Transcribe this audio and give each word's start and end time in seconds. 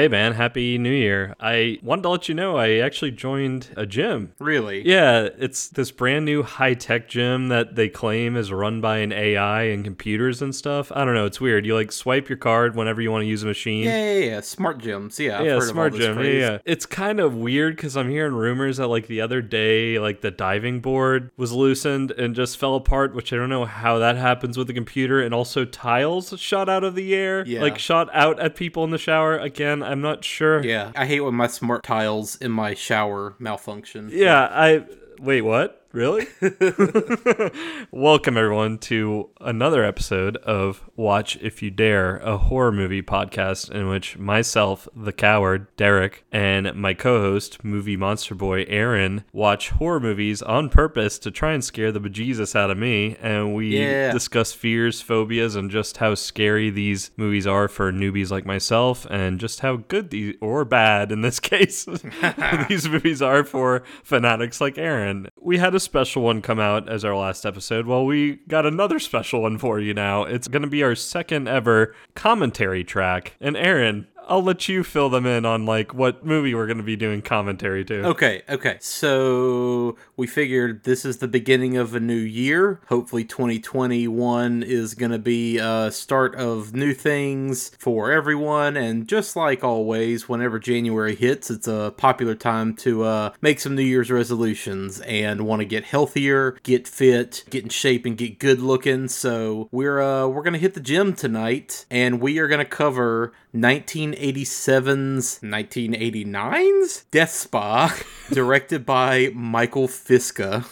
Hey 0.00 0.08
man, 0.08 0.32
happy 0.32 0.78
new 0.78 0.88
year. 0.90 1.36
I 1.38 1.78
wanted 1.82 2.04
to 2.04 2.08
let 2.08 2.26
you 2.26 2.34
know 2.34 2.56
I 2.56 2.76
actually 2.76 3.10
joined 3.10 3.68
a 3.76 3.84
gym. 3.84 4.32
Really? 4.38 4.80
Yeah, 4.88 5.28
it's 5.36 5.68
this 5.68 5.90
brand 5.90 6.24
new 6.24 6.42
high 6.42 6.72
tech 6.72 7.06
gym 7.06 7.48
that 7.48 7.76
they 7.76 7.90
claim 7.90 8.34
is 8.34 8.50
run 8.50 8.80
by 8.80 9.00
an 9.00 9.12
AI 9.12 9.64
and 9.64 9.84
computers 9.84 10.40
and 10.40 10.54
stuff. 10.54 10.90
I 10.94 11.04
don't 11.04 11.12
know, 11.12 11.26
it's 11.26 11.38
weird. 11.38 11.66
You 11.66 11.74
like 11.74 11.92
swipe 11.92 12.30
your 12.30 12.38
card 12.38 12.74
whenever 12.76 13.02
you 13.02 13.12
want 13.12 13.24
to 13.24 13.26
use 13.26 13.42
a 13.42 13.46
machine. 13.46 13.84
Yeah, 13.84 14.12
yeah, 14.14 14.24
yeah. 14.24 14.40
Smart 14.40 14.78
gyms. 14.78 15.18
Yeah, 15.18 15.38
I've 15.38 15.44
yeah, 15.44 15.52
heard 15.56 15.68
smart 15.68 15.88
of 15.88 15.92
all 15.92 15.98
this 15.98 16.16
gym. 16.16 16.24
Yeah, 16.24 16.30
yeah. 16.52 16.58
It's 16.64 16.86
kind 16.86 17.20
of 17.20 17.34
weird 17.34 17.76
because 17.76 17.94
I'm 17.94 18.08
hearing 18.08 18.32
rumors 18.32 18.78
that 18.78 18.86
like 18.86 19.06
the 19.06 19.20
other 19.20 19.42
day, 19.42 19.98
like 19.98 20.22
the 20.22 20.30
diving 20.30 20.80
board 20.80 21.30
was 21.36 21.52
loosened 21.52 22.10
and 22.12 22.34
just 22.34 22.56
fell 22.56 22.74
apart, 22.74 23.14
which 23.14 23.34
I 23.34 23.36
don't 23.36 23.50
know 23.50 23.66
how 23.66 23.98
that 23.98 24.16
happens 24.16 24.56
with 24.56 24.70
a 24.70 24.72
computer. 24.72 25.20
And 25.20 25.34
also 25.34 25.66
tiles 25.66 26.32
shot 26.40 26.70
out 26.70 26.84
of 26.84 26.94
the 26.94 27.14
air, 27.14 27.44
Yeah. 27.46 27.60
like 27.60 27.78
shot 27.78 28.08
out 28.14 28.40
at 28.40 28.54
people 28.56 28.82
in 28.84 28.92
the 28.92 28.96
shower. 28.96 29.36
Again, 29.36 29.89
I'm 29.90 30.00
not 30.00 30.24
sure. 30.24 30.64
Yeah, 30.64 30.92
I 30.94 31.06
hate 31.06 31.20
when 31.20 31.34
my 31.34 31.48
smart 31.48 31.82
tiles 31.82 32.36
in 32.36 32.52
my 32.52 32.74
shower 32.74 33.34
malfunction. 33.40 34.10
Yeah, 34.12 34.48
I 34.50 34.84
wait. 35.18 35.42
What? 35.42 35.79
Really? 35.92 36.28
Welcome 37.90 38.36
everyone 38.36 38.78
to 38.78 39.30
another 39.40 39.82
episode 39.82 40.36
of 40.36 40.88
Watch 40.94 41.36
If 41.42 41.62
You 41.64 41.72
Dare, 41.72 42.18
a 42.18 42.36
horror 42.36 42.70
movie 42.70 43.02
podcast 43.02 43.72
in 43.72 43.88
which 43.88 44.16
myself, 44.16 44.86
the 44.94 45.12
coward 45.12 45.66
Derek, 45.76 46.24
and 46.30 46.72
my 46.76 46.94
co-host, 46.94 47.64
movie 47.64 47.96
monster 47.96 48.36
boy 48.36 48.66
Aaron, 48.68 49.24
watch 49.32 49.70
horror 49.70 49.98
movies 49.98 50.42
on 50.42 50.68
purpose 50.68 51.18
to 51.18 51.30
try 51.32 51.54
and 51.54 51.64
scare 51.64 51.90
the 51.90 51.98
bejesus 52.00 52.54
out 52.54 52.70
of 52.70 52.78
me, 52.78 53.16
and 53.20 53.52
we 53.56 53.76
Yeah. 53.80 54.12
discuss 54.12 54.52
fears, 54.52 55.00
phobias, 55.00 55.56
and 55.56 55.72
just 55.72 55.96
how 55.96 56.14
scary 56.14 56.70
these 56.70 57.10
movies 57.16 57.48
are 57.48 57.66
for 57.66 57.90
newbies 57.90 58.30
like 58.30 58.46
myself, 58.46 59.08
and 59.10 59.40
just 59.40 59.58
how 59.58 59.78
good 59.88 60.10
these 60.10 60.36
or 60.40 60.64
bad 60.64 61.10
in 61.10 61.22
this 61.22 61.40
case 61.40 61.84
these 62.68 62.88
movies 62.88 63.20
are 63.20 63.42
for 63.42 63.82
fanatics 64.04 64.60
like 64.60 64.78
Aaron. 64.78 65.26
We 65.40 65.58
had 65.58 65.74
a 65.74 65.79
special 65.80 66.22
one 66.22 66.42
come 66.42 66.60
out 66.60 66.88
as 66.88 67.04
our 67.04 67.16
last 67.16 67.44
episode. 67.44 67.86
Well, 67.86 68.04
we 68.04 68.36
got 68.48 68.66
another 68.66 68.98
special 68.98 69.42
one 69.42 69.58
for 69.58 69.80
you 69.80 69.94
now. 69.94 70.24
It's 70.24 70.48
going 70.48 70.62
to 70.62 70.68
be 70.68 70.82
our 70.82 70.94
second 70.94 71.48
ever 71.48 71.94
commentary 72.14 72.84
track. 72.84 73.36
And 73.40 73.56
Aaron, 73.56 74.06
I'll 74.28 74.44
let 74.44 74.68
you 74.68 74.84
fill 74.84 75.08
them 75.10 75.26
in 75.26 75.44
on 75.44 75.66
like 75.66 75.92
what 75.92 76.24
movie 76.24 76.54
we're 76.54 76.66
going 76.66 76.78
to 76.78 76.84
be 76.84 76.94
doing 76.94 77.20
commentary 77.20 77.84
to. 77.86 78.06
Okay, 78.06 78.42
okay. 78.48 78.78
So 78.80 79.96
we 80.20 80.26
figured 80.26 80.84
this 80.84 81.06
is 81.06 81.16
the 81.16 81.26
beginning 81.26 81.78
of 81.78 81.94
a 81.94 81.98
new 81.98 82.12
year. 82.12 82.82
Hopefully 82.88 83.24
2021 83.24 84.62
is 84.62 84.92
going 84.92 85.12
to 85.12 85.18
be 85.18 85.56
a 85.56 85.90
start 85.90 86.34
of 86.34 86.74
new 86.74 86.92
things 86.92 87.70
for 87.78 88.12
everyone 88.12 88.76
and 88.76 89.08
just 89.08 89.34
like 89.34 89.64
always 89.64 90.28
whenever 90.28 90.58
January 90.58 91.14
hits, 91.14 91.50
it's 91.50 91.66
a 91.66 91.94
popular 91.96 92.34
time 92.34 92.76
to 92.76 93.04
uh, 93.04 93.32
make 93.40 93.60
some 93.60 93.74
new 93.74 93.82
year's 93.82 94.10
resolutions 94.10 95.00
and 95.00 95.46
want 95.46 95.60
to 95.60 95.64
get 95.64 95.84
healthier, 95.84 96.58
get 96.64 96.86
fit, 96.86 97.42
get 97.48 97.62
in 97.64 97.70
shape 97.70 98.04
and 98.04 98.18
get 98.18 98.38
good 98.38 98.60
looking. 98.60 99.08
So 99.08 99.70
we're 99.72 100.02
uh 100.02 100.26
we're 100.26 100.42
going 100.42 100.52
to 100.52 100.58
hit 100.58 100.74
the 100.74 100.80
gym 100.80 101.14
tonight 101.14 101.86
and 101.90 102.20
we 102.20 102.38
are 102.40 102.46
going 102.46 102.58
to 102.58 102.66
cover 102.66 103.32
1987's 103.54 105.40
1989's 105.40 107.04
Death 107.10 107.30
Spa, 107.30 107.98
directed 108.30 108.86
by 108.86 109.30
Michael 109.34 109.88
Fischa. 110.10 110.64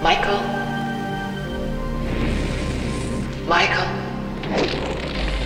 Michael? 0.00 0.40
Michael, 3.46 3.84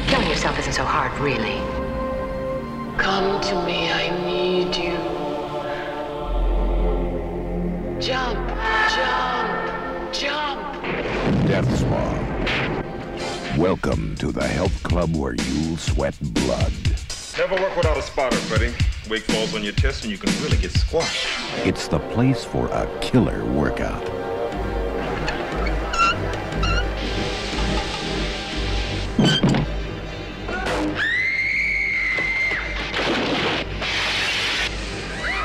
Killing 0.07 0.29
yourself 0.29 0.57
isn't 0.61 0.75
so 0.75 0.85
hard, 0.85 1.11
really. 1.19 1.59
come 2.97 3.41
to 3.41 3.55
me. 3.67 3.91
I 3.91 4.11
need 4.25 4.77
you. 4.77 4.97
Jump, 8.01 8.47
jump, 8.95 10.13
jump. 10.13 10.83
Death 11.49 11.79
Spa. 11.81 13.57
Welcome 13.59 14.15
to 14.21 14.31
the 14.31 14.47
health 14.47 14.81
club 14.85 15.17
where 15.17 15.35
you'll 15.35 15.77
sweat 15.79 16.15
blood. 16.21 16.73
Never 17.37 17.57
work 17.57 17.77
without 17.77 17.97
a 17.97 18.03
spotter, 18.03 18.37
Freddie. 18.37 18.73
Weight 19.09 19.23
falls 19.23 19.55
on 19.55 19.63
your 19.63 19.73
chest 19.75 20.03
and 20.03 20.11
you 20.11 20.19
can 20.19 20.33
really 20.43 20.57
get 20.57 20.73
squashed. 20.73 21.29
It's 21.65 21.87
the 21.87 22.01
place 22.01 22.45
for 22.45 22.67
a 22.69 22.89
killer 23.01 23.45
workout. 23.45 24.03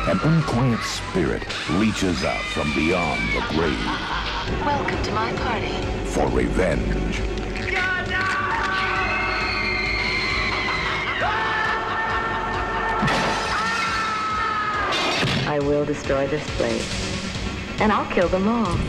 An 0.07 0.19
unquiet 0.23 0.81
spirit 0.81 1.43
reaches 1.72 2.23
out 2.23 2.41
from 2.45 2.73
beyond 2.73 3.22
the 3.33 3.45
grave 3.49 4.66
Welcome 4.66 5.03
to 5.03 5.11
my 5.11 5.31
party. 5.33 5.72
for 6.07 6.28
revenge. 6.29 7.41
I 15.51 15.59
will 15.59 15.84
destroy 15.84 16.28
this 16.28 16.50
place. 16.51 17.81
And 17.81 17.91
I'll 17.91 18.09
kill 18.09 18.29
them 18.29 18.47
all. 18.47 18.79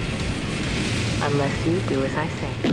Unless 1.28 1.66
you 1.66 1.80
do 1.88 2.04
as 2.04 2.14
I 2.14 2.28
say. 2.28 2.71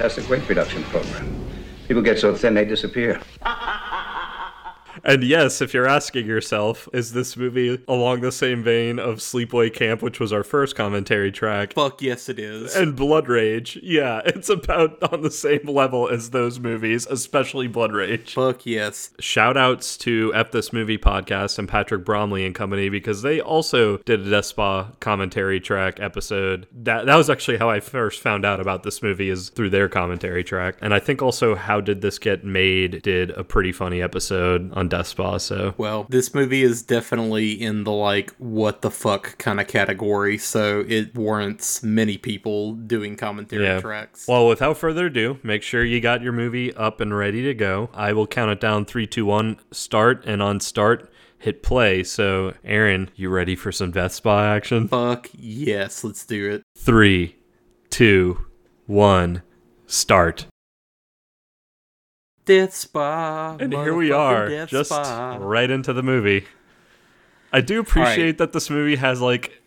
Fantastic 0.00 0.30
weight 0.30 0.48
reduction 0.48 0.82
program. 0.84 1.26
People 1.86 2.02
get 2.02 2.18
so 2.18 2.34
thin 2.34 2.54
they 2.54 2.64
disappear. 2.64 3.20
And 5.10 5.24
yes, 5.24 5.60
if 5.60 5.74
you're 5.74 5.88
asking 5.88 6.26
yourself, 6.26 6.88
is 6.92 7.12
this 7.12 7.36
movie 7.36 7.82
along 7.88 8.20
the 8.20 8.30
same 8.30 8.62
vein 8.62 9.00
of 9.00 9.16
Sleepaway 9.16 9.74
Camp, 9.74 10.02
which 10.02 10.20
was 10.20 10.32
our 10.32 10.44
first 10.44 10.76
commentary 10.76 11.32
track? 11.32 11.72
Fuck 11.72 12.00
yes, 12.00 12.28
it 12.28 12.38
is. 12.38 12.76
And 12.76 12.94
Blood 12.94 13.26
Rage, 13.26 13.76
yeah, 13.82 14.20
it's 14.26 14.48
about 14.48 15.02
on 15.12 15.22
the 15.22 15.30
same 15.32 15.64
level 15.64 16.08
as 16.08 16.30
those 16.30 16.60
movies, 16.60 17.08
especially 17.10 17.66
Blood 17.66 17.92
Rage. 17.92 18.34
Fuck 18.34 18.64
yes. 18.64 19.10
Shout 19.18 19.56
outs 19.56 19.96
to 19.96 20.32
F 20.32 20.52
This 20.52 20.72
Movie 20.72 20.96
podcast 20.96 21.58
and 21.58 21.68
Patrick 21.68 22.04
Bromley 22.04 22.46
and 22.46 22.54
company 22.54 22.88
because 22.88 23.22
they 23.22 23.40
also 23.40 23.96
did 23.96 24.20
a 24.20 24.30
Death 24.30 24.44
Spa 24.44 24.92
commentary 25.00 25.58
track 25.58 25.98
episode. 25.98 26.68
That 26.70 27.06
that 27.06 27.16
was 27.16 27.28
actually 27.28 27.56
how 27.56 27.68
I 27.68 27.80
first 27.80 28.20
found 28.20 28.44
out 28.44 28.60
about 28.60 28.84
this 28.84 29.02
movie 29.02 29.28
is 29.28 29.48
through 29.48 29.70
their 29.70 29.88
commentary 29.88 30.44
track. 30.44 30.76
And 30.80 30.94
I 30.94 31.00
think 31.00 31.20
also 31.20 31.56
How 31.56 31.80
Did 31.80 32.00
This 32.00 32.20
Get 32.20 32.44
Made 32.44 33.02
did 33.02 33.32
a 33.32 33.42
pretty 33.42 33.72
funny 33.72 34.00
episode 34.00 34.72
on 34.72 34.88
Spa. 35.06 35.38
So 35.38 35.74
Well, 35.78 36.06
this 36.08 36.34
movie 36.34 36.62
is 36.62 36.82
definitely 36.82 37.52
in 37.52 37.84
the 37.84 37.92
like 37.92 38.30
what 38.38 38.82
the 38.82 38.90
fuck 38.90 39.38
kind 39.38 39.60
of 39.60 39.68
category, 39.68 40.38
so 40.38 40.84
it 40.88 41.14
warrants 41.14 41.82
many 41.82 42.18
people 42.18 42.74
doing 42.74 43.16
commentary 43.16 43.80
tracks. 43.80 44.26
Well, 44.26 44.48
without 44.48 44.76
further 44.76 45.06
ado, 45.06 45.38
make 45.42 45.62
sure 45.62 45.84
you 45.84 46.00
got 46.00 46.22
your 46.22 46.32
movie 46.32 46.74
up 46.74 47.00
and 47.00 47.16
ready 47.16 47.42
to 47.42 47.54
go. 47.54 47.90
I 47.94 48.12
will 48.12 48.26
count 48.26 48.50
it 48.50 48.60
down 48.60 48.84
three, 48.84 49.06
two, 49.06 49.26
one, 49.26 49.58
start, 49.70 50.24
and 50.26 50.42
on 50.42 50.60
start, 50.60 51.10
hit 51.38 51.62
play. 51.62 52.02
So, 52.04 52.54
Aaron, 52.64 53.10
you 53.16 53.30
ready 53.30 53.56
for 53.56 53.72
some 53.72 53.90
Death 53.90 54.12
Spa 54.12 54.44
action? 54.44 54.88
Fuck 54.88 55.28
yes, 55.32 56.04
let's 56.04 56.24
do 56.24 56.50
it. 56.50 56.62
Three, 56.76 57.36
two, 57.90 58.46
one, 58.86 59.42
start. 59.86 60.46
Death 62.50 62.74
Spa. 62.74 63.56
And 63.60 63.72
here 63.72 63.94
we 63.94 64.10
are, 64.10 64.66
just 64.66 64.90
Spa. 64.90 65.38
right 65.40 65.70
into 65.70 65.92
the 65.92 66.02
movie. 66.02 66.46
I 67.52 67.60
do 67.60 67.78
appreciate 67.78 68.38
that 68.38 68.52
this 68.52 68.68
movie 68.68 68.96
has 68.96 69.20
like 69.20 69.62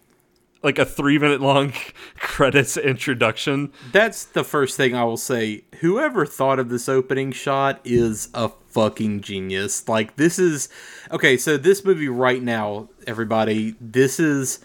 like 0.64 0.78
a 0.78 0.84
three 0.84 1.18
minute 1.18 1.40
long 1.40 1.72
credits 2.18 2.76
introduction. 2.76 3.72
That's 3.94 4.26
the 4.26 4.44
first 4.44 4.76
thing 4.76 4.94
I 4.94 5.06
will 5.06 5.16
say. 5.16 5.64
Whoever 5.80 6.26
thought 6.26 6.60
of 6.60 6.68
this 6.68 6.90
opening 6.90 7.32
shot 7.32 7.80
is 7.86 8.28
a 8.34 8.50
fucking 8.68 9.22
genius. 9.22 9.88
Like 9.88 10.18
this 10.18 10.38
is 10.38 10.68
okay, 11.10 11.38
so 11.38 11.56
this 11.56 11.86
movie 11.86 12.10
right 12.10 12.44
now, 12.44 12.90
everybody, 13.08 13.76
this 13.80 14.20
is 14.20 14.60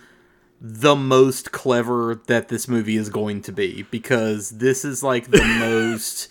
the 0.61 0.97
most 0.97 1.53
clever 1.53 2.21
that 2.27 2.49
this 2.49 2.67
movie 2.67 2.97
is 2.97 3.11
going 3.11 3.43
to 3.43 3.53
be 3.53 3.83
because 3.93 4.51
this 4.51 4.85
is 4.85 5.05
like 5.05 5.31
the 5.31 5.45
most 5.61 6.27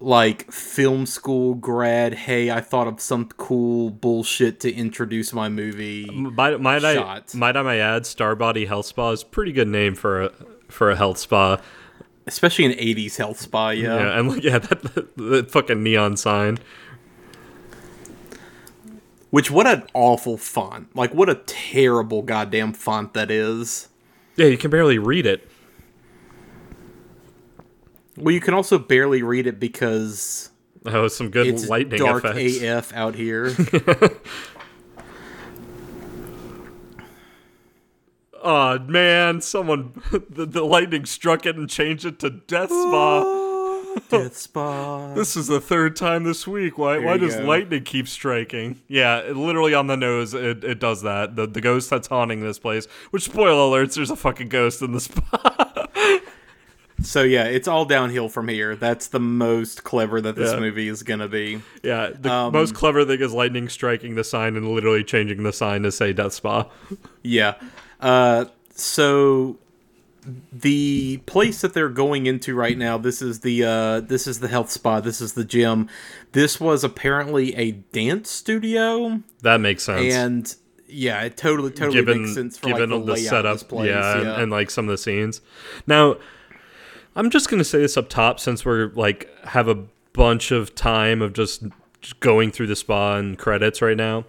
like 0.00 0.50
film 0.52 1.06
school 1.06 1.54
grad. 1.54 2.14
Hey, 2.14 2.50
I 2.50 2.60
thought 2.60 2.86
of 2.86 3.00
some 3.00 3.26
cool 3.36 3.90
bullshit 3.90 4.60
to 4.60 4.72
introduce 4.72 5.32
my 5.32 5.48
movie. 5.48 6.06
Might, 6.10 6.60
might 6.60 6.84
I 6.84 7.22
might 7.34 7.56
I 7.56 7.62
may 7.62 7.80
add, 7.80 8.04
Starbody 8.04 8.66
Health 8.66 8.86
Spa 8.86 9.10
is 9.10 9.22
a 9.22 9.26
pretty 9.26 9.52
good 9.52 9.68
name 9.68 9.94
for 9.94 10.22
a 10.22 10.32
for 10.68 10.90
a 10.90 10.96
health 10.96 11.18
spa. 11.18 11.60
Especially 12.26 12.66
an 12.66 12.72
'80s 12.72 13.16
health 13.16 13.40
spa. 13.40 13.70
Yeah. 13.70 13.96
Yeah, 13.96 14.18
and 14.18 14.28
like, 14.28 14.42
yeah, 14.44 14.58
that, 14.58 14.82
that, 14.94 15.16
that 15.16 15.50
fucking 15.50 15.82
neon 15.82 16.16
sign. 16.16 16.58
Which 19.30 19.50
what 19.50 19.66
an 19.66 19.84
awful 19.94 20.36
font. 20.36 20.94
Like 20.94 21.12
what 21.12 21.28
a 21.28 21.36
terrible 21.46 22.22
goddamn 22.22 22.72
font 22.72 23.14
that 23.14 23.30
is. 23.30 23.88
Yeah, 24.36 24.46
you 24.46 24.56
can 24.56 24.70
barely 24.70 24.98
read 24.98 25.26
it. 25.26 25.48
Well, 28.20 28.34
you 28.34 28.40
can 28.40 28.54
also 28.54 28.78
barely 28.78 29.22
read 29.22 29.46
it 29.46 29.58
because 29.60 30.50
Oh, 30.86 31.08
some 31.08 31.30
good 31.30 31.46
it's 31.46 31.68
lightning 31.68 32.00
dark 32.00 32.24
effects. 32.24 32.62
AF 32.62 32.92
out 32.94 33.14
here. 33.14 33.54
Oh 38.40 38.78
man, 38.78 39.40
someone 39.40 40.00
the, 40.30 40.46
the 40.46 40.64
lightning 40.64 41.04
struck 41.06 41.44
it 41.44 41.56
and 41.56 41.68
changed 41.68 42.04
it 42.04 42.18
to 42.20 42.30
Death 42.30 42.70
Spa. 42.70 43.22
Ah, 43.24 44.00
Death 44.08 44.36
spa. 44.36 45.12
This 45.14 45.36
is 45.36 45.48
the 45.48 45.60
third 45.60 45.96
time 45.96 46.22
this 46.22 46.46
week. 46.46 46.78
Why 46.78 46.98
why 46.98 47.16
does 47.16 47.34
go. 47.34 47.42
lightning 47.42 47.82
keep 47.82 48.06
striking? 48.06 48.80
Yeah, 48.86 49.18
it, 49.18 49.36
literally 49.36 49.74
on 49.74 49.88
the 49.88 49.96
nose 49.96 50.34
it, 50.34 50.62
it 50.62 50.78
does 50.78 51.02
that. 51.02 51.34
The 51.34 51.46
the 51.48 51.60
ghost 51.60 51.90
that's 51.90 52.06
haunting 52.06 52.40
this 52.40 52.58
place. 52.60 52.86
Which 53.10 53.24
spoiler 53.24 53.76
alerts, 53.76 53.96
there's 53.96 54.10
a 54.10 54.16
fucking 54.16 54.50
ghost 54.50 54.82
in 54.82 54.92
the 54.92 55.00
spa. 55.00 55.67
So 57.00 57.22
yeah, 57.22 57.44
it's 57.44 57.68
all 57.68 57.84
downhill 57.84 58.28
from 58.28 58.48
here. 58.48 58.74
That's 58.74 59.06
the 59.06 59.20
most 59.20 59.84
clever 59.84 60.20
that 60.20 60.34
this 60.36 60.52
Yeah. 60.52 60.58
movie 60.60 60.88
is 60.88 61.02
gonna 61.02 61.28
be. 61.28 61.60
yeah, 61.82 62.10
the 62.18 62.32
Um, 62.32 62.52
most 62.52 62.74
clever 62.74 63.04
thing 63.04 63.20
is 63.20 63.32
lightning 63.32 63.68
striking 63.68 64.14
the 64.16 64.24
sign 64.24 64.56
and 64.56 64.68
literally 64.74 65.04
changing 65.04 65.42
the 65.44 65.52
sign 65.52 65.82
to 65.82 65.92
say 65.92 66.12
Death 66.12 66.32
Spa. 66.32 66.66
Yeah. 67.22 67.54
Uh, 68.00 68.46
so 68.74 69.58
the 70.52 71.18
place 71.26 71.60
that 71.62 71.72
they're 71.72 71.88
going 71.88 72.26
into 72.26 72.54
right 72.54 72.76
now, 72.76 72.98
this 72.98 73.22
is 73.22 73.40
the 73.40 73.64
uh, 73.64 74.00
this 74.00 74.26
is 74.26 74.40
the 74.40 74.48
health 74.48 74.70
spa. 74.70 75.00
This 75.00 75.20
is 75.20 75.32
the 75.34 75.44
gym. 75.44 75.88
This 76.32 76.60
was 76.60 76.84
apparently 76.84 77.54
a 77.54 77.72
dance 77.72 78.30
studio, 78.30 79.22
That 79.42 79.60
makes 79.60 79.84
sense. 79.84 80.12
and 80.14 80.54
yeah, 80.88 81.22
it 81.22 81.36
totally 81.36 81.70
totally 81.70 81.94
given 81.94 82.22
makes 82.22 82.34
sense 82.34 82.58
for 82.58 82.66
given 82.68 82.90
like, 82.90 83.04
the, 83.06 83.12
the, 83.14 83.18
setup, 83.20 83.52
of 83.52 83.58
this 83.60 83.62
place. 83.68 83.88
yeah, 83.88 84.22
Yeah, 84.22 84.40
and 84.40 84.50
like 84.50 84.70
some 84.70 84.86
of 84.86 84.90
the 84.90 84.98
scenes. 84.98 85.40
Now, 85.86 86.16
I'm 87.18 87.30
just 87.30 87.50
gonna 87.50 87.64
say 87.64 87.80
this 87.80 87.96
up 87.96 88.08
top 88.08 88.38
since 88.38 88.64
we're 88.64 88.92
like 88.94 89.28
have 89.46 89.66
a 89.66 89.74
bunch 90.12 90.52
of 90.52 90.76
time 90.76 91.20
of 91.20 91.32
just, 91.32 91.64
going 92.20 92.52
through 92.52 92.68
the 92.68 92.76
spa 92.76 93.16
and 93.16 93.36
credits 93.36 93.82
right 93.82 93.96
now. 93.96 94.24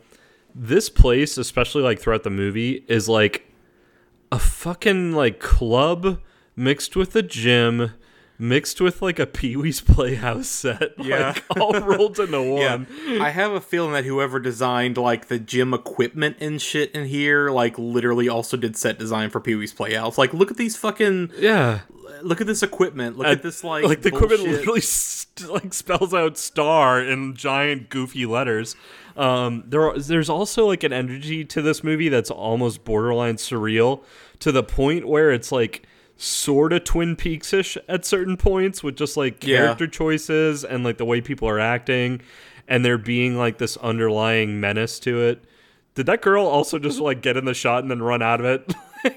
This 0.55 0.89
place, 0.89 1.37
especially 1.37 1.83
like 1.83 1.99
throughout 1.99 2.23
the 2.23 2.31
movie, 2.31 2.83
is 2.87 3.07
like 3.07 3.45
a 4.31 4.39
fucking 4.39 5.11
like 5.11 5.39
club 5.39 6.19
mixed 6.55 6.95
with 6.95 7.15
a 7.15 7.21
gym. 7.21 7.91
Mixed 8.41 8.79
with 8.79 9.01
like 9.01 9.19
a 9.19 9.25
Pee 9.25 9.57
Wee's 9.57 9.81
Playhouse 9.81 10.47
set, 10.47 10.93
Yeah. 10.97 11.33
like 11.33 11.43
all 11.59 11.73
rolled 11.73 12.17
into 12.19 12.37
yeah. 12.57 12.75
one. 12.77 12.87
I 13.21 13.31
have 13.31 13.51
a 13.51 13.59
feeling 13.59 13.91
that 13.91 14.05
whoever 14.05 14.39
designed 14.39 14.97
like 14.97 15.27
the 15.27 15.37
gym 15.39 15.73
equipment 15.73 16.37
and 16.39 16.61
shit 16.61 16.91
in 16.91 17.05
here, 17.05 17.49
like 17.49 17.77
literally 17.77 18.29
also 18.29 18.55
did 18.55 18.77
set 18.77 18.97
design 18.97 19.29
for 19.29 19.41
Pee 19.41 19.55
Wee's 19.55 19.73
Playhouse. 19.73 20.17
Like, 20.17 20.33
look 20.33 20.51
at 20.51 20.57
these 20.57 20.77
fucking 20.77 21.31
Yeah, 21.37 21.81
look 22.21 22.39
at 22.39 22.47
this 22.47 22.63
equipment. 22.63 23.17
Look 23.17 23.27
Uh, 23.27 23.31
at 23.31 23.43
this 23.43 23.61
like 23.61 23.83
like 23.83 24.03
the 24.03 24.07
equipment 24.09 24.43
literally 24.43 24.79
st- 24.81 25.49
like 25.49 25.73
spells 25.73 26.13
out 26.13 26.37
star 26.37 27.01
in 27.01 27.35
giant 27.35 27.89
goofy 27.89 28.25
letters 28.25 28.75
um 29.17 29.63
there 29.67 29.81
are, 29.89 29.97
there's 29.99 30.29
also 30.29 30.65
like 30.67 30.83
an 30.83 30.91
energy 30.93 31.43
to 31.45 31.61
this 31.61 31.83
movie 31.83 32.09
that's 32.09 32.29
almost 32.29 32.83
borderline 32.85 33.35
surreal 33.35 34.01
to 34.39 34.51
the 34.51 34.63
point 34.63 35.07
where 35.07 35.31
it's 35.31 35.51
like 35.51 35.83
sort 36.21 36.73
of 36.73 36.83
twin 36.83 37.15
peaks-ish 37.15 37.77
at 37.87 38.03
certain 38.03 38.35
points 38.35 38.83
with 38.83 38.95
just 38.97 39.15
like 39.15 39.41
Yeah. 39.43 39.57
character 39.59 39.87
choices 39.87 40.65
and 40.65 40.83
like 40.83 40.97
the 40.97 41.05
way 41.05 41.21
people 41.21 41.47
are 41.47 41.59
acting 41.59 42.21
and 42.67 42.83
there 42.83 42.97
being 42.97 43.37
like 43.37 43.57
this 43.57 43.77
underlying 43.77 44.59
menace 44.59 44.99
to 44.99 45.21
it 45.21 45.43
did 45.95 46.05
that 46.07 46.21
girl 46.21 46.45
also 46.45 46.77
just 46.77 46.99
like 46.99 47.21
get 47.21 47.37
in 47.37 47.45
the 47.45 47.53
shot 47.53 47.83
and 47.83 47.89
then 47.89 48.01
run 48.01 48.21
out 48.21 48.41
of 48.41 48.45
it 48.45 48.73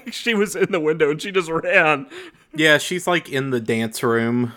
she 0.13 0.33
was 0.33 0.55
in 0.55 0.71
the 0.71 0.79
window 0.79 1.11
and 1.11 1.21
she 1.21 1.29
just 1.31 1.49
ran 1.49 2.07
Yeah, 2.55 2.77
she's 2.77 3.05
like 3.05 3.27
in 3.29 3.49
the 3.49 3.59
dance 3.59 4.01
room. 4.01 4.53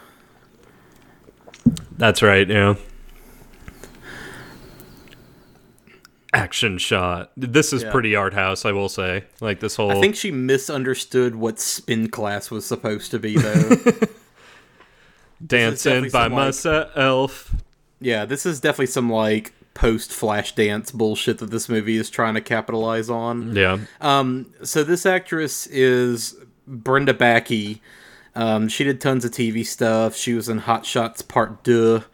That's 1.99 2.22
right, 2.22 2.46
yeah. 2.49 2.75
Action 6.37 6.77
shot. 6.79 7.33
This 7.37 7.73
is 7.73 7.83
Yeah. 7.83 7.91
pretty 7.91 8.15
art 8.15 8.35
house, 8.35 8.65
I 8.67 8.73
will 8.73 8.88
say. 8.91 9.25
Like 9.41 9.61
this 9.61 9.77
whole 9.77 9.91
I 9.91 10.00
think 10.00 10.17
she 10.17 10.31
misunderstood 10.31 11.35
what 11.37 11.59
spin 11.59 12.09
class 12.11 12.50
was 12.50 12.67
supposed 12.67 13.11
to 13.12 13.19
be, 13.19 13.37
though. 13.38 13.77
dancing 15.44 16.05
by 16.05 16.09
some, 16.09 16.33
like- 16.33 16.47
myself. 16.47 17.55
yeah, 18.00 18.25
this 18.25 18.47
is 18.47 18.61
definitely 18.61 18.87
some 18.87 19.11
like 19.11 19.53
post 19.75 20.12
flash 20.12 20.55
dance 20.55 20.91
bullshit 20.91 21.38
that 21.38 21.50
this 21.50 21.69
movie 21.69 21.97
is 21.97 22.09
trying 22.11 22.35
to 22.35 22.41
capitalize 22.41 23.11
on. 23.11 23.55
Yeah. 23.55 23.79
Um, 24.00 24.53
so 24.62 24.83
this 24.85 25.05
actress 25.06 25.67
is 25.67 26.35
Brenda 26.67 27.12
Bakke. 27.15 27.81
Um, 28.35 28.69
she 28.69 28.85
did 28.85 29.00
tons 29.00 29.25
of 29.25 29.31
TV 29.33 29.65
stuff. 29.67 30.15
She 30.17 30.35
was 30.35 30.49
in 30.49 30.59
Hot 30.59 30.85
Shots 30.85 31.23
Part 31.23 31.62
Deux 31.62 32.05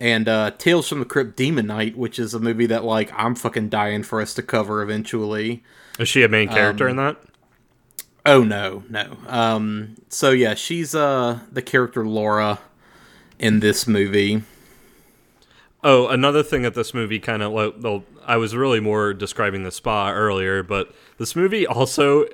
and 0.00 0.28
uh, 0.28 0.50
Tales 0.58 0.88
from 0.88 1.00
the 1.00 1.04
Crypt 1.04 1.36
Demon 1.36 1.66
Knight, 1.66 1.96
which 1.96 2.18
is 2.18 2.34
a 2.34 2.38
movie 2.38 2.66
that 2.66 2.84
like 2.84 3.12
I'm 3.16 3.34
fucking 3.34 3.68
dying 3.68 4.02
for 4.02 4.20
us 4.20 4.34
to 4.34 4.42
cover 4.42 4.82
eventually. 4.82 5.62
Is 5.98 6.08
she 6.08 6.22
a 6.22 6.28
main 6.28 6.48
character 6.48 6.84
Um, 6.84 6.90
in 6.90 6.96
that? 6.96 7.16
Oh 8.26 8.42
no, 8.44 8.84
no. 8.88 9.16
Um, 9.26 9.96
so 10.08 10.30
yeah, 10.30 10.54
she's 10.54 10.94
uh 10.94 11.40
the 11.50 11.62
character 11.62 12.06
Laura 12.06 12.60
in 13.38 13.60
this 13.60 13.86
movie. 13.86 14.42
Oh, 15.84 16.08
another 16.08 16.42
thing 16.42 16.62
that 16.62 16.74
this 16.74 16.92
movie 16.92 17.20
kind 17.20 17.42
of 17.42 17.52
like, 17.52 17.74
well, 17.80 18.04
I 18.26 18.36
was 18.36 18.54
really 18.56 18.80
more 18.80 19.14
describing 19.14 19.62
the 19.62 19.70
spa 19.70 20.10
earlier, 20.10 20.62
but 20.62 20.92
this 21.18 21.36
movie 21.36 21.66
also 21.66 22.26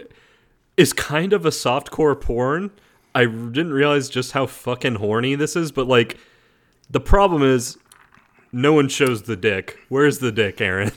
is 0.76 0.92
kind 0.94 1.33
of 1.33 1.44
a 1.44 1.50
softcore 1.50 2.18
porn. 2.18 2.71
I 3.14 3.26
didn't 3.26 3.73
realize 3.75 4.09
just 4.09 4.33
how 4.33 4.47
fucking 4.47 4.97
horny 4.97 5.35
this 5.35 5.54
is, 5.56 5.71
but 5.73 5.87
like 5.87 6.16
the 6.95 7.01
problem 7.01 7.43
is 7.43 7.77
no 8.53 8.73
one 8.73 8.89
shows 8.89 9.23
the 9.23 9.35
dick. 9.35 9.77
Where's 9.89 10.21
the 10.21 10.31
dick, 10.31 10.61
Aaron? 10.61 10.93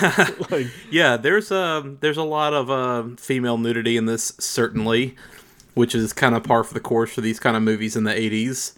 like 0.50 0.66
Yeah, 0.90 1.16
there's 1.16 1.50
um 1.50 1.96
there's 2.00 2.18
a 2.18 2.22
lot 2.22 2.52
of 2.52 2.70
uh, 2.70 3.16
female 3.16 3.56
nudity 3.56 3.96
in 3.96 4.04
this 4.04 4.34
certainly, 4.38 5.16
which 5.72 5.94
is 5.94 6.12
kind 6.12 6.34
of 6.34 6.44
par 6.44 6.64
for 6.64 6.74
the 6.74 6.80
course 6.80 7.10
for 7.14 7.22
these 7.22 7.40
kind 7.40 7.56
of 7.56 7.62
movies 7.62 7.96
in 7.96 8.04
the 8.04 8.12
80s. 8.12 8.74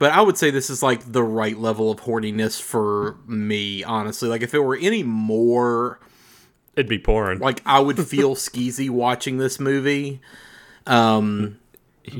But 0.00 0.10
I 0.10 0.20
would 0.20 0.36
say 0.36 0.50
this 0.50 0.68
is 0.68 0.82
like 0.82 1.12
the 1.12 1.22
right 1.22 1.56
level 1.56 1.92
of 1.92 2.00
horniness 2.00 2.60
for 2.60 3.16
me, 3.28 3.84
honestly. 3.84 4.28
Like 4.28 4.42
if 4.42 4.52
it 4.52 4.60
were 4.60 4.76
any 4.76 5.04
more 5.04 6.00
it'd 6.74 6.88
be 6.88 6.98
porn. 6.98 7.38
like 7.38 7.62
I 7.64 7.78
would 7.78 8.04
feel 8.04 8.34
skeezy 8.34 8.90
watching 8.90 9.38
this 9.38 9.60
movie. 9.60 10.20
Um 10.88 11.60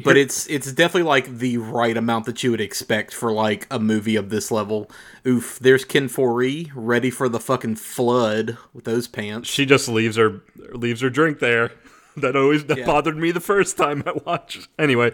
but 0.04 0.16
it's 0.16 0.46
it's 0.48 0.72
definitely 0.72 1.08
like 1.08 1.38
the 1.38 1.56
right 1.58 1.96
amount 1.96 2.26
that 2.26 2.42
you 2.42 2.50
would 2.50 2.60
expect 2.60 3.12
for 3.14 3.32
like 3.32 3.66
a 3.70 3.78
movie 3.78 4.16
of 4.16 4.30
this 4.30 4.50
level. 4.50 4.90
Oof, 5.26 5.58
there's 5.58 5.84
Ken 5.84 6.08
Foree 6.08 6.70
ready 6.74 7.10
for 7.10 7.28
the 7.28 7.40
fucking 7.40 7.76
flood 7.76 8.56
with 8.72 8.84
those 8.84 9.08
pants. 9.08 9.48
she 9.48 9.64
just 9.66 9.88
leaves 9.88 10.16
her 10.16 10.42
leaves 10.72 11.00
her 11.00 11.10
drink 11.10 11.38
there. 11.38 11.72
That 12.16 12.34
always 12.34 12.64
that 12.64 12.76
Yeah. 12.78 12.86
bothered 12.86 13.16
me 13.16 13.30
the 13.30 13.40
first 13.40 13.76
time 13.78 14.02
I 14.04 14.12
watched. 14.26 14.66
Anyway, 14.78 15.12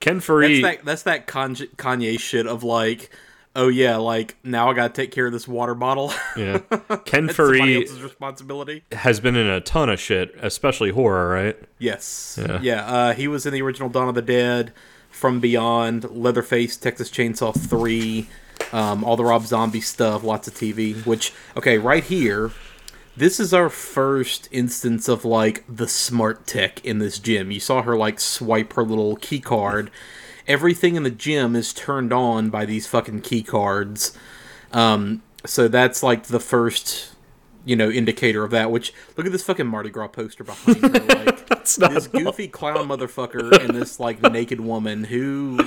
Ken 0.00 0.18
That's 0.18 0.24
that 0.62 0.84
that's 0.84 1.02
that 1.02 1.26
Kanye 1.26 2.18
shit 2.18 2.46
of 2.46 2.64
like, 2.64 3.10
oh 3.58 3.68
yeah, 3.68 3.96
like 3.96 4.36
now 4.42 4.70
I 4.70 4.74
gotta 4.74 4.92
take 4.94 5.10
care 5.10 5.26
of 5.26 5.32
this 5.32 5.46
water 5.46 5.74
bottle. 5.74 6.12
yeah, 6.36 6.58
Ken 7.04 7.28
It's 7.28 7.36
somebody 7.36 7.60
Foree 7.60 7.80
else's 7.82 8.02
responsibility. 8.02 8.84
has 8.92 9.20
been 9.20 9.36
in 9.36 9.46
a 9.46 9.60
ton 9.60 9.90
of 9.90 10.00
shit, 10.00 10.34
especially 10.40 10.90
horror, 10.90 11.28
right? 11.28 11.58
Yes. 11.78 12.38
Yeah. 12.40 12.60
Yeah. 12.62 12.86
uh, 12.86 13.14
he 13.14 13.28
was 13.28 13.44
in 13.44 13.52
the 13.52 13.60
original 13.62 13.88
Dawn 13.88 14.08
of 14.08 14.14
the 14.14 14.22
Dead, 14.22 14.72
From 15.10 15.40
Beyond, 15.40 16.08
Leatherface, 16.10 16.76
Texas 16.76 17.10
Chainsaw 17.10 17.52
3, 17.54 18.26
um, 18.72 19.04
all 19.04 19.16
the 19.16 19.24
Rob 19.24 19.44
Zombie 19.44 19.80
stuff, 19.80 20.22
lots 20.24 20.48
of 20.48 20.54
TV. 20.54 21.04
Which, 21.04 21.32
okay, 21.56 21.78
right 21.78 22.04
here, 22.04 22.52
this 23.16 23.40
is 23.40 23.52
our 23.52 23.68
first 23.68 24.48
instance 24.52 25.08
of 25.08 25.24
like 25.24 25.64
the 25.68 25.88
smart 25.88 26.46
tech 26.46 26.84
in 26.84 26.98
this 27.00 27.18
gym. 27.18 27.50
You 27.50 27.60
saw 27.60 27.82
her 27.82 27.96
like 27.96 28.20
swipe 28.20 28.74
her 28.74 28.84
little 28.84 29.16
key 29.16 29.40
card. 29.40 29.90
Everything 30.48 30.96
in 30.96 31.04
the 31.04 31.10
gym 31.10 31.54
is 31.54 31.72
turned 31.72 32.12
on 32.12 32.50
by 32.50 32.64
these 32.64 32.86
fucking 32.86 33.20
key 33.20 33.42
cards. 33.42 34.16
Um, 34.72 35.22
so 35.44 35.68
that's 35.68 36.02
like 36.02 36.24
the 36.24 36.40
first, 36.40 37.12
you 37.64 37.76
know, 37.76 37.90
indicator 37.90 38.42
of 38.44 38.50
that. 38.50 38.70
Which 38.70 38.92
look 39.16 39.26
at 39.26 39.32
this 39.32 39.44
fucking 39.44 39.66
Mardi 39.66 39.90
Gras 39.90 40.08
poster 40.08 40.44
behind 40.44 40.78
her. 40.82 40.88
Like 41.24 41.46
That's 41.48 41.78
not 41.78 41.92
this 41.92 42.06
goofy 42.06 42.48
clown 42.48 42.88
motherfucker 42.88 43.52
and 43.64 43.74
this 43.76 44.00
like 44.00 44.22
naked 44.22 44.60
woman 44.60 45.04
who 45.04 45.60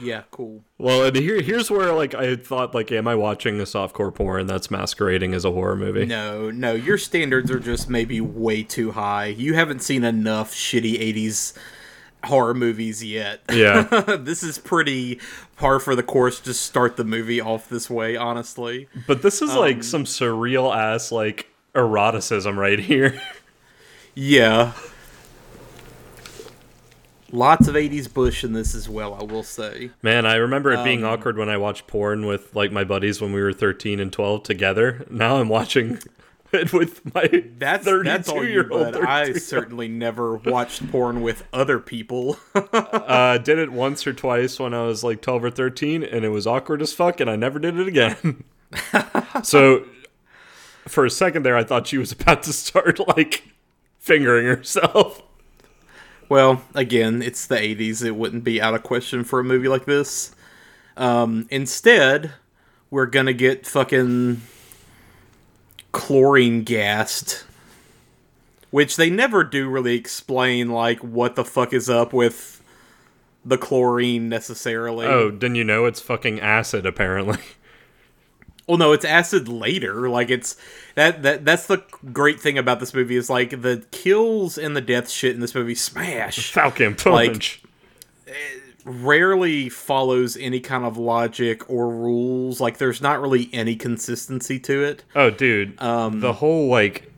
Yeah, 0.00 0.22
cool. 0.30 0.64
Well, 0.78 1.04
and 1.04 1.16
here 1.16 1.40
here's 1.40 1.70
where 1.70 1.92
like 1.94 2.14
I 2.14 2.36
thought 2.36 2.74
like, 2.74 2.92
am 2.92 3.08
I 3.08 3.14
watching 3.14 3.60
a 3.60 3.64
softcore 3.64 4.14
porn 4.14 4.46
that's 4.46 4.70
masquerading 4.70 5.32
as 5.34 5.44
a 5.44 5.52
horror 5.52 5.76
movie? 5.76 6.06
No, 6.06 6.50
no, 6.50 6.74
your 6.74 6.98
standards 6.98 7.50
are 7.50 7.60
just 7.60 7.88
maybe 7.88 8.20
way 8.20 8.62
too 8.62 8.92
high. 8.92 9.26
You 9.26 9.54
haven't 9.54 9.82
seen 9.82 10.04
enough 10.04 10.54
shitty 10.54 10.98
80s 11.00 11.56
horror 12.24 12.54
movies 12.54 13.02
yet. 13.04 13.40
Yeah. 13.52 13.82
this 14.20 14.42
is 14.42 14.58
pretty 14.58 15.18
par 15.56 15.78
for 15.80 15.94
the 15.96 16.02
course 16.02 16.40
to 16.40 16.54
start 16.54 16.96
the 16.96 17.04
movie 17.04 17.40
off 17.40 17.68
this 17.68 17.88
way, 17.90 18.16
honestly. 18.16 18.88
But 19.06 19.22
this 19.22 19.42
is 19.42 19.50
Um, 19.50 19.58
like 19.58 19.82
some 19.82 20.04
surreal 20.04 20.74
ass 20.74 21.10
like 21.12 21.48
eroticism 21.74 22.58
right 22.58 22.78
here. 22.78 23.20
Yeah. 24.14 24.72
Lots 27.34 27.66
of 27.66 27.74
80s 27.76 28.12
Bush 28.12 28.44
in 28.44 28.52
this 28.52 28.74
as 28.74 28.90
well, 28.90 29.14
I 29.14 29.22
will 29.22 29.42
say. 29.42 29.90
Man, 30.02 30.26
I 30.26 30.34
remember 30.34 30.70
it 30.72 30.84
being 30.84 31.02
Um, 31.02 31.10
awkward 31.12 31.38
when 31.38 31.48
I 31.48 31.56
watched 31.56 31.86
porn 31.86 32.26
with 32.26 32.54
like 32.54 32.70
my 32.72 32.84
buddies 32.84 33.22
when 33.22 33.32
we 33.32 33.40
were 33.40 33.54
13 33.54 34.00
and 34.00 34.12
12 34.12 34.42
together. 34.42 35.06
Now 35.10 35.36
I'm 35.38 35.48
watching 35.48 35.98
it 36.52 36.72
with 36.72 37.14
my 37.14 37.44
That's 37.58 37.84
32 37.84 38.04
that's 38.04 38.28
all 38.28 38.44
year 38.44 38.66
you, 38.66 38.72
old. 38.72 38.92
but 38.92 39.08
I 39.08 39.32
certainly 39.34 39.88
never 39.88 40.36
watched 40.36 40.88
porn 40.90 41.22
with 41.22 41.44
other 41.52 41.78
people. 41.78 42.36
uh, 42.54 43.38
did 43.38 43.58
it 43.58 43.72
once 43.72 44.06
or 44.06 44.12
twice 44.12 44.58
when 44.58 44.74
I 44.74 44.82
was 44.82 45.02
like 45.02 45.22
12 45.22 45.44
or 45.44 45.50
13, 45.50 46.02
and 46.02 46.24
it 46.24 46.28
was 46.28 46.46
awkward 46.46 46.82
as 46.82 46.92
fuck, 46.92 47.20
and 47.20 47.30
I 47.30 47.36
never 47.36 47.58
did 47.58 47.78
it 47.78 47.88
again. 47.88 48.44
so, 49.42 49.84
for 50.86 51.04
a 51.04 51.10
second 51.10 51.44
there, 51.44 51.56
I 51.56 51.64
thought 51.64 51.86
she 51.86 51.98
was 51.98 52.12
about 52.12 52.42
to 52.44 52.52
start 52.52 52.98
like 53.16 53.44
fingering 53.98 54.46
herself. 54.46 55.22
Well, 56.28 56.62
again, 56.74 57.20
it's 57.20 57.46
the 57.46 57.56
80s. 57.56 58.04
It 58.04 58.12
wouldn't 58.12 58.44
be 58.44 58.60
out 58.60 58.74
of 58.74 58.82
question 58.82 59.22
for 59.22 59.40
a 59.40 59.44
movie 59.44 59.68
like 59.68 59.84
this. 59.84 60.34
Um, 60.96 61.46
instead, 61.50 62.32
we're 62.90 63.06
gonna 63.06 63.32
get 63.32 63.66
fucking 63.66 64.42
chlorine 65.92 66.64
gassed. 66.64 67.44
Which 68.70 68.96
they 68.96 69.10
never 69.10 69.44
do 69.44 69.68
really 69.68 69.94
explain, 69.96 70.70
like, 70.70 70.98
what 71.00 71.36
the 71.36 71.44
fuck 71.44 71.74
is 71.74 71.90
up 71.90 72.14
with 72.14 72.62
the 73.44 73.58
chlorine 73.58 74.28
necessarily. 74.30 75.06
Oh, 75.06 75.30
didn't 75.30 75.56
you 75.56 75.64
know 75.64 75.84
it's 75.84 76.00
fucking 76.00 76.40
acid, 76.40 76.86
apparently? 76.86 77.38
Well, 78.68 78.78
no, 78.78 78.92
it's 78.92 79.04
acid 79.04 79.48
later. 79.48 80.08
Like 80.08 80.30
it's 80.30 80.56
that 80.94 81.24
that 81.24 81.44
that's 81.44 81.66
the 81.66 81.82
great 82.12 82.40
thing 82.40 82.56
about 82.56 82.78
this 82.78 82.94
movie 82.94 83.16
is 83.16 83.28
like 83.28 83.60
the 83.60 83.84
kills 83.90 84.56
and 84.56 84.76
the 84.76 84.80
death 84.80 85.10
shit 85.10 85.34
in 85.34 85.40
this 85.40 85.54
movie 85.54 85.74
smash. 85.74 86.52
Falcon 86.52 86.94
punch. 86.94 87.60
Eh, 88.26 88.32
rarely 88.84 89.68
follows 89.68 90.36
any 90.36 90.60
kind 90.60 90.84
of 90.84 90.96
logic 90.96 91.68
or 91.70 91.88
rules. 91.88 92.60
Like 92.60 92.78
there's 92.78 93.00
not 93.00 93.20
really 93.20 93.48
any 93.52 93.76
consistency 93.76 94.58
to 94.60 94.82
it. 94.84 95.04
oh, 95.14 95.30
dude. 95.30 95.80
Um, 95.80 96.20
the 96.20 96.32
whole, 96.32 96.68
like, 96.68 97.10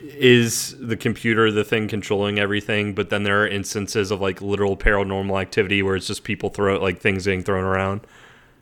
is 0.00 0.76
the 0.78 0.96
computer 0.96 1.50
the 1.50 1.64
thing 1.64 1.88
controlling 1.88 2.38
everything, 2.38 2.92
but 2.94 3.08
then 3.08 3.22
there 3.22 3.42
are 3.42 3.46
instances 3.46 4.10
of, 4.10 4.20
like, 4.20 4.42
literal 4.42 4.76
paranormal 4.76 5.40
activity 5.40 5.82
where 5.82 5.96
it's 5.96 6.06
just 6.08 6.24
people 6.24 6.50
throw, 6.50 6.78
like, 6.78 7.00
things 7.00 7.24
being 7.24 7.42
thrown 7.42 7.64
around. 7.64 8.00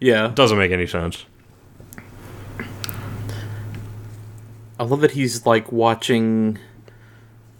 Yeah, 0.01 0.29
Doesn't 0.29 0.59
make 0.59 0.71
any 0.71 0.87
sense. 0.87 1.25
I 4.79 4.85
love 4.85 5.01
that 5.03 5.11
he's 5.11 5.45
like 5.45 5.71
watching 5.73 6.59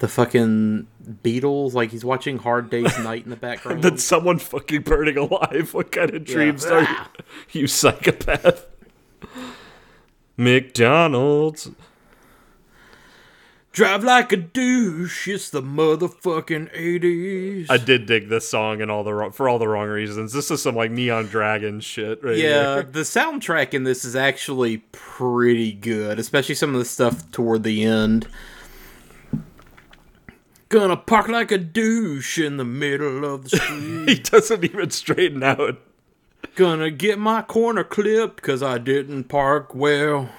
the 0.01 0.09
fucking 0.09 0.87
Beatles. 1.23 1.73
Like 1.75 1.91
he's 1.91 2.05
watching 2.05 2.39
Hard 2.39 2.69
Day's 2.69 2.99
Night 3.05 3.25
in 3.25 3.31
the 3.31 3.37
background. 3.37 3.83
That 3.83 4.01
someone 4.01 4.39
fucking 4.39 4.83
burning 4.83 5.17
alive. 5.17 5.73
What 5.75 5.93
kind 5.93 6.11
of 6.13 6.25
dreams 6.25 6.67
are 6.67 6.83
you, 6.83 6.97
you 7.61 7.67
psychopath? 7.69 8.67
McDonald's. 10.37 11.71
Drive 13.73 14.03
like 14.03 14.33
a 14.33 14.37
douche. 14.37 15.29
It's 15.29 15.49
the 15.49 15.63
motherfucking 15.63 16.71
eighties. 16.75 17.69
I 17.71 17.77
did 17.77 18.07
dig 18.07 18.29
this 18.29 18.49
song 18.49 18.83
and 18.83 18.91
all 18.91 19.05
the 19.05 19.15
wrong, 19.15 19.31
for 19.31 19.49
all 19.49 19.61
the 19.61 19.69
wrong 19.69 19.87
reasons. 19.89 20.33
This 20.33 20.51
is 20.51 20.61
some 20.63 20.75
like 20.75 20.91
neon 20.91 21.27
dragon 21.27 21.79
shit 21.81 22.23
right 22.25 22.37
Yeah, 22.37 22.75
here. 22.75 22.83
the 22.83 23.01
soundtrack 23.01 23.73
in 23.73 23.85
this 23.85 24.05
is 24.05 24.17
actually 24.17 24.79
pretty 24.91 25.73
good, 25.73 26.19
especially 26.19 26.57
some 26.57 26.75
of 26.75 26.81
the 26.81 26.85
stuff 26.85 27.31
toward 27.31 27.63
the 27.63 27.85
end. 27.85 28.27
Gonna 30.71 30.97
park 30.97 31.29
like 31.29 31.51
a 31.51 31.59
douche 31.59 32.39
in 32.39 32.57
the 32.57 32.65
middle 32.65 33.25
of 33.25 33.43
the 33.43 33.49
street. 33.59 34.09
He 34.09 34.15
doesn't 34.15 34.65
even 34.65 34.91
straighten 34.91 35.43
out. 35.43 35.79
Gonna 36.55 36.91
get 36.91 37.19
my 37.19 37.43
corner 37.43 37.85
clipped 37.85 38.37
because 38.37 38.63
I 38.63 38.79
didn't 38.79 39.25
park 39.25 39.75
well. 39.75 40.31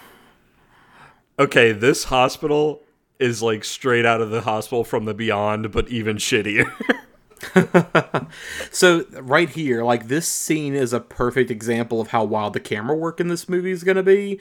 Okay, 1.37 1.73
this 1.73 2.05
hospital 2.05 2.81
is 3.19 3.41
like 3.41 3.63
straight 3.65 4.05
out 4.05 4.21
of 4.21 4.29
the 4.31 4.41
hospital 4.41 4.83
from 4.83 5.03
the 5.05 5.13
beyond, 5.13 5.71
but 5.71 5.89
even 5.89 6.17
shittier. 6.17 6.71
So, 8.71 9.05
right 9.19 9.49
here, 9.49 9.83
like 9.83 10.07
this 10.07 10.27
scene 10.27 10.75
is 10.75 10.93
a 10.93 10.99
perfect 10.99 11.51
example 11.51 11.99
of 11.99 12.09
how 12.09 12.23
wild 12.23 12.53
the 12.53 12.59
camera 12.59 12.95
work 12.95 13.19
in 13.19 13.27
this 13.27 13.49
movie 13.49 13.71
is 13.71 13.83
gonna 13.83 14.03
be. 14.03 14.39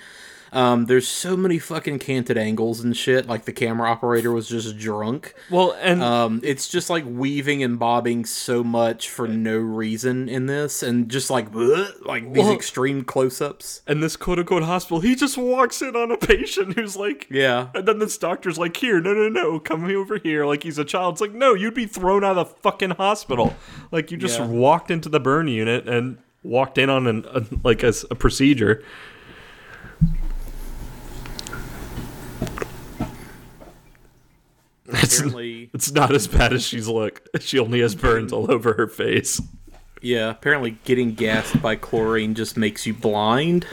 Um, 0.52 0.86
there's 0.86 1.06
so 1.06 1.36
many 1.36 1.58
fucking 1.58 2.00
canted 2.00 2.36
angles 2.36 2.80
and 2.80 2.96
shit. 2.96 3.26
Like 3.26 3.44
the 3.44 3.52
camera 3.52 3.88
operator 3.90 4.32
was 4.32 4.48
just 4.48 4.76
drunk. 4.78 5.34
well, 5.50 5.76
and 5.80 6.02
Um, 6.02 6.40
it's 6.42 6.68
just 6.68 6.90
like 6.90 7.04
weaving 7.06 7.62
and 7.62 7.78
bobbing 7.78 8.24
so 8.24 8.64
much 8.64 9.08
for 9.08 9.28
no 9.28 9.56
reason 9.58 10.28
in 10.28 10.46
this, 10.46 10.82
and 10.82 11.08
just 11.08 11.30
like 11.30 11.52
bleh, 11.52 11.92
like 12.04 12.32
these 12.32 12.44
Well- 12.44 12.52
extreme 12.52 13.04
close-ups. 13.04 13.82
and 13.86 14.02
this 14.02 14.16
quote 14.16 14.38
unquote 14.40 14.64
hospital, 14.64 15.00
he 15.00 15.14
just 15.14 15.38
walks 15.38 15.80
in 15.82 15.94
on 15.94 16.10
a 16.10 16.16
patient 16.16 16.74
who's 16.78 16.96
like, 16.96 17.26
Yeah, 17.30 17.68
And 17.74 17.86
then 17.86 17.98
this 18.00 18.18
doctor's 18.18 18.58
like, 18.58 18.76
here, 18.76 19.00
no, 19.00 19.14
no, 19.14 19.28
no, 19.28 19.60
come 19.60 19.84
over 19.84 20.18
here. 20.18 20.46
Like 20.46 20.62
he's 20.64 20.78
a 20.78 20.84
child. 20.84 21.14
It's 21.14 21.20
like, 21.20 21.32
no, 21.34 21.54
you'd 21.54 21.74
be 21.74 21.86
thrown 21.86 22.24
out 22.24 22.36
of 22.38 22.48
the 22.48 22.54
fucking 22.62 22.90
hospital. 22.90 23.54
Like 23.92 24.10
you 24.10 24.16
just 24.16 24.38
Yeah. 24.38 24.46
walked 24.46 24.90
into 24.90 25.08
the 25.08 25.20
burn 25.20 25.46
unit 25.48 25.88
and 25.88 26.18
walked 26.42 26.78
in 26.78 26.88
on 26.90 27.06
an 27.06 27.24
a, 27.32 27.42
like 27.62 27.82
a 27.82 27.92
procedure. 28.16 28.82
It's, 34.92 35.18
apparently, 35.18 35.70
it's 35.72 35.92
not 35.92 36.14
as 36.14 36.26
bad 36.26 36.52
as 36.52 36.64
she's 36.64 36.88
look. 36.88 37.22
She 37.40 37.58
only 37.58 37.80
has 37.80 37.94
burns 37.94 38.32
all 38.32 38.50
over 38.50 38.74
her 38.74 38.86
face. 38.86 39.40
yeah, 40.00 40.30
apparently 40.30 40.78
getting 40.84 41.14
gassed 41.14 41.60
by 41.60 41.76
chlorine 41.76 42.34
just 42.34 42.56
makes 42.56 42.86
you 42.86 42.94
blind. 42.94 43.66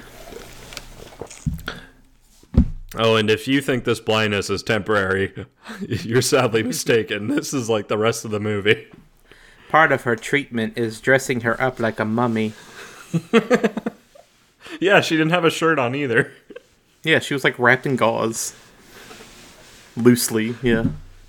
Oh, 2.96 3.16
and 3.16 3.30
if 3.30 3.48
you 3.48 3.62
think 3.62 3.84
this 3.84 4.00
blindness 4.00 4.50
is 4.50 4.64
temporary, 4.64 5.46
you're 5.82 6.22
sadly 6.22 6.64
mistaken. 6.64 7.28
This 7.28 7.54
is 7.54 7.70
like 7.70 7.88
the 7.90 7.98
rest 7.98 8.26
of 8.26 8.32
the 8.32 8.40
movie. 8.40 8.88
Part 9.70 9.92
of 9.92 10.04
her 10.04 10.16
treatment 10.16 10.78
is 10.78 11.02
dressing 11.02 11.42
her 11.42 11.62
up 11.62 11.80
like 11.80 12.00
a 12.00 12.06
mummy. 12.06 12.54
Yeah, 14.80 15.02
she 15.02 15.16
didn't 15.16 15.32
have 15.32 15.46
a 15.46 15.50
shirt 15.50 15.80
on 15.80 15.96
either. 15.96 16.32
Yeah, 17.04 17.20
she 17.20 17.34
was 17.34 17.44
like 17.44 17.58
wrapped 17.58 17.86
in 17.86 17.96
gauze. 17.96 18.54
Loosely, 19.96 20.56
yeah. 20.62 20.86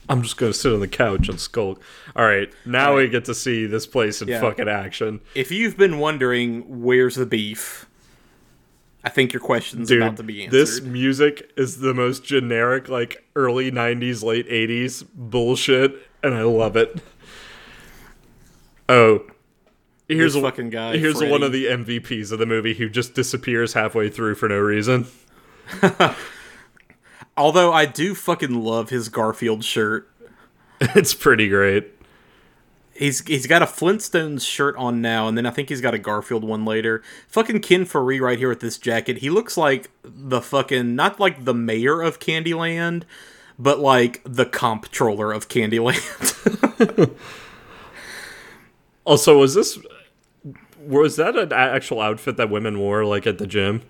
I'm 0.09 0.23
just 0.23 0.37
gonna 0.37 0.53
sit 0.55 0.73
on 0.73 0.81
the 0.81 0.89
couch 0.89 1.29
and 1.29 1.39
skulk. 1.39 1.83
All 2.17 2.25
right, 2.25 2.51
now 2.65 2.97
we 2.97 3.09
get 3.09 3.25
to 3.27 3.35
see 3.35 3.67
this 3.67 3.87
place 3.87 4.23
in 4.23 4.29
Yeah. 4.29 4.41
fucking 4.41 4.69
action, 4.69 5.21
If 5.35 5.51
you've 5.51 5.77
been 5.77 5.99
wondering 5.99 6.83
where's 6.83 7.17
the 7.17 7.27
beef, 7.27 7.87
I 9.05 9.11
think 9.11 9.33
your 9.33 9.41
question's 9.41 9.89
dude. 9.89 10.03
about 10.03 10.17
to 10.17 10.23
be 10.23 10.45
answered. 10.45 10.59
This 10.59 10.81
music 10.83 11.51
is 11.57 11.79
the 11.81 11.95
most 11.95 12.25
generic, 12.25 12.89
like 12.89 13.25
early 13.37 13.71
'90s, 13.71 14.23
late 14.23 14.49
'80s 14.49 15.05
bullshit, 15.15 15.95
and 16.23 16.35
I 16.35 16.43
love 16.43 16.77
it. 16.77 16.97
Oh, 18.89 19.27
here's 20.09 20.33
This 20.33 20.43
a, 20.43 20.47
fucking 20.47 20.71
guy, 20.71 20.97
Here's 20.97 21.21
one 21.23 21.43
of 21.43 21.53
the 21.53 21.67
MVPs 21.67 22.33
of 22.33 22.39
the 22.39 22.47
movie 22.47 22.75
who 22.75 22.89
just 22.89 23.13
disappears 23.15 23.75
halfway 23.75 24.09
through 24.09 24.35
for 24.37 24.49
no 24.49 24.59
reason. 24.59 25.07
Although 27.39 27.73
I 27.73 27.87
do 27.87 28.15
fucking 28.15 28.63
love 28.63 28.91
his 28.91 29.09
Garfield 29.09 29.65
shirt. 29.65 30.11
It's 30.81 31.13
pretty 31.13 31.49
great. 31.49 31.93
He's 32.93 33.27
he's 33.27 33.49
got 33.49 33.63
a 33.63 33.67
Flintstones 33.67 34.47
shirt 34.47 34.77
on 34.77 35.01
now, 35.01 35.27
and 35.27 35.37
then 35.37 35.45
I 35.45 35.51
think 35.51 35.71
he's 35.71 35.81
got 35.81 35.93
a 35.93 35.99
Garfield 35.99 36.45
one 36.45 36.65
later. 36.65 37.03
Fucking 37.27 37.63
Ken 37.63 37.85
Foree 37.85 38.21
right 38.21 38.39
here 38.39 38.49
with 38.49 38.61
this 38.61 38.79
jacket. 38.79 39.19
He 39.19 39.29
looks 39.29 39.57
like 39.57 39.91
the 40.05 40.41
fucking 40.41 40.95
not 40.95 41.19
like 41.19 41.45
the 41.45 41.55
mayor 41.55 42.01
of 42.01 42.21
Candyland, 42.21 43.03
but 43.59 43.81
like 43.81 44.23
the 44.25 44.47
comptroller 44.47 45.33
of 45.33 45.49
Candyland. 45.49 47.11
Also, 49.09 49.39
was 49.39 49.55
this 49.55 49.79
was 50.79 51.17
that 51.17 51.35
an 51.35 51.51
actual 51.51 52.03
outfit 52.03 52.37
that 52.37 52.51
women 52.51 52.79
wore 52.79 53.07
like 53.07 53.27
at 53.27 53.39
the 53.39 53.47
gym? 53.47 53.81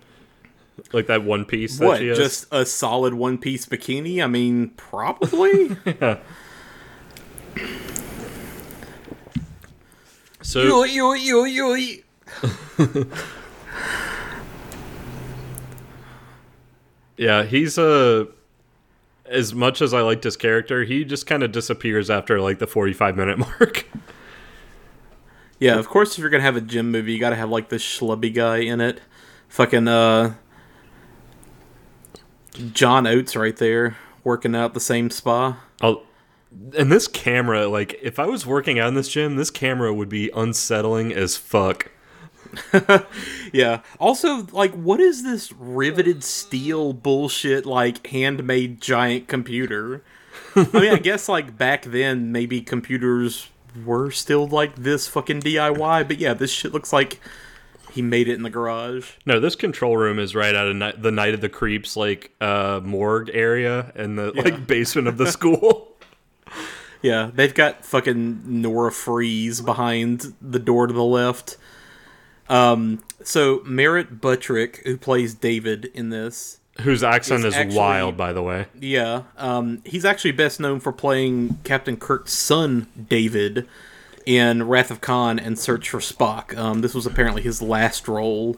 Like 0.93 1.07
that 1.07 1.23
one 1.23 1.45
piece 1.45 1.77
that 1.77 1.85
what? 1.85 1.99
she 1.99 2.07
has? 2.07 2.17
Just 2.17 2.47
a 2.51 2.65
solid 2.65 3.13
one 3.13 3.37
piece 3.37 3.65
bikini? 3.65 4.23
I 4.23 4.27
mean, 4.27 4.69
probably. 4.69 5.77
So 10.41 10.63
Yo, 10.63 10.83
yo, 10.83 11.13
yo, 11.13 11.43
yo. 11.43 11.75
yeah, 17.17 17.43
he's 17.43 17.77
a. 17.77 18.27
As 19.25 19.53
much 19.53 19.81
as 19.81 19.93
I 19.93 20.01
liked 20.01 20.23
his 20.23 20.35
character, 20.35 20.85
he 20.85 21.05
just 21.05 21.27
kind 21.27 21.43
of 21.43 21.51
disappears 21.51 22.09
after 22.09 22.41
like 22.41 22.57
the 22.57 22.65
forty-five 22.65 23.15
minute 23.15 23.37
mark. 23.59 23.85
Yeah, 25.59 25.77
of 25.77 25.87
course, 25.87 26.13
if 26.13 26.19
you're 26.19 26.31
gonna 26.31 26.41
have 26.41 26.55
a 26.55 26.61
gym 26.61 26.89
movie, 26.89 27.13
you 27.13 27.19
gotta 27.19 27.35
have 27.35 27.49
like 27.49 27.69
this 27.69 27.83
schlubby 27.83 28.33
guy 28.33 28.57
in 28.57 28.81
it. 28.81 29.01
Fucking 29.49 29.87
uh, 29.87 30.35
John 32.73 33.07
Oates 33.07 33.35
right 33.35 33.55
there 33.55 33.97
working 34.23 34.55
out 34.55 34.73
the 34.73 34.79
same 34.79 35.09
spa. 35.09 35.61
I'll, 35.81 36.03
and 36.77 36.91
this 36.91 37.07
camera, 37.07 37.67
like, 37.67 37.99
if 38.01 38.19
I 38.19 38.25
was 38.25 38.45
working 38.45 38.79
out 38.79 38.87
in 38.89 38.95
this 38.95 39.09
gym, 39.09 39.35
this 39.35 39.51
camera 39.51 39.93
would 39.93 40.09
be 40.09 40.29
unsettling 40.35 41.13
as 41.13 41.37
fuck. 41.37 41.91
Yeah. 43.51 43.81
Also, 43.99 44.45
like, 44.51 44.73
what 44.73 44.99
is 44.99 45.23
this 45.23 45.51
riveted 45.53 46.23
steel 46.23 46.93
bullshit? 46.93 47.65
Like 47.65 48.05
handmade 48.07 48.81
giant 48.81 49.27
computer. 49.27 50.03
I 50.55 50.67
mean, 50.73 50.93
I 50.93 50.97
guess 51.01 51.27
like 51.29 51.57
back 51.57 51.83
then, 51.85 52.31
maybe 52.31 52.61
computers 52.61 53.47
were 53.85 54.11
still 54.11 54.47
like 54.47 54.75
this 54.75 55.07
fucking 55.07 55.41
DIY. 55.41 56.07
But 56.07 56.19
yeah, 56.19 56.33
this 56.33 56.51
shit 56.51 56.73
looks 56.73 56.93
like 56.93 57.19
he 57.91 58.01
made 58.01 58.27
it 58.27 58.33
in 58.35 58.43
the 58.43 58.49
garage. 58.49 59.11
No, 59.25 59.39
this 59.39 59.55
control 59.55 59.97
room 59.97 60.19
is 60.19 60.35
right 60.35 60.53
out 60.55 60.67
of 60.67 60.75
ni- 60.75 60.93
the 60.97 61.11
Night 61.11 61.33
of 61.33 61.41
the 61.41 61.49
Creeps, 61.49 61.95
like, 61.97 62.31
uh, 62.41 62.79
morgue 62.83 63.29
area 63.33 63.91
in 63.95 64.15
the, 64.15 64.31
like, 64.33 64.67
basement 64.67 65.07
of 65.07 65.17
the 65.17 65.31
school. 65.31 65.87
Yeah, 67.01 67.31
they've 67.33 67.53
got 67.53 67.85
fucking 67.85 68.61
Nora 68.61 68.91
Freeze 68.91 69.61
behind 69.61 70.33
the 70.41 70.59
door 70.59 70.85
to 70.85 70.91
the 70.93 71.01
left. 71.01 71.55
Um, 72.49 73.01
so 73.23 73.61
Merritt 73.65 74.19
Butrick, 74.19 74.83
who 74.85 74.97
plays 74.97 75.33
David 75.33 75.85
in 75.93 76.09
this, 76.09 76.57
Whose 76.81 77.01
accent 77.03 77.39
Is 77.41 77.45
is 77.47 77.53
actually- 77.55 77.77
wild, 77.77 78.17
by 78.17 78.33
the 78.33 78.41
way. 78.43 78.65
yeah, 78.79 79.23
um, 79.37 79.81
he's 79.85 80.03
actually 80.03 80.31
best 80.31 80.59
known 80.59 80.79
for 80.81 80.91
playing 80.91 81.59
Captain 81.63 81.95
Kirk's 81.95 82.33
son, 82.33 82.87
David, 83.09 83.65
in 84.29 84.61
Wrath 84.67 84.91
of 84.91 85.01
Khan 85.01 85.39
and 85.39 85.57
Search 85.57 85.89
for 85.89 85.97
Spock. 85.97 86.55
Um, 86.55 86.81
this 86.81 86.93
was 86.93 87.07
apparently 87.07 87.41
his 87.41 87.63
last 87.63 88.07
role. 88.07 88.57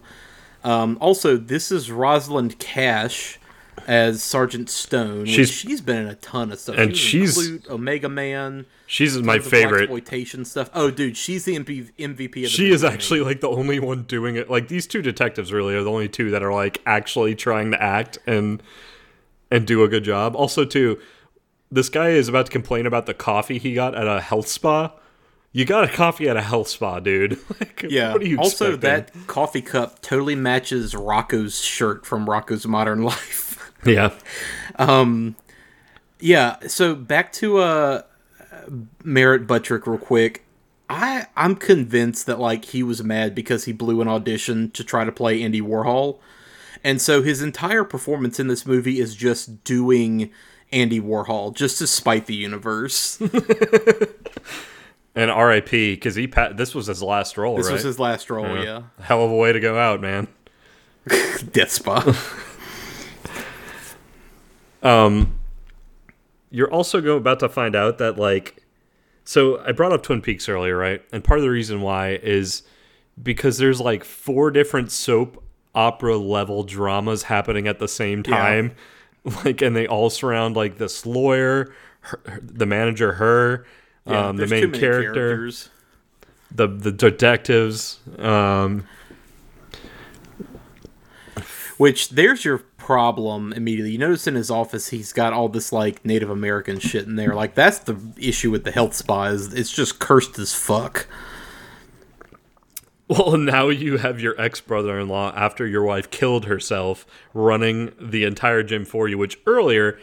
Um, 0.66 0.98
also, 1.00 1.38
this 1.38 1.72
is 1.72 1.90
Rosalind 1.90 2.60
Cash 2.60 3.40
as 3.88 4.22
Sergeant 4.22 4.70
Stone. 4.70 5.28
She's 5.28 5.50
She's- 5.50 5.80
been 5.80 5.96
in 5.96 6.08
a 6.08 6.16
ton 6.16 6.52
of 6.52 6.60
stuff. 6.60 6.76
And 6.78 6.96
She 6.96 7.20
she's- 7.26 7.38
Klute, 7.38 7.70
Omega 7.70 8.10
Man. 8.10 8.66
She's 8.86 9.18
my 9.20 9.40
favorite. 9.40 9.84
exploitation 9.84 10.44
stuff. 10.44 10.70
Oh, 10.74 10.92
dude, 10.92 11.16
she's 11.16 11.46
the 11.46 11.56
MP, 11.56 11.90
MVP 11.98 12.26
of 12.44 12.52
the 12.52 12.58
She 12.58 12.70
is 12.70 12.82
beginning. 12.82 12.94
actually 12.94 13.22
like 13.22 13.40
the 13.40 13.50
only 13.50 13.80
one 13.80 14.04
doing 14.04 14.36
it. 14.36 14.50
Like 14.50 14.68
these 14.68 14.86
two 14.86 15.02
detectives 15.02 15.54
really 15.54 15.74
are 15.74 15.84
the 15.84 15.90
only 15.90 16.10
two 16.10 16.32
that 16.32 16.44
are 16.44 16.54
like 16.54 16.82
actually 16.86 17.34
trying 17.34 17.72
to 17.72 17.82
act 17.82 18.18
and 18.28 18.62
and 19.50 19.66
do 19.66 19.84
a 19.84 19.88
good 19.88 20.04
job. 20.04 20.36
Also, 20.36 20.66
too, 20.66 21.00
this 21.72 21.88
guy 21.88 22.10
is 22.10 22.28
about 22.28 22.48
to 22.48 22.52
complain 22.52 22.86
about 22.86 23.06
the 23.06 23.14
coffee 23.14 23.58
he 23.58 23.74
got 23.74 23.96
at 23.96 24.06
a 24.06 24.20
health 24.20 24.50
spa. 24.50 24.92
You 25.54 25.66
got 25.66 25.84
a 25.84 25.88
coffee 25.88 26.30
at 26.30 26.38
a 26.38 26.42
health 26.42 26.70
spa, 26.70 27.00
dude. 27.00 27.38
like, 27.60 27.86
Yeah. 27.90 28.14
What 28.14 28.22
are 28.22 28.26
you 28.26 28.38
also, 28.38 28.76
that 28.78 29.12
coffee 29.28 29.62
cup 29.62 30.02
totally 30.02 30.36
matches 30.36 30.94
Rocko's 30.94 31.60
shirt 31.60 32.06
from 32.06 32.26
Rocko's 32.26 32.66
Modern 32.66 33.04
Life. 33.04 33.72
yeah. 33.86 34.12
yeah. 36.20 36.56
So 36.68 36.96
back 36.96 37.34
to 37.34 37.58
uh, 37.58 38.02
Merritt 39.04 39.48
Butrick 39.48 39.86
real 39.88 39.98
quick. 39.98 40.46
I 40.90 41.28
I'm 41.38 41.56
convinced 41.56 42.26
that 42.26 42.40
like 42.40 42.66
he 42.66 42.84
was 42.84 43.02
mad 43.04 43.34
because 43.34 43.64
he 43.64 43.72
blew 43.72 44.02
an 44.02 44.08
audition 44.10 44.72
to 44.72 44.84
try 44.84 45.06
to 45.06 45.12
play 45.12 45.42
Andy 45.42 45.62
Warhol, 45.62 46.20
and 46.84 47.02
so 47.02 47.22
his 47.24 47.42
entire 47.42 47.86
performance 47.86 48.42
in 48.42 48.48
this 48.50 48.66
movie 48.66 49.00
is 49.00 49.16
just 49.16 49.64
doing 49.64 50.32
Andy 50.72 51.00
Warhol 51.00 51.56
just 51.56 51.78
to 51.78 51.88
spite 51.88 52.26
the 52.26 52.36
universe. 52.36 53.22
And 55.14 55.30
R.I.P. 55.30 55.96
Because 55.96 56.16
he 56.16 56.28
pa- 56.28 56.54
this 56.54 56.74
was 56.74 56.88
his 56.88 57.04
last 57.04 57.38
role, 57.38 57.58
This 57.58 57.68
right? 57.68 57.74
was 57.74 57.84
his 57.84 58.00
last 58.00 58.30
role. 58.30 58.64
Yeah. 58.64 58.84
Hell 59.02 59.24
of 59.26 59.32
a 59.32 59.36
way 59.36 59.52
to 59.52 59.60
go 59.60 59.78
out, 59.78 60.00
man. 60.00 60.28
Death 61.52 61.72
Spa. 61.72 62.16
um, 64.84 65.38
you're 66.50 66.72
also 66.72 67.02
go, 67.02 67.18
about 67.18 67.40
to 67.40 67.50
find 67.50 67.76
out 67.76 67.98
that 67.98 68.18
like 68.18 68.58
so 69.24 69.60
i 69.66 69.72
brought 69.72 69.94
up 69.94 70.04
twin 70.04 70.22
peaks 70.22 70.50
earlier 70.50 70.76
right 70.76 71.02
and 71.12 71.24
part 71.24 71.40
of 71.40 71.44
the 71.44 71.50
reason 71.50 71.82
why 71.82 72.20
is 72.24 72.64
because 73.22 73.58
there's 73.58 73.80
like 73.80 74.04
four 74.04 74.50
different 74.52 74.92
soap 74.92 75.44
opera 75.76 76.18
level 76.18 76.64
dramas 76.64 77.24
happening 77.24 77.68
at 77.68 77.80
the 77.80 77.88
same 77.88 78.24
time 78.24 78.74
like 79.46 79.62
and 79.62 79.76
they 79.76 79.88
all 79.88 80.10
surround 80.10 80.56
like 80.56 80.78
this 80.78 81.06
lawyer 81.06 81.74
her- 82.02 82.22
the 82.42 82.66
manager 82.66 83.14
her 83.14 83.66
Yeah, 84.06 84.30
um, 84.30 84.38
the 84.38 84.48
main 84.48 84.72
character 84.72 85.14
characters. 85.14 85.70
the 86.50 86.68
the 86.68 86.92
detectives 86.92 88.00
um 88.18 88.88
Which 91.78 92.10
there's 92.10 92.46
your 92.46 92.60
problem 92.78 93.54
immediately. 93.54 93.92
You 93.92 93.98
notice 93.98 94.28
in 94.28 94.36
his 94.36 94.52
office 94.52 94.90
he's 94.90 95.14
got 95.14 95.34
all 95.34 95.50
this 95.50 95.72
like 95.72 96.04
Native 96.06 96.30
American 96.30 96.80
shit 96.80 97.08
in 97.08 97.16
there. 97.16 97.34
Like 97.34 97.56
that's 97.56 97.80
the 97.80 97.98
issue 98.18 98.52
with 98.52 98.64
the 98.66 98.72
health 98.72 98.94
spa 98.94 99.26
is 99.26 99.54
it's 99.54 99.72
just 99.72 99.98
cursed 100.00 100.38
as 100.38 100.54
fuck. 100.54 101.08
Well, 103.08 103.38
now 103.38 103.70
you 103.70 103.98
have 103.98 104.20
your 104.20 104.40
ex 104.40 104.62
brother 104.62 105.00
in 105.00 105.08
law 105.08 105.32
after 105.36 105.66
your 105.66 105.84
wife 105.84 106.12
killed 106.12 106.46
herself 106.46 107.06
running 107.34 107.94
the 108.00 108.24
entire 108.26 108.64
gym 108.64 108.86
for 108.86 109.08
you, 109.08 109.18
which 109.18 109.40
earlier, 109.48 110.00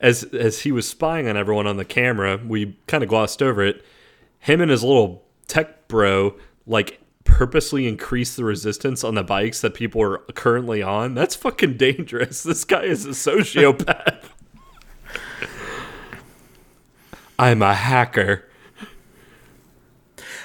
as 0.00 0.24
as 0.24 0.60
he 0.60 0.72
was 0.72 0.88
spying 0.88 1.28
on 1.28 1.36
everyone 1.36 1.66
on 1.66 1.76
the 1.76 1.84
camera, 1.84 2.40
we 2.44 2.76
kind 2.86 3.02
of 3.02 3.08
glossed 3.08 3.42
over 3.42 3.62
it. 3.62 3.84
Him 4.38 4.60
and 4.60 4.70
his 4.70 4.82
little 4.82 5.24
tech 5.46 5.88
bro 5.88 6.36
like 6.66 7.00
purposely 7.24 7.88
increase 7.88 8.36
the 8.36 8.44
resistance 8.44 9.02
on 9.02 9.14
the 9.14 9.22
bikes 9.22 9.60
that 9.62 9.74
people 9.74 10.02
are 10.02 10.18
currently 10.34 10.82
on. 10.82 11.14
That's 11.14 11.34
fucking 11.34 11.76
dangerous. 11.76 12.42
This 12.54 12.64
guy 12.64 12.84
is 12.84 13.06
a 13.06 13.10
sociopath. 13.10 14.24
I'm 17.38 17.62
a 17.62 17.74
hacker. 17.74 18.48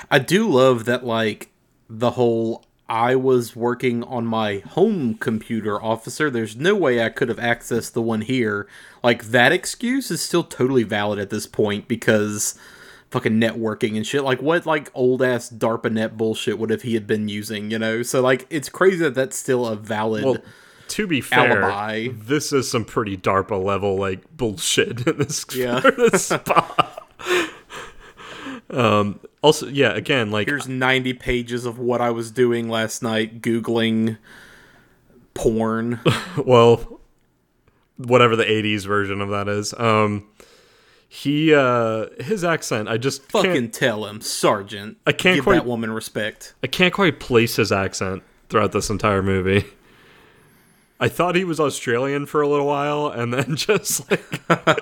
I 0.10 0.20
do 0.20 0.50
love 0.50 0.86
that 0.86 1.06
like 1.06 1.52
the 1.88 2.12
whole 2.12 2.66
I 2.90 3.16
was 3.16 3.56
working 3.56 4.04
on 4.04 4.26
my 4.26 4.58
home 4.60 5.14
computer 5.14 5.82
officer. 5.82 6.30
There's 6.30 6.56
no 6.56 6.76
way 6.76 7.04
I 7.04 7.10
could 7.10 7.30
have 7.30 7.38
accessed 7.38 7.94
the 7.94 8.02
one 8.02 8.22
here. 8.22 8.68
Like 9.04 9.26
that 9.26 9.52
excuse 9.52 10.10
is 10.10 10.22
still 10.22 10.44
totally 10.44 10.84
valid 10.84 11.20
at 11.20 11.30
this 11.30 11.46
point 11.46 11.88
because 11.88 12.58
fucking 13.12 13.40
networking 13.40 13.96
and 13.96 14.06
shit. 14.06 14.24
Like 14.24 14.42
what 14.42 14.66
like 14.66 14.90
old 14.96 15.22
ass 15.22 15.50
DARPANET 15.50 16.18
bullshit 16.18 16.58
would 16.58 16.72
have 16.72 16.82
he 16.82 16.96
had 16.96 17.06
been 17.08 17.30
using, 17.30 17.70
you 17.72 17.78
know? 17.80 18.02
So 18.04 18.22
like 18.22 18.48
it's 18.50 18.70
crazy 18.70 18.98
that 19.04 19.14
that's 19.16 19.38
still 19.38 19.68
a 19.68 19.76
valid 19.76 20.24
Well, 20.26 20.38
to 20.90 21.06
be 21.06 21.22
fair, 21.22 21.62
Alibi. 21.62 22.08
this 22.14 22.52
is 22.52 22.70
some 22.70 22.86
pretty 22.86 23.16
DARPA 23.18 23.64
level 23.64 23.96
like 23.98 24.36
bullshit 24.36 25.02
in 25.08 25.18
this, 25.20 25.46
Yeah. 25.56 25.80
this 25.98 26.26
spot. 26.28 27.06
Um. 28.70 29.20
Also, 29.42 29.68
yeah. 29.68 29.92
Again, 29.94 30.32
like 30.32 30.48
Here's 30.48 30.68
90 30.68 31.14
pages 31.14 31.66
of 31.66 31.80
what 31.80 32.02
I 32.02 32.10
was 32.12 32.30
doing 32.32 32.68
last 32.70 33.02
night 33.02 33.42
googling 33.42 34.18
porn. 35.34 36.00
well, 36.46 37.00
whatever 37.98 38.36
the 38.36 38.44
'80s 38.46 38.86
version 38.86 39.22
of 39.22 39.30
that 39.30 39.48
is. 39.48 39.74
Um. 39.78 40.28
He 41.12 41.56
uh 41.56 42.06
his 42.20 42.44
accent 42.44 42.88
I 42.88 42.98
just 42.98 43.24
Fucking 43.32 43.72
tell 43.72 44.06
him, 44.06 44.22
Sergeant. 44.22 44.98
I 45.08 45.12
can't 45.12 45.38
give 45.38 45.46
quite- 45.46 45.56
that 45.56 45.66
woman 45.66 45.92
respect. 45.92 46.54
I 46.62 46.68
can't 46.68 46.94
quite 46.94 47.20
place 47.20 47.56
his 47.56 47.72
accent 47.72 48.22
throughout 48.48 48.74
this 48.74 48.92
entire 48.92 49.24
movie. 49.24 49.66
I 51.00 51.08
thought 51.08 51.34
he 51.36 51.44
was 51.44 51.60
Australian 51.60 52.28
for 52.28 52.42
a 52.44 52.48
little 52.48 52.68
while 52.68 53.08
and 53.08 53.34
then 53.34 53.56
just 53.56 54.08
like 54.12 54.40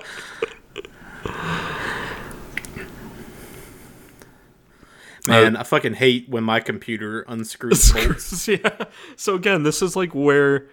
Man, 5.28 5.56
Uh, 5.56 5.60
I 5.60 5.62
fucking 5.62 5.94
hate 5.94 6.28
when 6.28 6.44
my 6.44 6.60
computer 6.60 7.22
unscrews 7.28 7.92
bolts. 7.92 8.48
yeah. 8.48 8.84
So 9.16 9.34
again, 9.34 9.62
this 9.62 9.82
is 9.82 9.94
like 9.96 10.14
where 10.14 10.66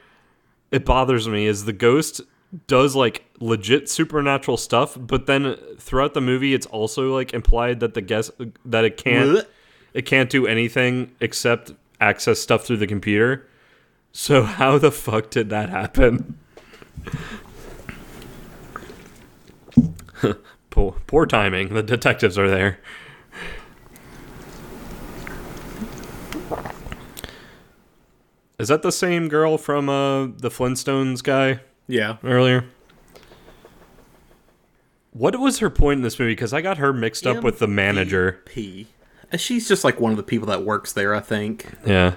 it 0.72 0.86
bothers 0.86 1.28
me 1.28 1.46
is 1.46 1.66
the 1.66 1.74
ghost 1.74 2.22
does 2.68 2.96
like 2.96 3.26
legit 3.40 3.90
supernatural 3.90 4.58
stuff, 4.58 4.98
but 5.00 5.26
then 5.26 5.56
throughout 5.78 6.14
the 6.14 6.22
movie, 6.22 6.54
it's 6.54 6.66
also 6.68 7.14
like 7.14 7.34
implied 7.34 7.80
that 7.82 7.94
the 7.94 8.02
guest 8.02 8.32
that 8.64 8.86
it 8.86 8.98
can't 8.98 9.46
it 9.94 10.06
can't 10.06 10.30
do 10.30 10.48
anything 10.48 11.12
except 11.20 11.74
access 12.00 12.40
stuff 12.40 12.66
through 12.66 12.78
the 12.78 12.88
computer. 12.88 13.48
So 14.12 14.44
how 14.60 14.78
the 14.78 14.92
fuck 14.92 15.30
did 15.30 15.50
that 15.50 15.70
happen? 15.70 16.38
poor, 20.70 20.96
poor 21.08 21.26
timing. 21.26 21.74
The 21.74 21.84
detectives 21.84 22.38
are 22.38 22.50
there. 22.50 22.80
Is 28.58 28.68
that 28.70 28.82
the 28.82 28.92
same 28.92 29.28
girl 29.28 29.58
from 29.58 29.90
uh, 29.90 30.26
the 30.28 30.50
Flintstones 30.50 31.22
guy 31.24 31.60
Yeah. 31.88 32.18
earlier? 32.24 32.66
What 35.12 35.40
was 35.40 35.60
her 35.60 35.70
point 35.70 36.00
in 36.00 36.02
this 36.04 36.20
movie? 36.20 36.34
Because 36.34 36.54
I 36.54 36.62
got 36.62 36.78
her 36.78 36.92
mixed 36.92 37.26
up 37.26 37.42
with 37.44 37.60
the 37.60 37.68
manager. 37.68 38.42
P. 38.46 38.88
She's 39.38 39.68
just 39.68 39.84
like 39.84 40.00
one 40.00 40.12
of 40.12 40.18
the 40.18 40.24
people 40.24 40.48
that 40.48 40.64
works 40.64 40.94
there, 40.94 41.16
I 41.16 41.20
think. 41.22 41.74
Yeah. 41.86 42.16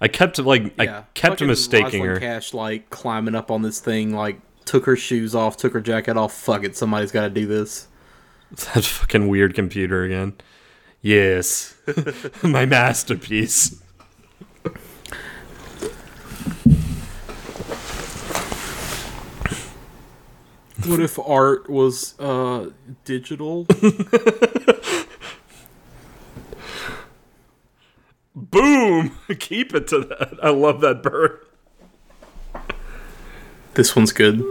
I 0.00 0.08
kept 0.08 0.38
like 0.38 0.74
Yeah. 0.78 0.98
I 0.98 1.04
kept 1.14 1.34
Fucking 1.34 1.46
mistaking 1.46 1.84
Rosalind 2.02 2.08
her. 2.10 2.20
Cash 2.20 2.52
like 2.52 2.90
climbing 2.90 3.34
up 3.34 3.50
on 3.50 3.62
this 3.62 3.80
thing, 3.80 4.12
like 4.14 4.40
took 4.64 4.86
her 4.86 4.96
shoes 4.96 5.34
off, 5.34 5.56
took 5.56 5.72
her 5.72 5.80
jacket 5.80 6.16
off. 6.16 6.32
Fuck 6.34 6.64
it, 6.64 6.76
somebody's 6.76 7.12
got 7.12 7.22
to 7.22 7.30
do 7.30 7.46
this. 7.46 7.88
That 8.74 8.84
fucking 8.84 9.26
weird 9.28 9.54
computer 9.54 10.04
again. 10.04 10.34
Yes. 11.02 11.74
My 12.44 12.64
masterpiece. 12.64 13.80
What 20.84 21.00
if 21.00 21.18
art 21.18 21.70
was 21.70 22.18
uh 22.20 22.70
digital? 23.04 23.64
Boom! 28.34 29.16
Keep 29.38 29.74
it 29.74 29.88
to 29.88 30.00
that. 30.00 30.38
I 30.42 30.50
love 30.50 30.80
that 30.82 31.02
bird. 31.02 31.40
this 33.74 33.96
one's 33.96 34.12
good. 34.12 34.44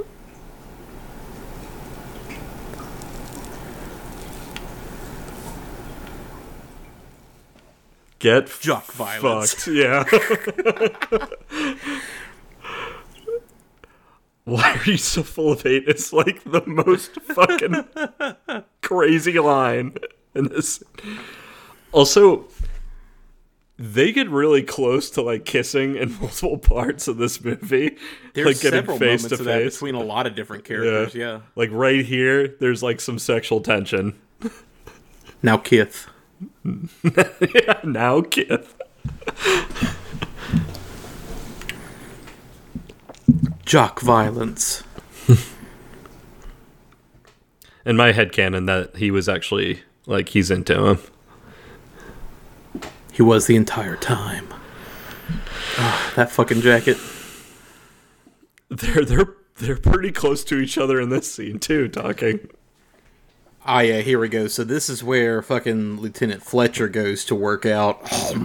Get 8.17 8.49
Jock 8.59 8.91
violence. 8.93 9.53
fucked. 9.53 9.67
Yeah. 9.67 10.03
Why 14.45 14.79
are 14.79 14.89
you 14.89 14.97
so 14.97 15.23
full 15.23 15.51
of 15.51 15.63
hate? 15.63 15.86
It's 15.88 16.13
like 16.13 16.43
the 16.43 16.63
most 16.65 17.19
fucking 17.21 17.86
crazy 18.81 19.39
line 19.39 19.95
in 20.36 20.49
this. 20.49 20.84
Also, 21.91 22.45
they 23.77 24.12
get 24.12 24.29
really 24.29 24.62
close 24.63 25.10
to 25.12 25.21
like 25.21 25.45
kissing 25.45 25.95
in 25.97 26.13
multiple 26.21 26.58
parts 26.58 27.08
of 27.08 27.17
this 27.17 27.43
movie. 27.43 27.97
There's 28.34 28.47
like 28.47 28.60
getting 28.62 28.79
several 28.79 28.99
face 28.99 29.23
moments 29.23 29.27
to 29.29 29.34
of 29.36 29.45
that 29.45 29.62
face. 29.63 29.75
between 29.75 29.95
a 29.95 30.03
lot 30.03 30.27
of 30.27 30.36
different 30.36 30.63
characters. 30.63 31.15
Yeah. 31.15 31.41
Like 31.55 31.71
right 31.71 32.05
here, 32.05 32.47
there's 32.60 32.84
like 32.84 33.01
some 33.01 33.19
sexual 33.19 33.62
tension. 33.62 34.19
Now 35.41 35.58
Kith. 35.58 36.08
yeah, 36.63 37.79
now 37.84 38.21
Kith. 38.21 38.79
Jock 43.65 43.99
violence. 43.99 44.84
In 47.86 47.97
my 47.97 48.12
head 48.12 48.32
canon 48.32 48.67
that 48.67 48.97
he 48.97 49.12
was 49.12 49.28
actually 49.28 49.82
like 50.06 50.30
he's 50.30 50.51
into 50.51 50.86
him. 50.86 50.99
He 53.12 53.23
was 53.23 53.47
the 53.47 53.56
entire 53.56 53.95
time. 53.95 54.47
Ah, 55.78 56.13
that 56.15 56.32
fucking 56.32 56.62
jacket. 56.62 56.97
They're 58.69 59.06
they're 59.06 59.36
they're 59.58 59.78
pretty 59.78 60.12
close 60.12 60.43
to 60.45 60.60
each 60.60 60.78
other 60.78 60.99
in 60.99 61.10
this 61.10 61.32
scene 61.32 61.60
too, 61.60 61.88
talking. 61.88 62.49
Ah, 63.63 63.82
yeah, 63.82 64.01
here 64.01 64.19
we 64.19 64.28
go. 64.28 64.47
So 64.47 64.63
this 64.63 64.89
is 64.89 65.04
where 65.04 65.41
fucking 65.41 65.99
Lieutenant 65.99 66.43
Fletcher 66.43 66.88
goes 66.88 67.23
to 67.25 67.36
work 67.36 67.65
out. 67.65 68.01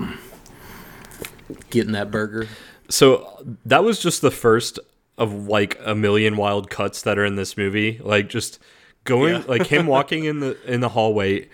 Getting 1.70 1.92
that 1.92 2.11
burger. 2.11 2.48
So 2.90 3.44
that 3.64 3.83
was 3.83 4.00
just 4.00 4.20
the 4.20 4.30
first 4.30 4.78
of 5.20 5.46
like 5.46 5.78
a 5.85 5.94
million 5.94 6.37
wild 6.37 6.68
cuts 6.70 7.02
that 7.02 7.16
are 7.18 7.24
in 7.24 7.37
this 7.37 7.56
movie. 7.56 8.00
Like 8.02 8.28
just 8.28 8.59
going 9.04 9.35
Yeah. 9.35 9.44
like 9.46 9.66
him 9.66 9.87
walking 9.87 10.24
in 10.24 10.40
the 10.40 10.56
in 10.64 10.80
the 10.80 10.88
hallway, 10.88 11.48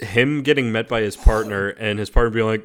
him 0.00 0.42
getting 0.42 0.72
met 0.72 0.88
by 0.88 1.00
his 1.00 1.16
partner 1.16 1.68
and 1.68 1.98
his 1.98 2.10
partner 2.10 2.30
being 2.30 2.46
like 2.46 2.64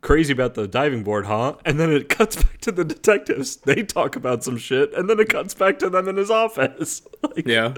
crazy 0.00 0.32
about 0.32 0.54
the 0.54 0.66
diving 0.66 1.02
board, 1.04 1.26
huh? 1.26 1.54
And 1.64 1.78
then 1.78 1.92
it 1.92 2.08
cuts 2.08 2.36
back 2.42 2.58
to 2.62 2.72
the 2.72 2.84
detectives. 2.84 3.56
They 3.56 3.82
talk 3.82 4.16
about 4.16 4.42
some 4.42 4.56
shit 4.56 4.92
and 4.94 5.08
then 5.08 5.20
it 5.20 5.28
cuts 5.28 5.54
back 5.54 5.78
to 5.80 5.90
them 5.90 6.08
in 6.08 6.16
his 6.16 6.30
office. 6.30 7.02
like, 7.22 7.46
Yeah. 7.46 7.74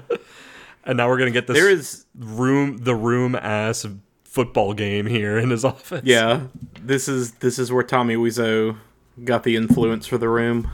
And 0.83 0.97
now 0.97 1.07
we're 1.09 1.17
going 1.17 1.31
to 1.33 1.37
get 1.39 1.47
this 1.47 1.57
There 1.57 1.69
is 1.69 2.05
room 2.15 2.77
the 2.77 2.95
room 2.95 3.35
ass 3.35 3.85
football 4.23 4.73
game 4.73 5.07
here 5.07 5.37
in 5.39 5.49
his 5.49 5.65
office. 5.65 6.01
yeah. 6.03 6.41
This 6.81 7.07
is 7.07 7.31
this 7.33 7.57
is 7.59 7.71
where 7.71 7.83
Tommy 7.83 8.15
Wiseau 8.15 8.77
got 9.23 9.43
the 9.43 9.55
influence 9.55 10.05
for 10.07 10.17
the 10.19 10.29
room. 10.29 10.69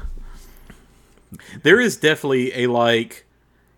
There 1.63 1.79
is 1.79 1.97
definitely 1.97 2.53
a 2.63 2.67
like 2.67 3.25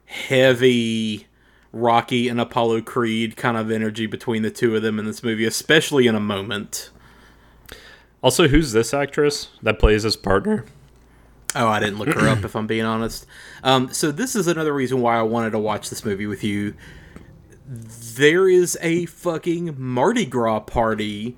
heavy 0.05 1.27
Rocky 1.71 2.29
and 2.29 2.39
Apollo 2.39 2.81
Creed 2.81 3.35
kind 3.35 3.57
of 3.57 3.71
energy 3.71 4.05
between 4.05 4.43
the 4.43 4.51
two 4.51 4.75
of 4.75 4.83
them 4.83 4.99
in 4.99 5.05
this 5.05 5.23
movie, 5.23 5.45
especially 5.45 6.07
in 6.07 6.15
a 6.15 6.19
moment. 6.19 6.91
Also, 8.21 8.47
who's 8.47 8.71
this 8.71 8.93
actress 8.93 9.49
that 9.61 9.79
plays 9.79 10.03
his 10.03 10.15
partner? 10.15 10.65
Oh, 11.55 11.67
I 11.67 11.79
didn't 11.79 11.99
look 11.99 12.13
her 12.13 12.27
up 12.27 12.43
if 12.43 12.55
I'm 12.55 12.67
being 12.67 12.85
honest. 12.85 13.25
Um, 13.63 13.93
so 13.93 14.11
this 14.11 14.35
is 14.35 14.47
another 14.47 14.73
reason 14.73 15.01
why 15.01 15.17
I 15.17 15.23
wanted 15.23 15.51
to 15.51 15.59
watch 15.59 15.89
this 15.89 16.05
movie 16.05 16.25
with 16.25 16.43
you. 16.43 16.73
There 17.67 18.47
is 18.49 18.77
a 18.81 19.05
fucking 19.05 19.75
Mardi 19.77 20.25
Gras 20.25 20.61
party. 20.61 21.37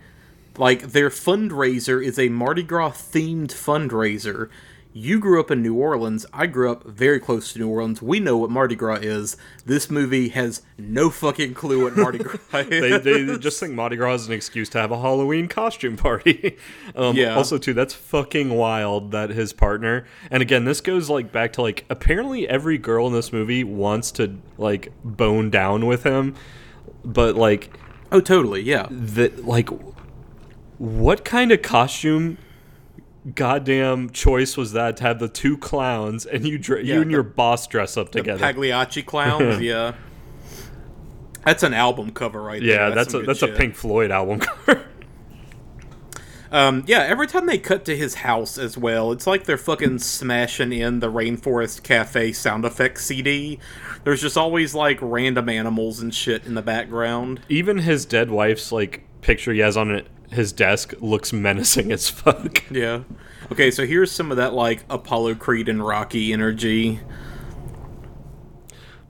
Like 0.57 0.91
their 0.91 1.09
fundraiser 1.09 2.03
is 2.03 2.17
a 2.17 2.29
Mardi 2.29 2.63
Gras 2.63 2.91
themed 2.91 3.49
fundraiser. 3.49 4.49
You 4.97 5.19
grew 5.19 5.41
up 5.41 5.51
in 5.51 5.61
New 5.61 5.75
Orleans. 5.75 6.25
I 6.31 6.45
grew 6.45 6.71
up 6.71 6.85
very 6.85 7.19
close 7.19 7.51
to 7.51 7.59
New 7.59 7.67
Orleans. 7.67 8.01
We 8.01 8.21
know 8.21 8.37
what 8.37 8.49
Mardi 8.49 8.77
Gras 8.77 8.99
is. 9.01 9.35
This 9.65 9.91
movie 9.91 10.29
has 10.29 10.61
no 10.77 11.09
fucking 11.09 11.53
clue 11.53 11.83
what 11.83 11.97
Mardi 11.97 12.19
Gras 12.19 12.39
is. 12.53 12.69
they, 13.03 13.25
they 13.25 13.37
just 13.37 13.59
think 13.59 13.73
Mardi 13.73 13.97
Gras 13.97 14.21
is 14.21 14.27
an 14.27 14.33
excuse 14.33 14.69
to 14.69 14.79
have 14.79 14.91
a 14.91 15.01
Halloween 15.01 15.49
costume 15.49 15.97
party. 15.97 16.55
um, 16.95 17.13
Yeah. 17.17 17.35
Also, 17.35 17.57
too, 17.57 17.73
that's 17.73 17.93
fucking 17.93 18.51
wild 18.51 19.11
that 19.11 19.31
his 19.31 19.51
partner. 19.51 20.05
And 20.31 20.41
again, 20.41 20.63
this 20.63 20.79
goes 20.79 21.09
like 21.09 21.29
back 21.29 21.51
to 21.53 21.61
like 21.61 21.83
apparently 21.89 22.47
every 22.47 22.77
girl 22.77 23.05
in 23.07 23.11
this 23.11 23.33
movie 23.33 23.65
wants 23.65 24.11
to 24.13 24.37
like 24.57 24.93
bone 25.03 25.49
down 25.49 25.87
with 25.87 26.03
him, 26.03 26.35
but 27.03 27.35
like 27.35 27.77
oh, 28.13 28.21
totally. 28.21 28.61
Yeah. 28.61 28.87
that 28.89 29.43
like 29.43 29.67
what 30.77 31.25
kind 31.25 31.51
of 31.51 31.61
costume? 31.61 32.37
Goddamn 33.33 34.11
choice 34.11 34.55
was 34.55 34.73
that 34.73 34.97
to 34.97 35.03
have 35.03 35.17
the 35.19 35.27
two 35.27 35.57
clowns 35.57 36.25
and 36.27 36.45
you 36.47 36.57
dre- 36.59 36.83
Yeah, 36.83 36.95
you 36.95 37.01
and 37.01 37.09
the- 37.09 37.13
your 37.15 37.23
boss 37.23 37.65
dress 37.65 37.97
up 37.97 38.11
The 38.11 38.19
together? 38.19 38.39
Pagliacci 38.39 39.01
clowns. 39.05 39.61
yeah. 39.61 39.93
That's 41.43 41.63
an 41.63 41.73
album 41.73 42.11
cover 42.11 42.41
right 42.41 42.61
there. 42.61 42.89
yeah, 42.89 42.89
that's 42.95 43.13
a 43.13 43.19
that's 43.21 43.39
shit. 43.39 43.51
a 43.51 43.53
Pink 43.57 43.75
Floyd 43.75 44.11
album 44.11 44.39
cover. 44.65 44.83
Um, 46.51 46.83
yeah, 46.87 46.99
every 46.99 47.27
time 47.27 47.47
they 47.47 47.57
cut 47.57 47.83
to 47.85 47.97
his 47.97 48.15
house 48.15 48.57
as 48.57 48.77
well, 48.77 49.11
it's 49.11 49.27
like 49.27 49.43
they're 49.43 49.57
fucking 49.57 49.99
smashing 49.99 50.71
in 50.71 50.99
the 51.01 51.11
Rainforest 51.11 51.83
Cafe 51.83 52.31
sound 52.31 52.63
effects 52.63 53.05
CD. 53.05 53.59
There's 54.03 54.21
just 54.21 54.37
always 54.37 54.73
like 54.73 54.97
random 55.01 55.49
animals 55.49 55.99
and 55.99 56.13
shit 56.13 56.45
in 56.45 56.53
the 56.53 56.61
background. 56.61 57.41
even 57.49 57.79
his 57.79 58.05
dead 58.05 58.29
wife's 58.31 58.71
like 58.71 59.03
picture 59.21 59.51
he 59.51 59.59
has 59.59 59.75
on 59.75 59.91
it, 59.91 60.07
his 60.31 60.51
desk 60.51 60.93
looks 60.99 61.31
menacing 61.33 61.91
as 61.91 62.09
fuck. 62.09 62.63
Yeah. 62.71 63.03
Okay, 63.51 63.69
so 63.69 63.85
here's 63.85 64.11
some 64.11 64.31
of 64.31 64.37
that 64.37 64.53
like 64.53 64.83
Apollo 64.89 65.35
Creed 65.35 65.69
and 65.69 65.85
Rocky 65.85 66.33
energy. 66.33 66.99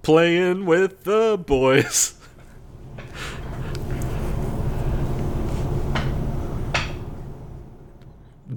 Playing 0.02 0.66
with 0.66 1.06
the 1.06 1.38
boys. 1.38 2.20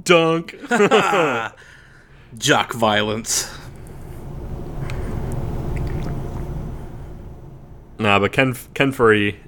Dunk. 0.02 0.56
Jock 2.38 2.72
violence. 2.74 3.48
nah, 7.98 8.18
but 8.18 8.32
Ken 8.32 8.54
Ken 8.74 8.92
Furry 8.92 9.38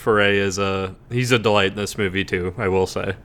Foray 0.00 0.38
is 0.38 0.58
a 0.58 0.96
he's 1.10 1.30
a 1.32 1.38
delight 1.38 1.72
in 1.72 1.76
this 1.76 1.96
movie 1.96 2.24
too. 2.24 2.54
I 2.58 2.68
will 2.68 2.86
say. 2.86 3.16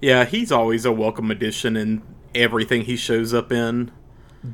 Yeah, 0.00 0.24
he's 0.24 0.50
always 0.50 0.84
a 0.84 0.92
welcome 0.92 1.30
addition 1.30 1.76
in 1.76 2.02
everything 2.34 2.82
he 2.82 2.96
shows 2.96 3.32
up 3.32 3.52
in. 3.52 3.92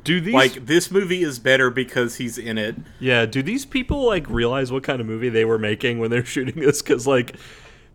Do 0.03 0.21
these 0.21 0.35
Like 0.35 0.67
this 0.67 0.91
movie 0.91 1.23
is 1.23 1.39
better 1.39 1.71
because 1.71 2.17
he's 2.17 2.37
in 2.37 2.57
it. 2.57 2.75
Yeah, 2.99 3.25
do 3.25 3.41
these 3.41 3.65
people 3.65 4.05
like 4.05 4.29
realize 4.29 4.71
what 4.71 4.83
kind 4.83 5.01
of 5.01 5.07
movie 5.07 5.29
they 5.29 5.45
were 5.45 5.57
making 5.57 5.99
when 5.99 6.11
they're 6.11 6.25
shooting 6.35 6.61
this? 6.61 6.81
Because 6.81 7.07
like, 7.07 7.35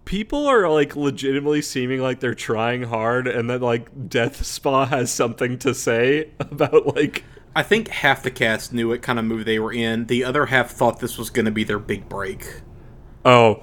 people 0.05 0.46
are 0.46 0.68
like 0.68 0.96
legitimately 0.96 1.62
seeming 1.62 2.00
like 2.00 2.18
they're 2.18 2.35
trying 2.35 2.83
hard, 2.83 3.29
and 3.29 3.48
then 3.48 3.61
like 3.61 4.09
Death 4.09 4.44
Spa 4.44 4.87
has 4.87 5.12
something 5.12 5.59
to 5.61 5.74
say 5.74 6.31
about 6.40 6.94
like. 6.96 7.24
I 7.57 7.62
think 7.62 7.87
half 7.87 8.24
the 8.24 8.33
cast 8.33 8.72
knew 8.72 8.88
what 8.88 9.00
kind 9.00 9.16
of 9.16 9.24
movie 9.24 9.44
they 9.44 9.61
were 9.61 9.72
in. 9.72 10.07
The 10.07 10.24
other 10.24 10.46
half 10.46 10.72
thought 10.72 10.98
this 10.98 11.16
was 11.16 11.31
going 11.31 11.44
to 11.44 11.53
be 11.53 11.62
their 11.62 11.79
big 11.79 12.09
break. 12.09 12.62
Oh, 13.25 13.63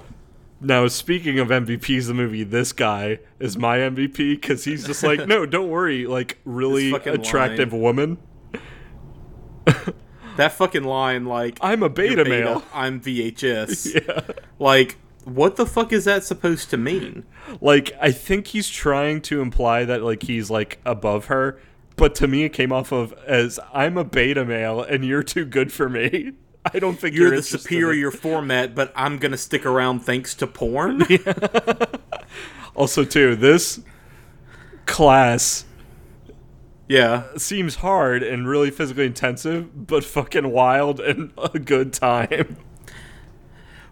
Now, 0.60 0.86
speaking 0.88 1.38
of 1.38 1.48
MVPs, 1.48 2.06
the 2.06 2.14
movie, 2.14 2.44
this 2.44 2.72
guy 2.72 3.18
is 3.40 3.56
my 3.58 3.78
MVP 3.78 4.40
because 4.40 4.64
he's 4.64 4.84
just 4.84 5.02
like, 5.02 5.26
no, 5.26 5.44
don't 5.46 5.68
worry, 5.68 6.06
like 6.06 6.38
really 6.44 6.92
attractive 6.92 7.72
woman. 7.72 8.18
That 10.36 10.52
fucking 10.52 10.84
line, 10.84 11.26
like 11.26 11.58
I'm 11.60 11.82
a 11.82 11.86
"You're 11.86 11.90
beta 11.90 12.24
male. 12.24 12.62
I'm 12.72 13.00
VHS. 13.00 14.06
yeah. 14.08 14.34
Like, 14.58 14.96
what 15.24 15.56
the 15.56 15.66
fuck 15.66 15.92
is 15.92 16.06
that 16.06 16.24
supposed 16.24 16.70
to 16.70 16.76
mean? 16.78 17.24
Like, 17.60 17.92
I 18.00 18.12
think 18.12 18.48
he's 18.48 18.68
trying 18.68 19.20
to 19.22 19.42
imply 19.42 19.84
that 19.84 20.02
like 20.02 20.22
he's 20.22 20.48
like 20.50 20.80
above 20.86 21.26
her, 21.26 21.60
but 21.96 22.14
to 22.16 22.26
me, 22.26 22.44
it 22.44 22.50
came 22.54 22.72
off 22.72 22.92
of 22.92 23.12
as 23.26 23.60
I'm 23.74 23.98
a 23.98 24.04
beta 24.04 24.44
male 24.44 24.80
and 24.82 25.04
you're 25.04 25.22
too 25.22 25.44
good 25.44 25.72
for 25.72 25.88
me. 25.88 26.32
I 26.64 26.78
don't 26.78 26.98
think 26.98 27.14
You're 27.14 27.28
you're, 27.28 27.36
the 27.36 27.42
superior 27.42 28.10
format, 28.10 28.74
but 28.74 28.92
I'm 28.94 29.18
gonna 29.18 29.36
stick 29.36 29.66
around 29.66 30.00
thanks 30.00 30.34
to 30.36 30.46
porn. 30.46 31.02
Also, 32.74 33.04
too, 33.04 33.36
this 33.36 33.80
class 34.86 35.64
yeah. 36.88 37.24
seems 37.36 37.76
hard 37.76 38.22
and 38.22 38.48
really 38.48 38.70
physically 38.70 39.06
intensive, 39.06 39.86
but 39.86 40.04
fucking 40.04 40.50
wild 40.50 41.00
and 41.00 41.32
a 41.36 41.58
good 41.58 41.92
time. 41.92 42.56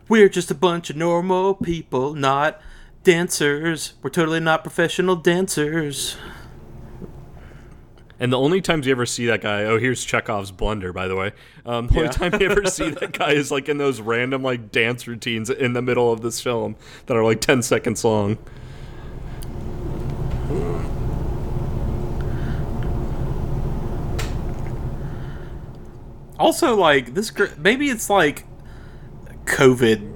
We're 0.08 0.28
just 0.28 0.50
a 0.50 0.54
bunch 0.54 0.90
of 0.90 0.96
normal 0.96 1.54
people, 1.54 2.14
not 2.14 2.60
dancers. 3.04 3.94
We're 4.02 4.10
totally 4.10 4.40
not 4.40 4.64
professional 4.64 5.16
dancers. 5.16 6.16
And 8.20 8.30
the 8.30 8.38
only 8.38 8.60
times 8.60 8.86
you 8.86 8.92
ever 8.92 9.06
see 9.06 9.26
that 9.26 9.40
guy, 9.40 9.64
oh, 9.64 9.78
here's 9.78 10.04
Chekhov's 10.04 10.50
blunder, 10.50 10.92
by 10.92 11.08
the 11.08 11.16
way. 11.16 11.32
Um, 11.64 11.86
the 11.86 12.00
only 12.00 12.10
time 12.10 12.38
you 12.38 12.50
ever 12.50 12.66
see 12.66 12.90
that 13.00 13.12
guy 13.12 13.32
is 13.32 13.50
like 13.50 13.70
in 13.70 13.78
those 13.78 13.98
random 13.98 14.42
like 14.42 14.70
dance 14.70 15.08
routines 15.08 15.48
in 15.48 15.72
the 15.72 15.80
middle 15.80 16.12
of 16.12 16.20
this 16.20 16.38
film 16.38 16.76
that 17.06 17.16
are 17.16 17.24
like 17.24 17.40
10 17.40 17.62
seconds 17.62 18.04
long. 18.04 18.36
Also, 26.38 26.76
like 26.76 27.14
this, 27.14 27.32
maybe 27.58 27.88
it's 27.88 28.10
like 28.10 28.44
COVID 29.46 30.09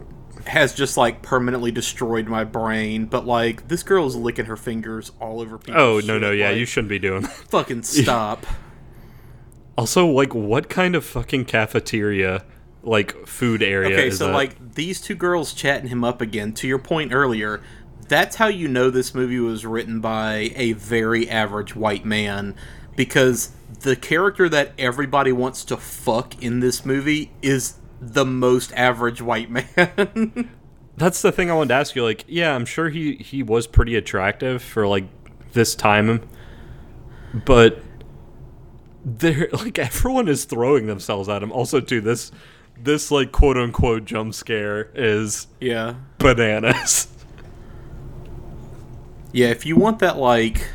has 0.46 0.74
just 0.74 0.96
like 0.96 1.22
permanently 1.22 1.70
destroyed 1.70 2.26
my 2.26 2.44
brain. 2.44 3.06
But 3.06 3.26
like 3.26 3.68
this 3.68 3.82
girl 3.82 4.06
is 4.06 4.16
licking 4.16 4.46
her 4.46 4.56
fingers 4.56 5.12
all 5.20 5.40
over 5.40 5.58
people. 5.58 5.80
Oh, 5.80 6.00
no, 6.00 6.18
no, 6.18 6.30
yeah, 6.30 6.50
you 6.50 6.66
shouldn't 6.66 6.88
be 6.90 6.98
doing 6.98 7.22
that. 7.22 7.30
fucking 7.50 7.82
stop. 7.82 8.46
Also, 9.76 10.06
like, 10.06 10.32
what 10.32 10.68
kind 10.68 10.94
of 10.94 11.04
fucking 11.04 11.46
cafeteria, 11.46 12.44
like, 12.84 13.26
food 13.26 13.60
area 13.60 13.92
Okay, 13.96 14.10
so 14.10 14.28
that? 14.28 14.32
like 14.32 14.74
these 14.74 15.00
two 15.00 15.16
girls 15.16 15.52
chatting 15.52 15.88
him 15.88 16.04
up 16.04 16.20
again. 16.20 16.52
To 16.52 16.68
your 16.68 16.78
point 16.78 17.12
earlier, 17.12 17.60
that's 18.06 18.36
how 18.36 18.46
you 18.46 18.68
know 18.68 18.90
this 18.90 19.16
movie 19.16 19.40
was 19.40 19.66
written 19.66 20.00
by 20.00 20.52
a 20.54 20.74
very 20.74 21.28
average 21.28 21.74
white 21.74 22.04
man 22.04 22.54
because 22.94 23.50
the 23.80 23.96
character 23.96 24.48
that 24.48 24.72
everybody 24.78 25.32
wants 25.32 25.64
to 25.64 25.76
fuck 25.76 26.40
in 26.40 26.60
this 26.60 26.86
movie 26.86 27.32
is 27.42 27.74
the 28.12 28.24
most 28.24 28.72
average 28.72 29.22
white 29.22 29.50
man. 29.50 30.50
That's 30.96 31.22
the 31.22 31.32
thing 31.32 31.50
I 31.50 31.54
wanted 31.54 31.68
to 31.68 31.74
ask 31.74 31.96
you. 31.96 32.04
Like, 32.04 32.24
yeah, 32.28 32.54
I'm 32.54 32.66
sure 32.66 32.88
he 32.88 33.16
he 33.16 33.42
was 33.42 33.66
pretty 33.66 33.96
attractive 33.96 34.62
for 34.62 34.86
like 34.86 35.04
this 35.52 35.74
time, 35.74 36.28
but 37.32 37.80
they're 39.04 39.48
like 39.52 39.78
everyone 39.78 40.28
is 40.28 40.44
throwing 40.44 40.86
themselves 40.86 41.28
at 41.28 41.42
him. 41.42 41.50
Also, 41.52 41.80
too, 41.80 42.00
this 42.00 42.30
this 42.76 43.10
like 43.10 43.32
quote 43.32 43.56
unquote 43.56 44.04
jump 44.04 44.34
scare 44.34 44.90
is 44.94 45.46
yeah. 45.60 45.94
bananas. 46.18 47.08
Yeah, 49.32 49.48
if 49.48 49.66
you 49.66 49.74
want 49.74 49.98
that 49.98 50.16
like 50.16 50.70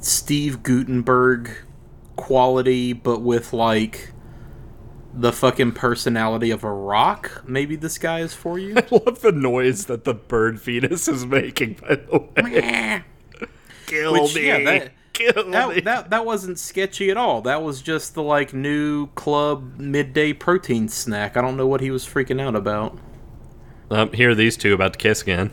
Steve 0.00 0.62
Guttenberg 0.62 1.50
quality 2.16 2.94
but 2.94 3.20
with 3.20 3.52
like 3.52 4.12
the 5.14 5.32
fucking 5.32 5.72
personality 5.72 6.50
of 6.50 6.62
a 6.64 6.70
rock, 6.72 7.42
maybe 7.46 7.76
this 7.76 7.98
guy 7.98 8.20
is 8.20 8.34
for 8.34 8.58
you. 8.58 8.74
I 8.76 8.86
love 8.90 9.20
the 9.20 9.32
noise 9.32 9.86
that 9.86 10.04
the 10.04 10.14
bird 10.14 10.60
fetus 10.60 11.08
is 11.08 11.24
making. 11.26 11.74
By 11.74 11.96
the 11.96 12.18
way, 12.42 13.04
kill 13.86 14.12
Which, 14.12 14.34
me, 14.34 14.46
yeah, 14.46 14.62
that- 14.64 14.92
kill 15.14 15.44
me. 15.46 15.50
that, 15.52 15.84
that 15.84 16.10
that 16.10 16.26
wasn't 16.26 16.58
sketchy 16.58 17.10
at 17.10 17.16
all. 17.16 17.40
That 17.42 17.62
was 17.62 17.82
just 17.82 18.14
the 18.14 18.22
like 18.22 18.52
new 18.52 19.08
club 19.08 19.78
midday 19.78 20.32
protein 20.32 20.88
snack. 20.88 21.36
I 21.36 21.40
don't 21.40 21.56
know 21.56 21.66
what 21.66 21.80
he 21.80 21.90
was 21.90 22.04
freaking 22.06 22.40
out 22.40 22.54
about. 22.54 22.98
Um, 23.90 24.12
here 24.12 24.30
are 24.30 24.34
these 24.34 24.56
two 24.56 24.74
about 24.74 24.92
to 24.92 24.98
kiss 24.98 25.22
again. 25.22 25.50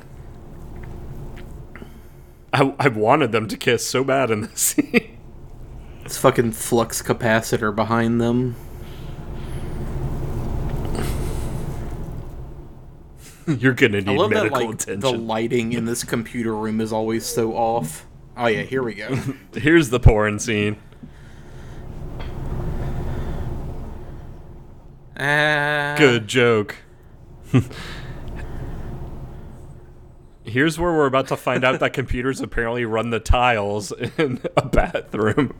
I, 2.53 2.73
I 2.79 2.87
wanted 2.89 3.31
them 3.31 3.47
to 3.47 3.57
kiss 3.57 3.85
so 3.85 4.03
bad 4.03 4.31
in 4.31 4.41
this 4.41 4.59
scene. 4.61 5.17
This 6.03 6.17
fucking 6.17 6.51
flux 6.51 7.01
capacitor 7.01 7.75
behind 7.75 8.21
them. 8.21 8.55
You're 13.59 13.73
gonna 13.73 13.97
I 13.97 14.01
need 14.01 14.17
love 14.17 14.31
that 14.31 14.51
medical 14.51 14.67
like 14.69 14.99
the 14.99 15.11
lighting 15.11 15.73
in 15.73 15.85
this 15.85 16.03
computer 16.03 16.55
room 16.55 16.81
is 16.81 16.91
always 16.91 17.25
so 17.25 17.53
off. 17.53 18.05
Oh 18.35 18.47
yeah, 18.47 18.63
here 18.63 18.81
we 18.83 18.95
go. 18.95 19.15
Here's 19.53 19.89
the 19.89 19.99
porn 19.99 20.39
scene. 20.39 20.77
Ah, 25.17 25.95
Good 25.97 26.27
joke. 26.27 26.75
Here's 30.43 30.77
where 30.77 30.91
we're 30.91 31.05
about 31.05 31.27
to 31.29 31.37
find 31.37 31.63
out 31.63 31.79
that 31.79 31.93
computers 31.93 32.41
apparently 32.41 32.85
run 32.85 33.09
the 33.09 33.19
tiles 33.19 33.91
in 34.17 34.41
a 34.57 34.65
bathroom. 34.67 35.55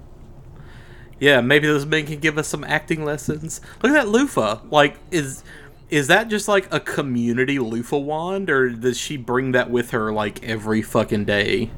Yeah, 1.20 1.42
maybe 1.42 1.68
those 1.68 1.86
men 1.86 2.06
can 2.06 2.20
give 2.20 2.38
us 2.38 2.48
some 2.48 2.64
acting 2.64 3.06
lessons. 3.06 3.62
Look 3.82 3.92
at 3.92 3.96
that 3.96 4.10
loofah. 4.10 4.60
Like, 4.70 4.98
is 5.12 5.44
is 5.90 6.08
that 6.08 6.28
just 6.28 6.48
like 6.48 6.72
a 6.74 6.80
community 6.80 7.60
loofah 7.60 7.98
wand, 7.98 8.50
or 8.50 8.70
does 8.70 8.98
she 8.98 9.18
bring 9.18 9.52
that 9.52 9.70
with 9.70 9.92
her 9.92 10.12
like 10.12 10.44
every 10.44 10.82
fucking 10.82 11.26
day? 11.26 11.70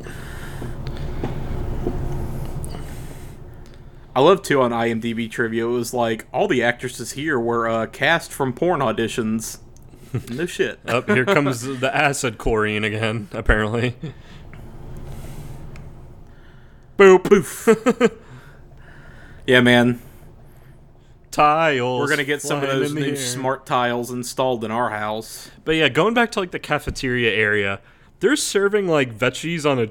I 4.16 4.22
love 4.22 4.42
too 4.42 4.62
on 4.62 4.72
IMDb 4.72 5.30
trivia. 5.30 5.66
It 5.68 5.70
was 5.70 5.94
like 5.94 6.26
all 6.34 6.48
the 6.48 6.64
actresses 6.64 7.12
here 7.12 7.40
were 7.40 7.70
uh, 7.70 7.86
cast 7.86 8.32
from 8.32 8.54
porn 8.54 8.80
auditions. 8.82 9.60
No 10.32 10.46
shit. 10.46 10.80
Up 10.88 11.10
here 11.10 11.26
comes 11.26 11.62
the 11.62 11.96
acid 11.96 12.38
chlorine 12.38 12.86
again, 12.86 13.28
apparently. 13.34 13.96
Boop 16.98 17.26
poof. 17.26 18.12
yeah, 19.48 19.60
man. 19.60 20.02
Tiles. 21.38 22.00
We're 22.00 22.10
gonna 22.10 22.24
get 22.24 22.42
some 22.42 22.64
of 22.64 22.68
those 22.68 22.94
new 22.94 23.10
air. 23.10 23.16
smart 23.16 23.66
tiles 23.66 24.10
installed 24.10 24.64
in 24.64 24.72
our 24.72 24.90
house. 24.90 25.52
But 25.64 25.76
yeah, 25.76 25.88
going 25.88 26.14
back 26.16 26.32
to 26.32 26.40
like 26.40 26.52
the 26.52 26.60
cafeteria 26.60 27.32
area, 27.32 27.80
they're 28.20 28.36
serving 28.36 28.88
like 28.88 29.16
veggies 29.16 29.70
on 29.70 29.80
a 29.80 29.90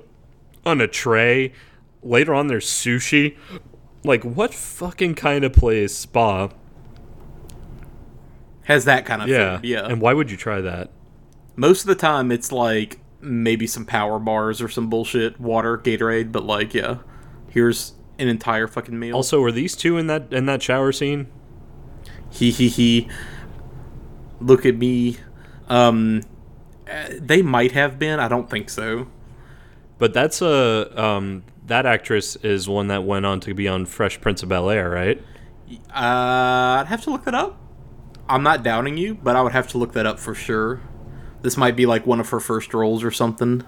on 0.69 0.81
a 0.81 0.89
tray. 0.89 1.53
Later 2.03 2.35
on, 2.35 2.49
there's 2.49 2.67
sushi. 2.67 3.37
Like, 4.05 4.25
what 4.25 4.53
fucking 4.53 5.15
kind 5.15 5.45
of 5.45 5.53
place 5.53 5.95
spa? 5.95 6.51
Has 8.65 8.85
that 8.85 9.07
kind 9.07 9.23
of 9.23 9.29
Yeah, 9.29 9.59
food. 9.59 9.67
Yeah. 9.67 9.87
And 9.87 10.01
why 10.01 10.13
would 10.13 10.31
you 10.31 10.37
try 10.37 10.61
that? 10.61 10.91
Most 11.55 11.83
of 11.83 11.87
the 11.87 11.95
time, 11.95 12.33
it's 12.33 12.51
like 12.51 12.99
maybe 13.21 13.67
some 13.67 13.87
power 13.87 14.19
bars 14.19 14.61
or 14.61 14.69
some 14.69 14.91
bullshit 14.91 15.41
water, 15.41 15.79
Gatorade. 15.79 16.33
But 16.33 16.45
like, 16.45 16.75
yeah, 16.75 16.99
here's 17.51 17.93
an 18.19 18.29
entire 18.29 18.67
fucking 18.67 18.99
meal. 18.99 19.15
Also, 19.15 19.41
were 19.41 19.53
these 19.53 19.77
two 19.77 19.99
in 19.99 20.07
that 20.07 20.33
in 20.33 20.47
that 20.47 20.63
shower 20.63 20.93
scene? 20.93 21.29
he 22.31 22.51
he 22.51 22.69
he. 22.69 23.09
Look 24.41 24.67
at 24.67 24.77
me. 24.77 25.17
Um, 25.69 26.23
they 27.11 27.43
might 27.43 27.73
have 27.73 27.99
been. 27.99 28.21
I 28.21 28.29
don't 28.29 28.51
think 28.51 28.71
so. 28.71 29.09
But 29.99 30.13
that's 30.13 30.43
a 30.43 31.03
um 31.03 31.45
that 31.67 31.87
actress 31.87 32.37
is 32.37 32.69
one 32.69 32.89
that 32.89 33.05
went 33.05 33.27
on 33.27 33.41
to 33.41 33.55
be 33.55 33.67
on 33.67 33.87
Fresh 33.87 34.21
Prince 34.21 34.43
of 34.43 34.49
Bel 34.49 34.71
Air, 34.71 34.91
right? 34.91 35.19
Uh, 35.89 36.79
I'd 36.81 36.87
have 36.87 37.03
to 37.03 37.11
look 37.11 37.25
that 37.25 37.35
up. 37.35 37.59
I'm 38.29 38.43
not 38.43 38.63
doubting 38.63 38.97
you, 38.97 39.15
but 39.15 39.37
I 39.37 39.43
would 39.43 39.53
have 39.53 39.69
to 39.69 39.79
look 39.79 39.93
that 39.95 40.07
up 40.07 40.19
for 40.19 40.35
sure. 40.35 40.81
This 41.43 41.57
might 41.57 41.77
be 41.77 41.87
like 41.87 42.07
one 42.07 42.21
of 42.21 42.29
her 42.31 42.41
first 42.41 42.75
roles 42.75 43.03
or 43.03 43.11
something. 43.11 43.65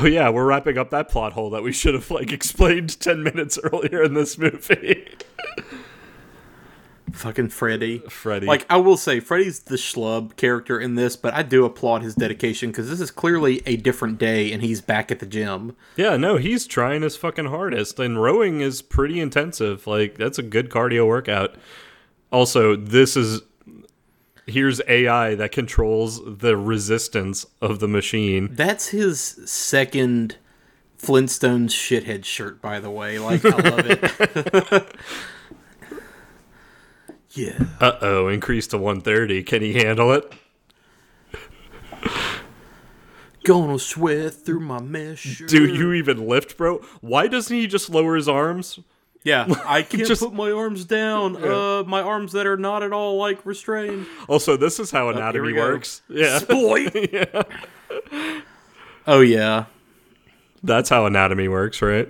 Oh 0.00 0.06
yeah, 0.06 0.28
we're 0.30 0.44
wrapping 0.44 0.78
up 0.78 0.90
that 0.90 1.08
plot 1.08 1.32
hole 1.32 1.50
that 1.50 1.62
we 1.62 1.72
should 1.72 1.94
have 1.94 2.10
like 2.10 2.30
explained 2.32 3.00
ten 3.00 3.22
minutes 3.22 3.58
earlier 3.64 4.02
in 4.02 4.14
this 4.14 4.38
movie. 4.38 5.08
Fucking 7.12 7.48
Freddy. 7.48 7.98
Freddy. 8.08 8.46
Like 8.46 8.64
I 8.70 8.76
will 8.76 8.96
say, 8.96 9.18
Freddy's 9.18 9.60
the 9.60 9.74
schlub 9.74 10.36
character 10.36 10.78
in 10.78 10.94
this, 10.94 11.16
but 11.16 11.34
I 11.34 11.42
do 11.42 11.64
applaud 11.64 12.02
his 12.02 12.14
dedication 12.14 12.70
because 12.70 12.88
this 12.88 13.00
is 13.00 13.10
clearly 13.10 13.60
a 13.66 13.76
different 13.76 14.18
day, 14.18 14.52
and 14.52 14.62
he's 14.62 14.80
back 14.80 15.10
at 15.10 15.18
the 15.18 15.26
gym. 15.26 15.74
Yeah, 15.96 16.16
no, 16.16 16.36
he's 16.36 16.66
trying 16.66 17.02
his 17.02 17.16
fucking 17.16 17.46
hardest, 17.46 17.98
and 17.98 18.22
rowing 18.22 18.60
is 18.60 18.82
pretty 18.82 19.18
intensive. 19.18 19.86
Like 19.86 20.16
that's 20.16 20.38
a 20.38 20.42
good 20.42 20.70
cardio 20.70 21.08
workout. 21.08 21.56
Also, 22.30 22.76
this 22.76 23.16
is 23.16 23.40
here's 24.48 24.80
AI 24.88 25.34
that 25.34 25.52
controls 25.52 26.20
the 26.24 26.56
resistance 26.56 27.46
of 27.60 27.80
the 27.80 27.88
machine. 27.88 28.48
That's 28.52 28.88
his 28.88 29.20
second 29.20 30.36
Flintstones 30.98 31.70
shithead 31.70 32.24
shirt, 32.24 32.60
by 32.60 32.80
the 32.80 32.90
way. 32.90 33.18
Like 33.18 33.44
I 33.44 33.50
love 33.50 33.86
it. 33.86 34.96
yeah. 37.30 37.58
Uh 37.80 37.98
oh, 38.00 38.28
increased 38.28 38.70
to 38.70 38.78
130. 38.78 39.42
Can 39.44 39.62
he 39.62 39.74
handle 39.74 40.12
it? 40.12 40.32
Gonna 43.44 43.78
sweat 43.78 44.34
through 44.34 44.60
my 44.60 44.80
mesh. 44.80 45.42
Do 45.46 45.66
you 45.66 45.92
even 45.92 46.26
lift, 46.26 46.56
bro? 46.56 46.78
Why 47.00 47.28
doesn't 47.28 47.56
he 47.56 47.66
just 47.66 47.88
lower 47.88 48.16
his 48.16 48.28
arms? 48.28 48.80
Yeah, 49.24 49.46
I 49.66 49.82
can't 49.82 50.06
Just- 50.06 50.22
put 50.22 50.32
my 50.32 50.50
arms 50.52 50.84
down. 50.84 51.36
Uh, 51.42 51.82
my 51.86 52.00
arms 52.02 52.32
that 52.32 52.46
are 52.46 52.56
not 52.56 52.82
at 52.82 52.92
all 52.92 53.16
like 53.18 53.44
restrained. 53.44 54.06
Also, 54.28 54.56
this 54.56 54.78
is 54.80 54.90
how 54.90 55.08
here 55.08 55.16
anatomy 55.18 55.52
go. 55.52 55.60
works. 55.60 56.02
Yeah, 56.08 56.40
Boy. 56.48 56.86
Oh 59.06 59.20
yeah. 59.20 59.64
that's 60.62 60.90
how 60.90 61.06
anatomy 61.06 61.48
works, 61.48 61.80
right? 61.80 62.08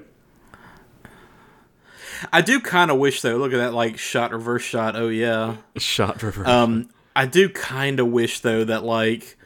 I 2.33 2.41
do 2.41 2.59
kind 2.61 2.91
of 2.91 2.99
wish 2.99 3.23
though. 3.23 3.37
Look 3.37 3.53
at 3.53 3.59
that, 3.59 3.73
like 3.75 3.99
shot, 3.99 4.33
reverse 4.33 4.63
shot. 4.65 4.97
Oh 4.97 5.09
yeah. 5.09 5.57
Shot 5.77 6.21
reverse. 6.23 6.49
Um, 6.49 6.89
I 7.15 7.27
do 7.27 7.49
kind 7.49 8.01
of 8.01 8.09
wish 8.09 8.41
though 8.41 8.65
that 8.65 8.83
like, 8.83 9.38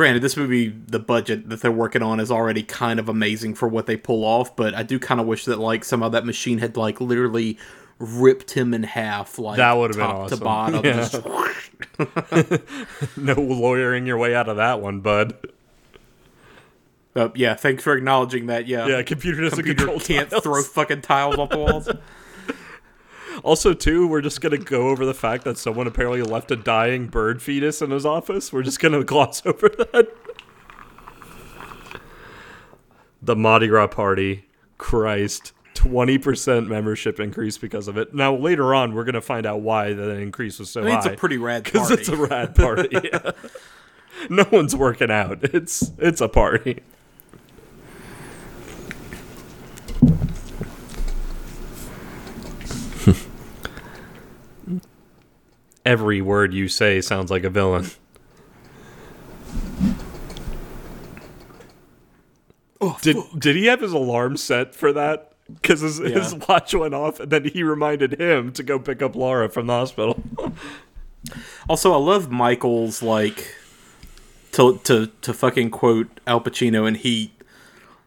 granted, 0.00 0.22
this 0.22 0.34
movie, 0.34 0.68
the 0.68 0.98
budget 0.98 1.50
that 1.50 1.60
they're 1.60 1.70
working 1.70 2.02
on 2.02 2.20
is 2.20 2.30
already 2.30 2.62
kind 2.62 2.98
of 2.98 3.06
amazing 3.10 3.54
for 3.54 3.68
what 3.68 3.84
they 3.84 3.98
pull 3.98 4.24
off. 4.24 4.56
But 4.56 4.74
I 4.74 4.82
do 4.82 4.98
kind 4.98 5.20
of 5.20 5.26
wish 5.26 5.44
that 5.44 5.58
like 5.58 5.84
somehow 5.84 6.08
that 6.08 6.24
machine 6.24 6.56
had 6.56 6.74
like 6.74 7.02
literally 7.02 7.58
ripped 7.98 8.52
him 8.52 8.72
in 8.72 8.82
half, 8.82 9.38
like 9.38 9.58
That 9.58 9.74
would've 9.74 9.98
been 9.98 10.06
top 10.06 10.28
to 10.28 10.34
awesome. 10.36 10.82
bottom. 10.82 10.84
Yeah. 10.86 11.06
Just, 11.06 11.20
no 13.18 13.34
lawyering 13.34 14.06
your 14.06 14.16
way 14.16 14.34
out 14.34 14.48
of 14.48 14.56
that 14.56 14.80
one, 14.80 15.00
bud. 15.00 15.34
uh, 17.14 17.28
yeah, 17.34 17.52
thanks 17.54 17.82
for 17.84 17.94
acknowledging 17.94 18.46
that. 18.46 18.66
Yeah, 18.66 18.86
Yeah, 18.86 19.02
computer 19.02 19.42
doesn't 19.42 19.58
computer 19.58 19.84
control 19.84 20.00
can't 20.00 20.30
tiles. 20.30 20.42
throw 20.42 20.62
fucking 20.62 21.02
tiles 21.02 21.36
off 21.36 21.50
the 21.50 21.58
walls. 21.58 21.90
Also, 23.42 23.72
too, 23.72 24.06
we're 24.06 24.20
just 24.20 24.40
gonna 24.40 24.58
go 24.58 24.88
over 24.88 25.04
the 25.06 25.14
fact 25.14 25.44
that 25.44 25.56
someone 25.58 25.86
apparently 25.86 26.22
left 26.22 26.50
a 26.50 26.56
dying 26.56 27.06
bird 27.08 27.40
fetus 27.42 27.80
in 27.82 27.90
his 27.90 28.04
office. 28.06 28.52
We're 28.52 28.62
just 28.62 28.80
gonna 28.80 29.02
gloss 29.04 29.44
over 29.46 29.68
that. 29.68 30.08
The 33.22 33.36
Mardi 33.36 33.68
Gras 33.68 33.88
party, 33.88 34.46
Christ, 34.78 35.52
twenty 35.74 36.18
percent 36.18 36.68
membership 36.68 37.20
increase 37.20 37.58
because 37.58 37.86
of 37.88 37.96
it. 37.98 38.14
Now 38.14 38.34
later 38.34 38.74
on, 38.74 38.94
we're 38.94 39.04
gonna 39.04 39.20
find 39.20 39.46
out 39.46 39.60
why 39.60 39.92
that 39.92 40.10
increase 40.16 40.58
was 40.58 40.70
so 40.70 40.82
I 40.82 40.84
mean, 40.84 40.96
it's 40.96 41.06
a 41.06 41.10
pretty 41.16 41.36
rad 41.38 41.64
because 41.64 41.90
it's 41.90 42.08
a 42.08 42.16
rad 42.16 42.54
party. 42.54 42.88
yeah. 43.12 43.32
No 44.28 44.44
one's 44.52 44.76
working 44.76 45.10
out. 45.10 45.38
It's 45.54 45.92
it's 45.96 46.20
a 46.20 46.28
party. 46.28 46.80
Every 55.90 56.20
word 56.20 56.54
you 56.54 56.68
say 56.68 57.00
sounds 57.00 57.32
like 57.32 57.42
a 57.42 57.50
villain. 57.50 57.90
Oh, 62.80 62.96
did 63.02 63.16
did 63.36 63.56
he 63.56 63.66
have 63.66 63.80
his 63.80 63.92
alarm 63.92 64.36
set 64.36 64.72
for 64.72 64.92
that? 64.92 65.32
Because 65.52 65.80
his, 65.80 65.98
his 65.98 66.32
watch 66.48 66.72
went 66.76 66.94
off, 66.94 67.18
and 67.18 67.32
then 67.32 67.42
he 67.42 67.64
reminded 67.64 68.20
him 68.20 68.52
to 68.52 68.62
go 68.62 68.78
pick 68.78 69.02
up 69.02 69.16
Laura 69.16 69.48
from 69.48 69.66
the 69.66 69.72
hospital. 69.72 70.22
Also, 71.68 71.92
I 71.92 71.96
love 71.96 72.30
Michael's 72.30 73.02
like 73.02 73.54
to 74.52 74.78
to 74.84 75.08
to 75.22 75.34
fucking 75.34 75.70
quote 75.70 76.20
Al 76.24 76.40
Pacino 76.40 76.86
in 76.86 76.94
Heat. 76.94 77.32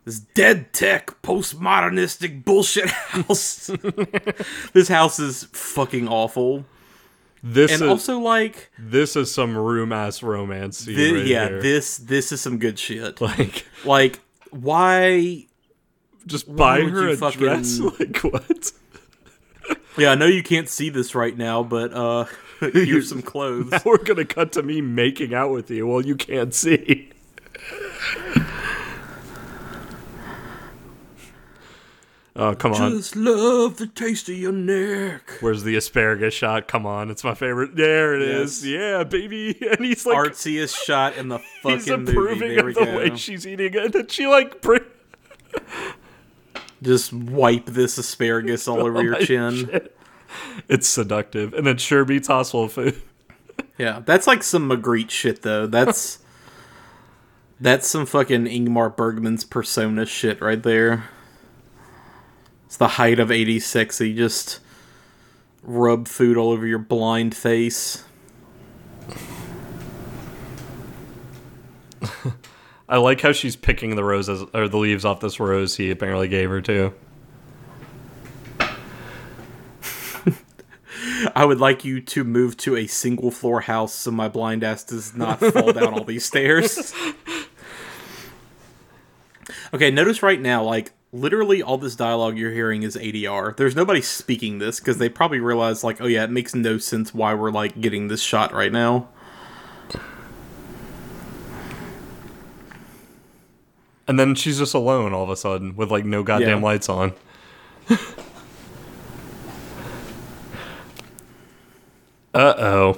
This 0.06 0.20
dead 0.20 0.72
tech 0.72 1.22
postmodernistic 1.22 2.46
bullshit 2.46 2.90
house. 2.90 3.70
this 4.74 4.88
house 4.88 5.20
is 5.20 5.44
fucking 5.52 6.08
awful. 6.08 6.66
This 7.46 7.74
And 7.74 7.82
is 7.84 7.90
also 7.90 8.20
like 8.20 8.72
this 8.80 9.18
is 9.18 9.30
some 9.34 9.58
room 9.58 9.92
ass 9.92 10.24
romance 10.24 10.86
thi- 10.86 11.14
right 11.14 11.26
yeah, 11.26 11.50
here. 11.50 11.62
this 11.62 11.98
this 11.98 12.32
is 12.32 12.40
some 12.40 12.58
good 12.58 12.80
shit. 12.80 13.20
like 13.20 13.66
Like 13.84 14.22
why 14.52 15.48
just 16.26 16.54
buying 16.56 16.88
her 16.90 17.10
a 17.10 17.18
dress. 17.18 17.80
Like 18.00 18.18
what? 18.20 18.72
Yeah, 19.98 20.12
I 20.12 20.16
know 20.16 20.26
you 20.26 20.42
can't 20.42 20.70
see 20.70 20.90
this 20.90 21.14
right 21.16 21.38
now, 21.38 21.64
but 21.64 21.94
uh 21.94 22.26
here's 22.72 23.10
some 23.10 23.22
clothes. 23.34 23.72
Now 23.72 23.82
we're 23.86 23.98
gonna 23.98 24.24
cut 24.26 24.54
to 24.54 24.64
me 24.64 24.80
making 24.80 25.34
out 25.34 25.52
with 25.52 25.70
you. 25.70 25.86
Well, 25.86 26.02
you 26.06 26.16
can't 26.16 26.54
see. 26.54 27.10
Oh 32.36 32.56
come 32.56 32.74
on! 32.74 32.92
Just 32.92 33.16
love 33.16 33.78
the 33.78 33.88
taste 33.88 34.30
of 34.30 34.36
your 34.38 34.52
neck. 34.52 35.38
Where's 35.40 35.64
the 35.64 35.76
asparagus 35.76 36.34
shot? 36.34 36.68
Come 36.68 36.86
on, 36.86 37.10
it's 37.12 37.24
my 37.24 37.34
favorite. 37.36 37.76
There 37.76 38.16
it 38.16 38.22
is. 38.22 38.66
Yes. 38.66 38.74
Yeah, 38.80 39.04
baby. 39.04 39.58
And 39.72 39.86
he's 39.86 40.06
like, 40.06 40.18
Artsiest 40.18 40.76
shot 40.84 41.16
in 41.18 41.28
the 41.30 41.40
fucking 41.62 41.80
he's 41.80 41.88
movie. 41.90 42.12
approving 42.12 42.56
There 42.56 42.66
we 42.66 42.72
of 42.72 42.78
the 42.78 42.86
go. 42.86 42.98
way 42.98 43.16
she's 43.16 43.46
eating 43.48 43.74
it. 43.74 43.96
And 43.96 44.12
she 44.12 44.28
like, 44.28 44.62
bring, 44.62 44.82
Just 46.82 47.14
wipe 47.14 47.66
this 47.66 47.98
asparagus 47.98 48.68
all 48.68 48.82
over 48.82 49.02
your 49.02 49.16
chin. 49.16 49.56
shit. 49.68 49.98
it's 50.68 50.88
seductive, 50.88 51.54
and 51.54 51.68
it 51.68 51.80
sure 51.80 52.04
beats 52.06 52.28
hospital 52.28 52.68
food. 52.68 53.02
Yeah, 53.78 54.02
that's 54.06 54.28
like 54.28 54.44
some 54.44 54.70
Magritte 54.70 55.10
shit 55.10 55.42
though. 55.44 55.66
That's 55.68 56.20
that's 57.60 57.88
some 57.88 58.06
fucking 58.06 58.46
Ingmar 58.46 58.96
Bergman's 58.96 59.46
persona 59.46 60.06
shit 60.06 60.42
right 60.42 60.62
there. 60.62 61.06
It's 62.74 62.80
the 62.80 62.88
height 62.88 63.20
of 63.20 63.30
80s 63.30 63.62
sexy. 63.62 64.16
Just 64.16 64.60
rub 65.62 66.08
food 66.08 66.38
all 66.38 66.50
over 66.50 66.66
your 66.66 66.80
blind 66.80 67.36
face. 67.36 68.04
I 72.90 72.98
like 72.98 73.22
how 73.22 73.32
she's 73.32 73.56
picking 73.56 73.96
the 73.96 74.04
roses 74.04 74.44
or 74.56 74.68
the 74.68 74.80
leaves 74.80 75.06
off 75.06 75.20
this 75.20 75.40
rose 75.40 75.78
he 75.78 75.92
apparently 75.92 76.28
gave 76.28 76.50
her 76.50 76.62
too. 76.62 76.96
I 81.36 81.46
would 81.46 81.60
like 81.60 81.86
you 81.86 82.02
to 82.02 82.24
move 82.24 82.58
to 82.58 82.76
a 82.76 82.88
single 82.88 83.30
floor 83.30 83.62
house 83.62 83.94
so 83.94 84.10
my 84.10 84.28
blind 84.30 84.64
ass 84.64 84.84
does 84.84 85.16
not 85.16 85.40
fall 85.40 85.74
down 85.74 85.94
all 85.94 86.06
these 86.06 86.26
stairs. 86.26 86.92
Okay, 89.74 89.90
notice 89.90 90.22
right 90.22 90.40
now, 90.40 90.64
like, 90.64 90.92
literally 91.14 91.62
all 91.64 91.78
this 91.78 91.96
dialogue 91.96 92.38
you're 92.38 92.52
hearing 92.52 92.84
is 92.84 92.98
ADR. 92.98 93.56
There's 93.56 93.76
nobody 93.76 94.02
speaking 94.02 94.58
this 94.60 94.80
because 94.80 94.98
they 94.98 95.08
probably 95.08 95.40
realize, 95.40 95.84
like, 95.84 96.02
oh 96.02 96.08
yeah, 96.08 96.24
it 96.26 96.32
makes 96.32 96.54
no 96.56 96.78
sense 96.80 97.14
why 97.14 97.34
we're, 97.36 97.52
like, 97.52 97.80
getting 97.80 98.08
this 98.10 98.22
shot 98.22 98.52
right 98.52 98.72
now. 98.72 99.08
And 104.06 104.20
then 104.20 104.36
she's 104.36 104.58
just 104.58 104.74
alone 104.74 105.14
all 105.14 105.24
of 105.24 105.30
a 105.30 105.38
sudden 105.38 105.78
with 105.78 105.90
like 105.90 106.04
no 106.04 106.24
goddamn 106.24 106.60
Yeah. 106.60 106.64
lights 106.66 106.90
on. 106.90 107.14
uh 112.34 112.54
oh. 112.58 112.98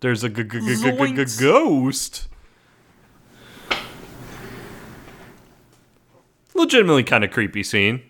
There's 0.00 0.24
a 0.24 0.28
g- 0.28 0.42
g- 0.42 0.48
g- 0.48 0.60
g- 0.60 0.74
g- 0.76 0.76
g- 0.82 0.90
Zoinks. 0.90 1.40
ghost. 1.40 2.26
Legitimately 6.60 7.04
kind 7.04 7.24
of 7.24 7.30
creepy 7.30 7.62
scene. 7.62 8.02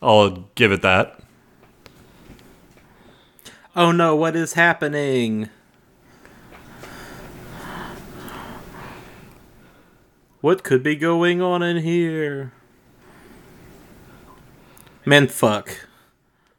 I'll 0.00 0.48
give 0.54 0.72
it 0.72 0.80
that. 0.80 1.20
Oh 3.76 3.92
no, 3.92 4.16
what 4.16 4.34
is 4.34 4.54
happening? 4.54 5.50
What 10.40 10.64
could 10.64 10.82
be 10.82 10.96
going 10.96 11.42
on 11.42 11.62
in 11.62 11.82
here? 11.82 12.54
Man, 15.04 15.28
fuck. 15.28 15.86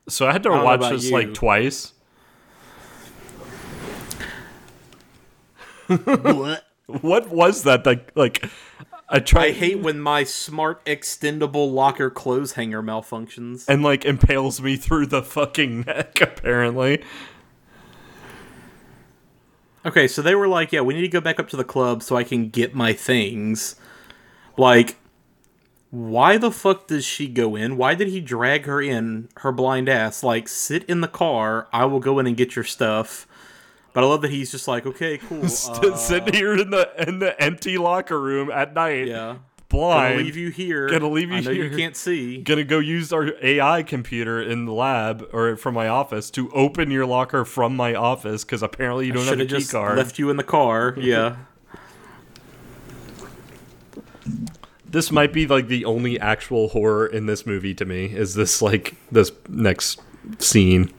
So 0.07 0.27
I 0.27 0.33
had 0.33 0.43
to 0.43 0.51
watch 0.51 0.87
this 0.91 1.05
you. 1.05 1.13
like 1.13 1.33
twice. 1.33 1.93
what? 5.87 6.65
What 7.01 7.29
was 7.29 7.63
that? 7.63 7.85
Like, 7.85 8.11
like 8.15 8.49
I 9.09 9.19
tried. 9.19 9.45
I 9.45 9.51
hate 9.51 9.79
when 9.79 9.99
my 9.99 10.23
smart 10.23 10.85
extendable 10.85 11.71
locker 11.73 12.09
clothes 12.09 12.53
hanger 12.53 12.83
malfunctions. 12.83 13.67
and 13.67 13.81
like 13.83 14.05
impales 14.05 14.61
me 14.61 14.75
through 14.75 15.07
the 15.07 15.23
fucking 15.23 15.81
neck 15.81 16.21
apparently 16.21 17.03
Okay, 19.85 20.07
so 20.09 20.21
they 20.21 20.35
were 20.35 20.47
like, 20.47 20.73
yeah, 20.73 20.81
we 20.81 20.93
need 20.93 21.01
to 21.01 21.07
go 21.07 21.21
back 21.21 21.39
up 21.39 21.47
to 21.49 21.57
the 21.57 21.63
club 21.63 22.03
so 22.03 22.17
I 22.17 22.23
can 22.23 22.49
get 22.49 22.75
my 22.75 22.91
things. 22.91 23.75
Like, 24.57 24.97
why 25.89 26.37
the 26.37 26.51
fuck 26.51 26.87
does 26.87 27.05
she 27.05 27.27
go 27.29 27.55
in? 27.55 27.77
Why 27.77 27.95
did 27.95 28.09
he 28.09 28.19
drag 28.19 28.65
her 28.65 28.81
in, 28.81 29.29
her 29.37 29.53
blind 29.53 29.87
ass? 29.87 30.21
Like, 30.21 30.49
sit 30.49 30.83
in 30.83 30.99
the 30.99 31.07
car, 31.07 31.67
I 31.71 31.85
will 31.85 32.01
go 32.01 32.19
in 32.19 32.27
and 32.27 32.35
get 32.35 32.57
your 32.57 32.65
stuff. 32.65 33.25
But 33.93 34.03
I 34.03 34.07
love 34.07 34.21
that 34.21 34.31
he's 34.31 34.51
just 34.51 34.67
like, 34.67 34.85
okay, 34.85 35.17
cool. 35.17 35.41
Uh, 35.43 35.95
Sitting 35.95 36.33
here 36.33 36.53
in 36.57 36.69
the 36.69 36.89
in 37.07 37.19
the 37.19 37.39
empty 37.41 37.77
locker 37.77 38.19
room 38.19 38.51
at 38.51 38.73
night, 38.73 39.07
yeah. 39.07 39.37
blind. 39.67 40.13
Gonna 40.13 40.23
leave 40.23 40.37
you 40.37 40.49
here. 40.49 40.87
Gonna 40.89 41.09
leave 41.09 41.29
you 41.29 41.37
I 41.37 41.41
know 41.41 41.51
here. 41.51 41.65
you 41.65 41.75
can't 41.77 41.95
see. 41.95 42.37
gonna 42.41 42.63
go 42.63 42.79
use 42.79 43.11
our 43.11 43.31
AI 43.41 43.83
computer 43.83 44.41
in 44.41 44.65
the 44.65 44.73
lab 44.73 45.27
or 45.33 45.55
from 45.55 45.73
my 45.73 45.87
office 45.87 46.29
to 46.31 46.51
open 46.51 46.91
your 46.91 47.05
locker 47.05 47.45
from 47.45 47.75
my 47.75 47.93
office 47.95 48.43
because 48.43 48.61
apparently 48.63 49.07
you 49.07 49.11
don't 49.13 49.25
have 49.25 49.39
a 49.39 49.43
key 49.43 49.47
just 49.47 49.71
card. 49.71 49.97
left 49.97 50.17
you 50.19 50.29
in 50.29 50.37
the 50.37 50.43
car. 50.43 50.95
Yeah. 51.01 51.37
This 54.85 55.11
might 55.11 55.31
be 55.31 55.45
like 55.45 55.67
the 55.67 55.85
only 55.85 56.19
actual 56.19 56.69
horror 56.69 57.05
in 57.05 57.27
this 57.27 57.45
movie 57.45 57.75
to 57.75 57.85
me. 57.85 58.05
Is 58.05 58.33
this 58.33 58.59
like 58.61 58.95
this 59.11 59.31
next 59.47 60.01
scene? 60.39 60.91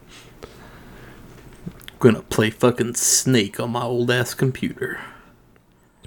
Gonna 2.01 2.23
play 2.23 2.51
fucking 2.51 2.95
Snake 2.95 3.61
on 3.61 3.71
my 3.71 3.83
old 3.83 4.11
ass 4.11 4.35
computer. 4.35 4.99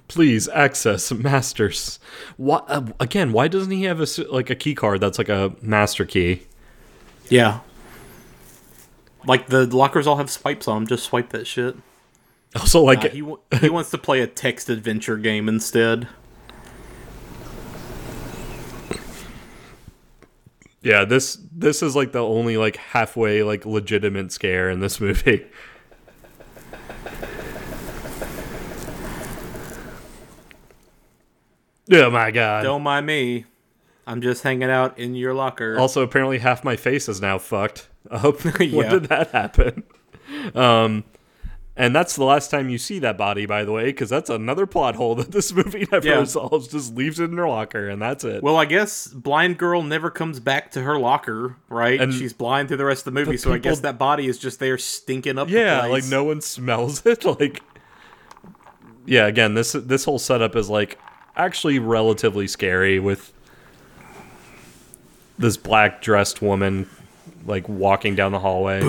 Please 0.08 0.50
access 0.50 1.12
masters. 1.12 2.00
What 2.36 2.66
uh, 2.68 2.84
again? 3.00 3.32
Why 3.32 3.48
doesn't 3.48 3.72
he 3.72 3.84
have 3.84 4.02
a 4.02 4.08
like 4.32 4.50
a 4.50 4.56
key 4.56 4.76
card 4.76 5.00
that's 5.02 5.18
like 5.18 5.30
a 5.30 5.56
master 5.62 6.04
key? 6.06 6.44
Yeah. 7.30 7.60
Like 9.26 9.48
the 9.48 9.66
lockers 9.68 10.06
all 10.08 10.18
have 10.18 10.30
swipes 10.30 10.68
on 10.68 10.82
them. 10.82 10.88
Just 10.88 11.06
swipe 11.06 11.30
that 11.30 11.48
shit. 11.48 11.78
Also, 12.56 12.82
like 12.82 13.04
Nah, 13.04 13.10
he 13.10 13.22
wa- 13.22 13.38
he 13.62 13.70
wants 13.70 13.90
to 13.92 13.98
play 13.98 14.22
a 14.22 14.28
text 14.28 14.70
adventure 14.70 15.18
game 15.18 15.48
instead. 15.48 16.08
yeah, 20.82 21.06
this 21.06 21.38
this 21.52 21.82
is 21.82 21.96
like 21.96 22.12
the 22.12 22.20
only 22.24 22.58
like 22.58 22.76
halfway 22.78 23.44
like 23.44 23.66
legitimate 23.66 24.32
scare 24.32 24.70
in 24.70 24.80
this 24.80 25.00
movie. 25.00 25.46
Oh 31.92 32.10
my 32.10 32.32
god. 32.32 32.64
Don't 32.64 32.84
mind 32.84 33.06
me. 33.06 33.46
I'm 34.06 34.22
just 34.22 34.44
hanging 34.44 34.70
out 34.70 35.00
in 35.00 35.16
your 35.16 35.34
locker. 35.34 35.78
Also, 35.80 36.02
apparently 36.02 36.40
half 36.40 36.64
my 36.64 36.76
face 36.76 37.08
is 37.08 37.22
now 37.22 37.38
fucked 37.38 37.88
up. 38.12 38.44
when 38.60 38.70
Yeah. 38.70 38.90
did 38.90 39.04
that 39.06 39.32
happen? 39.32 39.84
Um, 40.54 41.04
and 41.76 41.96
that's 41.96 42.16
the 42.16 42.24
last 42.26 42.52
time 42.52 42.70
you 42.70 42.78
see 42.78 43.00
that 43.00 43.18
body, 43.18 43.46
by 43.46 43.64
the 43.64 43.72
way, 43.72 43.86
because 43.86 44.10
that's 44.10 44.30
another 44.30 44.66
plot 44.66 44.96
hole 44.96 45.16
that 45.16 45.32
this 45.32 45.54
movie 45.56 45.88
never 45.92 46.06
Yeah. 46.08 46.20
resolves. 46.20 46.68
Just 46.68 46.96
leaves 46.96 47.20
it 47.20 47.32
in 47.32 47.38
her 47.38 47.48
locker, 47.48 47.88
and 47.90 48.02
that's 48.02 48.24
it. 48.26 48.44
well, 48.44 48.58
I 48.58 48.66
guess 48.66 49.08
blind 49.08 49.58
girl 49.58 49.82
never 49.82 50.10
comes 50.10 50.40
back 50.42 50.72
to 50.72 50.82
her 50.82 50.98
locker, 51.00 51.56
right? 51.70 52.00
And- 52.00 52.14
She's 52.14 52.34
blind 52.34 52.68
through 52.68 52.78
the 52.78 52.86
rest 52.86 53.08
of 53.08 53.14
the 53.14 53.20
movie, 53.20 53.32
But 53.34 53.40
so 53.40 53.54
I 53.54 53.58
guess 53.58 53.80
that 53.82 53.98
body 53.98 54.28
is 54.28 54.38
just 54.38 54.60
there 54.60 54.78
stinking 54.78 55.38
up. 55.38 55.48
the 55.48 55.54
yeah, 55.54 55.80
place. 55.88 56.04
like 56.04 56.12
no 56.12 56.26
one 56.26 56.42
smells 56.42 57.06
it. 57.06 57.24
Like, 57.26 57.62
yeah, 59.06 59.28
again, 59.28 59.54
this 59.54 59.72
this 59.74 60.06
whole 60.06 60.20
setup 60.20 60.56
is 60.56 60.70
like 60.70 60.98
actually 61.36 61.80
relatively 61.80 62.48
scary 62.48 63.00
with 63.00 63.34
this 65.38 65.58
black 65.58 66.02
dressed 66.02 66.42
woman 66.42 66.88
like 67.46 67.68
walking 67.68 68.16
down 68.16 68.32
the 68.32 68.40
hallway. 68.40 68.82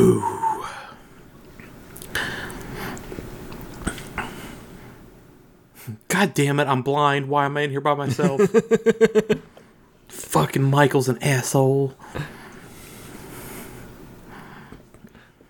God 6.09 6.32
damn 6.34 6.61
it, 6.61 6.68
I'm 6.68 6.82
blind. 6.82 7.28
Why 7.28 7.45
am 7.47 7.57
I 7.57 7.62
in 7.62 7.70
here 7.70 7.80
by 7.80 7.95
myself? 7.95 8.40
Fucking 10.09 10.62
Michael's 10.62 11.09
an 11.09 11.18
asshole. 11.22 11.95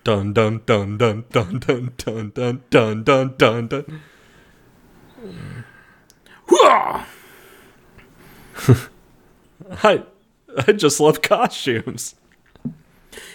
Dun 0.04 0.32
dun 0.32 0.62
dun 0.66 0.98
dun 0.98 1.24
dun 1.30 1.58
dun 1.58 1.92
dun 1.96 2.32
dun 2.34 2.62
dun 2.70 3.04
dun 3.04 3.34
dun 3.36 3.68
dun. 3.68 4.00
I 9.82 10.04
I 10.66 10.72
just 10.72 11.00
love 11.00 11.22
costumes. 11.22 12.14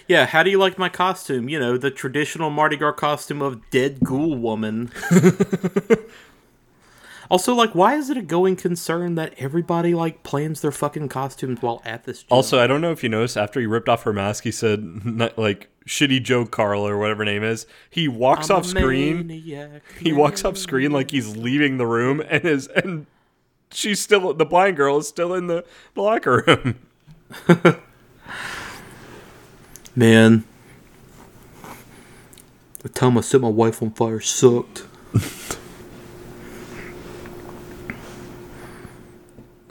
Yeah, 0.07 0.25
how 0.25 0.41
do 0.41 0.49
you 0.49 0.57
like 0.57 0.79
my 0.79 0.89
costume? 0.89 1.49
You 1.49 1.59
know, 1.59 1.77
the 1.77 1.91
traditional 1.91 2.49
Mardi 2.49 2.77
Gras 2.77 2.93
costume 2.93 3.43
of 3.43 3.69
dead 3.69 3.99
ghoul 4.03 4.35
woman. 4.35 4.91
also, 7.29 7.53
like, 7.53 7.75
why 7.75 7.95
is 7.95 8.09
it 8.09 8.17
a 8.17 8.23
going 8.23 8.55
concern 8.55 9.13
that 9.15 9.35
everybody 9.37 9.93
like 9.93 10.23
plans 10.23 10.61
their 10.61 10.71
fucking 10.71 11.09
costumes 11.09 11.61
while 11.61 11.79
at 11.85 12.05
this? 12.05 12.23
Gym? 12.23 12.27
Also, 12.31 12.59
I 12.59 12.65
don't 12.65 12.81
know 12.81 12.91
if 12.91 13.03
you 13.03 13.09
noticed 13.09 13.37
after 13.37 13.59
he 13.59 13.67
ripped 13.67 13.87
off 13.87 14.01
her 14.03 14.13
mask, 14.13 14.45
he 14.45 14.51
said 14.51 14.83
like 15.37 15.69
shitty 15.89 16.23
Joe 16.23 16.45
Carl 16.45 16.87
or 16.87 16.97
whatever 16.97 17.25
name 17.25 17.43
is. 17.43 17.65
He 17.89 18.07
walks 18.07 18.49
I'm 18.49 18.57
off 18.57 18.65
screen. 18.65 19.27
maniac. 19.27 19.81
He 19.99 20.13
walks 20.13 20.45
off 20.45 20.57
screen 20.57 20.91
like 20.91 21.11
he's 21.11 21.35
leaving 21.35 21.77
the 21.77 21.87
room, 21.87 22.21
and 22.29 22.45
is 22.45 22.67
and 22.67 23.07
she's 23.71 23.99
still 23.99 24.33
the 24.33 24.45
blind 24.45 24.77
girl 24.77 24.99
is 24.99 25.07
still 25.07 25.33
in 25.33 25.47
the 25.47 25.65
locker 25.95 26.43
room. 26.47 26.75
Man, 29.95 30.45
the 32.79 32.89
time 32.89 33.17
I 33.17 33.21
set 33.21 33.41
my 33.41 33.49
wife 33.49 33.81
on 33.81 33.91
fire 33.91 34.21
sucked. 34.21 34.85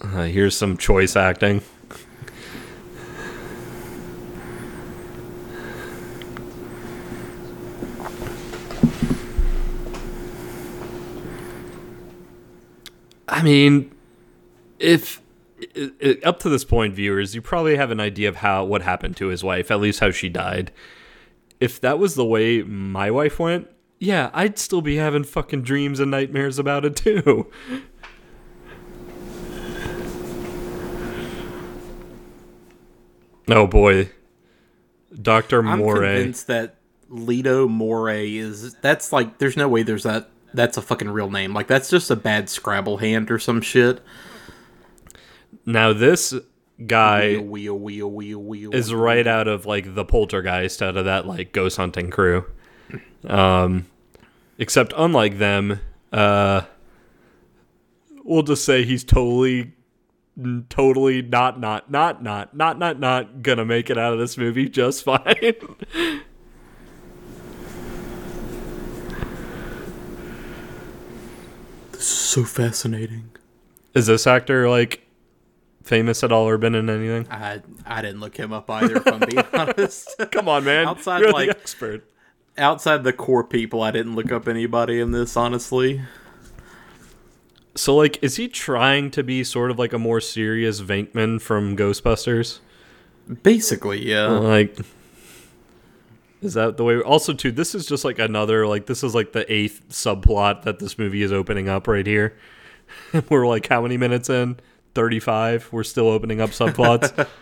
Uh, 0.01 0.25
here's 0.25 0.57
some 0.57 0.77
choice 0.77 1.17
acting. 1.17 1.63
I 13.39 13.43
mean, 13.43 13.93
if 14.79 15.23
i 15.61 15.91
i 16.03 16.17
up 16.25 16.41
to 16.41 16.49
this 16.49 16.65
point, 16.65 16.95
viewers, 16.95 17.35
you 17.35 17.43
probably 17.43 17.77
have 17.77 17.91
an 17.91 18.01
idea 18.01 18.29
of 18.29 18.37
how 18.37 18.65
what 18.65 18.83
happened 18.83 19.17
to 19.19 19.29
his 19.29 19.45
wife, 19.45 19.71
at 19.71 19.81
least 19.81 20.01
how 20.01 20.11
she 20.11 20.29
died. 20.29 20.73
If 21.61 21.81
that 21.81 21.99
was 21.99 22.15
the 22.15 22.25
way 22.25 22.63
my 22.63 23.11
wife 23.11 23.39
went, 23.39 23.69
yeah, 23.99 24.31
I'd 24.33 24.59
still 24.59 24.83
be 24.83 24.97
having 24.97 25.25
fucking 25.25 25.63
dreams 25.63 26.01
and 26.01 26.11
nightmares 26.11 26.59
about 26.59 26.85
it 26.85 26.97
too. 26.97 27.51
Oh 33.51 33.67
boy, 33.67 34.11
Doctor 35.23 35.67
I'm 35.67 35.83
convinced 35.83 36.49
that 36.49 36.77
Lido 37.09 37.67
Moray 37.67 38.37
is 38.37 38.75
that's 38.83 39.13
like 39.13 39.39
there's 39.39 39.57
no 39.57 39.69
way 39.69 39.83
there's 39.83 40.03
that 40.03 40.29
that's 40.55 40.77
a 40.77 40.83
fucking 40.83 41.11
real 41.11 41.31
name. 41.31 41.55
Like 41.55 41.67
that's 41.67 41.91
just 41.91 42.11
a 42.11 42.17
bad 42.17 42.49
Scrabble 42.49 42.99
hand 42.99 43.31
or 43.31 43.39
some 43.39 43.61
shit. 43.61 44.01
Now 45.67 45.93
this 45.93 46.35
guy 46.87 47.37
Wheel, 47.39 47.79
wheel, 47.79 48.11
wheel, 48.11 48.75
is 48.75 48.95
right 48.95 49.27
out 49.27 49.49
of 49.49 49.67
like 49.67 49.95
the 49.95 50.05
poltergeist 50.05 50.81
out 50.83 50.97
of 50.97 51.05
that 51.05 51.27
like 51.27 51.53
ghost 51.53 51.77
hunting 51.77 52.11
crew. 52.11 52.45
Um 53.27 53.87
except 54.59 54.93
unlike 54.97 55.39
them, 55.39 55.81
uh 56.13 56.63
we'll 58.25 58.43
just 58.43 58.65
say 58.65 58.85
he's 58.85 59.05
totally 59.05 59.73
totally 60.69 61.21
not 61.23 61.59
not 61.59 61.91
not 61.91 62.23
not 62.23 62.57
not 62.57 62.79
not 62.79 63.01
not 63.01 63.43
gonna 63.43 63.65
make 63.65 63.91
it 63.91 63.99
out 63.99 64.13
of 64.13 64.19
this 64.19 64.39
movie 64.39 64.69
just 64.69 65.03
fine. 65.05 65.55
So 72.05 72.45
fascinating. 72.45 73.31
is 73.95 74.07
this 74.07 74.27
actor 74.27 74.69
like 74.69 75.07
famous 75.83 76.23
at 76.23 76.31
all 76.33 76.49
or 76.49 76.59
been 76.59 76.75
in 76.75 76.89
anything? 76.91 77.27
I 77.31 77.63
I 77.87 78.03
didn't 78.03 78.21
look 78.21 78.37
him 78.37 78.53
up 78.53 78.69
either. 78.71 78.97
If 78.97 79.07
I'm 79.07 79.21
being 79.21 79.45
honest. 79.53 80.15
Come 80.33 80.49
on, 80.49 80.65
man. 80.65 80.87
Outside, 80.87 81.21
You're 81.21 81.33
like- 81.33 81.49
the 81.51 81.57
expert. 81.59 82.05
Outside 82.57 83.05
the 83.05 83.13
core 83.13 83.45
people, 83.45 83.83
I 83.83 83.93
didn't 83.93 84.17
look 84.17 84.33
up 84.33 84.49
anybody 84.49 84.99
in 85.01 85.13
this. 85.13 85.37
Honestly, 85.37 86.01
So 87.77 87.95
like 87.95 88.19
is 88.23 88.37
he 88.37 88.49
trying 88.49 89.11
to 89.13 89.23
be 89.23 89.45
sort 89.45 89.71
of 89.71 89.79
like 89.79 89.93
a 89.93 89.99
more 89.99 90.21
serious 90.21 90.81
Venkman 90.81 91.41
from 91.41 91.77
Ghostbusters? 91.77 92.59
basically, 93.43 94.05
yeah. 94.09 94.27
Like, 94.27 94.77
is 96.41 96.55
that 96.55 96.77
the 96.77 96.85
way? 96.85 97.01
Also, 97.01 97.33
too, 97.33 97.51
this 97.51 97.75
is 97.75 97.87
just 97.87 98.05
like 98.05 98.19
another 98.19 98.67
like 98.67 98.87
this 98.87 99.03
is 99.03 99.15
like 99.15 99.33
the 99.33 99.51
eighth 99.53 99.83
subplot 99.91 100.63
that 100.63 100.79
this 100.79 100.99
movie 100.99 101.23
is 101.23 101.33
opening 101.33 101.69
up 101.69 101.87
right 101.89 102.07
here. 102.07 102.37
We're 103.29 103.47
like 103.47 103.67
how 103.67 103.83
many 103.83 103.97
minutes 103.97 104.31
in? 104.31 104.59
Thirty-five. 104.95 105.69
We're 105.73 105.85
still 105.85 106.09
opening 106.09 106.41
up 106.41 106.51
subplots. 106.51 107.29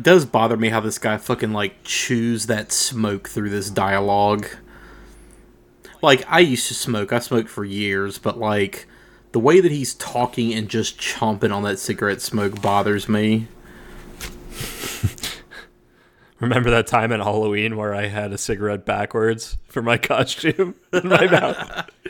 It 0.00 0.04
does 0.04 0.24
bother 0.24 0.56
me 0.56 0.70
how 0.70 0.80
this 0.80 0.96
guy 0.96 1.18
fucking 1.18 1.52
like 1.52 1.84
chews 1.84 2.46
that 2.46 2.72
smoke 2.72 3.28
through 3.28 3.50
this 3.50 3.68
dialogue. 3.68 4.46
Like 6.00 6.24
I 6.26 6.40
used 6.40 6.68
to 6.68 6.74
smoke. 6.74 7.12
I 7.12 7.18
smoked 7.18 7.50
for 7.50 7.66
years, 7.66 8.16
but 8.16 8.38
like 8.38 8.86
the 9.32 9.40
way 9.40 9.60
that 9.60 9.70
he's 9.70 9.92
talking 9.96 10.54
and 10.54 10.70
just 10.70 10.98
chomping 10.98 11.54
on 11.54 11.64
that 11.64 11.78
cigarette 11.78 12.22
smoke 12.22 12.62
bothers 12.62 13.10
me. 13.10 13.48
Remember 16.40 16.70
that 16.70 16.86
time 16.86 17.12
at 17.12 17.20
Halloween 17.20 17.76
where 17.76 17.94
I 17.94 18.06
had 18.06 18.32
a 18.32 18.38
cigarette 18.38 18.86
backwards 18.86 19.58
for 19.68 19.82
my 19.82 19.98
costume 19.98 20.74
in 20.92 21.08
my 21.08 21.26
mouth? 21.26 21.90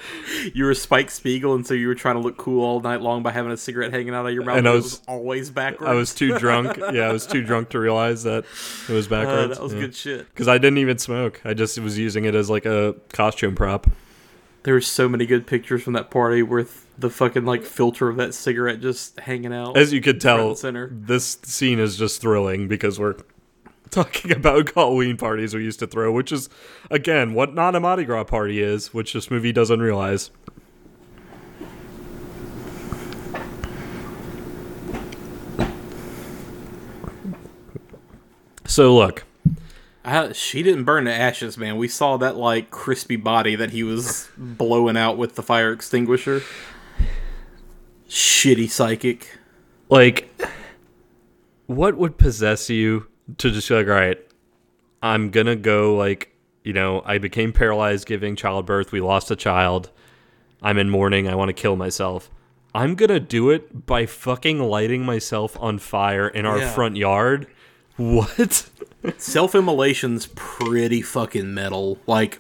You 0.55 0.65
were 0.65 0.73
Spike 0.75 1.11
Spiegel, 1.11 1.55
and 1.55 1.67
so 1.67 1.75
you 1.75 1.87
were 1.87 1.95
trying 1.95 2.15
to 2.15 2.23
look 2.23 2.39
cool 2.39 2.65
all 2.65 2.81
night 2.81 3.03
long 3.03 3.23
by 3.23 3.33
having 3.33 3.53
a 3.53 3.57
cigarette 3.59 3.93
hanging 3.93 4.15
out 4.15 4.25
of 4.27 4.33
your 4.33 4.43
mouth. 4.45 4.57
And 4.57 4.67
I 4.67 4.73
it 4.73 4.77
was- 4.77 5.03
always 5.07 5.51
backwards. 5.51 5.91
I 5.91 5.93
was 5.93 6.15
too 6.15 6.39
drunk. 6.39 6.79
Yeah, 6.79 7.09
I 7.09 7.13
was 7.13 7.27
too 7.27 7.43
drunk 7.43 7.69
to 7.71 7.79
realize 7.79 8.23
that 8.23 8.45
it 8.89 8.93
was 8.93 9.07
Uh, 9.09 9.11
backwards. 9.11 9.59
that 9.59 9.63
was 9.63 9.75
good 9.75 9.95
shit. 9.95 10.27
Because 10.33 10.49
I 10.49 10.57
didn't 10.57 10.79
even 10.79 10.97
smoke. 10.97 11.43
I 11.45 11.53
just 11.53 11.79
was 11.79 11.99
using 11.99 12.25
it 12.25 12.35
as 12.35 12.49
like 12.49 12.65
a 12.65 12.95
costume 13.13 13.55
prop. 13.55 13.89
There 14.63 14.73
were 14.73 14.81
so 14.81 15.07
many 15.07 15.27
good 15.27 15.47
pictures 15.47 15.83
from 15.83 15.93
that 15.93 16.11
party 16.11 16.43
with 16.43 16.87
the 17.01 17.11
fucking 17.11 17.45
like 17.45 17.65
filter 17.65 18.09
of 18.09 18.17
that 18.17 18.35
cigarette 18.35 18.81
just 18.81 19.19
hanging 19.21 19.53
out. 19.53 19.77
As 19.77 19.93
you 19.93 20.01
could 20.01 20.21
tell, 20.21 20.55
this 20.55 21.39
scene 21.43 21.79
is 21.79 21.97
just 21.97 22.21
thrilling 22.21 22.69
because 22.69 22.99
we're 22.99 23.17
talking 23.91 24.33
about 24.37 24.73
Halloween 24.75 25.17
parties 25.17 25.55
we 25.55 25.65
used 25.65 25.79
to 25.81 25.87
throw, 25.87 26.13
which 26.13 26.33
is, 26.33 26.49
again, 26.91 27.35
what 27.35 27.55
not 27.55 27.75
a 27.75 27.81
Mardi 27.81 28.05
Gras 28.05 28.25
party 28.25 28.63
is, 28.63 28.95
which 28.95 29.13
this 29.13 29.31
movie 29.31 29.53
doesn't 29.53 29.81
realize. 29.81 30.31
So, 38.67 38.95
look, 38.95 39.25
I, 40.05 40.33
she 40.33 40.63
didn't 40.63 40.85
burn 40.85 41.07
to 41.07 41.13
ashes, 41.13 41.59
man. 41.59 41.77
We 41.77 41.89
saw 41.89 42.17
that 42.19 42.37
like 42.37 42.71
crispy 42.71 43.17
body 43.17 43.57
that 43.57 43.71
he 43.71 43.83
was 43.83 44.29
blowing 44.37 44.97
out 44.97 45.19
with 45.19 45.35
the 45.35 45.43
fire 45.43 45.73
extinguisher. 45.73 46.43
Shitty 48.11 48.69
psychic. 48.69 49.39
like, 49.89 50.29
what 51.67 51.97
would 51.97 52.19
possess 52.19 52.69
you 52.69 53.07
to 53.39 53.51
just 53.51 53.69
be 53.69 53.75
like, 53.77 53.87
all 53.87 53.93
right, 53.93 54.19
I'm 55.03 55.31
gonna 55.31 55.57
go, 55.57 55.95
like, 55.97 56.35
you 56.65 56.73
know, 56.73 57.03
I 57.07 57.19
became 57.19 57.53
paralyzed 57.53 58.07
giving 58.07 58.35
childbirth, 58.37 58.93
we 58.93 59.01
lost 59.01 59.31
a 59.31 59.37
child, 59.37 59.91
I'm 60.61 60.77
in 60.79 60.91
mourning, 60.91 61.29
I 61.29 61.35
wanna 61.37 61.53
kill 61.53 61.77
myself. 61.77 62.31
I'm 62.75 62.95
gonna 62.97 63.21
do 63.21 63.51
it 63.51 63.87
by 63.87 64.07
fucking 64.07 64.59
lighting 64.61 65.05
myself 65.05 65.57
on 65.61 65.79
fire 65.79 66.29
in 66.29 66.45
our 66.47 66.59
Yeah. 66.59 66.71
front 66.73 66.97
yard. 66.97 67.47
What? 67.97 68.69
Self 69.19 69.55
immolation's 69.55 70.27
pretty 70.35 71.03
fucking 71.03 71.53
metal. 71.55 71.99
Like, 72.07 72.39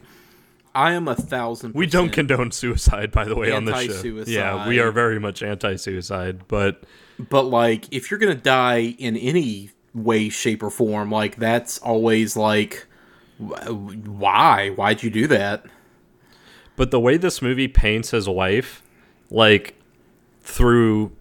I 0.74 0.92
am 0.92 1.08
a 1.08 1.14
thousand. 1.14 1.74
We 1.74 1.86
don't 1.86 2.10
condone 2.10 2.52
suicide, 2.52 3.10
by 3.10 3.24
the 3.24 3.34
way, 3.34 3.50
on 3.50 3.64
this 3.64 4.02
show. 4.02 4.24
Yeah, 4.26 4.68
we 4.68 4.78
are 4.78 4.92
very 4.92 5.18
much 5.18 5.42
anti-suicide, 5.42 6.46
but 6.48 6.84
But 7.18 7.44
like, 7.44 7.86
if 7.92 8.10
you're 8.10 8.20
gonna 8.20 8.34
die 8.34 8.94
in 8.98 9.16
any 9.16 9.70
way, 9.94 10.28
shape, 10.28 10.62
or 10.62 10.70
form, 10.70 11.10
like 11.10 11.36
that's 11.36 11.78
always 11.78 12.36
like, 12.36 12.86
why? 13.38 14.70
Why'd 14.70 15.02
you 15.02 15.10
do 15.10 15.26
that? 15.28 15.66
but 16.76 16.90
the 16.90 17.00
way 17.00 17.18
this 17.18 17.42
movie 17.42 17.68
paints 17.68 18.10
his 18.10 18.26
wife, 18.26 18.82
like 19.30 19.74
through 20.40 21.12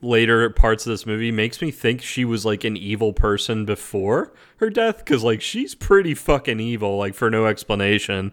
later 0.00 0.48
parts 0.50 0.86
of 0.86 0.90
this 0.90 1.04
movie, 1.06 1.32
makes 1.32 1.60
me 1.60 1.72
think 1.72 2.00
she 2.02 2.24
was 2.24 2.44
like 2.44 2.62
an 2.62 2.76
evil 2.76 3.12
person 3.12 3.64
before 3.64 4.32
her 4.58 4.70
death, 4.70 4.98
because 4.98 5.24
like 5.24 5.40
she's 5.40 5.74
pretty 5.74 6.14
fucking 6.14 6.60
evil, 6.60 6.96
like 6.98 7.14
for 7.14 7.30
no 7.30 7.46
explanation. 7.46 8.32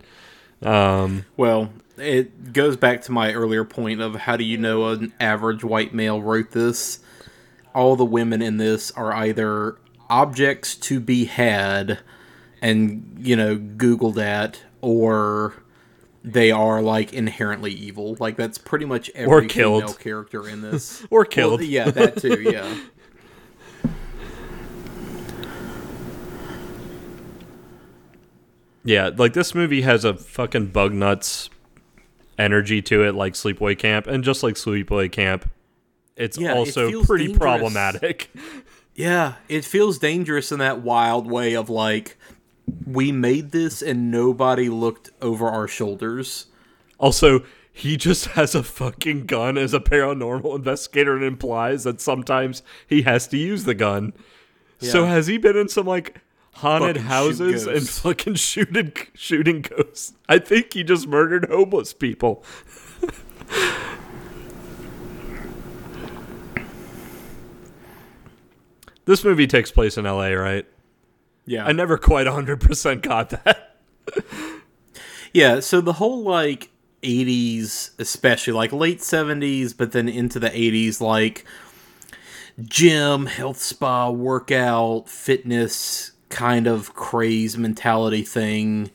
Um, 0.66 1.26
Well, 1.38 1.72
it 1.97 2.53
goes 2.53 2.76
back 2.78 3.01
to 3.03 3.11
my 3.11 3.34
earlier 3.34 3.64
point 3.64 4.01
of 4.01 4.16
how 4.16 4.38
do 4.38 4.43
you 4.43 4.57
know 4.57 4.88
an 4.89 5.14
average 5.20 5.64
white 5.64 5.93
male 5.93 6.22
wrote 6.22 6.51
this? 6.51 6.99
All 7.76 7.95
the 7.95 8.05
women 8.05 8.41
in 8.41 8.57
this 8.57 8.91
are 8.91 9.14
either 9.14 9.78
objects 10.09 10.76
to 10.76 10.99
be 10.99 11.26
had 11.26 11.99
and, 12.61 13.16
you 13.20 13.36
know, 13.36 13.55
Google 13.57 14.11
that, 14.14 14.61
or 14.82 15.53
they 16.24 16.51
are 16.51 16.82
like 16.82 17.11
inherently 17.14 17.72
evil. 17.74 18.16
Like 18.20 18.38
that's 18.38 18.57
pretty 18.57 18.86
much 18.86 19.09
every 19.16 19.32
Or 19.34 19.41
killed. 19.41 19.84
female 19.84 19.93
character 19.95 20.47
in 20.47 20.61
this. 20.61 21.05
Or 21.09 21.26
killed. 21.26 21.59
Well, 21.61 21.70
yeah, 21.70 21.89
that 21.91 22.18
too, 22.18 22.41
yeah. 22.41 22.74
yeah, 28.84 29.09
like 29.15 29.34
this 29.34 29.53
movie 29.55 29.81
has 29.81 30.03
a 30.05 30.13
fucking 30.15 30.67
bug 30.67 30.93
nuts 30.93 31.49
energy 32.38 32.81
to 32.81 33.03
it, 33.03 33.13
like 33.15 33.34
Sleepaway 33.34 33.77
Camp, 33.77 34.07
and 34.07 34.23
just 34.23 34.43
like 34.43 34.55
Sleepaway 34.55 35.11
Camp, 35.11 35.49
it's 36.15 36.38
Yeah, 36.38 36.53
also 36.55 36.89
feels 36.89 37.05
pretty 37.05 37.25
dangerous. 37.27 37.39
problematic. 37.41 38.29
Yeah, 38.95 39.34
it 39.49 39.65
feels 39.65 39.97
dangerous 39.97 40.51
in 40.51 40.59
that 40.59 40.81
wild 40.81 41.25
way 41.25 41.55
of 41.55 41.67
like 41.67 42.15
we 42.86 43.11
made 43.11 43.49
this 43.51 43.81
and 43.81 44.11
nobody 44.11 44.69
looked 44.69 45.09
over 45.19 45.47
our 45.49 45.67
shoulders. 45.67 46.45
Also, 46.99 47.43
he 47.71 47.97
just 47.97 48.27
has 48.27 48.53
a 48.53 48.61
fucking 48.61 49.25
gun 49.25 49.57
as 49.57 49.73
a 49.73 49.79
paranormal 49.79 50.55
investigator 50.55 51.15
and 51.15 51.25
implies 51.25 51.86
that 51.86 52.01
sometimes 52.01 52.61
he 52.88 53.01
has 53.01 53.25
to 53.29 53.38
use 53.38 53.63
the 53.63 53.73
gun. 53.73 54.13
So 54.77 55.05
has 55.05 55.25
he 55.25 55.39
been 55.39 55.57
in 55.57 55.69
some 55.69 55.88
like 55.88 56.21
haunted 56.54 56.95
Fucking 56.97 57.08
houses 57.10 57.68
and 57.68 57.88
fucking 57.88 58.36
shooting 58.36 58.93
shooting 59.14 59.62
ghosts? 59.62 60.14
I 60.28 60.39
think 60.39 60.74
he 60.74 60.84
just 60.84 61.08
murdered 61.08 61.47
homeless 61.49 61.93
people. 61.93 62.43
this 69.06 69.24
movie 69.24 69.47
takes 69.47 69.72
place 69.72 69.97
in 69.97 70.06
LA, 70.06 70.30
right? 70.30 70.66
Yeah. 71.45 71.66
I 71.66 71.74
never 71.74 71.97
quite 71.97 72.28
100% 72.28 73.01
got 73.01 73.30
that. 73.32 73.78
Yeah, 75.34 75.62
so 75.62 75.82
the 75.82 75.93
whole 75.93 76.22
like 76.22 76.70
80s, 77.01 77.99
especially 77.99 78.54
like 78.54 78.72
late 78.72 78.99
70s, 78.99 79.76
but 79.76 79.91
then 79.91 80.08
into 80.08 80.39
the 80.39 80.49
80s, 80.49 81.01
like 81.01 81.43
gym, 82.62 83.26
health 83.26 83.58
spa, 83.58 84.12
workout, 84.12 85.10
fitness 85.10 86.12
kind 86.34 86.67
of 86.67 86.93
craze 86.93 87.57
mentality 87.57 88.23
thing. 88.23 88.89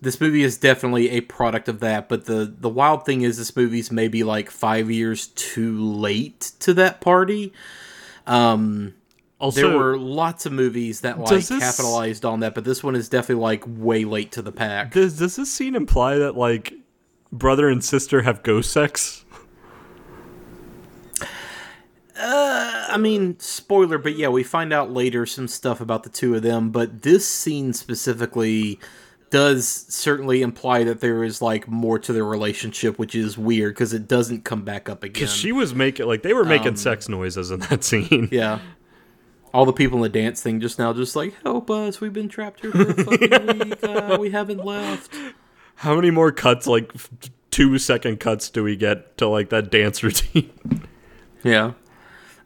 This 0.00 0.20
movie 0.20 0.44
is 0.44 0.56
definitely 0.56 1.10
a 1.10 1.20
product 1.22 1.68
of 1.68 1.80
that, 1.80 2.08
but 2.08 2.26
the 2.26 2.54
the 2.58 2.68
wild 2.68 3.04
thing 3.04 3.22
is 3.22 3.36
this 3.36 3.54
movie's 3.56 3.90
maybe 3.90 4.22
like 4.22 4.48
5 4.50 4.90
years 4.90 5.26
too 5.28 5.76
late 5.78 6.52
to 6.60 6.72
that 6.74 7.00
party. 7.00 7.52
Um 8.26 8.94
Also, 9.40 9.68
there 9.68 9.78
were 9.78 9.98
lots 9.98 10.46
of 10.46 10.52
movies 10.52 11.00
that 11.00 11.18
like 11.18 11.28
this- 11.46 11.58
capitalized 11.58 12.24
on 12.24 12.40
that, 12.40 12.54
but 12.54 12.64
this 12.64 12.82
one 12.82 12.94
is 12.96 13.08
definitely 13.08 13.42
like 13.42 13.64
way 13.66 14.04
late 14.04 14.30
to 14.32 14.42
the 14.42 14.52
pack. 14.52 14.92
Does 14.92 15.18
does 15.18 15.36
this 15.36 15.52
scene 15.52 15.74
imply 15.74 16.16
that 16.18 16.36
like 16.36 16.74
brother 17.32 17.68
and 17.68 17.82
sister 17.84 18.22
have 18.22 18.42
ghost 18.42 18.70
sex? 18.72 19.24
I 22.20 22.96
mean, 22.98 23.38
spoiler, 23.38 23.98
but 23.98 24.16
yeah, 24.16 24.28
we 24.28 24.42
find 24.42 24.72
out 24.72 24.90
later 24.92 25.26
some 25.26 25.48
stuff 25.48 25.80
about 25.80 26.02
the 26.02 26.10
two 26.10 26.34
of 26.34 26.42
them, 26.42 26.70
but 26.70 27.02
this 27.02 27.26
scene 27.26 27.72
specifically 27.72 28.78
does 29.30 29.66
certainly 29.68 30.42
imply 30.42 30.84
that 30.84 31.00
there 31.00 31.22
is 31.22 31.42
like 31.42 31.68
more 31.68 31.98
to 31.98 32.12
their 32.12 32.24
relationship, 32.24 32.98
which 32.98 33.14
is 33.14 33.36
weird 33.36 33.74
because 33.74 33.92
it 33.92 34.08
doesn't 34.08 34.44
come 34.44 34.64
back 34.64 34.88
up 34.88 35.02
again. 35.02 35.12
Because 35.12 35.34
she 35.34 35.52
was 35.52 35.74
making 35.74 36.06
like 36.06 36.22
they 36.22 36.34
were 36.34 36.44
making 36.44 36.76
sex 36.76 37.08
noises 37.08 37.50
in 37.50 37.60
that 37.60 37.84
scene. 37.84 38.24
Um, 38.24 38.28
yeah. 38.32 38.60
All 39.52 39.64
the 39.64 39.72
people 39.72 39.96
in 39.98 40.02
the 40.02 40.08
dance 40.08 40.42
thing 40.42 40.60
just 40.60 40.78
now, 40.78 40.92
just 40.92 41.16
like, 41.16 41.34
help 41.42 41.70
us, 41.70 42.00
we've 42.00 42.12
been 42.12 42.28
trapped 42.28 42.60
here 42.60 42.70
for 42.70 42.82
a 42.82 42.94
fucking 43.04 43.46
week, 43.68 43.84
uh, 43.84 44.18
we 44.20 44.30
haven't 44.30 44.62
left. 44.64 45.14
How 45.76 45.96
many 45.96 46.10
more 46.10 46.32
cuts, 46.32 46.66
like 46.66 46.92
two 47.50 47.78
second 47.78 48.20
cuts, 48.20 48.50
do 48.50 48.62
we 48.62 48.76
get 48.76 49.16
to 49.18 49.26
like 49.26 49.48
that 49.50 49.70
dance 49.70 50.02
routine? 50.02 50.52
Yeah. 51.42 51.72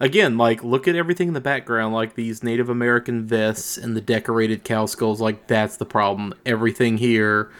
Again, 0.03 0.37
like 0.37 0.65
look 0.65 0.89
at 0.89 0.97
everything 0.97 1.29
in 1.29 1.35
the 1.35 1.41
background, 1.41 1.95
like 1.95 2.17
these 2.17 2.43
Native 2.43 2.69
American 2.69 3.25
vests 3.25 3.79
and 3.79 3.97
the 3.97 4.01
decorated 4.01 4.65
cow 4.65 4.87
skulls. 4.87 5.21
Like 5.21 5.47
that's 5.47 5.77
the 5.77 5.87
problem. 5.87 6.35
Everything 6.45 6.99
here 6.99 7.53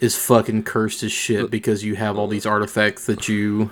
is 0.00 0.16
fucking 0.16 0.62
cursed 0.62 1.02
as 1.02 1.12
shit 1.12 1.50
because 1.50 1.84
you 1.84 1.96
have 1.96 2.18
all 2.18 2.28
these 2.28 2.46
artifacts 2.46 3.04
that 3.04 3.28
you 3.28 3.70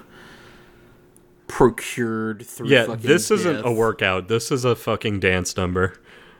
procured 1.46 2.44
through. 2.44 2.68
yeah, 2.68 2.84
fucking 2.84 3.06
this 3.06 3.30
isn't 3.30 3.64
a 3.64 3.72
workout. 3.72 4.28
This 4.28 4.52
is 4.52 4.66
a 4.66 4.76
fucking 4.76 5.20
dance 5.20 5.56
number. 5.56 5.94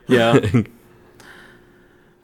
Yeah. 0.07 0.39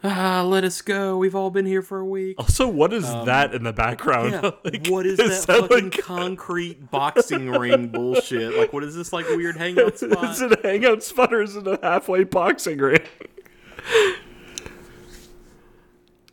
ah, 0.03 0.43
let 0.47 0.63
us 0.63 0.81
go. 0.81 1.17
We've 1.17 1.35
all 1.35 1.49
been 1.49 1.65
here 1.65 1.81
for 1.81 1.99
a 1.99 2.05
week. 2.05 2.35
Also, 2.39 2.67
what 2.67 2.93
is 2.93 3.03
that 3.03 3.53
in 3.53 3.63
the 3.63 3.73
background? 3.73 4.35
Um, 4.35 4.43
Yeah. 4.43 4.51
Like, 4.71 4.87
what 4.87 5.05
is, 5.05 5.17
that, 5.17 5.27
that 5.27 5.45
fucking 5.69 5.89
like- 5.91 6.01
concrete 6.03 6.91
boxing 6.91 7.49
ring 7.49 7.87
bullshit? 7.87 8.55
Like, 8.57 8.71
what 8.73 8.83
is 8.83 8.95
this 8.95 9.11
like 9.13 9.27
weird 9.29 9.57
hangout 9.57 9.97
spot? 9.99 10.23
is 10.31 10.41
it 10.41 10.63
a 10.63 10.67
hangout 10.67 11.03
spot 11.03 11.33
or 11.33 11.41
is 11.41 11.55
it 11.55 11.67
a 11.67 11.79
halfway 11.81 12.23
boxing 12.23 12.77
ring? 12.79 12.99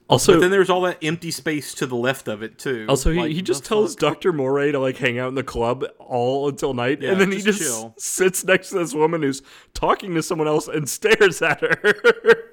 Also, 0.09 0.35
But 0.35 0.41
then 0.43 0.51
there's 0.53 0.71
all 0.71 0.83
that 0.83 0.99
empty 1.03 1.33
space 1.33 1.75
to 1.75 1.87
the 1.87 1.97
left 1.97 2.29
of 2.29 2.41
it 2.41 2.59
too. 2.61 2.87
Also, 2.89 3.11
he, 3.11 3.19
Like, 3.19 3.33
he 3.33 3.43
just 3.43 3.65
tells? 3.65 3.97
Dr. 3.97 4.33
Moray 4.33 4.71
to 4.71 4.79
like 4.79 4.97
hang 4.99 5.19
out 5.19 5.27
in 5.29 5.35
the 5.35 5.43
club 5.43 5.85
all 5.99 6.49
until 6.49 6.75
night, 6.75 7.03
Yeah, 7.03 7.11
and 7.11 7.21
then 7.21 7.33
he 7.33 7.39
just 7.39 7.59
just 7.59 7.63
chill. 7.63 7.95
sits 7.99 8.45
next 8.45 8.69
to 8.69 8.77
this 8.79 8.95
woman 8.95 9.23
who's 9.23 9.43
talking 9.75 10.15
to 10.15 10.23
someone 10.23 10.47
else 10.47 10.69
and 10.69 10.89
stares 10.89 11.43
at 11.43 11.61
her. 11.61 12.53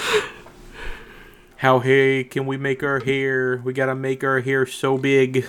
How 1.58 1.78
hey 1.80 2.24
can 2.24 2.46
we 2.46 2.56
make 2.56 2.82
our 2.82 3.00
hair? 3.00 3.60
We 3.64 3.72
gotta 3.72 3.94
make 3.94 4.22
our 4.22 4.40
hair 4.40 4.66
so 4.66 4.98
big. 4.98 5.46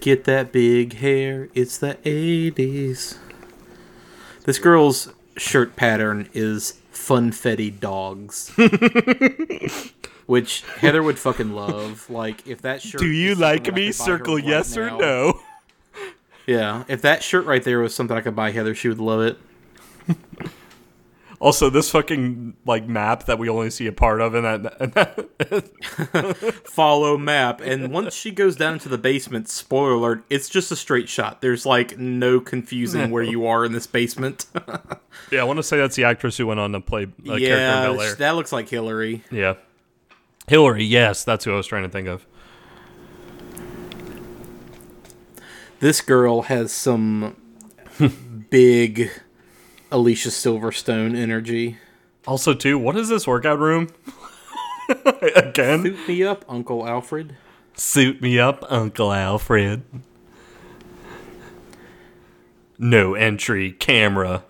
Get 0.00 0.24
that 0.24 0.52
big 0.52 0.94
hair. 0.94 1.48
It's 1.54 1.78
the 1.78 1.94
80s. 2.04 3.18
This 4.44 4.58
girl's 4.58 5.12
shirt 5.36 5.76
pattern 5.76 6.28
is 6.32 6.80
funfetti 6.92 7.78
dogs. 7.78 8.50
Which 10.26 10.62
Heather 10.78 11.02
would 11.02 11.18
fucking 11.18 11.52
love. 11.52 12.08
Like, 12.10 12.46
if 12.46 12.62
that 12.62 12.82
shirt. 12.82 13.00
Do 13.00 13.06
you 13.06 13.34
like 13.34 13.62
me? 13.62 13.64
could 13.64 13.74
buy 13.74 13.80
her 13.86 13.92
Circle 13.92 14.34
right 14.36 14.44
yes 14.44 14.76
or 14.76 14.86
now- 14.90 14.98
no. 14.98 15.40
Yeah, 16.46 16.82
if 16.88 17.02
that 17.02 17.22
shirt 17.22 17.46
right 17.46 17.62
there 17.62 17.78
was 17.78 17.94
something 17.94 18.16
I 18.16 18.20
could 18.20 18.34
buy 18.34 18.50
Heather, 18.50 18.74
she 18.74 18.88
would 18.88 18.98
love 18.98 19.20
it. 19.20 19.38
Also, 21.42 21.68
this 21.68 21.90
fucking 21.90 22.54
like 22.64 22.86
map 22.86 23.26
that 23.26 23.36
we 23.36 23.48
only 23.48 23.68
see 23.68 23.88
a 23.88 23.92
part 23.92 24.20
of 24.20 24.36
in 24.36 24.44
that, 24.44 24.80
in 24.80 24.90
that 24.90 26.62
follow 26.64 27.18
map 27.18 27.60
and 27.60 27.92
once 27.92 28.14
she 28.14 28.30
goes 28.30 28.54
down 28.54 28.78
to 28.78 28.88
the 28.88 28.96
basement 28.96 29.48
spoiler 29.48 29.90
alert 29.94 30.24
it's 30.30 30.48
just 30.48 30.70
a 30.70 30.76
straight 30.76 31.08
shot 31.08 31.40
there's 31.42 31.66
like 31.66 31.98
no 31.98 32.38
confusing 32.38 33.10
where 33.10 33.24
you 33.24 33.44
are 33.44 33.64
in 33.64 33.72
this 33.72 33.88
basement 33.88 34.46
yeah, 35.32 35.40
I 35.40 35.44
want 35.44 35.56
to 35.56 35.64
say 35.64 35.78
that's 35.78 35.96
the 35.96 36.04
actress 36.04 36.36
who 36.36 36.46
went 36.46 36.60
on 36.60 36.70
to 36.72 36.80
play 36.80 37.02
a 37.02 37.06
character 37.06 37.34
in 37.34 37.40
yeah 37.40 37.82
Bel 37.82 38.00
Air. 38.00 38.14
that 38.14 38.30
looks 38.36 38.52
like 38.52 38.68
hilary 38.68 39.24
Yeah, 39.32 39.54
Hilary. 40.46 40.84
Yes, 40.84 41.24
that's 41.24 41.44
who 41.44 41.52
I 41.52 41.56
was 41.56 41.66
trying 41.66 41.82
to 41.82 41.88
think 41.88 42.06
of. 42.06 42.24
this 45.80 46.00
girl 46.00 46.42
has 46.42 46.70
some 46.72 47.36
big 48.50 49.10
alicia 49.92 50.30
silverstone 50.30 51.16
energy. 51.16 51.78
Also, 52.26 52.54
too, 52.54 52.78
what 52.78 52.96
is 52.96 53.08
this 53.08 53.26
workout 53.26 53.58
room? 53.58 53.88
Again, 55.36 55.82
suit 55.82 56.08
me 56.08 56.24
up 56.24 56.44
uncle 56.48 56.86
alfred. 56.86 57.36
Suit 57.74 58.20
me 58.20 58.38
up, 58.38 58.64
Uncle 58.68 59.12
Alfred. 59.12 59.82
No 62.78 63.14
entry 63.14 63.72
camera. 63.72 64.44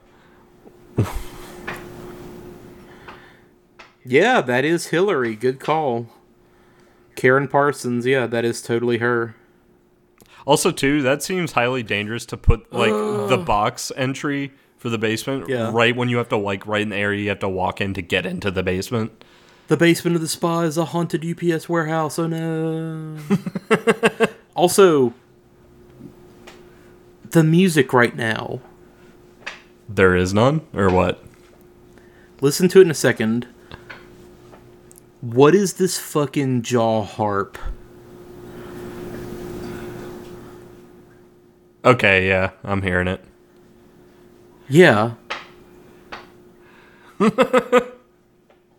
yeah 4.05 4.41
that 4.41 4.65
is 4.65 4.89
hilary. 4.89 5.37
Good 5.37 5.61
call. 5.61 6.09
Karyn 7.15 7.49
parsons 7.49 8.07
yeah 8.07 8.27
that 8.27 8.45
is 8.45 8.63
totally 8.63 8.99
her. 8.99 9.37
Also, 10.45 10.73
too, 10.73 11.03
that 11.03 11.23
seems 11.23 11.53
highly 11.53 11.85
dangerous 11.85 12.27
to 12.27 12.37
put 12.37 12.73
like 12.73 12.91
the 12.91 13.39
box 13.39 13.93
entry 13.97 14.51
for 14.83 14.89
the 14.91 14.99
basement 14.99 15.49
Yeah. 15.49 15.71
right 15.73 15.95
when 15.95 16.09
you 16.09 16.17
have 16.17 16.29
to 16.31 16.37
like 16.37 16.67
right 16.67 16.83
in 16.83 16.89
the 16.89 16.97
area 16.97 17.23
you 17.23 17.29
have 17.29 17.39
to 17.39 17.49
walk 17.49 17.81
in 17.81 17.95
to 17.95 18.03
get 18.03 18.27
into 18.27 18.51
the 18.51 18.65
basement. 18.65 19.25
The 19.69 19.77
basement 19.77 20.17
of 20.17 20.23
the 20.23 20.27
spa 20.29 20.63
is 20.63 20.77
a 20.77 20.87
haunted 20.87 21.25
UPS 21.25 21.69
warehouse. 21.69 22.19
Oh 22.19 22.27
no. 22.27 23.17
also, 24.57 25.15
the 27.31 27.45
music 27.45 27.93
right 27.93 28.15
now. 28.17 28.61
There 29.89 30.17
is 30.17 30.35
none, 30.35 30.63
or 30.75 30.91
what? 30.91 31.23
Listen 32.41 32.67
to 32.71 32.81
it 32.81 32.83
in 32.83 32.91
a 32.91 32.95
second. 32.95 33.47
What 35.21 35.55
is 35.55 35.75
this 35.75 35.97
fucking 36.01 36.63
jaw 36.63 37.05
harp? 37.05 37.57
Okay, 41.85 42.27
yeah, 42.29 42.51
I'm 42.65 42.83
hearing 42.83 43.07
it. 43.07 43.25
Yeah. 44.69 45.13
boing, 47.21 47.89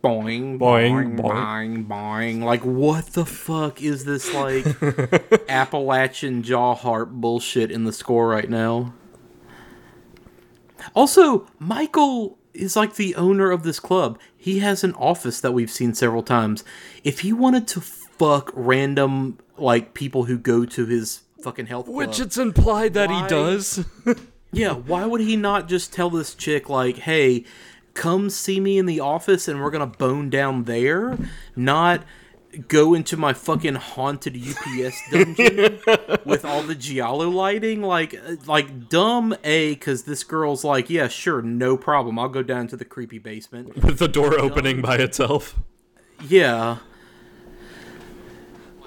boing, 0.03 0.59
Boing, 0.59 1.17
boing, 1.17 1.87
boing, 1.87 2.43
Like, 2.43 2.63
what 2.65 3.07
the 3.13 3.25
fuck 3.25 3.81
is 3.81 4.03
this, 4.05 4.33
like, 4.33 4.65
Appalachian 5.49 6.43
jaw 6.43 6.75
harp 6.75 7.09
bullshit 7.11 7.71
in 7.71 7.85
the 7.85 7.93
score 7.93 8.27
right 8.27 8.49
now? 8.49 8.93
Also, 10.93 11.47
Michael 11.59 12.37
is 12.53 12.75
like 12.75 12.95
the 12.95 13.15
owner 13.15 13.49
of 13.51 13.63
this 13.63 13.79
club. 13.79 14.19
He 14.35 14.59
has 14.59 14.83
an 14.83 14.93
office 14.95 15.39
that 15.39 15.53
we've 15.53 15.71
seen 15.71 15.93
several 15.93 16.23
times. 16.23 16.65
If 17.05 17.21
he 17.21 17.31
wanted 17.31 17.67
to 17.69 17.79
fuck 17.81 18.51
random, 18.53 19.39
like, 19.57 19.93
people 19.93 20.25
who 20.25 20.37
go 20.37 20.65
to 20.65 20.85
his 20.85 21.21
fucking 21.41 21.67
health 21.67 21.85
club, 21.85 21.95
Which 21.95 22.19
it's 22.19 22.37
implied 22.37 22.93
that 22.95 23.09
Why? 23.09 23.21
he 23.23 23.27
does. 23.29 23.85
yeah, 24.53 24.73
why 24.73 25.05
would 25.05 25.21
he 25.21 25.35
not 25.35 25.67
just 25.67 25.91
tell 25.91 26.09
this 26.09 26.35
chick 26.35 26.69
like, 26.69 26.97
"Hey, 26.97 27.43
come 27.93 28.29
see 28.29 28.59
me 28.59 28.77
in 28.77 28.85
the 28.85 28.99
office 28.99 29.47
and 29.47 29.61
we're 29.61 29.71
going 29.71 29.91
to 29.91 29.97
bone 29.97 30.29
down 30.29 30.63
there?" 30.63 31.17
Not 31.55 32.03
go 32.67 32.93
into 32.93 33.17
my 33.17 33.33
fucking 33.33 33.75
haunted 33.75 34.37
UPS 34.37 35.01
dungeon 35.11 35.79
with 36.23 36.45
all 36.45 36.61
the 36.61 36.75
giallo 36.75 37.27
lighting 37.27 37.81
like 37.81 38.13
uh, 38.13 38.35
like 38.45 38.89
dumb 38.89 39.35
A 39.43 39.75
cuz 39.75 40.03
this 40.03 40.23
girl's 40.23 40.63
like, 40.63 40.89
"Yeah, 40.89 41.07
sure, 41.07 41.41
no 41.41 41.75
problem. 41.75 42.19
I'll 42.19 42.29
go 42.29 42.43
down 42.43 42.67
to 42.67 42.77
the 42.77 42.85
creepy 42.85 43.19
basement." 43.19 43.75
With 43.83 43.99
the 43.99 44.07
door 44.07 44.39
opening 44.39 44.81
by 44.81 44.97
itself. 44.97 45.59
Yeah. 46.27 46.77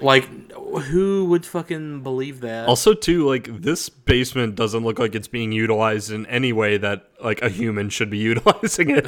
Like 0.00 0.28
who 0.66 1.26
would 1.26 1.46
fucking 1.46 2.02
believe 2.02 2.40
that? 2.40 2.68
Also, 2.68 2.94
too, 2.94 3.26
like 3.26 3.62
this 3.62 3.88
basement 3.88 4.54
doesn't 4.54 4.84
look 4.84 4.98
like 4.98 5.14
it's 5.14 5.28
being 5.28 5.52
utilized 5.52 6.10
in 6.10 6.26
any 6.26 6.52
way 6.52 6.76
that 6.78 7.08
like 7.22 7.40
a 7.42 7.48
human 7.48 7.88
should 7.90 8.10
be 8.10 8.18
utilizing 8.30 8.90
it. 8.90 9.06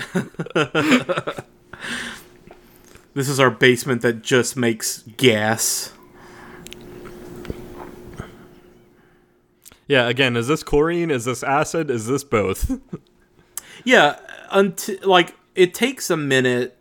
This 3.18 3.28
is 3.28 3.40
our 3.40 3.50
basement 3.50 4.02
that 4.02 4.22
just 4.22 4.56
makes 4.56 5.02
gas. 5.16 5.92
yeah, 9.88 10.08
again, 10.08 10.36
is 10.36 10.46
this 10.46 10.62
chlorine? 10.62 11.10
Is 11.10 11.24
this 11.24 11.42
acid? 11.42 11.90
Is 11.90 12.06
this 12.06 12.22
both? 12.22 12.80
Yeah, 13.84 14.20
until 14.52 14.98
like 15.02 15.34
it 15.56 15.74
takes 15.74 16.10
a 16.10 16.16
minute 16.16 16.77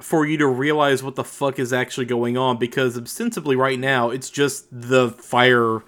for 0.00 0.26
you 0.26 0.36
to 0.38 0.46
realize 0.46 1.02
what 1.02 1.14
the 1.14 1.24
fuck 1.24 1.58
is 1.58 1.72
actually 1.72 2.06
going 2.06 2.36
on 2.36 2.58
because 2.58 2.98
ostensibly 2.98 3.54
right 3.56 3.78
now 3.78 4.10
it's 4.10 4.28
just 4.28 4.66
the 4.70 5.10
fire 5.10 5.80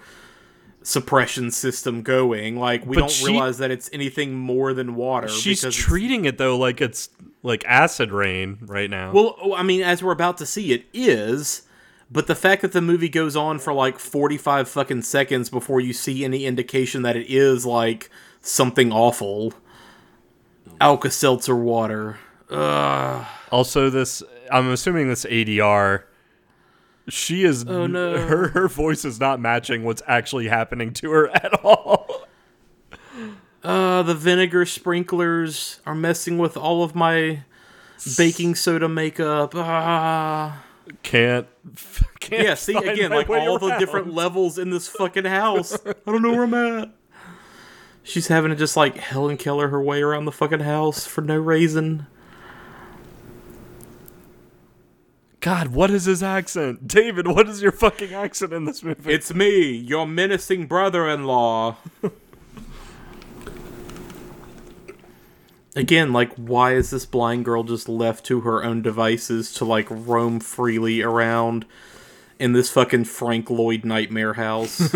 suppression 0.81 1.51
system 1.51 2.01
going. 2.01 2.57
Like 2.57 2.85
we 2.85 2.95
But 2.95 3.01
don't 3.01 3.11
she- 3.11 3.25
realize 3.27 3.57
that 3.57 3.71
it's 3.71 3.89
anything 3.91 4.33
more 4.35 4.73
than 4.73 4.95
water. 4.95 5.27
She's 5.27 5.61
treating 5.75 6.25
it 6.25 6.37
though 6.37 6.57
like 6.57 6.79
it's 6.79 7.09
like 7.43 7.65
acid 7.65 8.11
rain 8.11 8.57
right 8.61 8.89
now. 8.89 9.11
Well, 9.11 9.35
oh, 9.41 9.53
I 9.53 9.63
mean, 9.63 9.81
as 9.81 10.01
we're 10.01 10.11
about 10.13 10.37
to 10.37 10.45
see, 10.45 10.71
it 10.71 10.85
is. 10.93 11.63
But 12.09 12.27
the 12.27 12.35
fact 12.35 12.61
that 12.61 12.71
the 12.71 12.81
movie 12.81 13.09
goes 13.09 13.35
on 13.35 13.59
for 13.59 13.73
like 13.73 13.99
45 13.99 14.69
fucking 14.69 15.01
seconds 15.01 15.49
before 15.49 15.81
you 15.81 15.91
see 15.91 16.23
any 16.23 16.45
indication 16.45 17.01
that 17.01 17.17
it 17.17 17.29
is 17.29 17.65
like 17.65 18.09
something 18.41 18.93
awful. 18.93 19.53
Alka 20.79 21.11
Seltzer 21.11 21.55
water. 21.55 22.17
Also, 22.51 23.89
this 23.89 24.23
I'm 24.51 24.69
assuming 24.69 25.07
this 25.07 25.25
ADR. 25.25 26.03
She 27.09 27.43
is. 27.43 27.65
Oh, 27.65 27.87
no. 27.87 28.17
Her 28.17 28.49
her 28.49 28.67
voice 28.67 29.05
is 29.05 29.19
not 29.19 29.39
matching 29.39 29.83
what's 29.83 30.01
actually 30.07 30.47
happening 30.47 30.93
to 30.93 31.11
her 31.11 31.29
at 31.29 31.53
all. 31.63 32.27
Uh, 33.63 34.03
the 34.03 34.13
vinegar 34.13 34.65
sprinklers 34.65 35.79
are 35.85 35.95
messing 35.95 36.37
with 36.37 36.55
all 36.55 36.83
of 36.83 36.95
my 36.95 37.43
baking 38.17 38.55
soda 38.55 38.87
makeup. 38.87 39.53
Ah. 39.55 40.63
Can't. 41.03 41.47
can't 42.19 42.43
Yeah, 42.43 42.53
see, 42.53 42.75
again, 42.75 43.11
like 43.11 43.29
all 43.29 43.59
the 43.59 43.77
different 43.77 44.13
levels 44.13 44.57
in 44.57 44.69
this 44.69 44.87
fucking 44.87 45.25
house. 45.25 45.77
I 45.85 45.93
don't 46.05 46.21
know 46.21 46.31
where 46.31 46.43
I'm 46.43 46.53
at. 46.53 46.91
She's 48.03 48.27
having 48.27 48.51
to 48.51 48.55
just 48.55 48.77
like 48.77 48.95
Helen 48.95 49.35
Keller 49.35 49.67
her 49.67 49.81
way 49.81 50.01
around 50.01 50.25
the 50.25 50.31
fucking 50.31 50.61
house 50.61 51.05
for 51.05 51.21
no 51.21 51.35
reason. 51.35 52.07
God, 55.39 55.67
what 55.67 55.91
is 55.91 56.05
his 56.05 56.23
accent, 56.23 56.87
David? 56.93 57.27
What 57.27 57.47
is 57.47 57.61
your 57.61 57.71
fucking 57.71 58.13
accent 58.13 58.53
in 58.53 58.65
this 58.65 58.81
movie? 58.83 59.13
It's 59.13 59.33
me, 59.33 59.71
your 59.71 60.07
menacing 60.07 60.67
brother 60.67 61.07
in 61.07 61.25
law. 61.25 61.77
Again, 65.75 66.11
like, 66.11 66.33
why 66.33 66.73
is 66.73 66.89
this 66.89 67.05
blind 67.05 67.45
girl 67.45 67.63
just 67.63 67.87
left 67.87 68.25
to 68.25 68.41
her 68.41 68.63
own 68.63 68.81
devices 68.81 69.53
to 69.53 69.65
like 69.65 69.85
roam 69.91 70.39
freely 70.39 71.03
around 71.03 71.67
in 72.39 72.53
this 72.53 72.71
fucking 72.71 73.03
Frank 73.03 73.51
Lloyd 73.51 73.85
nightmare 73.85 74.33
house? 74.33 74.91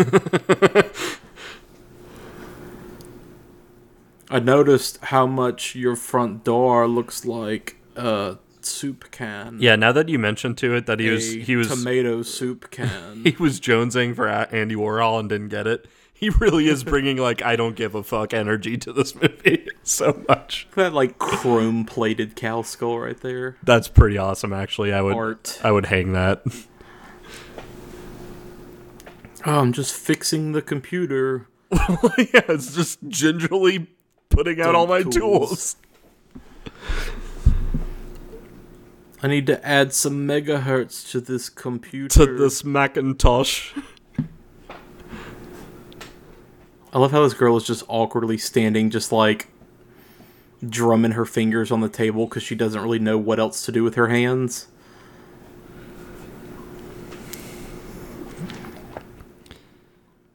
I 4.28 4.40
noticed 4.40 4.98
how 5.04 5.26
much 5.26 5.76
your 5.76 5.94
front 5.94 6.42
door 6.42 6.88
looks 6.88 7.24
like 7.24 7.76
a 7.94 8.38
soup 8.64 9.10
can. 9.10 9.58
Yeah, 9.60 9.76
now 9.76 9.92
that 9.92 10.08
you 10.08 10.18
mentioned 10.18 10.58
to 10.58 10.74
it 10.74 10.86
that 10.86 11.00
he 11.00 11.10
was 11.10 11.30
he 11.32 11.56
was 11.56 11.68
tomato 11.68 12.22
soup 12.22 12.70
can. 12.70 13.22
he 13.24 13.36
was 13.38 13.60
jonesing 13.60 14.14
for 14.14 14.28
Andy 14.28 14.74
Warhol 14.74 15.20
and 15.20 15.28
didn't 15.28 15.48
get 15.48 15.66
it. 15.66 15.86
He 16.12 16.28
really 16.28 16.68
is 16.68 16.84
bringing 16.84 17.16
like 17.16 17.42
I 17.42 17.56
don't 17.56 17.74
give 17.74 17.96
a 17.96 18.02
fuck 18.04 18.32
energy 18.32 18.76
to 18.78 18.92
this 18.92 19.14
movie 19.14 19.66
so 19.82 20.22
much. 20.28 20.68
that 20.76 20.92
like 20.92 21.18
chrome 21.18 21.84
plated 21.84 22.36
cow 22.36 22.62
skull 22.62 23.00
right 23.00 23.20
there. 23.20 23.56
That's 23.64 23.88
pretty 23.88 24.18
awesome, 24.18 24.52
actually. 24.52 24.92
I 24.92 25.02
would 25.02 25.16
Art. 25.16 25.60
I 25.64 25.72
would 25.72 25.86
hang 25.86 26.12
that. 26.12 26.44
Oh, 29.44 29.58
I'm 29.58 29.72
just 29.72 29.92
fixing 29.92 30.52
the 30.52 30.62
computer. 30.62 31.48
yeah, 31.72 32.42
it's 32.48 32.74
just 32.76 33.00
gingerly 33.08 33.88
putting 34.28 34.60
out 34.60 34.74
all 34.74 34.86
my 34.86 35.02
tools. 35.02 35.14
tools. 35.14 35.76
I 39.24 39.28
need 39.28 39.46
to 39.46 39.64
add 39.64 39.92
some 39.92 40.26
megahertz 40.26 41.08
to 41.12 41.20
this 41.20 41.48
computer. 41.48 42.26
to 42.26 42.36
this 42.36 42.64
Macintosh. 42.64 43.72
I 46.92 46.98
love 46.98 47.12
how 47.12 47.22
this 47.22 47.32
girl 47.32 47.56
is 47.56 47.64
just 47.64 47.84
awkwardly 47.86 48.36
standing, 48.36 48.90
just 48.90 49.12
like 49.12 49.48
drumming 50.68 51.12
her 51.12 51.24
fingers 51.24 51.70
on 51.70 51.80
the 51.80 51.88
table 51.88 52.26
because 52.26 52.42
she 52.42 52.56
doesn't 52.56 52.82
really 52.82 52.98
know 52.98 53.16
what 53.16 53.38
else 53.38 53.64
to 53.66 53.72
do 53.72 53.84
with 53.84 53.94
her 53.94 54.08
hands. 54.08 54.66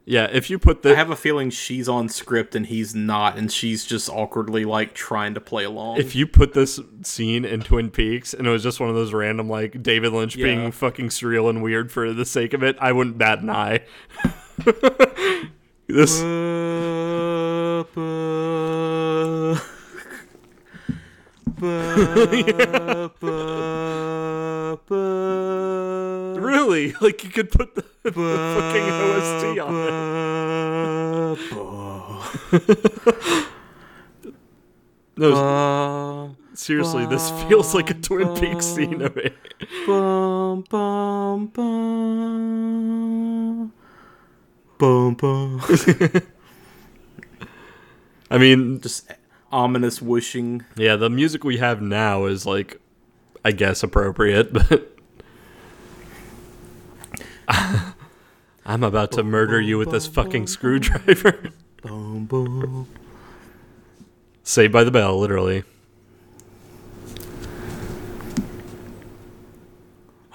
Yeah, 0.09 0.29
if 0.31 0.49
you 0.49 0.57
put 0.57 0.83
the 0.83 0.91
I 0.93 0.95
have 0.95 1.09
a 1.09 1.17
feeling 1.17 1.49
she's 1.49 1.89
on 1.89 2.07
script 2.07 2.55
and 2.55 2.65
he's 2.65 2.95
not, 2.95 3.37
and 3.37 3.51
she's 3.51 3.83
just 3.83 4.09
awkwardly 4.09 4.63
like 4.63 4.93
trying 4.93 5.33
to 5.33 5.41
play 5.41 5.65
along. 5.65 5.97
if 5.97 6.15
you 6.15 6.25
put 6.25 6.53
this 6.53 6.79
scene 7.03 7.43
in 7.43 7.59
Twin 7.59 7.91
Peaks 7.91 8.33
and 8.33 8.47
it 8.47 8.49
was 8.49 8.63
just 8.63 8.79
one 8.79 8.87
of 8.87 8.95
those 8.95 9.11
random 9.11 9.49
like 9.49 9.83
David 9.83 10.13
Lynch 10.13 10.37
Yeah. 10.37 10.45
being 10.45 10.71
fucking 10.71 11.09
surreal 11.09 11.49
and 11.49 11.61
weird 11.61 11.91
for 11.91 12.13
the 12.13 12.23
sake 12.25 12.53
of 12.53 12.63
it, 12.63 12.77
I 12.79 12.93
wouldn't 12.93 13.17
bat 13.17 13.39
an 13.41 13.49
eye. 13.49 13.81
this 15.87 16.21
uh, 16.21 17.83
really 26.39 26.93
like 27.01 27.23
you 27.23 27.29
could 27.29 27.49
put 27.51 27.75
the, 27.75 27.83
the 28.03 28.11
fucking 28.11 28.89
OST 28.91 29.59
on 29.59 29.75
it. 32.51 33.47
No, 35.19 36.35
seriously, 36.53 37.07
this 37.07 37.31
feels 37.47 37.73
like 37.73 37.89
a 37.89 37.95
Twin 37.95 38.35
Peaks 38.35 38.67
scene 38.67 39.01
of 39.01 39.17
it. 39.17 39.35
Bum, 39.87 40.63
bum, 40.69 41.47
bum. 41.47 42.77
Bum, 44.77 45.15
bum. 45.15 45.59
I 48.29 48.37
mean, 48.37 48.79
Just 48.79 49.11
ominous 49.51 50.01
whooshing. 50.01 50.65
yeah, 50.75 50.95
the 50.95 51.09
music 51.09 51.43
we 51.43 51.57
have 51.57 51.81
now 51.81 52.25
is 52.25 52.45
like, 52.45 52.79
I 53.43 53.51
guess, 53.51 53.83
appropriate, 53.83 54.53
but. 54.69 54.93
I'm 58.65 58.83
about 58.83 59.13
to 59.13 59.23
murder 59.23 59.61
you 59.61 59.77
with 59.77 59.91
this 59.91 60.07
fucking 60.07 60.47
screwdriver. 60.47 61.51
Saved 64.43 64.73
by 64.73 64.83
the 64.83 64.91
Bell, 64.91 65.17
literally. 65.17 65.63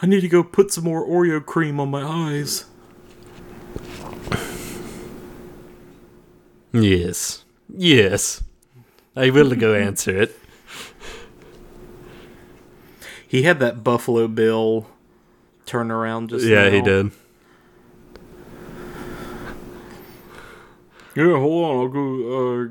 I 0.00 0.06
need 0.06 0.22
to 0.22 0.28
go 0.28 0.42
put 0.42 0.72
some 0.72 0.84
more 0.84 1.06
Oreo 1.06 1.44
cream 1.44 1.78
on 1.78 1.90
my 1.90 2.02
eyes. 2.02 2.64
Yes. 6.72 7.44
Yes. 7.68 8.42
I 9.16 9.30
will 9.30 9.54
go 9.54 9.74
answer 9.88 10.22
it. 10.22 10.38
He 13.26 13.42
had 13.42 13.60
that 13.60 13.82
Buffalo 13.82 14.28
Bill 14.28 14.86
turnaround 15.66 16.28
just 16.28 16.44
Yeah, 16.46 16.68
he 16.70 16.82
did. 16.82 17.10
Yeah, 21.14 21.38
hold 21.38 21.64
on. 21.64 21.76
I'll 21.76 21.88
go. 21.88 22.62
Uh, 22.62 22.68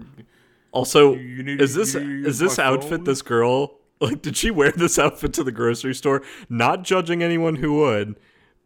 Also, 0.71 1.13
You 1.15 1.43
need 1.43 1.61
is 1.61 1.75
this 1.75 1.93
you 1.93 1.99
need 1.99 2.23
to 2.23 2.29
is 2.29 2.39
use 2.41 2.49
this 2.51 2.57
my 2.57 2.63
outfit 2.65 2.89
phone? 2.99 3.03
this 3.03 3.21
girl 3.21 3.77
like 4.01 4.21
did 4.21 4.37
she 4.37 4.49
wear 4.51 4.71
this 4.71 4.97
outfit 4.97 5.33
to 5.33 5.43
the 5.43 5.51
grocery 5.51 5.93
store? 5.93 6.21
Not 6.49 6.83
judging 6.83 7.21
anyone 7.21 7.55
who 7.57 7.73
would, 7.73 8.15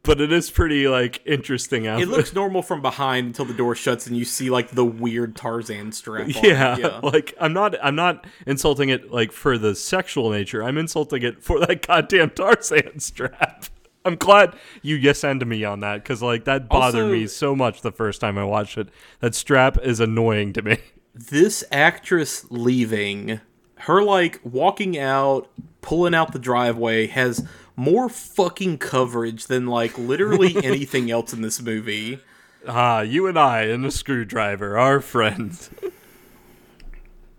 but 0.05 0.21
it 0.21 0.31
is 0.31 0.49
pretty 0.51 0.87
like 0.87 1.21
interesting 1.25 1.87
outfit. 1.87 2.07
it 2.07 2.11
looks 2.11 2.33
normal 2.33 2.61
from 2.61 2.81
behind 2.81 3.27
until 3.27 3.45
the 3.45 3.53
door 3.53 3.75
shuts 3.75 4.07
and 4.07 4.15
you 4.17 4.23
see 4.25 4.49
like 4.49 4.69
the 4.71 4.85
weird 4.85 5.35
Tarzan 5.35 5.91
strap. 5.91 6.25
on 6.27 6.43
yeah, 6.43 6.77
yeah. 6.77 6.99
like 7.03 7.33
I'm 7.39 7.53
not 7.53 7.75
I'm 7.83 7.95
not 7.95 8.25
insulting 8.45 8.89
it 8.89 9.11
like 9.11 9.31
for 9.31 9.57
the 9.57 9.75
sexual 9.75 10.29
nature. 10.31 10.63
I'm 10.63 10.77
insulting 10.77 11.23
it 11.23 11.43
for 11.43 11.59
that 11.65 11.85
goddamn 11.85 12.29
Tarzan 12.31 12.99
strap. 12.99 13.65
I'm 14.05 14.15
glad 14.15 14.55
you 14.83 14.95
yes 14.95 15.23
and 15.23 15.43
me 15.45 15.63
on 15.63 15.79
that 15.79 16.03
because 16.03 16.21
like 16.21 16.45
that 16.45 16.69
bothered 16.69 17.03
Also- 17.05 17.11
me 17.13 17.27
so 17.27 17.55
much 17.55 17.81
the 17.81 17.91
first 17.91 18.21
time 18.21 18.37
I 18.37 18.43
watched 18.43 18.77
it. 18.77 18.89
That 19.19 19.33
strap 19.35 19.77
is 19.83 19.99
annoying 19.99 20.53
to 20.53 20.61
me. 20.61 20.77
this 21.13 21.63
actress 21.71 22.45
leaving, 22.51 23.39
her 23.79 24.03
like 24.03 24.39
walking 24.43 24.97
out, 24.99 25.49
pulling 25.81 26.13
out 26.13 26.33
the 26.33 26.39
driveway 26.39 27.07
has 27.07 27.47
more 27.75 28.09
fucking 28.09 28.77
coverage 28.77 29.47
than 29.47 29.67
like 29.67 29.97
literally 29.97 30.55
anything 30.63 31.11
else 31.11 31.33
in 31.33 31.41
this 31.41 31.61
movie. 31.61 32.19
Ah, 32.67 33.01
you 33.01 33.27
and 33.27 33.37
I 33.37 33.63
and 33.63 33.83
the 33.83 33.91
screwdriver 33.91 34.77
are 34.77 34.99
friends. 34.99 35.69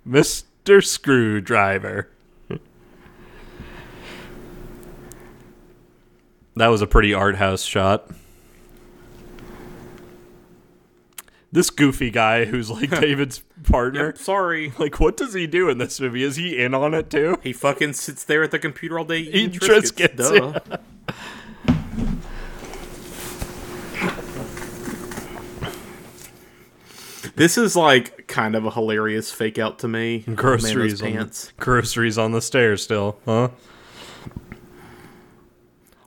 Mr. 0.07 0.85
Screwdriver. 0.85 2.09
that 6.55 6.69
was 6.69 6.81
a 6.81 6.87
pretty 6.87 7.13
art 7.13 7.37
house 7.37 7.63
shot. 7.63 8.11
This 11.53 11.71
goofy 11.71 12.11
guy 12.11 12.45
who's 12.45 12.71
like 12.71 12.91
David's 13.01 13.43
partner. 13.63 14.15
Sorry. 14.17 14.73
Like, 14.79 15.01
what 15.01 15.17
does 15.17 15.33
he 15.33 15.47
do 15.47 15.69
in 15.69 15.79
this 15.79 16.01
movie? 16.01 16.23
Is 16.23 16.37
he 16.37 16.59
in 16.59 16.75
on 16.75 16.93
it 16.93 17.09
too? 17.11 17.39
He 17.43 17.53
fucking 17.53 17.95
sits 17.95 18.25
there 18.25 18.43
at 18.43 18.51
the 18.51 18.59
computer 18.59 18.99
all 18.99 19.05
day 19.05 19.21
Eating 19.21 19.55
eating 19.55 19.61
Triscuits. 19.61 20.17
Triscuits, 20.17 20.65
Duh. 20.69 20.77
This 27.37 27.59
is 27.59 27.77
like 27.77 28.27
kind 28.29 28.55
of 28.57 28.65
a 28.65 28.71
hilarious 28.71 29.31
fake 29.31 29.59
out 29.59 29.79
to 29.81 29.89
me. 29.89 30.25
Man, 30.27 30.37
Groceries, 30.37 31.03
on 31.03 31.13
pants. 31.13 31.53
the, 31.57 31.63
groceries 31.63 32.17
on 32.17 32.33
the 32.33 32.41
stairs 32.41 32.83
still, 32.83 33.19
huh? 33.27 33.51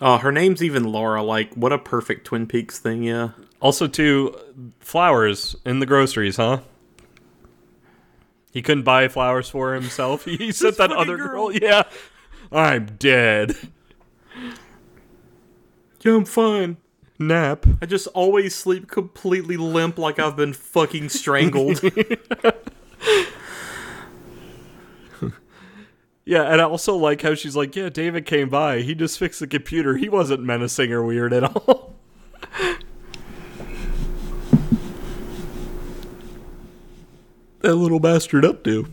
Oh, 0.01 0.17
her 0.17 0.31
name's 0.31 0.63
even 0.63 0.85
Laura. 0.85 1.21
Like, 1.21 1.53
what 1.53 1.71
a 1.71 1.77
perfect 1.77 2.25
Twin 2.25 2.47
Peaks 2.47 2.79
thing, 2.79 3.03
yeah. 3.03 3.29
Also, 3.61 3.87
too, 3.87 4.35
flowers 4.79 5.55
in 5.65 5.79
the 5.79 5.85
groceries, 5.85 6.37
huh? 6.37 6.61
He 8.51 8.61
couldn't 8.61 8.83
buy 8.83 9.07
flowers 9.07 9.49
for 9.49 9.73
himself. 9.73 10.25
He 10.25 10.51
sent 10.51 10.77
that 10.77 10.91
other 10.91 11.17
girl. 11.17 11.49
girl. 11.49 11.53
Yeah, 11.53 11.83
I'm 12.51 12.85
dead. 12.97 13.55
Yeah, 16.01 16.15
I'm 16.15 16.25
fine. 16.25 16.77
Nap. 17.19 17.65
I 17.81 17.85
just 17.85 18.07
always 18.07 18.55
sleep 18.55 18.87
completely 18.89 19.57
limp 19.57 19.97
like 19.97 20.19
I've 20.19 20.37
been 20.37 20.53
fucking 20.53 21.09
strangled. 21.09 21.81
Yeah, 26.29 26.43
and 26.43 26.61
I 26.61 26.65
also 26.65 26.95
like 26.95 27.23
how 27.23 27.33
she's 27.33 27.55
like, 27.55 27.75
yeah, 27.75 27.89
David 27.89 28.27
came 28.27 28.49
by. 28.49 28.81
He 28.81 28.93
just 28.93 29.17
fixed 29.17 29.39
the 29.39 29.47
computer. 29.47 29.97
He 29.97 30.09
wasn't 30.09 30.43
menacing 30.43 30.91
or 30.91 31.03
weird 31.03 31.33
at 31.33 31.43
all. 31.43 31.95
that 37.61 37.75
little 37.75 37.99
bastard 37.99 38.45
up 38.45 38.63
to? 38.63 38.87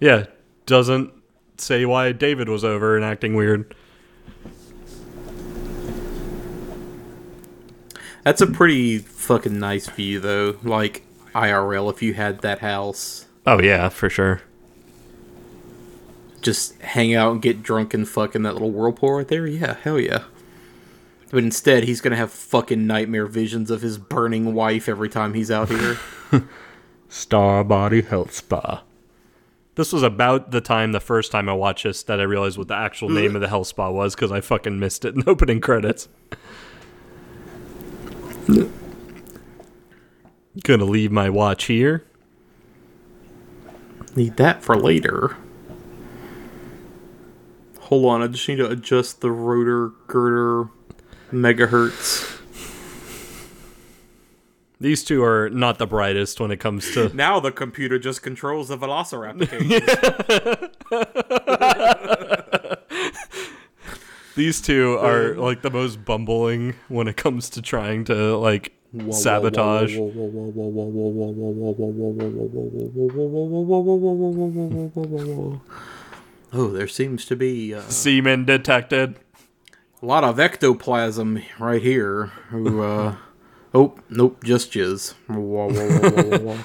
Yeah, 0.00 0.26
doesn't 0.66 1.12
say 1.58 1.84
why 1.84 2.12
David 2.12 2.48
was 2.48 2.64
over 2.64 2.96
and 2.96 3.04
acting 3.04 3.34
weird. 3.34 3.74
That's 8.24 8.40
a 8.40 8.46
pretty 8.46 8.98
fucking 8.98 9.58
nice 9.58 9.88
view, 9.88 10.20
though. 10.20 10.56
Like, 10.62 11.04
IRL, 11.34 11.90
if 11.92 12.02
you 12.02 12.14
had 12.14 12.40
that 12.40 12.60
house. 12.60 13.26
Oh 13.46 13.60
yeah, 13.60 13.88
for 13.88 14.08
sure. 14.08 14.42
just 16.40 16.80
hang 16.80 17.14
out 17.14 17.32
and 17.32 17.42
get 17.42 17.62
drunk 17.62 17.94
and 17.94 18.08
fuck 18.08 18.34
in 18.34 18.42
that 18.42 18.52
little 18.52 18.70
whirlpool 18.70 19.12
right 19.12 19.28
there? 19.28 19.46
Yeah, 19.46 19.76
hell 19.82 19.98
yeah. 19.98 20.24
But 21.30 21.44
instead, 21.44 21.84
he's 21.84 22.00
gonna 22.00 22.16
have 22.16 22.30
fucking 22.32 22.86
nightmare 22.86 23.26
visions 23.26 23.70
of 23.70 23.80
his 23.82 23.96
burning 23.98 24.52
wife 24.54 24.88
every 24.88 25.08
time 25.08 25.34
he's 25.34 25.50
out 25.50 25.68
here. 25.68 25.98
Star 27.12 27.62
Body 27.62 28.00
Health 28.00 28.32
Spa. 28.32 28.84
This 29.74 29.92
was 29.92 30.02
about 30.02 30.50
the 30.50 30.62
time 30.62 30.92
the 30.92 31.00
first 31.00 31.30
time 31.30 31.46
I 31.46 31.52
watched 31.52 31.84
this 31.84 32.02
that 32.04 32.18
I 32.18 32.22
realized 32.22 32.56
what 32.56 32.68
the 32.68 32.74
actual 32.74 33.10
name 33.10 33.34
of 33.34 33.42
the 33.42 33.48
health 33.48 33.66
spa 33.66 33.90
was 33.90 34.14
because 34.14 34.32
I 34.32 34.40
fucking 34.40 34.78
missed 34.78 35.04
it 35.04 35.14
in 35.14 35.20
the 35.20 35.30
opening 35.30 35.60
credits. 35.60 36.08
Gonna 40.64 40.84
leave 40.86 41.12
my 41.12 41.28
watch 41.28 41.64
here. 41.64 42.06
Need 44.16 44.38
that 44.38 44.62
for 44.62 44.74
later. 44.74 45.36
Hold 47.80 48.06
on, 48.06 48.22
I 48.22 48.26
just 48.28 48.48
need 48.48 48.56
to 48.56 48.70
adjust 48.70 49.20
the 49.20 49.30
rotor 49.30 49.92
girder 50.06 50.70
megahertz. 51.30 52.31
These 54.82 55.04
two 55.04 55.22
are 55.22 55.48
not 55.48 55.78
the 55.78 55.86
brightest 55.86 56.40
when 56.40 56.50
it 56.50 56.58
comes 56.58 56.90
to. 56.94 57.14
Now 57.14 57.38
the 57.38 57.52
computer 57.52 58.00
just 58.00 58.20
controls 58.20 58.66
the 58.66 58.76
Velociraptor 58.76 59.48
cages. 59.48 59.80
These 64.34 64.60
two 64.60 64.98
are 64.98 65.34
like 65.34 65.62
the 65.62 65.70
most 65.70 66.04
bumbling 66.04 66.74
when 66.88 67.06
it 67.06 67.16
comes 67.16 67.48
to 67.50 67.62
trying 67.62 68.04
to 68.06 68.36
like 68.38 68.72
sabotage. 69.10 69.96
Oh, 76.54 76.68
there 76.72 76.88
seems 76.88 77.24
to 77.26 77.36
be 77.36 77.72
uh, 77.74 77.82
Semen 77.82 78.44
detected. 78.44 79.20
a 80.02 80.06
lot 80.06 80.24
of 80.24 80.40
ectoplasm 80.40 81.40
right 81.58 81.80
here. 81.80 82.26
Who, 82.50 82.82
uh, 82.82 83.16
oh, 83.74 83.94
nope, 84.10 84.42
just 84.44 84.72
jizz. 84.72 85.14
Whoa, 85.28 85.38
whoa, 85.40 85.68
whoa, 85.70 86.10
whoa, 86.10 86.38
whoa, 86.38 86.56
whoa. 86.56 86.58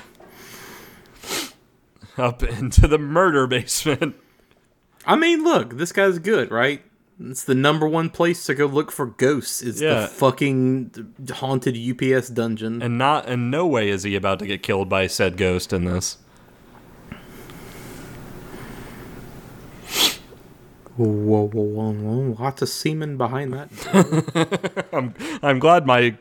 up 2.24 2.44
into 2.44 2.88
the 2.88 2.98
murder 2.98 3.48
basement. 3.48 4.16
I 5.06 5.16
mean, 5.16 5.44
look, 5.44 5.78
this 5.78 5.92
guy's 5.92 6.20
good, 6.20 6.52
right? 6.52 6.82
It's 7.20 7.44
the 7.44 7.56
number 7.56 7.88
one 7.88 8.10
place 8.10 8.46
to 8.46 8.54
go 8.54 8.66
look 8.68 8.92
for 8.92 9.06
ghosts. 9.08 9.62
It's 9.64 9.82
Yeah. 9.82 10.02
the 10.02 10.08
fucking 10.08 11.14
haunted 11.32 11.76
UPS 11.76 12.30
dungeon. 12.30 12.82
And 12.82 12.98
not 12.98 13.28
in 13.28 13.50
no 13.50 13.66
way 13.66 13.90
is 13.90 14.04
he 14.04 14.16
about 14.16 14.40
to 14.40 14.46
get 14.46 14.62
killed 14.62 14.88
by 14.90 15.08
said 15.08 15.36
ghost 15.38 15.74
in 15.74 15.86
this. 15.86 16.18
Whoa, 20.96 21.08
whoa, 21.08 21.62
whoa, 21.62 21.92
whoa! 21.94 22.36
Lots 22.40 22.64
of 22.64 22.70
semen 22.70 23.18
behind 23.18 23.54
that. 23.54 24.88
I'm 24.94 25.14
I'm 25.44 25.60
glad 25.60 25.86
my 25.86 26.18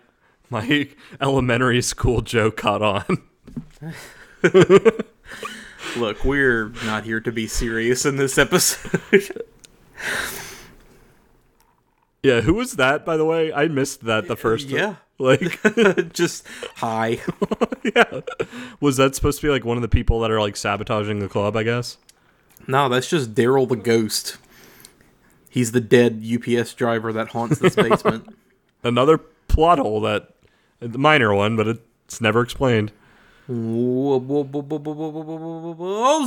my 0.51 0.88
elementary 1.20 1.82
school 1.82 2.20
joke 2.20 2.57
caught 2.57 2.82
on. 2.82 3.22
Look, 5.97 6.24
we're 6.24 6.68
not 6.84 7.05
here 7.05 7.20
to 7.20 7.32
be 7.32 7.47
serious 7.47 8.05
in 8.07 8.16
this 8.16 8.38
episode. 8.38 9.01
yeah, 12.22 12.40
who 12.42 12.55
was 12.55 12.72
that 12.72 13.05
by 13.05 13.16
the 13.16 13.24
way? 13.24 13.53
I 13.53 13.66
missed 13.68 14.05
that 14.05 14.28
the 14.28 14.36
first 14.36 14.68
Yeah. 14.68 14.97
Like 15.18 15.59
Just 16.12 16.47
hi. 16.76 17.20
yeah. 17.82 18.20
Was 18.80 18.99
that 18.99 19.14
supposed 19.14 19.40
to 19.40 19.47
be 19.47 19.51
like 19.51 19.64
one 19.64 19.78
of 19.78 19.82
the 19.82 19.88
people 19.88 20.20
that 20.20 20.30
are 20.30 20.40
like 20.40 20.57
sabotaging 20.57 21.20
the 21.20 21.28
club, 21.28 21.57
I 21.57 21.62
guess? 21.62 21.97
No, 22.68 22.88
that's 22.88 23.09
just 23.09 23.34
Daryl 23.34 23.68
the 23.68 23.76
ghost. 23.76 24.36
He's 25.49 25.72
the 25.72 25.80
dead 25.80 26.22
UPS 26.22 26.74
driver 26.74 27.12
that 27.14 27.28
haunts 27.28 27.61
this 27.61 27.74
basement. 27.74 28.36
Another 28.84 29.16
plot 29.49 29.78
hole 29.78 30.03
that 30.03 30.36
the 30.81 30.99
minor 30.99 31.35
one, 31.35 31.57
but 31.57 31.66
it's 31.68 32.20
never 32.20 32.41
explained. 32.43 32.93
Oh, 33.49 34.20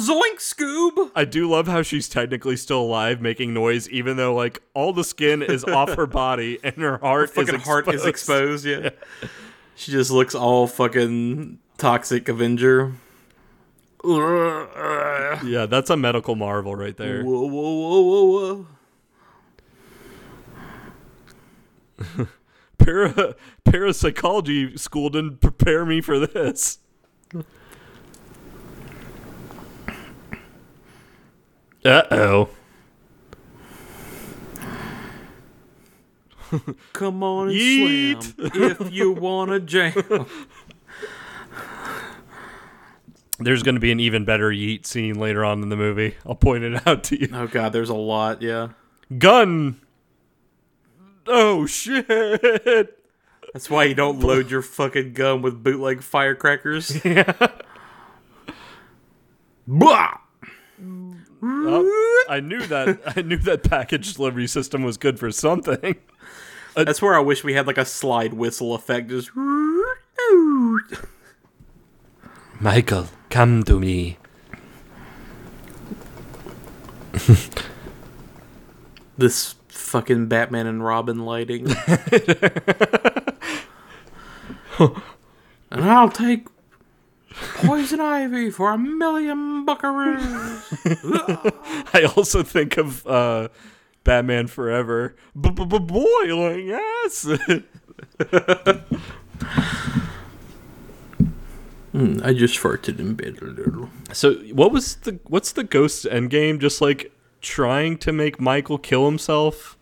zoink, 0.01 0.39
Scoob! 0.39 1.11
I 1.15 1.25
do 1.25 1.49
love 1.49 1.67
how 1.67 1.81
she's 1.81 2.07
technically 2.07 2.55
still 2.55 2.79
alive, 2.81 3.19
making 3.19 3.53
noise, 3.53 3.89
even 3.89 4.15
though 4.15 4.33
like 4.33 4.61
all 4.73 4.93
the 4.93 5.03
skin 5.03 5.41
is 5.41 5.65
off 5.65 5.93
her 5.95 6.07
body 6.07 6.59
and 6.63 6.77
her 6.77 6.97
heart, 6.99 7.29
her 7.31 7.43
fucking 7.43 7.55
is 7.55 7.63
heart 7.63 7.93
is 7.93 8.05
exposed. 8.05 8.65
Yeah. 8.65 8.77
yeah, 8.79 8.89
she 9.75 9.91
just 9.91 10.11
looks 10.11 10.33
all 10.33 10.65
fucking 10.65 11.59
toxic 11.77 12.29
Avenger. 12.29 12.93
Yeah, 14.05 15.65
that's 15.69 15.89
a 15.89 15.97
medical 15.97 16.35
marvel 16.35 16.73
right 16.73 16.95
there. 16.95 17.23
Whoa, 17.23 17.47
whoa, 17.47 17.73
whoa, 17.73 18.01
whoa, 18.01 18.65
whoa. 22.17 22.27
Para 22.79 23.35
parapsychology 23.65 24.77
school 24.77 25.09
didn't 25.09 25.41
prepare 25.41 25.85
me 25.85 26.01
for 26.01 26.19
this. 26.19 26.79
Uh 31.85 32.03
oh. 32.11 32.49
Come 36.93 37.21
on 37.21 37.49
and 37.49 37.57
Yeet. 37.57 38.23
slam 38.23 38.71
if 38.71 38.91
you 38.91 39.11
wanna 39.11 39.59
jam. 39.59 39.93
There's 43.41 43.63
going 43.63 43.75
to 43.75 43.81
be 43.81 43.91
an 43.93 44.01
even 44.01 44.25
better 44.25 44.49
yeet 44.49 44.85
scene 44.85 45.17
later 45.17 45.45
on 45.45 45.63
in 45.63 45.69
the 45.69 45.77
movie. 45.77 46.15
I'll 46.25 46.35
point 46.35 46.65
it 46.65 46.85
out 46.85 47.05
to 47.05 47.19
you. 47.21 47.29
Oh 47.33 47.47
god, 47.47 47.71
there's 47.71 47.89
a 47.89 47.95
lot, 47.95 48.41
yeah. 48.41 48.69
Gun. 49.17 49.79
Oh 51.31 51.65
shit. 51.67 52.07
That's 53.53 53.69
why 53.69 53.83
you 53.85 53.93
don't 53.93 54.19
load 54.19 54.49
your 54.51 54.61
fucking 54.63 55.13
gun 55.13 55.41
with 55.41 55.63
bootleg 55.63 56.01
firecrackers. 56.01 56.99
Blah! 59.67 60.17
Oh, 61.41 62.25
I 62.27 62.39
knew 62.39 62.65
that. 62.67 62.99
I 63.15 63.21
knew 63.21 63.37
that 63.37 63.63
package 63.63 64.15
delivery 64.15 64.47
system 64.47 64.83
was 64.83 64.97
good 64.97 65.19
for 65.19 65.31
something. 65.31 65.95
Uh, 66.75 66.83
That's 66.83 67.01
where 67.01 67.15
I 67.15 67.19
wish 67.19 67.43
we 67.43 67.53
had 67.53 67.67
like 67.67 67.77
a 67.77 67.85
slide 67.85 68.33
whistle 68.33 68.73
effect. 68.73 69.09
Just 69.09 69.31
Michael, 72.59 73.07
come 73.29 73.63
to 73.63 73.79
me. 73.79 74.17
this 79.17 79.55
fucking 79.89 80.27
Batman 80.27 80.67
and 80.67 80.85
Robin 80.85 81.25
lighting. 81.25 81.67
and 84.79 85.83
I'll 85.83 86.09
take 86.09 86.47
poison 87.55 87.99
ivy 87.99 88.51
for 88.51 88.71
a 88.71 88.77
million 88.77 89.65
buckaroos. 89.65 90.63
I 91.93 92.03
also 92.15 92.43
think 92.43 92.77
of 92.77 93.05
uh, 93.07 93.47
Batman 94.03 94.45
Forever. 94.47 95.15
Boiling 95.33 96.71
acid. 97.05 97.63
I 102.23 102.33
just 102.33 102.59
farted 102.59 102.99
in 102.99 103.15
bed 103.15 103.39
a 103.41 103.45
little. 103.45 103.89
So, 104.13 104.35
what 104.53 104.71
was 104.71 104.97
the 104.97 105.19
what's 105.25 105.51
the 105.51 105.63
ghost 105.63 106.05
endgame? 106.05 106.59
Just 106.59 106.79
like 106.79 107.11
trying 107.41 107.97
to 107.97 108.11
make 108.11 108.39
Michael 108.39 108.77
kill 108.77 109.05
himself 109.05 109.78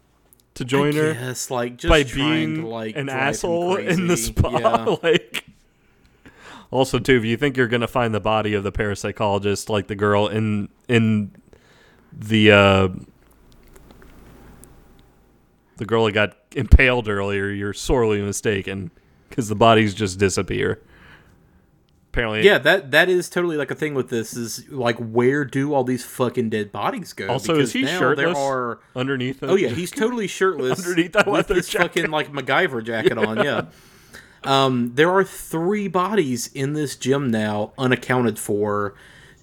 to 0.58 0.66
join 0.66 0.96
her 0.96 1.14
Yes, 1.14 1.52
like 1.52 1.78
just 1.78 1.90
by 1.90 2.04
being 2.04 2.62
to, 2.62 2.68
like 2.68 2.96
an 2.96 3.10
asshole 3.10 3.76
in 3.78 4.08
the 4.08 4.18
spa. 4.18 4.50
Yeah. 4.58 4.96
like, 5.04 5.46
also 6.72 7.00
too, 7.00 7.18
if 7.18 7.26
you 7.26 7.38
think 7.38 7.56
you're 7.58 7.68
gonna 7.68 7.88
find 7.88 8.14
the 8.14 8.20
body 8.20 8.54
of 8.54 8.64
the 8.64 8.72
parapsychologist, 8.72 9.70
like 9.70 9.88
the 9.88 9.96
girl 9.96 10.28
in 10.28 10.70
in 10.88 11.32
the 12.12 12.52
uh, 12.52 12.88
the 15.78 15.86
girl 15.86 16.06
that 16.06 16.14
got 16.14 16.38
impaled 16.56 17.08
earlier, 17.08 17.50
you're 17.50 17.74
sorely 17.74 18.22
mistaken 18.22 18.90
because 19.30 19.48
the 19.50 19.56
bodies 19.56 19.94
just 19.94 20.18
disappear. 20.18 20.82
Apparently, 22.18 22.44
Yeah, 22.44 22.58
that 22.58 22.90
that 22.92 23.10
is 23.10 23.30
totally 23.30 23.58
like 23.58 23.70
a 23.70 23.76
thing 23.76 23.94
with 23.94 24.10
this. 24.10 24.36
Is 24.36 24.68
like, 24.70 24.98
where 24.98 25.46
do 25.46 25.74
all 25.76 25.84
these 25.84 26.04
fucking 26.04 26.50
dead 26.50 26.72
bodies 26.72 27.14
go? 27.14 27.28
Also, 27.28 27.54
Because 27.54 27.70
is 27.70 27.74
he 27.74 27.86
shirtless 27.86 28.34
There 28.34 28.36
are 28.36 28.80
underneath? 28.96 29.44
Oh 29.44 29.56
yeah, 29.56 29.68
he's 29.70 29.92
totally 30.04 30.26
shirtless 30.26 30.80
Underneath 30.80 31.14
that 31.14 31.28
with 31.28 31.48
this 31.48 31.70
jacket. 31.70 31.94
fucking 31.94 32.12
like 32.12 32.32
MacGyver 32.32 32.84
jacket 32.84 33.18
on. 33.18 33.38
Yeah. 33.38 33.66
Um, 34.44 34.92
there 34.94 35.12
are 35.12 35.24
three 35.26 35.88
bodies 35.90 36.48
in 36.54 36.74
this 36.74 36.96
gym 36.96 37.30
now 37.30 37.74
unaccounted 37.78 38.40
for, 38.40 38.94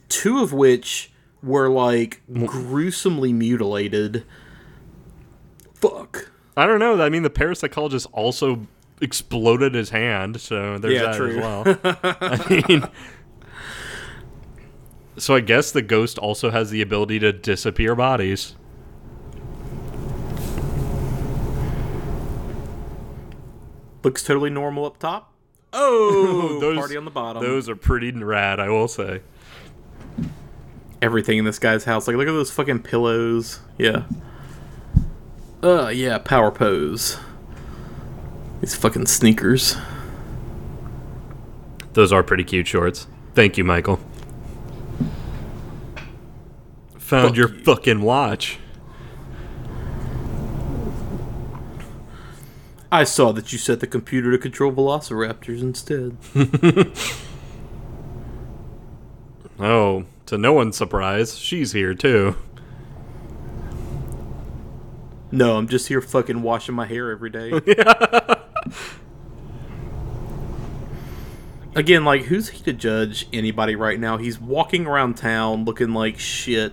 two 0.09 0.39
of 0.39 0.53
which 0.53 1.12
were 1.43 1.68
like 1.68 2.22
gruesomely 2.33 3.33
mutilated. 3.33 4.25
Fuck. 5.75 6.31
I 6.57 6.66
don't 6.66 6.79
know. 6.79 7.03
I 7.03 7.11
mean, 7.11 7.22
the 7.22 7.29
parapsychologist 7.29 8.07
also 8.12 8.66
exploded 9.05 9.74
his 9.74 9.90
hand, 9.90 10.40
so 10.40 10.78
there's 10.78 10.94
Yeah, 10.94 11.02
that 11.05 11.16
true. 11.16 11.30
as 11.30 11.36
well. 11.36 11.78
I 12.20 12.64
mean, 12.68 12.88
So 15.16 15.34
I 15.36 15.40
guess 15.40 15.70
the 15.70 15.82
ghost 15.82 16.18
also 16.18 16.50
has 16.50 16.70
the 16.70 16.82
ability 16.82 17.20
to 17.20 17.32
disappear 17.32 17.94
bodies. 17.94 18.57
Looks 24.02 24.22
totally 24.22 24.50
normal 24.50 24.84
up 24.84 24.98
top. 24.98 25.32
Oh, 25.72 26.59
Those- 26.61 26.76
party 26.76 26.96
on 26.96 27.05
the 27.05 27.11
bottom. 27.11 27.42
Those 27.42 27.68
are 27.68 27.76
pretty 27.76 28.12
rad, 28.12 28.61
I 28.61 28.68
will 28.68 28.88
say. 28.88 29.20
Everything 31.00 31.38
in 31.38 31.44
this 31.44 31.59
guy's 31.59 31.84
house. 31.84 32.07
Like, 32.07 32.16
look 32.16 32.28
at 32.28 32.32
those 32.32 32.50
fucking 32.50 32.80
pillows. 32.82 33.61
Yeah. 33.78 34.05
Uh, 35.62 35.88
yeah, 35.88 36.18
power 36.18 36.50
pose. 36.50 37.18
These 38.64 38.76
fucking 38.76 39.04
sneakers. 39.04 39.76
Those 41.92 42.14
are 42.14 42.22
pretty 42.22 42.44
cute 42.44 42.66
shorts. 42.66 43.06
Thank 43.34 43.58
you, 43.58 43.62
Michael. 43.64 44.00
Found 46.96 47.28
Fuck 47.28 47.36
your 47.36 47.50
you. 47.50 47.62
fucking 47.62 48.00
watch. 48.00 48.58
I 52.90 53.04
saw 53.04 53.32
that 53.32 53.52
you 53.52 53.58
set 53.58 53.80
the 53.80 53.86
computer 53.86 54.30
to 54.30 54.38
control 54.38 54.72
velociraptors 54.72 55.60
instead. 55.60 56.16
Oh, 59.60 60.04
to 60.26 60.36
no 60.36 60.52
one's 60.52 60.76
surprise, 60.76 61.38
she's 61.38 61.72
here 61.72 61.94
too. 61.94 62.34
No, 65.30 65.56
I'm 65.56 65.68
just 65.68 65.86
here 65.86 66.00
fucking 66.00 66.42
washing 66.42 66.74
my 66.74 66.86
hair 66.86 67.12
every 67.12 67.30
day. 67.30 67.52
Again, 71.76 72.04
like, 72.04 72.22
who's 72.24 72.50
he 72.50 72.62
to 72.64 72.72
judge 72.72 73.26
anybody 73.32 73.74
right 73.74 73.98
now? 73.98 74.16
He's 74.16 74.40
walking 74.40 74.86
around 74.86 75.16
town 75.16 75.64
looking 75.64 75.92
like 75.92 76.18
shit, 76.18 76.72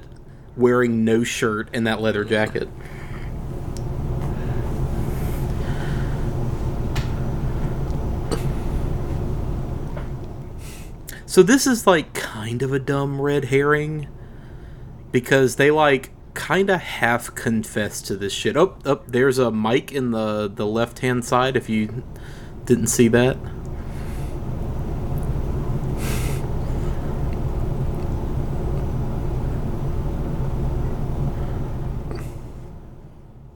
wearing 0.55 1.03
no 1.03 1.23
shirt 1.23 1.69
and 1.73 1.87
that 1.87 1.99
leather 2.01 2.23
jacket. 2.23 2.69
So 11.25 11.41
this 11.41 11.65
is 11.65 11.87
like 11.87 12.13
kind 12.13 12.61
of 12.61 12.73
a 12.73 12.79
dumb 12.79 13.21
red 13.21 13.45
herring 13.45 14.09
because 15.13 15.55
they 15.55 15.71
like 15.71 16.11
kind 16.33 16.69
of 16.69 16.81
half 16.81 17.33
confess 17.35 18.01
to 18.03 18.15
this 18.15 18.33
shit. 18.33 18.57
Oh, 18.57 18.77
oh, 18.85 19.01
there's 19.07 19.37
a 19.37 19.51
mic 19.51 19.91
in 19.91 20.11
the 20.11 20.51
the 20.53 20.65
left 20.65 20.99
hand 20.99 21.25
side. 21.25 21.55
If 21.55 21.69
you 21.69 22.03
didn't 22.65 22.87
see 22.87 23.07
that, 23.09 23.37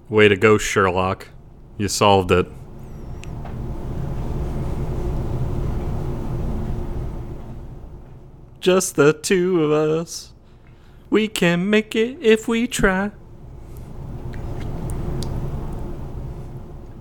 Way 0.08 0.28
to 0.28 0.38
go, 0.38 0.58
Sherlock. 0.60 1.30
You 1.78 1.88
solved 1.88 2.32
it. 2.32 2.48
Just 8.60 8.96
the 8.96 9.14
two 9.14 9.64
of 9.64 9.72
us. 9.72 10.35
We 11.16 11.30
can 11.30 11.70
make 11.70 11.96
it 11.96 12.18
if 12.20 12.46
we 12.46 12.68
try. 12.68 13.12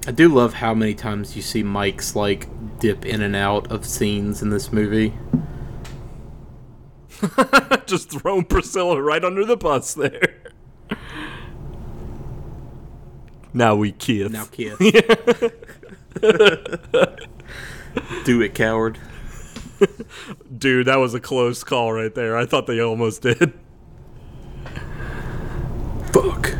I 0.06 0.12
do 0.12 0.28
love 0.28 0.54
how 0.54 0.72
many 0.72 0.94
times 0.94 1.34
you 1.34 1.42
see 1.42 1.64
mics 1.64 2.14
like 2.14 2.46
dip 2.78 3.04
in 3.04 3.22
and 3.22 3.34
out 3.34 3.72
of 3.72 3.84
scenes 3.84 4.40
in 4.40 4.50
this 4.50 4.72
movie. 4.72 5.14
Just 7.86 8.12
throwing 8.12 8.44
Priscilla 8.44 9.02
right 9.02 9.24
under 9.24 9.44
the 9.44 9.56
bus 9.56 9.94
there. 9.94 10.52
now 13.52 13.74
we 13.74 13.90
kiss. 13.90 14.30
Now, 14.30 14.44
kiss. 14.44 14.78
do 18.24 18.42
it, 18.42 18.54
coward. 18.54 19.00
Dude, 20.56 20.86
that 20.86 21.00
was 21.00 21.14
a 21.14 21.20
close 21.20 21.64
call 21.64 21.92
right 21.92 22.14
there. 22.14 22.36
I 22.36 22.46
thought 22.46 22.68
they 22.68 22.78
almost 22.78 23.22
did. 23.22 23.54
Fuck. 26.24 26.54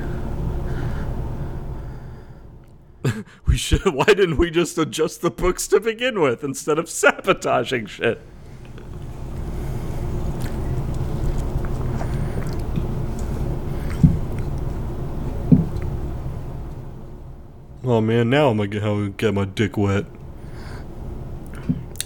We 3.47 3.57
should. 3.57 3.85
Why 3.95 4.07
didn't 4.07 4.37
we 4.37 4.51
just 4.51 4.77
adjust 4.77 5.21
the 5.23 5.31
books 5.31 5.69
to 5.69 5.79
begin 5.79 6.21
with 6.21 6.43
instead 6.43 6.79
of 6.79 6.89
sabotaging 6.89 7.87
shit? 7.87 8.21
Oh 17.85 18.01
man, 18.01 18.31
now 18.31 18.49
I'm 18.49 18.57
gonna 18.57 18.69
get, 18.69 19.17
get 19.19 19.35
my 19.35 19.45
dick 19.45 19.77
wet. 19.77 20.07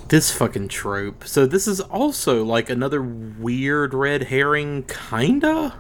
This 0.08 0.32
fucking 0.32 0.68
trope. 0.68 1.24
So 1.26 1.46
this 1.46 1.66
is 1.66 1.80
also 1.80 2.44
like 2.44 2.70
another 2.70 3.02
weird 3.02 3.94
red 3.94 4.24
herring, 4.24 4.84
kinda. 4.84 5.74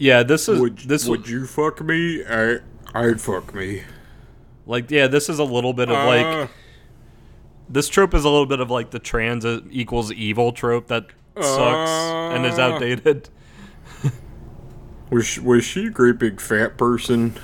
Yeah, 0.00 0.22
this 0.22 0.48
is 0.48 0.86
this 0.86 1.06
Would 1.06 1.28
you 1.28 1.46
fuck 1.46 1.82
me? 1.82 2.24
I, 2.24 2.60
I'd 2.94 3.20
fuck 3.20 3.54
me. 3.54 3.82
like 4.66 4.90
yeah, 4.90 5.06
this 5.08 5.28
is 5.28 5.38
a 5.38 5.44
little 5.44 5.74
bit 5.74 5.90
of 5.90 5.96
Uh. 5.96 6.06
like 6.06 6.48
this 7.68 7.86
trope 7.88 8.14
is 8.14 8.24
a 8.24 8.28
little 8.30 8.46
bit 8.46 8.60
of 8.60 8.70
like 8.70 8.90
the 8.92 8.98
trans 8.98 9.44
equals 9.70 10.10
evil 10.10 10.52
trope 10.52 10.86
that 10.88 11.04
sucks 11.38 11.90
and 12.34 12.46
is 12.46 12.58
Uh. 12.58 12.62
outdated. 12.62 13.28
Was 15.10 15.26
she, 15.26 15.40
was 15.40 15.64
she 15.64 15.86
a 15.86 15.90
great 15.90 16.18
big 16.18 16.40
fat 16.40 16.78
person? 16.78 17.34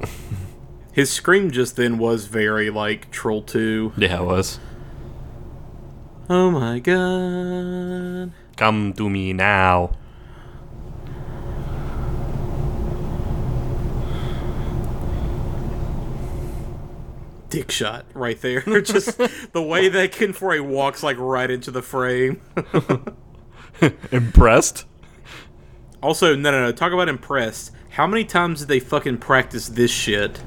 His 0.92 1.10
scream 1.12 1.50
just 1.52 1.76
then 1.76 1.98
was 1.98 2.26
very 2.26 2.68
like 2.68 3.10
Troll 3.12 3.42
2. 3.42 3.92
Yeah, 3.96 4.20
it 4.20 4.24
was. 4.24 4.58
Oh 6.28 6.50
my 6.50 6.80
god. 6.80 8.32
Come 8.60 8.92
to 8.92 9.08
me 9.08 9.32
now. 9.32 9.92
Dick 17.48 17.70
shot 17.70 18.04
right 18.12 18.38
there. 18.42 18.60
just 18.82 19.16
the 19.54 19.62
way 19.62 19.88
that 19.88 20.12
Ken 20.12 20.34
Foree 20.34 20.60
walks 20.60 21.02
like 21.02 21.16
right 21.18 21.50
into 21.50 21.70
the 21.70 21.80
frame. 21.80 22.42
Impressed? 24.12 24.84
Also, 26.02 26.36
no, 26.36 26.50
no, 26.50 26.60
no. 26.60 26.70
Talk 26.70 26.92
about 26.92 27.08
impressed. 27.08 27.72
How 27.88 28.06
many 28.06 28.26
times 28.26 28.60
did 28.60 28.68
they 28.68 28.78
fucking 28.78 29.16
practice 29.16 29.70
this 29.70 29.90
shit? 29.90 30.42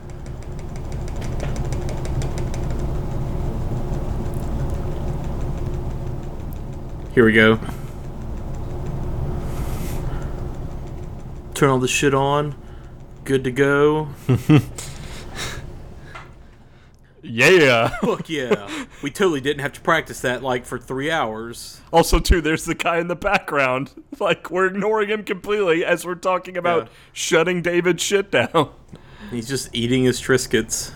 Here 7.16 7.26
we 7.26 7.34
go. 7.34 7.60
Turn 11.54 11.70
all 11.70 11.80
this 11.80 11.92
shit 11.92 12.14
on. 12.14 12.56
Good 13.24 13.44
to 13.46 13.52
go. 13.52 14.10
Yeah. 17.26 17.88
Fuck 18.02 18.30
yeah. 18.30 18.68
we 19.02 19.10
totally 19.10 19.40
didn't 19.40 19.62
have 19.62 19.72
to 19.74 19.82
practice 19.82 20.20
that 20.22 20.44
like 20.44 20.66
for 20.66 20.78
three 20.78 21.10
hours. 21.10 21.80
Also, 21.94 22.20
too, 22.20 22.42
there's 22.42 22.66
the 22.66 22.76
guy 22.76 22.98
in 23.00 23.08
the 23.08 23.16
background. 23.16 23.92
Like, 24.20 24.52
we're 24.52 24.68
ignoring 24.68 25.10
him 25.10 25.24
completely 25.24 25.84
as 25.84 26.06
we're 26.06 26.14
talking 26.16 26.56
about 26.56 26.84
Yeah. 26.84 26.90
shutting 27.14 27.62
David's 27.64 28.04
shit 28.04 28.30
down. 28.30 28.70
He's 29.32 29.48
just 29.48 29.70
eating 29.74 30.04
his 30.04 30.22
Triscuits. 30.22 30.92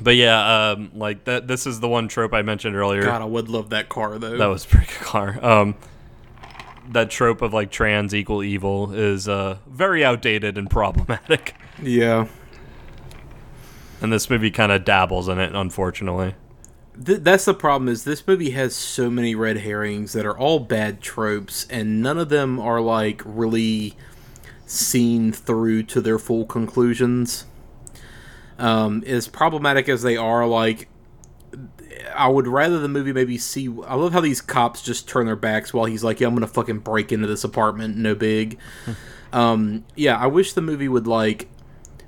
But 0.00 0.14
yeah, 0.14 0.70
um, 0.70 0.90
like 0.94 1.24
that. 1.24 1.48
This 1.48 1.66
is 1.66 1.80
the 1.80 1.88
one 1.88 2.06
trope 2.06 2.32
I 2.34 2.42
mentioned 2.42 2.76
earlier. 2.76 3.02
God, 3.02 3.20
I 3.20 3.24
would 3.24 3.48
love 3.48 3.70
that 3.70 3.88
car 3.88 4.16
though. 4.18 4.36
That 4.38 4.46
was 4.46 4.64
a 4.64 4.68
pretty 4.68 4.86
good 4.86 5.00
car. 5.00 5.44
Um, 5.44 5.74
that 6.90 7.10
trope 7.10 7.42
of 7.42 7.52
like 7.52 7.70
trans 7.70 8.14
equal 8.14 8.42
evil 8.42 8.92
is 8.92 9.28
uh, 9.28 9.58
very 9.66 10.04
outdated 10.04 10.58
and 10.58 10.68
problematic. 10.70 11.54
yeah. 11.82 12.26
And 14.00 14.12
this 14.12 14.28
movie 14.28 14.50
kind 14.50 14.72
of 14.72 14.84
dabbles 14.84 15.28
in 15.28 15.38
it, 15.38 15.54
unfortunately. 15.54 16.34
Th- 17.04 17.20
that's 17.20 17.44
the 17.44 17.54
problem 17.54 17.88
is 17.88 18.04
this 18.04 18.26
movie 18.26 18.50
has 18.50 18.74
so 18.74 19.08
many 19.08 19.34
red 19.34 19.58
herrings 19.58 20.12
that 20.12 20.26
are 20.26 20.36
all 20.36 20.58
bad 20.58 21.00
tropes 21.00 21.66
and 21.70 22.02
none 22.02 22.18
of 22.18 22.28
them 22.28 22.58
are 22.58 22.80
like 22.80 23.22
really 23.24 23.94
seen 24.66 25.32
through 25.32 25.84
to 25.84 26.00
their 26.00 26.18
full 26.18 26.44
conclusions 26.44 27.46
um, 28.58 29.02
as 29.06 29.28
problematic 29.28 29.88
as 29.88 30.02
they 30.02 30.16
are 30.16 30.46
like 30.46 30.88
i 32.14 32.28
would 32.28 32.46
rather 32.46 32.78
the 32.78 32.88
movie 32.88 33.12
maybe 33.12 33.38
see 33.38 33.68
i 33.86 33.94
love 33.94 34.12
how 34.12 34.20
these 34.20 34.40
cops 34.40 34.82
just 34.82 35.08
turn 35.08 35.26
their 35.26 35.36
backs 35.36 35.72
while 35.72 35.86
he's 35.86 36.04
like 36.04 36.20
yeah 36.20 36.26
i'm 36.26 36.34
gonna 36.34 36.46
fucking 36.46 36.78
break 36.78 37.12
into 37.12 37.26
this 37.26 37.44
apartment 37.44 37.96
no 37.96 38.14
big. 38.14 38.58
Um, 39.32 39.86
yeah 39.96 40.18
i 40.18 40.26
wish 40.26 40.52
the 40.52 40.60
movie 40.60 40.88
would 40.88 41.06
like 41.06 41.48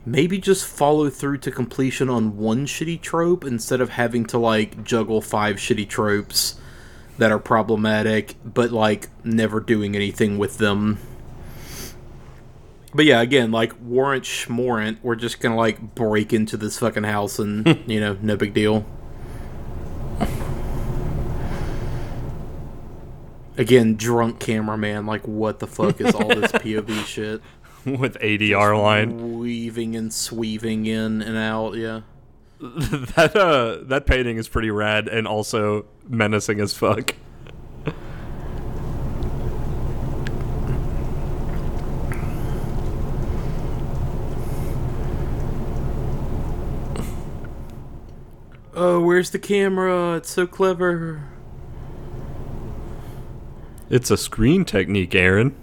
maybe 0.07 0.39
just 0.39 0.67
follow 0.67 1.09
through 1.09 1.39
to 1.39 1.51
completion 1.51 2.11
on 2.11 2.37
one 2.37 2.67
shitty 2.67 3.01
trope 3.01 3.45
instead 3.45 3.81
of 3.81 3.91
having 3.91 4.27
to 4.27 4.39
like 4.39 4.85
juggle 4.85 5.21
five 5.21 5.57
shitty 5.57 5.89
tropes 5.89 6.57
that 7.19 7.31
are 7.31 7.39
problematic 7.39 8.37
but 8.45 8.71
like 8.71 9.09
never 9.25 9.61
doing 9.61 9.95
anything 9.95 10.37
with 10.37 10.59
them. 10.59 10.99
But 12.95 13.07
yeah 13.07 13.23
again 13.23 13.51
like 13.51 13.73
warrant 13.81 14.25
schmorant 14.25 14.99
we're 15.03 15.17
just 15.17 15.41
gonna 15.41 15.57
like 15.57 15.95
break 15.95 16.33
into 16.33 16.57
this 16.57 16.79
fucking 16.79 17.05
house 17.05 17.39
and 17.39 17.83
you 17.87 18.01
know 18.01 18.17
no 18.21 18.37
big 18.37 18.55
deal 18.55 18.85
again 23.57 23.95
drunk 23.97 24.41
cameraman 24.41 25.07
like 25.07 25.27
what 25.27 25.61
the 25.61 25.67
fuck 25.67 26.01
is 26.01 26.15
all 26.15 26.29
this 26.29 26.51
pov 26.53 27.07
shit 27.07 27.41
with 27.85 28.19
ADR 28.21 28.81
line. 28.81 29.39
weaving 29.39 29.95
and 29.95 30.13
sweeving 30.13 30.87
in 30.87 31.21
and 31.23 31.37
out. 31.37 31.75
Yeah. 31.77 32.01
That 32.61 33.37
uh 33.37 33.85
that 33.89 34.07
painting 34.07 34.39
is 34.39 34.49
pretty 34.49 34.71
rad 34.71 35.07
and 35.07 35.27
also 35.29 35.85
menacing 36.09 36.61
as 36.61 36.73
fuck. 36.73 37.15
Oh, 48.75 49.01
where's 49.01 49.31
the 49.31 49.39
camera? 49.39 50.17
It's 50.17 50.31
so 50.31 50.47
clever. 50.47 51.29
It's 53.89 54.11
a 54.11 54.17
screen 54.17 54.65
technique, 54.65 55.15
Aaron. 55.15 55.55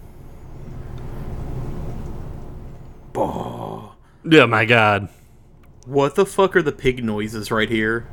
Oh, 3.16 3.95
Yeah, 4.24 4.45
my 4.45 4.64
god. 4.66 5.09
what 5.86 6.16
the 6.16 6.26
fuck 6.26 6.55
are 6.55 6.62
the 6.62 6.72
pig 6.72 7.03
noises 7.03 7.51
right 7.51 7.70
here? 7.70 8.07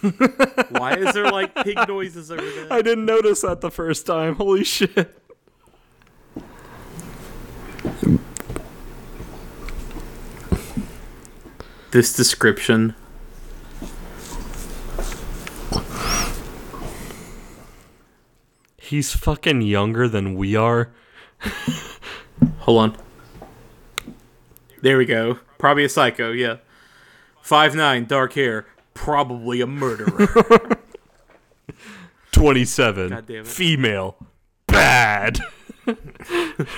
Why 0.70 0.94
is 0.96 1.12
there 1.14 1.30
like 1.30 1.54
pig 1.56 1.76
noises 1.88 2.30
over 2.30 2.42
there? 2.42 2.72
I 2.72 2.80
didn't 2.80 3.04
notice 3.06 3.42
that 3.42 3.60
the 3.60 3.70
first 3.70 4.06
time. 4.06 4.36
Holy 4.36 4.64
shit. 4.64 5.14
This 11.90 12.12
description. 12.12 12.94
He's 18.86 19.14
fucking 19.14 19.62
younger 19.62 20.08
than 20.08 20.36
we 20.36 20.54
are. 20.54 20.92
Hold 22.60 22.78
on. 22.78 22.96
There 24.80 24.96
we 24.96 25.04
go. 25.04 25.40
Probably 25.58 25.84
a 25.84 25.88
psycho, 25.88 26.30
yeah. 26.30 26.58
Five 27.42 27.74
nine, 27.74 28.04
dark 28.04 28.34
hair, 28.34 28.64
probably 28.94 29.60
a 29.60 29.66
murderer. 29.66 30.28
27. 32.30 33.08
God 33.08 33.26
damn 33.26 33.36
it. 33.38 33.46
Female. 33.48 34.16
Bad. 34.68 35.40
that 35.86 36.68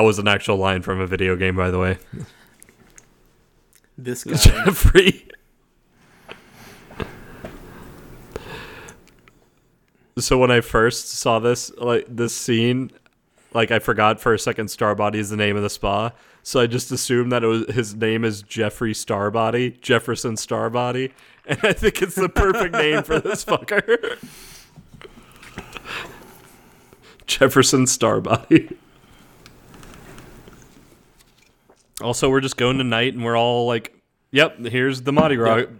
was 0.00 0.18
an 0.18 0.26
actual 0.26 0.56
line 0.56 0.82
from 0.82 1.00
a 1.00 1.06
video 1.06 1.36
game, 1.36 1.54
by 1.54 1.70
the 1.70 1.78
way. 1.78 1.98
this 3.96 4.24
guy. 4.24 4.34
Jeffrey. 4.34 5.28
So 10.18 10.38
when 10.38 10.50
I 10.50 10.60
first 10.60 11.08
saw 11.10 11.38
this, 11.38 11.72
like 11.78 12.06
this 12.08 12.34
scene, 12.34 12.90
like 13.54 13.70
I 13.70 13.78
forgot 13.78 14.20
for 14.20 14.34
a 14.34 14.38
second 14.38 14.66
Starbody 14.66 15.16
is 15.16 15.30
the 15.30 15.36
name 15.36 15.56
of 15.56 15.62
the 15.62 15.70
spa. 15.70 16.12
So 16.42 16.60
I 16.60 16.66
just 16.66 16.90
assumed 16.90 17.30
that 17.32 17.44
it 17.44 17.46
was 17.46 17.66
his 17.74 17.94
name 17.94 18.24
is 18.24 18.42
Jeffrey 18.42 18.92
Starbody, 18.92 19.80
Jefferson 19.80 20.34
Starbody, 20.34 21.12
and 21.46 21.58
I 21.62 21.72
think 21.72 22.02
it's 22.02 22.16
the 22.16 22.28
perfect 22.28 22.74
name 22.74 23.02
for 23.02 23.20
this 23.20 23.44
fucker. 23.46 24.18
Jefferson 27.26 27.84
Starbody. 27.84 28.76
Also, 32.00 32.28
we're 32.28 32.40
just 32.40 32.56
going 32.56 32.78
tonight, 32.78 33.14
and 33.14 33.24
we're 33.24 33.38
all 33.38 33.66
like, 33.66 33.96
"Yep, 34.32 34.66
here's 34.66 35.02
the 35.02 35.12
Mardi 35.12 35.36
Gras 35.36 35.58
Yep. 35.58 35.70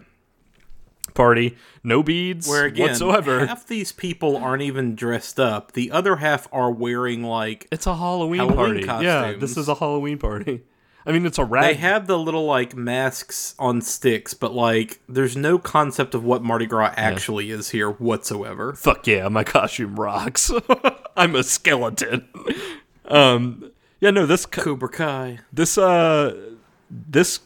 Party. 1.15 1.57
No 1.85 2.03
beads 2.03 2.49
Where 2.49 2.65
again, 2.65 2.89
whatsoever. 2.89 3.47
half 3.47 3.67
these 3.67 3.93
people 3.93 4.37
aren't 4.37 4.63
even 4.63 4.95
dressed 4.95 5.39
up. 5.41 5.73
The 5.73 5.91
other 5.91 6.17
half 6.17 6.49
are 6.53 6.71
wearing 6.71 7.23
like 7.23 7.67
It's 7.73 7.87
a 7.87 7.95
Halloween, 7.97 8.41
Halloween 8.41 8.87
party. 8.87 9.05
Yeah, 9.07 9.33
this 9.33 9.57
is 9.57 9.69
a 9.69 9.75
Halloween 9.75 10.19
party. 10.19 10.63
I 11.05 11.11
mean, 11.11 11.27
it's 11.27 11.39
a 11.39 11.45
rag. 11.45 11.65
they 11.65 11.75
have 11.81 12.07
the 12.07 12.17
little 12.17 12.45
like 12.45 12.77
masks 12.77 13.57
on 13.59 13.81
sticks, 13.81 14.35
but 14.35 14.53
like 14.55 15.01
there's 15.09 15.37
no 15.37 15.59
concept 15.59 16.15
of 16.15 16.23
what 16.23 16.45
Mardi 16.45 16.67
Gras 16.67 16.95
actually 16.97 17.51
is 17.51 17.71
here 17.71 17.91
whatsoever. 17.91 18.73
Fuck 18.75 19.09
yeah, 19.09 19.27
my 19.29 19.43
costume 19.43 19.97
rocks. 19.99 20.53
I'm 21.17 21.35
a 21.35 21.43
skeleton. 21.43 22.29
Um, 23.07 23.73
yeah, 24.01 24.11
no, 24.11 24.27
this 24.27 24.47
co- 24.47 24.63
Cobra 24.63 24.89
Kai. 24.89 25.41
this 25.53 25.77
uh 25.77 26.37
this 26.89 27.41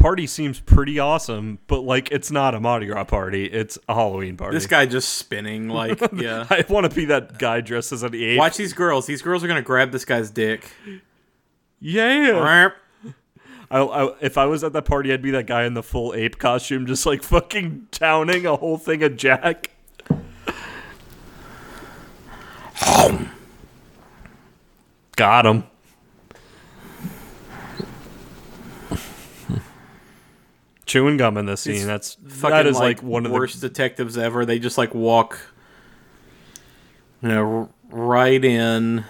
party 0.00 0.26
seems 0.26 0.58
pretty 0.58 0.98
awesome, 0.98 1.58
but 1.66 1.82
like 1.82 2.10
it's 2.10 2.30
not 2.30 2.54
a 2.54 2.60
Mardi 2.60 2.86
Gras 2.86 3.04
party. 3.04 3.44
It's 3.44 3.78
a 3.88 3.94
Halloween 3.94 4.36
party. 4.36 4.56
This 4.56 4.66
guy 4.66 4.86
just 4.86 5.10
spinning 5.10 5.68
like 5.68 6.00
yeah. 6.16 6.46
I 6.50 6.64
want 6.68 6.90
to 6.90 6.94
be 6.94 7.04
that 7.06 7.38
guy 7.38 7.60
dressed 7.60 7.92
as 7.92 8.02
an 8.02 8.14
ape. 8.14 8.38
Watch 8.38 8.56
these 8.56 8.72
girls. 8.72 9.06
These 9.06 9.22
girls 9.22 9.44
are 9.44 9.48
gonna 9.48 9.62
grab 9.62 9.92
this 9.92 10.04
guy's 10.04 10.30
dick. 10.30 10.72
Yeah. 11.80 12.70
I, 13.70 13.78
I, 13.80 14.14
if 14.20 14.36
I 14.36 14.46
was 14.46 14.64
at 14.64 14.72
that 14.72 14.84
party, 14.84 15.12
I'd 15.12 15.22
be 15.22 15.30
that 15.30 15.46
guy 15.46 15.64
in 15.64 15.74
the 15.74 15.82
full 15.82 16.12
ape 16.14 16.38
costume, 16.38 16.86
just 16.86 17.06
like 17.06 17.22
fucking 17.22 17.86
downing 17.92 18.44
a 18.44 18.56
whole 18.56 18.78
thing 18.78 19.04
of 19.04 19.16
Jack. 19.16 19.70
Got 25.14 25.46
him. 25.46 25.69
Chewing 30.90 31.16
gum 31.18 31.36
in 31.36 31.46
this 31.46 31.60
scene. 31.60 31.74
These 31.74 31.86
That's 31.86 32.14
Fucking 32.14 32.50
that 32.50 32.66
is 32.66 32.74
like, 32.74 33.00
like, 33.00 33.02
one 33.04 33.24
of 33.24 33.30
the 33.30 33.38
worst 33.38 33.60
detectives 33.60 34.18
ever. 34.18 34.44
They 34.44 34.58
just 34.58 34.76
like 34.76 34.92
walk, 34.92 35.38
you 37.22 37.28
know, 37.28 37.70
right 37.90 38.44
in. 38.44 39.04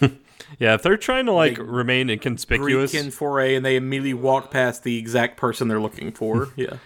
yeah. 0.60 0.74
If 0.74 0.82
they're 0.84 0.96
trying 0.96 1.26
to 1.26 1.32
like 1.32 1.56
They 1.56 1.62
remain 1.64 2.08
inconspicuous, 2.08 2.94
in 2.94 3.10
foray, 3.10 3.56
and 3.56 3.66
they 3.66 3.74
immediately 3.74 4.14
walk 4.14 4.52
past 4.52 4.84
the 4.84 4.98
exact 4.98 5.36
person 5.36 5.66
they're 5.66 5.80
looking 5.80 6.12
for. 6.12 6.52
yeah, 6.56 6.76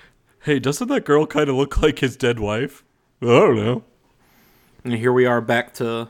hey, 0.45 0.59
doesn't 0.59 0.89
that 0.89 1.05
girl 1.05 1.27
kind 1.27 1.51
of 1.51 1.57
look 1.57 1.83
like 1.83 1.99
his 1.99 2.17
dead 2.17 2.41
wife? 2.41 2.83
I 3.21 3.27
don't 3.27 3.57
know. 3.57 3.85
and 4.85 4.95
here 4.95 5.13
we 5.13 5.27
are 5.27 5.43
back 5.43 5.75
to 5.75 6.09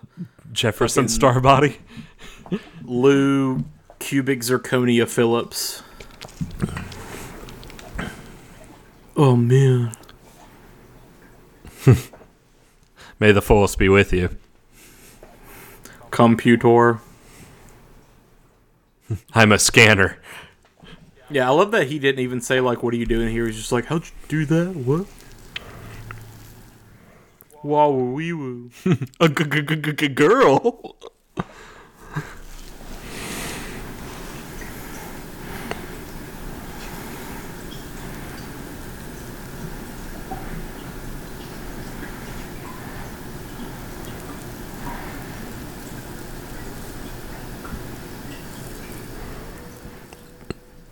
Jefferson 0.53 1.09
Fucking- 1.09 1.43
Starbody. 1.43 1.77
Lou 2.85 3.65
Cubic 3.99 4.41
Zirconia 4.41 5.07
Phillips. 5.09 5.83
Oh 9.17 9.37
man. 9.37 9.93
May 13.21 13.33
the 13.33 13.43
force 13.43 13.77
be 13.77 13.89
with 13.89 14.13
you. 14.13 14.31
Computor. 16.11 17.01
I'm 19.35 19.53
a 19.53 19.59
scanner. 19.59 20.19
Yeah, 21.31 21.47
I 21.49 21.53
love 21.53 21.71
that 21.71 21.87
he 21.89 21.99
didn't 22.01 22.21
even 22.21 22.41
say 22.41 22.61
like, 22.61 22.83
"What 22.83 22.93
are 22.95 22.97
you 22.97 23.07
doing 23.07 23.29
here?" 23.29 23.47
He's 23.47 23.57
just 23.57 23.71
like, 23.73 23.85
"How'd 23.87 24.05
you 24.07 24.11
do 24.29 24.45
that? 24.47 24.75
What?" 24.75 25.07
Wow, 27.63 27.91
wee 27.91 28.33
woo. 28.33 28.71
A 29.21 29.29
g- 29.29 29.45
g- 29.45 29.63
g- 29.63 29.77
g- 29.77 29.93
g- 29.93 30.09
girl. 30.09 30.97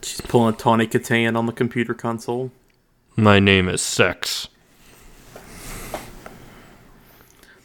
She's 0.03 0.21
pulling 0.21 0.55
a 0.55 0.57
Tawny 0.57 0.87
Kitaen 0.87 1.37
on 1.37 1.47
the 1.47 1.53
computer 1.53 1.95
console. 1.95 2.51
My 3.17 3.39
name 3.41 3.69
is 3.69 3.83
Sex. 3.83 4.49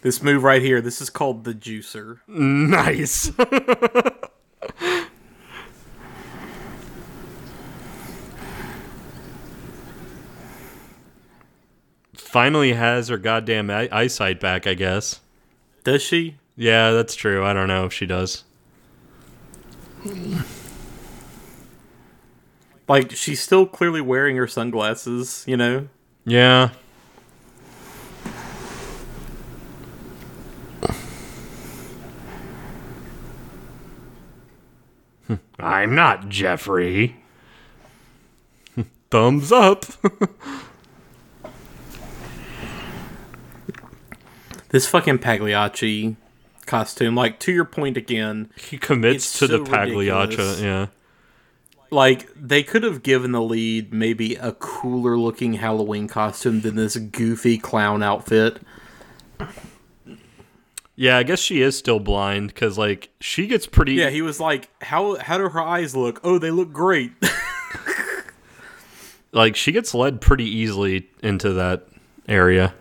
This 0.04 0.22
move 0.22 0.44
right 0.44 0.62
here, 0.62 0.82
this 0.82 1.02
is 1.02 1.10
called 1.10 1.46
the 1.46 1.54
juicer. 1.54 2.20
Nice. 2.28 3.32
finally 12.34 12.74
has 12.74 13.10
her 13.10 13.18
goddamn 13.20 13.70
eyesight 13.70 14.40
back, 14.40 14.66
I 14.66 14.74
guess. 14.74 15.20
Does 15.84 16.02
she? 16.02 16.38
Yeah, 16.58 16.90
that's 16.90 17.14
true. 17.14 17.46
I 17.46 17.54
don't 17.54 17.68
know 17.68 17.86
if 17.86 17.94
she 17.94 18.08
does. 18.08 18.44
Like 22.88 23.12
she's 23.12 23.40
still 23.40 23.68
clearly 23.68 24.02
wearing 24.02 24.36
her 24.38 24.48
sunglasses, 24.48 25.46
you 25.48 25.56
know? 25.56 25.88
Yeah. 26.26 26.72
I'm 35.60 35.96
not 35.96 36.30
Jeffrey. 36.30 37.18
Thumbs 39.12 39.52
up. 39.52 39.86
This 44.70 44.88
fucking 44.88 45.20
Pagliacci 45.20 46.16
costume, 46.66 47.16
like 47.16 47.40
to 47.42 47.52
your 47.52 47.66
point 47.66 47.96
again, 47.96 48.50
he 48.58 48.78
commits 48.78 49.26
It's 49.26 49.40
to 49.40 49.48
the 49.48 49.64
Pagliacci. 49.64 50.32
Ridiculous. 50.32 50.62
Yeah. 50.62 50.88
like 51.92 52.28
they 52.36 52.64
could 52.64 52.82
have 52.82 53.04
given 53.04 53.34
the 53.34 53.42
lead 53.42 53.94
maybe 53.94 54.34
a 54.36 54.54
cooler 54.54 55.16
looking 55.18 55.54
Halloween 55.56 56.08
costume 56.08 56.62
than 56.62 56.76
this 56.76 56.96
goofy 56.98 57.60
clown 57.60 58.02
outfit. 58.02 58.62
Yeah, 60.96 61.18
I 61.18 61.24
guess 61.24 61.40
she 61.40 61.62
is 61.62 61.78
still 61.78 62.00
blind 62.00 62.50
because, 62.50 62.78
like, 62.78 63.10
she 63.20 63.48
gets 63.48 63.66
pretty. 63.66 63.94
Yeah, 63.94 64.12
he 64.12 64.22
was 64.22 64.40
like, 64.40 64.70
"How 64.82 65.16
how 65.16 65.40
do 65.40 65.50
her 65.50 65.62
eyes 65.62 65.96
look? 65.96 66.20
Oh, 66.24 66.38
they 66.38 66.52
look 66.52 66.72
great." 66.72 67.12
like, 69.32 69.56
she 69.56 69.72
gets 69.72 69.96
led 69.96 70.22
pretty 70.22 70.46
easily 70.46 71.10
into 71.24 71.52
that 71.54 71.88
area. 72.28 72.76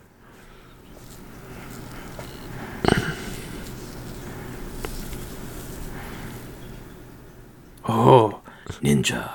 oh, 7.88 8.40
ninja. 8.82 9.30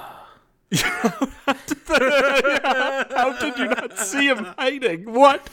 How 1.88 3.38
did 3.40 3.58
you 3.58 3.68
not 3.70 3.98
see 3.98 4.28
him 4.28 4.44
hiding? 4.58 5.12
What? 5.14 5.49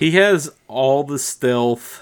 He 0.00 0.12
has 0.12 0.50
all 0.66 1.04
the 1.04 1.18
stealth 1.18 2.00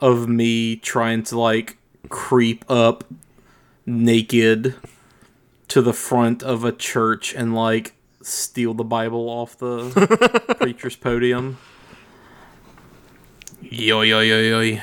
of 0.00 0.28
me 0.28 0.76
trying 0.76 1.24
to 1.24 1.36
like 1.36 1.76
creep 2.08 2.64
up 2.70 3.02
naked 3.84 4.76
to 5.66 5.82
the 5.82 5.92
front 5.92 6.44
of 6.44 6.62
a 6.62 6.70
church 6.70 7.34
and 7.34 7.52
like 7.52 7.94
steal 8.22 8.74
the 8.74 8.84
Bible 8.84 9.28
off 9.28 9.58
the 9.58 10.54
preacher's 10.60 10.94
podium. 10.94 11.58
Yo 13.60 14.02
yo 14.02 14.20
yo 14.20 14.60
yo. 14.60 14.80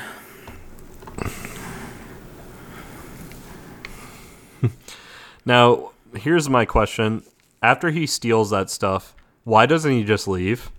Now, 5.46 5.92
here's 6.14 6.50
my 6.50 6.66
question. 6.66 7.22
After 7.62 7.88
he 7.88 8.06
steals 8.06 8.50
that 8.50 8.68
stuff, 8.68 9.16
why 9.44 9.64
doesn't 9.64 9.90
he 9.90 10.04
just 10.04 10.28
leave? 10.28 10.70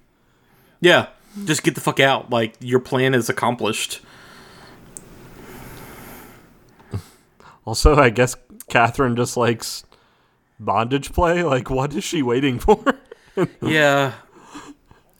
Yeah, 0.79 1.07
just 1.45 1.63
get 1.63 1.75
the 1.75 1.81
fuck 1.81 1.99
out. 1.99 2.29
Like 2.29 2.55
your 2.59 2.79
plan 2.79 3.13
is 3.13 3.29
accomplished. 3.29 4.01
Also, 7.65 7.95
I 7.95 8.09
guess 8.09 8.35
Catherine 8.69 9.15
just 9.15 9.37
likes 9.37 9.85
bondage 10.59 11.13
play. 11.13 11.43
Like, 11.43 11.69
what 11.69 11.93
is 11.93 12.03
she 12.03 12.21
waiting 12.21 12.59
for? 12.59 12.83
Yeah. 13.63 14.13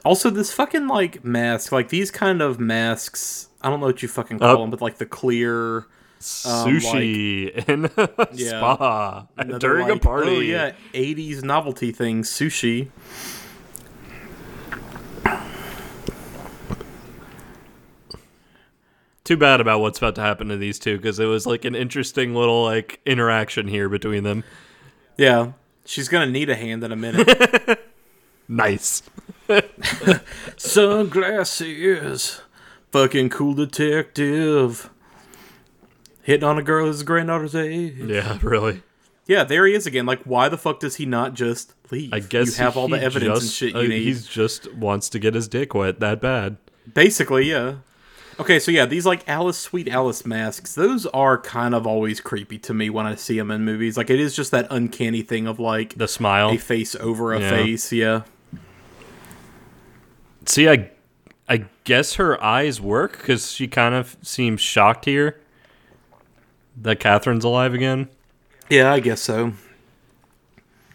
Also, 0.05 0.29
this 0.29 0.53
fucking 0.53 0.85
like 0.87 1.25
mask, 1.25 1.71
like 1.71 1.89
these 1.89 2.11
kind 2.11 2.43
of 2.43 2.59
masks. 2.59 3.47
I 3.59 3.71
don't 3.71 3.79
know 3.79 3.87
what 3.87 4.03
you 4.03 4.07
fucking 4.07 4.37
call 4.37 4.57
Oh. 4.57 4.61
them, 4.61 4.69
but 4.69 4.81
like 4.81 4.99
the 4.99 5.07
clear 5.07 5.77
um, 5.77 5.83
Sushi 6.19 7.67
in 7.67 7.85
a 7.85 8.27
Yeah. 8.33 8.49
spa 8.49 9.25
during 9.57 9.89
a 9.89 9.93
oh, 9.93 9.97
party. 9.99 10.29
Oh 10.29 10.39
yeah, 10.41 10.73
'80s 10.93 11.41
novelty 11.41 11.91
thing, 11.91 12.21
sushi. 12.21 12.89
Too 19.23 19.37
bad 19.37 19.61
about 19.61 19.79
what's 19.79 19.97
about 19.97 20.15
to 20.15 20.21
happen 20.21 20.49
to 20.49 20.57
these 20.57 20.79
two 20.79 20.97
because 20.97 21.19
it 21.19 21.25
was 21.25 21.45
like 21.45 21.63
an 21.65 21.75
interesting 21.75 22.35
little 22.35 22.63
like 22.63 22.99
interaction 23.05 23.67
here 23.67 23.87
between 23.87 24.23
them. 24.23 24.43
Yeah, 25.17 25.53
she's 25.85 26.09
gonna 26.09 26.29
need 26.29 26.49
a 26.49 26.55
hand 26.55 26.83
in 26.83 26.91
a 26.91 26.95
minute. 26.95 27.79
Nice. 28.47 29.03
Sunglasses, 30.57 32.41
fucking 32.91 33.29
cool 33.29 33.53
detective, 33.53 34.89
hitting 36.21 36.43
on 36.43 36.57
a 36.57 36.61
girl 36.61 36.87
his 36.87 37.03
granddaughter's 37.03 37.55
age. 37.55 37.95
Yeah, 37.97 38.37
really. 38.41 38.83
Yeah, 39.25 39.45
there 39.45 39.65
he 39.65 39.73
is 39.73 39.87
again. 39.87 40.05
Like, 40.05 40.23
why 40.23 40.49
the 40.49 40.57
fuck 40.57 40.81
does 40.81 40.97
he 40.97 41.05
not 41.05 41.33
just 41.33 41.73
leave? 41.89 42.11
I 42.13 42.19
guess 42.19 42.57
you 42.57 42.63
have 42.63 42.75
all 42.75 42.89
the 42.89 42.99
he 42.99 43.05
evidence 43.05 43.41
and 43.41 43.49
shit 43.49 43.73
you 43.73 43.79
uh, 43.79 43.83
need. 43.83 44.03
He's 44.03 44.27
just 44.27 44.71
wants 44.73 45.07
to 45.09 45.19
get 45.19 45.33
his 45.33 45.47
dick 45.47 45.73
wet 45.73 46.01
that 46.01 46.19
bad. 46.19 46.57
Basically, 46.93 47.49
yeah. 47.49 47.75
Okay, 48.39 48.59
so 48.59 48.71
yeah, 48.71 48.85
these 48.85 49.05
like 49.05 49.27
Alice, 49.29 49.57
Sweet 49.57 49.87
Alice 49.87 50.25
masks, 50.25 50.73
those 50.75 51.05
are 51.07 51.37
kind 51.37 51.75
of 51.75 51.85
always 51.85 52.19
creepy 52.19 52.57
to 52.59 52.73
me 52.73 52.89
when 52.89 53.05
I 53.05 53.15
see 53.15 53.37
them 53.37 53.51
in 53.51 53.63
movies. 53.63 53.95
Like, 53.95 54.09
it 54.09 54.19
is 54.19 54.35
just 54.35 54.51
that 54.51 54.65
uncanny 54.71 55.21
thing 55.21 55.45
of 55.47 55.59
like 55.59 55.95
The 55.95 56.07
smile. 56.07 56.49
a 56.49 56.57
face 56.57 56.95
over 56.95 57.33
a 57.33 57.39
Yeah. 57.39 57.49
face, 57.49 57.91
yeah. 57.91 58.21
See, 60.45 60.67
I, 60.67 60.89
I 61.47 61.65
guess 61.83 62.15
her 62.15 62.41
eyes 62.43 62.81
work 62.81 63.17
because 63.19 63.51
she 63.51 63.67
kind 63.67 63.93
of 63.95 64.17
seems 64.21 64.59
shocked 64.61 65.05
here 65.05 65.39
that 66.81 66.99
Catherine's 66.99 67.45
alive 67.45 67.73
again. 67.73 68.09
Yeah, 68.69 68.91
I 68.91 68.99
guess 68.99 69.21
so. 69.21 69.53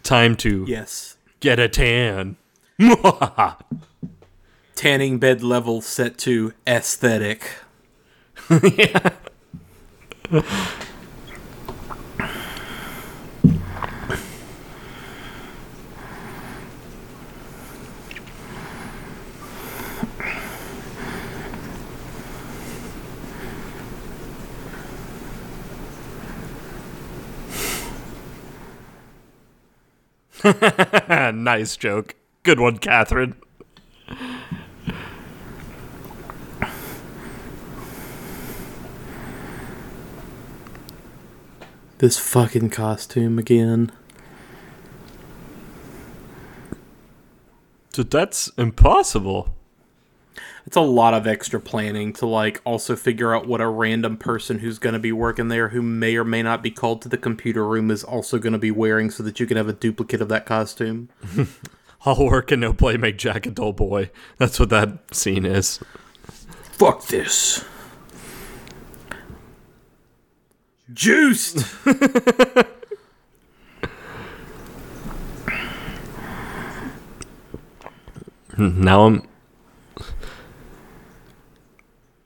Time 0.03 0.35
to 0.37 0.65
Yes. 0.67 1.15
get 1.39 1.57
a 1.59 1.69
tan. 1.69 2.35
Tanning 4.79 5.19
bed 5.19 5.43
level 5.43 5.81
set 5.81 6.17
to 6.19 6.53
aesthetic. 6.65 7.51
nice 31.33 31.75
joke. 31.75 32.15
Good 32.43 32.61
one, 32.61 32.77
Catherine. 32.77 33.35
This 41.99 42.17
fucking 42.17 42.69
costume 42.69 43.37
again. 43.37 43.91
So 47.93 48.03
that's 48.03 48.47
impossible. 48.57 49.53
It's 50.65 50.77
a 50.77 50.81
lot 50.81 51.13
of 51.13 51.27
extra 51.27 51.59
planning 51.59 52.13
to 52.13 52.25
like 52.25 52.61
also 52.63 52.95
figure 52.95 53.35
out 53.35 53.49
what 53.49 53.59
a 53.59 53.67
random 53.67 54.15
person 54.15 54.59
who's 54.59 54.79
going 54.79 54.93
to 54.93 54.99
be 54.99 55.11
working 55.11 55.49
there 55.49 55.69
who 55.69 55.81
may 55.81 56.15
or 56.15 56.23
may 56.23 56.41
not 56.41 56.63
be 56.63 56.71
called 56.71 57.01
to 57.01 57.09
the 57.09 57.17
computer 57.17 57.67
room 57.67 57.91
is 57.91 58.05
also 58.05 58.39
going 58.39 58.53
to 58.53 58.59
be 58.59 58.71
wearing 58.71 59.11
so 59.11 59.21
that 59.23 59.41
you 59.41 59.45
can 59.45 59.57
have 59.57 59.67
a 59.67 59.73
duplicate 59.73 60.21
of 60.21 60.29
that 60.29 60.45
costume. 60.45 61.09
All 62.05 62.27
work 62.27 62.49
and 62.51 62.61
no 62.61 62.71
play 62.71 62.95
make 62.95 63.17
Jack 63.17 63.45
a 63.45 63.51
dull 63.51 63.73
boy. 63.73 64.09
That's 64.37 64.57
what 64.57 64.69
that 64.69 65.13
scene 65.13 65.45
is. 65.45 65.81
Fuck 66.71 67.07
this. 67.07 67.65
Juiced. 70.93 71.65
Now 78.59 79.05
I'm. 79.05 79.27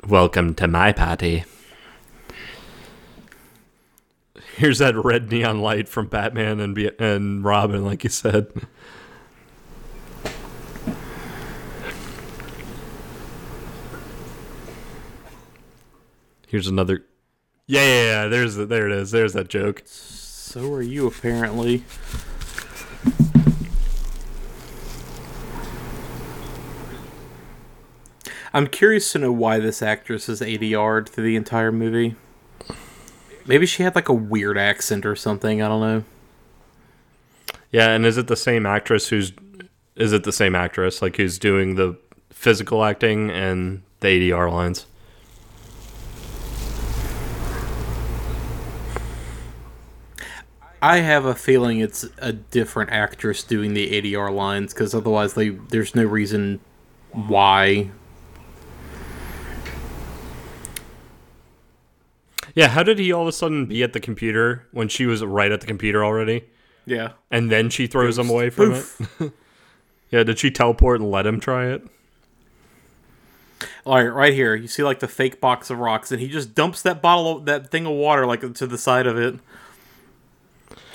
Welcome 0.07 0.55
to 0.55 0.67
my 0.67 0.91
party. 0.91 1.45
Here's 4.55 4.79
that 4.79 4.95
red 4.95 5.31
neon 5.31 5.59
light 5.59 5.87
from 5.87 6.07
Batman 6.07 6.59
and 6.59 6.75
and 6.99 7.43
Robin, 7.43 7.85
like 7.85 8.03
you 8.03 8.09
said. 8.09 8.51
Here's 16.47 16.67
another. 16.67 17.05
Yeah, 17.65 17.85
yeah, 17.85 18.03
yeah. 18.03 18.27
There's 18.27 18.55
the, 18.55 18.65
there 18.65 18.87
it 18.87 18.91
is. 18.91 19.11
There's 19.11 19.33
that 19.33 19.47
joke. 19.47 19.83
So 19.85 20.71
are 20.73 20.81
you 20.81 21.07
apparently. 21.07 21.83
I'm 28.55 28.67
curious 28.67 29.11
to 29.13 29.19
know 29.19 29.31
why 29.31 29.59
this 29.59 29.81
actress 29.81 30.29
is 30.29 30.41
ADR'd 30.41 31.09
through 31.09 31.23
the 31.23 31.35
entire 31.35 31.71
movie. 31.71 32.15
Maybe 33.47 33.65
she 33.65 33.81
had 33.81 33.95
like 33.95 34.09
a 34.09 34.13
weird 34.13 34.57
accent 34.57 35.05
or 35.05 35.15
something. 35.15 35.61
I 35.61 35.67
don't 35.69 35.81
know. 35.81 36.03
Yeah, 37.71 37.89
and 37.89 38.05
is 38.05 38.17
it 38.17 38.27
the 38.27 38.35
same 38.35 38.65
actress 38.65 39.07
who's 39.07 39.33
is 39.95 40.11
it 40.11 40.23
the 40.23 40.31
same 40.31 40.55
actress 40.55 41.01
like 41.01 41.15
who's 41.17 41.39
doing 41.39 41.75
the 41.75 41.97
physical 42.29 42.83
acting 42.83 43.31
and 43.31 43.81
the 44.01 44.07
ADR 44.07 44.51
lines? 44.51 44.85
I 50.83 50.97
have 50.97 51.23
a 51.23 51.33
feeling 51.33 51.79
it's 51.79 52.05
a 52.17 52.33
different 52.33 52.89
actress 52.89 53.41
doing 53.41 53.73
the 53.73 54.01
ADR 54.01 54.35
lines 54.35 54.73
because 54.73 54.93
otherwise, 54.93 55.33
they 55.33 55.47
there's 55.47 55.95
no 55.95 56.03
reason 56.03 56.59
why. 57.13 57.91
Yeah, 62.53 62.67
how 62.67 62.83
did 62.83 62.99
he 62.99 63.13
all 63.13 63.21
of 63.21 63.29
a 63.29 63.31
sudden 63.31 63.65
be 63.65 63.81
at 63.81 63.93
the 63.93 64.01
computer 64.01 64.67
when 64.73 64.89
she 64.89 65.05
was 65.05 65.23
right 65.23 65.53
at 65.53 65.61
the 65.61 65.67
computer 65.67 66.03
already? 66.03 66.43
Yeah. 66.85 67.13
And 67.31 67.49
then 67.49 67.69
she 67.69 67.87
throws 67.87 68.19
him 68.19 68.29
away 68.29 68.49
from 68.49 68.73
it? 68.73 69.31
yeah, 70.11 70.23
did 70.23 70.37
she 70.37 70.51
teleport 70.51 70.99
and 70.99 71.09
let 71.09 71.25
him 71.25 71.39
try 71.39 71.67
it? 71.67 71.87
All 73.85 73.95
right, 73.95 74.13
right 74.13 74.33
here, 74.33 74.53
you 74.53 74.67
see 74.67 74.83
like 74.83 74.99
the 74.99 75.07
fake 75.07 75.39
box 75.39 75.69
of 75.69 75.79
rocks, 75.79 76.11
and 76.11 76.19
he 76.19 76.27
just 76.27 76.53
dumps 76.53 76.81
that 76.81 77.01
bottle, 77.01 77.37
of, 77.37 77.45
that 77.45 77.71
thing 77.71 77.85
of 77.85 77.93
water, 77.93 78.25
like 78.25 78.41
to 78.53 78.67
the 78.67 78.77
side 78.77 79.07
of 79.07 79.17
it. 79.17 79.35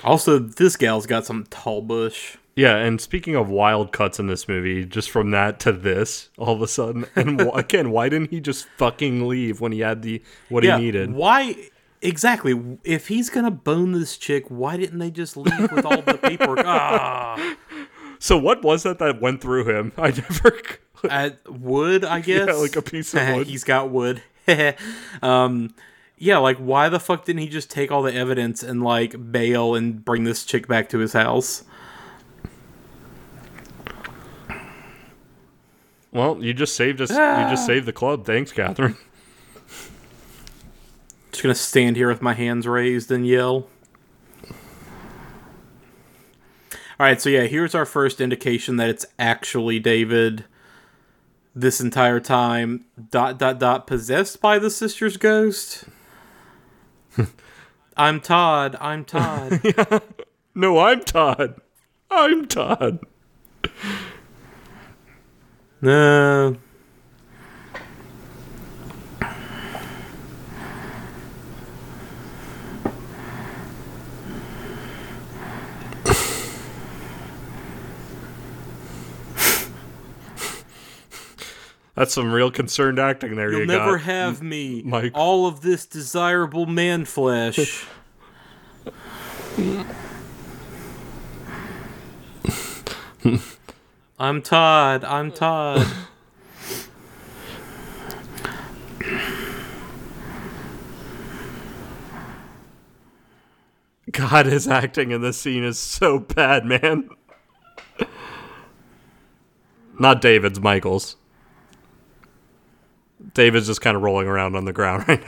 Also, 0.04 0.38
this 0.38 0.76
gal's 0.76 1.06
got 1.06 1.26
some 1.26 1.44
tall 1.50 1.82
bush. 1.82 2.36
Yeah, 2.56 2.76
and 2.76 3.00
speaking 3.00 3.36
of 3.36 3.48
wild 3.48 3.92
cuts 3.92 4.18
in 4.18 4.26
this 4.26 4.48
movie, 4.48 4.84
just 4.84 5.10
from 5.10 5.30
that 5.30 5.60
to 5.60 5.70
this, 5.72 6.28
all 6.38 6.54
of 6.56 6.62
a 6.62 6.66
sudden, 6.66 7.06
and 7.16 7.40
again, 7.54 7.90
why 7.92 8.08
didn't 8.08 8.30
he 8.30 8.40
just 8.40 8.66
fucking 8.76 9.28
leave 9.28 9.60
when 9.60 9.70
he 9.70 9.80
had 9.80 10.02
the 10.02 10.20
what 10.48 10.64
yeah, 10.64 10.76
he 10.76 10.86
needed? 10.86 11.12
Why 11.12 11.54
exactly? 12.02 12.78
If 12.82 13.06
he's 13.08 13.30
gonna 13.30 13.52
bone 13.52 13.92
this 13.92 14.16
chick, 14.16 14.46
why 14.48 14.76
didn't 14.76 14.98
they 14.98 15.10
just 15.10 15.36
leave 15.36 15.70
with 15.70 15.84
all 15.84 16.02
the 16.02 16.18
paperwork? 16.18 16.58
Ah, 16.66 17.56
So 18.18 18.36
what 18.36 18.62
was 18.64 18.82
that 18.82 18.98
that 18.98 19.20
went 19.20 19.40
through 19.40 19.64
him? 19.66 19.92
I 19.98 20.10
never. 20.10 20.60
at 21.08 21.48
wood, 21.48 22.04
I 22.04 22.20
guess. 22.20 22.56
like 22.58 22.74
a 22.74 22.82
piece 22.82 23.14
of 23.14 23.36
wood. 23.36 23.46
he's 23.46 23.62
got 23.62 23.90
wood. 23.90 24.20
um, 25.22 25.74
yeah, 26.18 26.38
like 26.38 26.58
why 26.58 26.88
the 26.88 27.00
fuck 27.00 27.24
didn't 27.24 27.40
he 27.40 27.48
just 27.48 27.70
take 27.70 27.90
all 27.90 28.02
the 28.02 28.12
evidence 28.14 28.62
and 28.62 28.82
like 28.82 29.30
bail 29.32 29.74
and 29.74 30.04
bring 30.04 30.24
this 30.24 30.44
chick 30.44 30.66
back 30.68 30.88
to 30.90 30.98
his 30.98 31.12
house? 31.12 31.64
Well, 36.12 36.42
you 36.42 36.54
just 36.54 36.74
saved 36.74 37.00
us. 37.00 37.10
You 37.10 37.16
Ah. 37.20 37.50
just 37.50 37.66
saved 37.66 37.86
the 37.86 37.92
club. 37.92 38.24
Thanks, 38.24 38.50
Catherine. 38.52 38.96
Just 41.30 41.42
gonna 41.42 41.54
stand 41.54 41.96
here 41.96 42.08
with 42.08 42.22
my 42.22 42.32
hands 42.34 42.66
raised 42.66 43.12
and 43.12 43.26
yell. 43.26 43.68
All 47.00 47.06
right, 47.06 47.20
so 47.20 47.28
yeah, 47.28 47.42
here's 47.42 47.74
our 47.76 47.86
first 47.86 48.20
indication 48.20 48.76
that 48.76 48.88
it's 48.88 49.06
actually 49.18 49.78
David. 49.78 50.44
This 51.54 51.80
entire 51.80 52.18
time, 52.20 52.84
dot 53.10 53.38
dot 53.38 53.58
dot, 53.60 53.86
possessed 53.86 54.40
by 54.40 54.58
the 54.58 54.70
sister's 54.70 55.16
ghost. 55.16 55.84
I'm 57.96 58.20
Todd. 58.20 58.76
I'm 58.80 59.04
Todd. 59.04 59.60
No, 60.54 60.78
I'm 60.80 61.04
Todd. 61.04 61.60
I'm 62.10 62.48
Todd. 62.48 62.98
no. 65.80 66.56
That's 81.98 82.14
some 82.14 82.30
real 82.30 82.50
concerned 82.52 83.00
acting 83.00 83.34
there. 83.34 83.50
You'll 83.50 83.62
you 83.62 83.66
never 83.66 83.96
got. 83.96 84.04
have 84.04 84.40
me. 84.40 84.82
Mike. 84.84 85.10
All 85.16 85.48
of 85.48 85.62
this 85.62 85.84
desirable 85.84 86.64
man 86.64 87.04
flesh. 87.04 87.88
I'm 94.16 94.42
Todd. 94.42 95.02
I'm 95.02 95.32
Todd. 95.32 95.84
God, 104.12 104.46
his 104.46 104.68
acting 104.68 105.10
in 105.10 105.20
this 105.20 105.36
scene 105.36 105.64
is 105.64 105.80
so 105.80 106.20
bad, 106.20 106.64
man. 106.64 107.10
Not 109.98 110.20
David's, 110.20 110.60
Michael's. 110.60 111.16
David's 113.38 113.68
just 113.68 113.80
kind 113.80 113.96
of 113.96 114.02
rolling 114.02 114.26
around 114.26 114.56
on 114.56 114.64
the 114.64 114.72
ground 114.72 115.04
right 115.08 115.22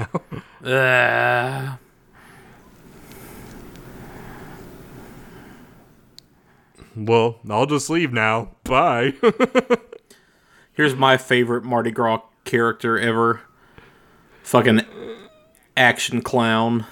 now. 0.64 0.68
Uh, 0.68 1.76
Well, 6.96 7.38
I'll 7.48 7.66
just 7.66 7.88
leave 7.88 8.12
now. 8.12 8.56
Bye. 8.64 9.14
here's 10.72 10.96
my 10.96 11.16
favorite 11.16 11.62
Mardi 11.62 11.92
Gras 11.92 12.20
character 12.44 12.98
ever. 12.98 13.42
Fucking 14.42 14.80
action 15.76 16.20
clown. 16.20 16.84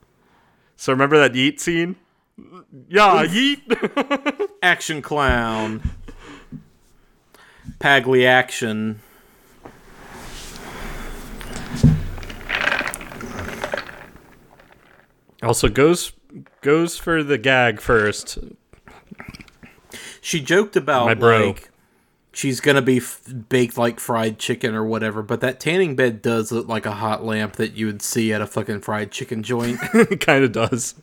so 0.76 0.92
remember 0.92 1.18
that 1.18 1.34
yeet 1.34 1.60
scene? 1.60 1.94
Yeah, 2.88 3.24
yeet. 3.26 4.48
action 4.60 5.02
clown. 5.02 5.88
Pagli 7.78 8.26
action. 8.26 9.00
Also 15.42 15.68
goes 15.68 16.12
goes 16.62 16.96
for 16.96 17.22
the 17.22 17.38
gag 17.38 17.80
first. 17.80 18.38
She 20.20 20.40
joked 20.40 20.76
about 20.76 21.06
My 21.06 21.14
bro. 21.14 21.46
like 21.48 21.70
she's 22.32 22.60
gonna 22.60 22.82
be 22.82 22.98
f- 22.98 23.22
baked 23.48 23.78
like 23.78 23.98
fried 24.00 24.38
chicken 24.38 24.74
or 24.74 24.84
whatever, 24.84 25.22
but 25.22 25.40
that 25.40 25.60
tanning 25.60 25.96
bed 25.96 26.20
does 26.22 26.52
look 26.52 26.68
like 26.68 26.86
a 26.86 26.92
hot 26.92 27.24
lamp 27.24 27.54
that 27.56 27.74
you 27.74 27.86
would 27.86 28.02
see 28.02 28.32
at 28.32 28.40
a 28.42 28.46
fucking 28.46 28.80
fried 28.80 29.10
chicken 29.10 29.42
joint. 29.42 29.78
it 29.94 30.20
kind 30.20 30.44
of 30.44 30.52
does. 30.52 30.94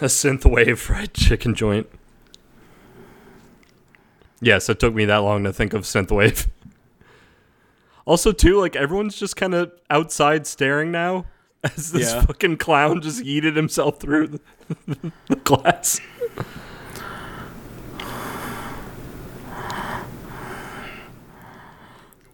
A 0.00 0.04
synth 0.04 0.50
wave 0.50 0.80
fried 0.80 1.12
chicken 1.12 1.54
joint. 1.54 1.86
Yes, 4.40 4.68
it 4.68 4.78
took 4.80 4.94
me 4.94 5.04
that 5.04 5.18
long 5.18 5.44
to 5.44 5.52
think 5.52 5.74
of 5.74 5.82
synthwave. 5.82 6.48
Also, 8.06 8.32
too, 8.32 8.58
like 8.58 8.74
everyone's 8.74 9.16
just 9.18 9.36
kind 9.36 9.54
of 9.54 9.70
outside 9.90 10.46
staring 10.46 10.90
now 10.90 11.26
as 11.64 11.92
this 11.92 12.12
Yeah. 12.12 12.22
fucking 12.24 12.56
clown 12.56 13.00
just 13.02 13.22
yeeted 13.22 13.54
himself 13.54 14.00
through 14.00 14.28
the, 14.28 14.40
the 15.28 15.36
glass. 15.36 16.00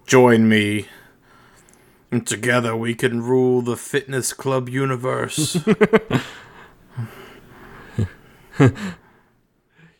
Join 0.07 0.49
me. 0.49 0.87
And 2.11 2.27
together 2.27 2.77
we 2.77 2.95
can 2.95 3.20
rule 3.23 3.62
the 3.62 3.77
fitness 3.77 4.33
club 4.33 4.69
universe. 4.69 5.59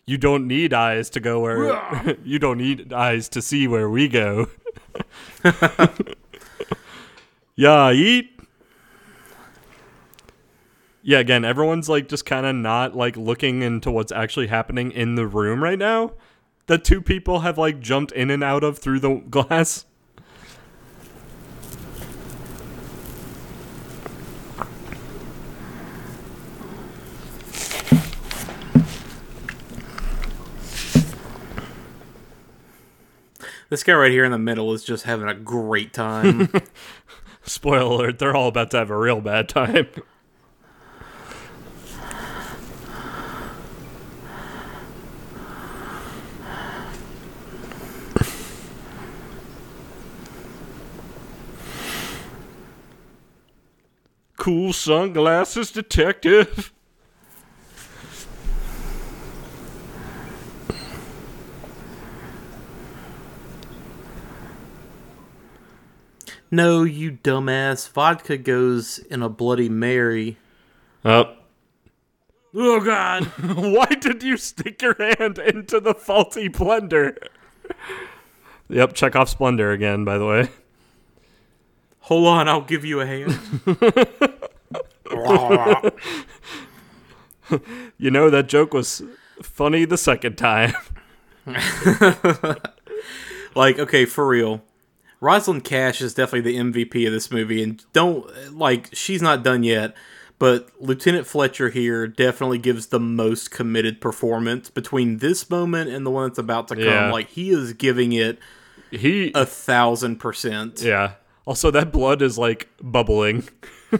You 0.09 0.19
don't 0.19 0.47
need 0.47 0.73
eyes 0.73 1.11
to 1.11 1.21
go 1.21 1.41
where 1.41 2.17
you 2.25 2.39
don't 2.39 2.59
need 2.59 2.93
eyes 2.93 3.29
to 3.31 3.43
see 3.43 3.67
where 3.67 3.91
we 3.91 4.07
go. 4.07 4.47
yeah, 7.57 7.91
eat. 7.91 8.39
Yeah, 11.03 11.19
again, 11.19 11.45
everyone's 11.45 11.89
like 11.89 12.09
just 12.09 12.25
kind 12.25 12.47
of 12.47 12.55
not 12.55 12.97
like 12.97 13.17
looking 13.17 13.63
into 13.63 13.91
what's 13.91 14.13
actually 14.13 14.47
happening 14.47 14.93
in 14.93 15.17
the 15.17 15.27
room 15.27 15.61
right 15.61 15.79
now. 15.79 16.13
That 16.69 16.85
two 16.85 17.03
people 17.03 17.41
have 17.41 17.59
like 17.59 17.81
jumped 17.81 18.13
in 18.13 18.31
and 18.31 18.45
out 18.45 18.63
of 18.63 18.79
through 18.79 19.01
the 19.01 19.17
glass. 19.29 19.87
This 33.69 33.83
guy 33.83 33.95
right 33.95 34.13
here 34.13 34.25
in 34.25 34.31
the 34.31 34.39
middle 34.39 34.73
is 34.73 34.85
just 34.85 35.05
having 35.05 35.29
a 35.29 35.35
great 35.35 35.93
time. 35.93 36.53
Spoiler 37.43 38.05
alert, 38.05 38.19
they're 38.19 38.37
all 38.37 38.49
about 38.49 38.71
to 38.71 38.79
have 38.79 38.91
a 38.91 38.97
real 38.97 39.21
bad 39.21 39.49
time. 39.49 39.89
cool 54.47 54.73
sunglasses 54.73 55.73
detective. 55.73 56.73
No, 66.51 66.85
you 66.85 67.13
dumbass. 67.13 67.89
Vodka 67.89 68.37
goes 68.37 68.99
in 68.99 69.23
a 69.23 69.29
Bloody 69.29 69.69
Mary. 69.69 70.39
Oh, 71.05 71.33
Oh 72.59 72.81
God! 72.81 73.25
why 73.57 73.87
did 73.87 74.23
you 74.23 74.39
stick 74.39 74.81
your 74.81 74.97
hand 74.99 75.39
into 75.39 75.79
the 75.79 75.93
faulty 75.93 76.49
blender? 76.49 77.15
Yep, 78.71 78.95
Chekhov's 78.95 79.35
blender 79.35 79.75
again, 79.75 80.07
by 80.07 80.17
the 80.17 80.25
way. 80.25 80.49
Hold 82.01 82.29
on, 82.29 82.49
I'll 82.49 82.63
give 82.63 82.85
you 82.85 83.01
a 83.01 83.07
hand. 83.07 83.39
You 87.99 88.11
know 88.11 88.29
that 88.29 88.49
joke 88.49 88.75
was 88.75 89.03
funny 89.41 89.85
the 89.85 89.97
second 89.97 90.37
time. 90.37 90.75
like, 93.55 93.79
okay, 93.79 94.05
for 94.05 94.27
real. 94.27 94.63
Rosalind 95.21 95.65
Cash 95.65 96.03
is 96.03 96.15
definitely 96.15 96.53
the 96.53 96.59
MVP 96.59 97.07
of 97.07 97.13
this 97.13 97.31
movie, 97.31 97.63
and 97.63 97.85
don't 97.93 98.57
like 98.57 98.91
she's 98.93 99.23
not 99.23 99.43
done 99.43 99.63
yet. 99.63 99.95
But 100.39 100.69
Lieutenant 100.79 101.27
Fletcher 101.27 101.71
here 101.71 102.07
definitely 102.07 102.59
gives 102.59 102.89
the 102.89 103.01
most 103.01 103.51
committed 103.51 104.03
performance 104.03 104.69
between 104.69 105.17
this 105.19 105.49
moment 105.49 105.89
and 105.89 106.05
the 106.05 106.11
one 106.11 106.29
that's 106.29 106.39
about 106.39 106.69
to 106.69 106.75
come. 106.75 106.85
Yeah. 106.85 107.11
Like 107.11 107.31
he 107.31 107.49
is 107.51 107.73
giving 107.73 108.13
it 108.13 108.39
He 108.91 109.33
a 109.35 109.47
thousand 109.47 110.17
percent. 110.17 110.83
Yeah. 110.83 111.13
Also, 111.47 111.71
that 111.71 111.91
blood 111.93 112.21
is 112.21 112.37
like 112.37 112.69
bubbling. 112.83 113.49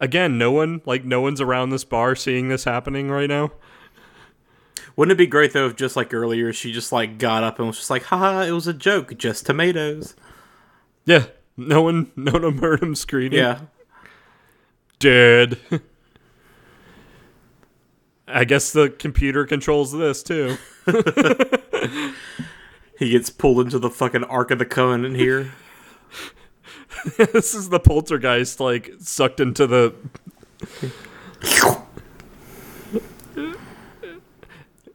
Again, 0.00 0.38
no 0.38 0.52
one 0.52 0.82
like 0.84 1.04
no 1.04 1.20
one's 1.20 1.40
around 1.40 1.70
this 1.70 1.84
bar 1.84 2.14
seeing 2.14 2.48
this 2.48 2.62
happening 2.64 3.08
right 3.08 3.28
now. 3.28 3.50
Wouldn't 4.96 5.12
it 5.12 5.18
be 5.18 5.26
great 5.26 5.52
though 5.52 5.66
if 5.66 5.76
just 5.76 5.96
like 5.96 6.12
earlier 6.12 6.52
she 6.52 6.72
just 6.72 6.92
like 6.92 7.18
got 7.18 7.42
up 7.44 7.58
and 7.58 7.68
was 7.68 7.78
just 7.78 7.90
like, 7.90 8.04
haha, 8.04 8.42
it 8.42 8.50
was 8.52 8.66
a 8.66 8.74
joke, 8.74 9.16
just 9.16 9.46
tomatoes. 9.46 10.14
Yeah, 11.04 11.26
no 11.56 11.82
one, 11.82 12.10
no 12.16 12.32
one 12.32 12.58
heard 12.58 12.82
him 12.82 12.94
screaming. 12.94 13.38
Yeah. 13.38 13.60
dead. 14.98 15.58
I 18.28 18.44
guess 18.44 18.72
the 18.72 18.88
computer 18.88 19.44
controls 19.46 19.92
this 19.92 20.22
too. 20.22 20.56
He 23.02 23.10
gets 23.10 23.30
pulled 23.30 23.58
into 23.58 23.80
the 23.80 23.90
fucking 23.90 24.22
Ark 24.22 24.52
of 24.52 24.60
the 24.60 24.64
Covenant 24.64 25.16
here. 25.16 25.50
this 27.16 27.52
is 27.52 27.68
the 27.68 27.80
poltergeist 27.80 28.60
like 28.60 28.92
sucked 29.00 29.40
into 29.40 29.66
the. 29.66 29.92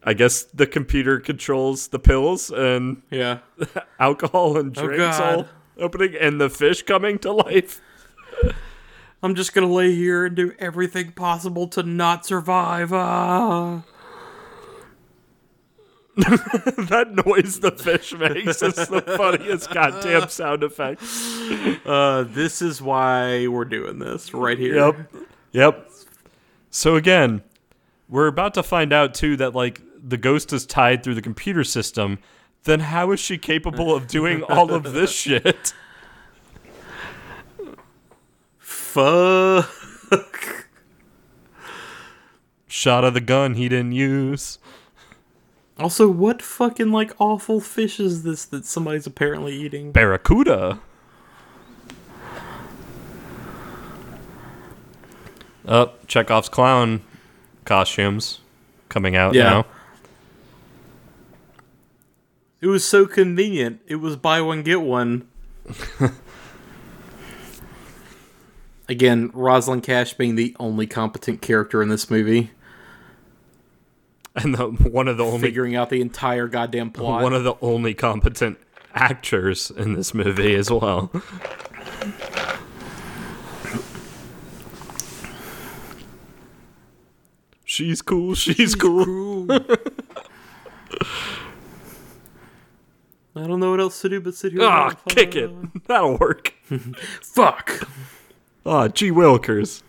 I 0.08 0.14
guess 0.14 0.44
the 0.44 0.66
computer 0.66 1.20
controls 1.20 1.90
the 1.90 2.00
pills 2.00 2.50
and 2.50 3.02
Yeah. 3.12 3.40
alcohol 4.00 4.58
and 4.58 4.74
drinks 4.74 5.20
all 5.20 5.48
opening 5.78 6.16
and 6.16 6.40
the 6.40 6.50
fish 6.50 6.82
coming 6.84 7.20
to 7.20 7.34
life. 7.34 7.82
I'm 9.22 9.36
just 9.36 9.54
gonna 9.54 9.68
lay 9.68 9.94
here 9.94 10.26
and 10.26 10.34
do 10.34 10.54
everything 10.60 11.12
possible 11.12 11.68
to 11.68 11.84
not 11.84 12.26
survive. 12.26 12.94
Ah. 12.94 13.84
that 16.16 17.26
noise 17.26 17.60
the 17.60 17.72
fish 17.74 18.14
makes 18.14 18.64
is 18.64 18.76
the 18.76 19.02
funniest 19.18 19.70
goddamn 19.72 20.30
sound 20.30 20.64
effect. 20.64 21.04
Uh, 21.86 22.24
this 22.30 22.62
is 22.62 22.82
why 22.82 23.46
we're 23.48 23.66
doing 23.66 24.00
this 24.00 24.34
right 24.34 24.58
here. 24.58 24.76
Yep. 24.76 25.14
Yep. 25.52 25.92
So 26.70 26.96
again, 26.96 27.44
we're 28.08 28.28
about 28.28 28.54
to 28.54 28.64
find 28.64 28.94
out 28.94 29.14
too 29.14 29.36
that 29.36 29.54
like 29.54 29.82
the 30.08 30.18
ghost 30.18 30.54
is 30.54 30.66
tied 30.66 31.04
through 31.04 31.16
the 31.16 31.22
computer 31.22 31.64
system. 31.64 32.20
Then 32.64 32.80
how 32.82 33.12
is 33.12 33.20
she 33.20 33.38
capable 33.38 33.94
of 33.96 34.08
doing 34.08 34.44
all 34.44 34.74
of 34.74 34.94
this 34.94 35.12
shit? 35.24 35.74
Fuck. 38.58 39.70
Shot 42.68 43.04
of 43.04 43.14
the 43.14 43.22
gun 43.22 43.56
he 43.56 43.70
didn't 43.70 43.94
use. 43.94 44.60
Also, 45.80 46.08
what 46.08 46.42
fucking 46.42 46.92
like 46.92 47.14
awful 47.20 47.60
fish 47.60 48.00
is 48.00 48.24
this 48.24 48.46
that 48.46 48.66
somebody's 48.66 49.06
apparently 49.06 49.54
eating? 49.54 49.92
Barracuda. 49.92 50.80
Up, 55.68 56.00
oh, 56.02 56.06
Chekhov's 56.08 56.50
clown 56.50 57.02
costumes 57.66 58.40
coming 58.90 59.16
out 59.16 59.34
Yeah. 59.34 59.44
now. 59.44 59.66
It 62.60 62.68
was 62.68 62.84
so 62.84 63.06
convenient. 63.06 63.82
It 63.88 63.98
was 63.98 64.16
buy 64.16 64.42
one 64.42 64.64
get 64.64 64.82
one. 64.82 65.28
Again, 68.90 69.32
Rosalind 69.34 69.84
Cash 69.84 70.14
being 70.14 70.36
the 70.36 70.56
only 70.60 70.88
competent 70.88 71.42
character 71.42 71.82
in 71.82 71.90
this 71.90 72.10
movie, 72.10 72.52
And 74.34 74.56
the, 74.56 74.68
one 74.68 75.10
of 75.10 75.18
the 75.18 75.26
only 75.26 75.40
figuring 75.42 75.76
out 75.76 75.90
the 75.90 76.00
entire 76.00 76.48
goddamn 76.48 76.92
plot. 76.92 77.22
one 77.22 77.34
of 77.34 77.44
the 77.44 77.56
only 77.62 77.94
competent 77.94 78.58
actors 78.94 79.70
in 79.72 79.94
this 79.94 80.14
movie 80.14 80.56
as 80.56 80.72
well. 80.72 81.12
She's 87.66 88.02
cool. 88.02 88.34
She's, 88.34 88.76
cool. 88.76 89.48
I 93.38 93.48
don't 93.48 93.60
know 93.60 93.72
what 93.72 93.80
else 93.80 94.02
to 94.02 94.10
do 94.10 94.20
but 94.20 94.36
sit 94.36 94.52
here. 94.52 94.62
Ah, 94.64 94.90
and 94.90 94.98
kick 95.16 95.36
it. 95.36 95.52
That'll 95.88 96.18
work. 96.18 96.54
Fuck. 97.22 97.88
Ah, 98.66 98.88
G. 98.88 99.12
Wilkers. 99.12 99.84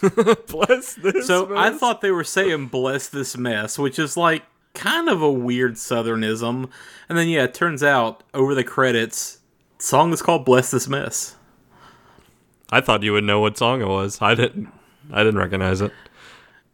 Bless 0.46 0.94
this. 0.94 1.26
So 1.26 1.56
I 1.56 1.70
thought 1.70 2.00
they 2.00 2.10
were 2.12 2.24
saying 2.24 2.66
"bless 2.66 3.08
this 3.08 3.36
mess," 3.36 3.78
which 3.78 3.98
is 3.98 4.16
like 4.16 4.44
kind 4.74 5.08
of 5.08 5.22
a 5.22 5.30
weird 5.30 5.74
Southernism. 5.74 6.70
And 7.08 7.18
then 7.18 7.28
yeah, 7.28 7.44
it 7.44 7.54
turns 7.54 7.82
out 7.82 8.22
over 8.32 8.54
the 8.54 8.62
credits, 8.62 9.38
song 9.78 10.12
is 10.12 10.22
called 10.22 10.44
"Bless 10.44 10.70
This 10.70 10.88
Mess." 10.88 11.34
I 12.70 12.80
thought 12.80 13.02
you 13.02 13.12
would 13.12 13.24
know 13.24 13.40
what 13.40 13.56
song 13.56 13.80
it 13.80 13.88
was. 13.88 14.20
I 14.20 14.34
didn't. 14.34 14.68
I 15.12 15.22
didn't 15.24 15.38
recognize 15.38 15.80
it. 15.80 15.92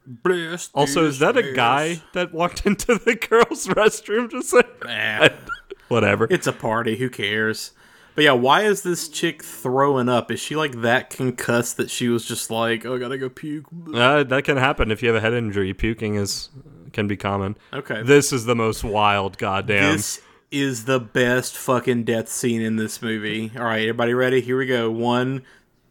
Bless. 0.07 0.71
Also, 0.75 1.07
is 1.07 1.19
that 1.21 1.37
a 1.37 1.53
guy 1.55 2.03
that 2.13 2.33
walked 2.35 2.67
into 2.67 2.97
the 2.97 3.15
girls' 3.15 3.67
restroom 3.69 4.31
just 4.31 4.53
like 4.53 4.85
Nah, 4.85 5.29
whatever? 5.89 6.27
it's 6.31 6.47
a 6.47 6.53
party. 6.53 6.97
Who 6.97 7.09
cares? 7.09 7.73
But 8.15 8.25
yeah, 8.25 8.33
why 8.33 8.63
is 8.63 8.83
this 8.83 9.09
chick 9.09 9.43
throwing 9.43 10.09
up? 10.09 10.31
Is 10.31 10.39
she 10.41 10.55
like 10.57 10.83
that 10.83 11.11
concussed 11.11 11.77
that 11.79 11.91
she 11.91 12.09
was 12.09 12.25
just 12.25 12.51
like, 12.51 12.85
"Oh, 12.85 12.97
I 12.97 12.99
gotta 12.99 13.19
go 13.19 13.29
puke"? 13.29 13.67
Uh, 13.95 14.23
that 14.25 14.45
can 14.45 14.57
happen 14.57 14.91
if 14.91 15.03
you 15.03 15.09
have 15.09 15.17
a 15.17 15.21
head 15.21 15.33
injury. 15.33 15.73
Puking 15.75 16.17
is 16.17 16.51
can 16.93 17.09
be 17.09 17.17
common. 17.17 17.57
Okay. 17.73 18.03
This 18.03 18.33
is 18.33 18.45
the 18.45 18.55
most 18.55 18.85
wild 18.85 19.39
goddamn. 19.39 19.97
This 19.97 20.21
is 20.51 20.85
the 20.85 21.01
best 21.01 21.57
fucking 21.57 22.05
death 22.05 22.29
scene 22.29 22.61
in 22.61 22.77
this 22.77 23.03
movie. 23.03 23.51
All 23.57 23.65
right, 23.65 23.81
everybody 23.81 24.15
ready? 24.15 24.41
Here 24.41 24.57
we 24.57 24.67
go. 24.67 24.89
One, 24.93 25.43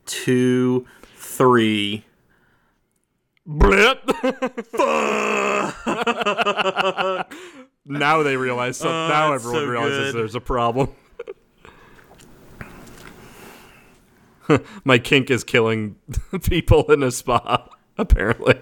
two, 0.06 0.86
three. 1.18 2.06
Blip. 3.46 4.00
now 7.86 8.24
they 8.24 8.38
realize 8.38 8.78
something. 8.78 8.96
Oh, 8.96 9.08
now 9.10 9.34
everyone 9.34 9.62
so 9.62 9.68
realizes 9.68 10.12
good. 10.14 10.20
there's 10.20 10.36
a 10.36 10.42
problem. 10.42 10.90
My 14.86 14.98
kink 14.98 15.30
is 15.30 15.44
killing 15.44 15.96
people 16.44 16.92
in 16.92 17.04
a 17.04 17.12
spa, 17.12 17.68
apparently. 17.98 18.60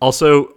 Also, 0.00 0.54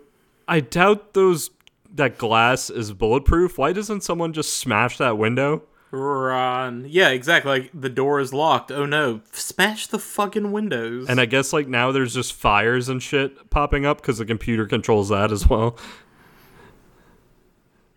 I 0.47 0.59
doubt 0.59 1.13
those 1.13 1.51
that 1.93 2.17
glass 2.17 2.69
is 2.69 2.93
bulletproof. 2.93 3.57
Why 3.57 3.73
doesn't 3.73 4.01
someone 4.01 4.33
just 4.33 4.57
smash 4.57 4.97
that 4.97 5.17
window? 5.17 5.63
Run. 5.91 6.85
Yeah, 6.89 7.09
exactly. 7.09 7.49
Like 7.49 7.71
the 7.73 7.89
door 7.89 8.19
is 8.19 8.33
locked. 8.33 8.71
Oh 8.71 8.85
no! 8.85 9.21
Smash 9.31 9.87
the 9.87 9.99
fucking 9.99 10.51
windows. 10.51 11.07
And 11.07 11.21
I 11.21 11.25
guess 11.25 11.53
like 11.53 11.67
now 11.67 11.91
there's 11.91 12.13
just 12.13 12.33
fires 12.33 12.89
and 12.89 13.01
shit 13.01 13.49
popping 13.49 13.85
up 13.85 14.01
because 14.01 14.17
the 14.17 14.25
computer 14.25 14.65
controls 14.65 15.09
that 15.09 15.31
as 15.31 15.47
well. 15.47 15.77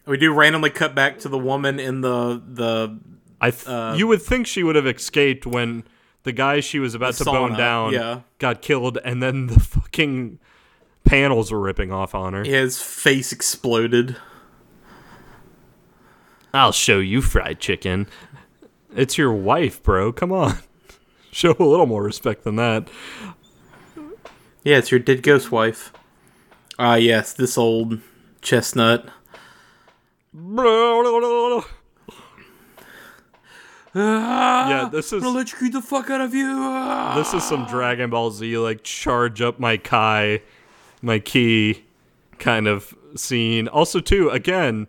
we 0.06 0.16
do 0.16 0.32
randomly 0.32 0.70
cut 0.70 0.94
back 0.94 1.18
to 1.20 1.28
the 1.28 1.38
woman 1.38 1.80
in 1.80 2.00
the 2.00 2.40
the 2.46 2.98
I 3.40 3.50
th- 3.50 3.66
Uh, 3.66 3.94
you 3.96 4.06
would 4.06 4.22
think 4.22 4.46
she 4.46 4.62
would 4.62 4.76
have 4.76 4.86
escaped 4.86 5.46
when 5.46 5.84
the 6.22 6.32
guy 6.32 6.60
she 6.60 6.78
was 6.78 6.94
about 6.94 7.14
to 7.14 7.24
bone 7.24 7.56
down 7.56 7.92
yeah. 7.92 8.20
got 8.38 8.62
killed, 8.62 8.98
and 9.04 9.22
then 9.22 9.46
the 9.46 9.58
fucking 9.58 10.38
panels 11.04 11.50
were 11.50 11.60
ripping 11.60 11.90
off 11.90 12.14
on 12.14 12.34
her. 12.34 12.44
His 12.44 12.80
face 12.80 13.32
exploded. 13.32 14.16
I'll 16.52 16.72
show 16.72 16.98
you 16.98 17.22
fried 17.22 17.60
chicken. 17.60 18.08
It's 18.94 19.16
your 19.16 19.32
wife, 19.32 19.82
bro. 19.82 20.12
Come 20.12 20.32
on. 20.32 20.58
Show 21.32 21.54
a 21.58 21.64
little 21.64 21.86
more 21.86 22.02
respect 22.02 22.42
than 22.42 22.56
that. 22.56 22.88
Yeah, 24.64 24.78
it's 24.78 24.90
your 24.90 24.98
dead 24.98 25.22
ghost 25.22 25.52
wife. 25.52 25.92
Ah, 26.76 26.96
yes, 26.96 27.32
this 27.32 27.56
old 27.56 28.00
chestnut. 28.42 29.08
yeah, 33.94 34.88
this 34.90 35.12
is 35.12 35.22
electrocute 35.24 35.72
the 35.72 35.82
fuck 35.82 36.10
out 36.10 36.20
of 36.20 36.34
you. 36.34 36.46
Ah. 36.48 37.14
this 37.16 37.34
is 37.34 37.42
some 37.42 37.66
Dragon 37.66 38.10
Ball 38.10 38.30
Z 38.30 38.58
like 38.58 38.82
charge 38.82 39.40
up 39.40 39.58
my 39.58 39.76
Kai, 39.76 40.42
my 41.02 41.18
key 41.18 41.84
kind 42.38 42.66
of 42.66 42.94
scene. 43.16 43.68
Also, 43.68 44.00
too, 44.00 44.30
again, 44.30 44.86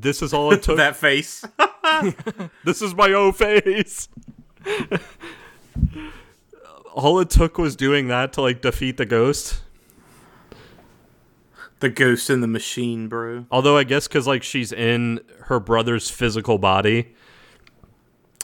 this 0.00 0.22
is 0.22 0.32
all 0.34 0.52
it 0.52 0.62
took. 0.62 0.76
that 0.78 0.96
face. 0.96 1.44
this 2.64 2.82
is 2.82 2.94
my 2.94 3.12
O 3.12 3.32
face. 3.32 4.08
all 6.94 7.20
it 7.20 7.30
took 7.30 7.58
was 7.58 7.76
doing 7.76 8.08
that 8.08 8.32
to 8.34 8.42
like 8.42 8.60
defeat 8.60 8.96
the 8.96 9.06
ghost. 9.06 9.62
the 11.80 11.88
ghost 11.88 12.30
in 12.30 12.40
the 12.40 12.46
machine, 12.46 13.08
bro. 13.08 13.46
Although 13.50 13.76
I 13.76 13.84
guess 13.84 14.08
because 14.08 14.26
like 14.26 14.42
she's 14.42 14.72
in 14.72 15.20
her 15.44 15.60
brother's 15.60 16.10
physical 16.10 16.58
body, 16.58 17.14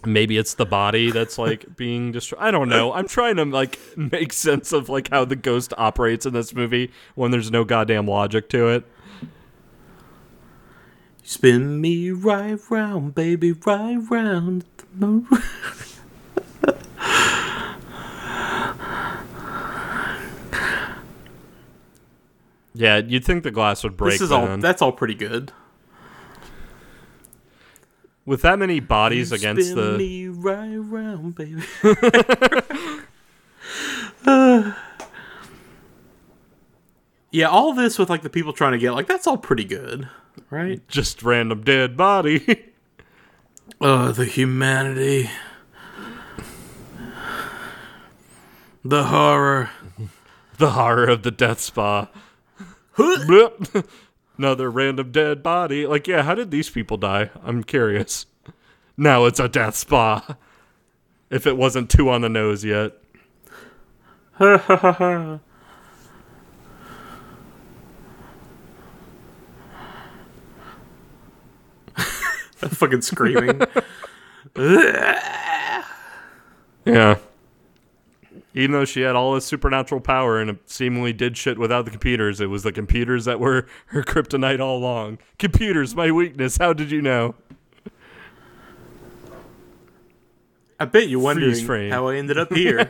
maybe 0.04 0.36
it's 0.38 0.54
the 0.54 0.66
body 0.66 1.10
that's 1.10 1.38
like 1.38 1.76
being 1.76 2.12
destroyed. 2.12 2.40
I 2.42 2.50
don't 2.50 2.68
know. 2.68 2.92
I'm 2.92 3.08
trying 3.08 3.36
to 3.36 3.44
like 3.44 3.78
make 3.96 4.32
sense 4.32 4.72
of 4.72 4.88
like 4.88 5.10
how 5.10 5.24
the 5.24 5.36
ghost 5.36 5.72
operates 5.76 6.26
in 6.26 6.32
this 6.32 6.54
movie 6.54 6.90
when 7.14 7.30
there's 7.30 7.50
no 7.50 7.64
goddamn 7.64 8.06
logic 8.06 8.48
to 8.50 8.68
it. 8.68 8.84
Spin 11.22 11.80
me 11.80 12.10
right 12.10 12.58
round, 12.68 13.14
baby, 13.14 13.52
right 13.52 13.98
round. 14.10 14.64
Yeah, 22.74 22.98
you'd 22.98 23.24
think 23.24 23.42
the 23.42 23.50
glass 23.50 23.82
would 23.84 23.96
break. 23.96 24.12
This 24.12 24.22
is 24.22 24.32
all. 24.32 24.56
That's 24.56 24.80
all 24.80 24.92
pretty 24.92 25.14
good. 25.14 25.52
With 28.24 28.42
that 28.42 28.58
many 28.58 28.80
bodies 28.80 29.32
against 29.32 29.72
Spin 29.72 29.92
the 29.92 29.98
me 29.98 30.28
right 30.28 30.76
round, 30.76 31.34
baby. 31.34 31.62
yeah, 37.30 37.46
all 37.46 37.74
this 37.74 37.98
with 37.98 38.08
like 38.08 38.22
the 38.22 38.30
people 38.30 38.52
trying 38.52 38.72
to 38.72 38.78
get 38.78 38.92
like 38.92 39.06
that's 39.06 39.26
all 39.26 39.36
pretty 39.36 39.64
good, 39.64 40.08
right? 40.50 40.86
just 40.88 41.22
random 41.22 41.62
dead 41.62 41.96
body. 41.96 42.66
Oh, 43.82 44.12
the 44.12 44.26
humanity. 44.26 45.30
The 48.84 49.04
horror. 49.04 49.70
the 50.58 50.70
horror 50.70 51.04
of 51.04 51.22
the 51.22 51.30
death 51.30 51.60
spa. 51.60 52.08
Another 54.38 54.70
random 54.70 55.12
dead 55.12 55.42
body. 55.42 55.86
Like, 55.86 56.06
yeah, 56.06 56.22
how 56.22 56.34
did 56.34 56.50
these 56.50 56.68
people 56.68 56.98
die? 56.98 57.30
I'm 57.42 57.64
curious. 57.64 58.26
Now 58.96 59.24
it's 59.24 59.40
a 59.40 59.48
death 59.48 59.76
spa. 59.76 60.36
If 61.30 61.46
it 61.46 61.56
wasn't 61.56 61.88
too 61.88 62.10
on 62.10 62.20
the 62.20 62.28
nose 62.28 62.64
yet. 62.64 62.92
fucking 72.68 73.02
screaming. 73.02 73.62
Yeah. 76.84 77.18
Even 78.54 78.72
though 78.72 78.84
she 78.84 79.02
had 79.02 79.14
all 79.14 79.34
this 79.34 79.44
supernatural 79.44 80.00
power 80.00 80.40
and 80.40 80.58
seemingly 80.66 81.12
did 81.12 81.36
shit 81.36 81.58
without 81.58 81.84
the 81.84 81.90
computers, 81.90 82.40
it 82.40 82.46
was 82.46 82.62
the 82.64 82.72
computers 82.72 83.24
that 83.26 83.38
were 83.38 83.66
her 83.86 84.02
kryptonite 84.02 84.60
all 84.60 84.78
along. 84.78 85.18
Computers, 85.38 85.94
my 85.94 86.10
weakness. 86.10 86.56
How 86.56 86.72
did 86.72 86.90
you 86.90 87.00
know? 87.02 87.34
I 90.80 90.86
bet 90.86 91.08
you're 91.08 91.20
wondering 91.20 91.90
how 91.90 92.08
I 92.08 92.16
ended 92.16 92.38
up 92.38 92.52
here. 92.52 92.88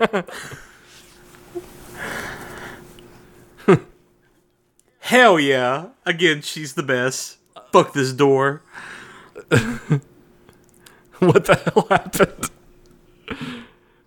Hell 5.01 5.40
yeah. 5.40 5.88
Again, 6.06 6.40
she's 6.40 6.74
the 6.74 6.84
best. 6.84 7.38
Fuck 7.72 7.92
this 7.92 8.12
door. 8.12 8.62
What 11.20 11.44
the 11.44 11.55
hell 11.55 11.86
happened? 11.90 12.51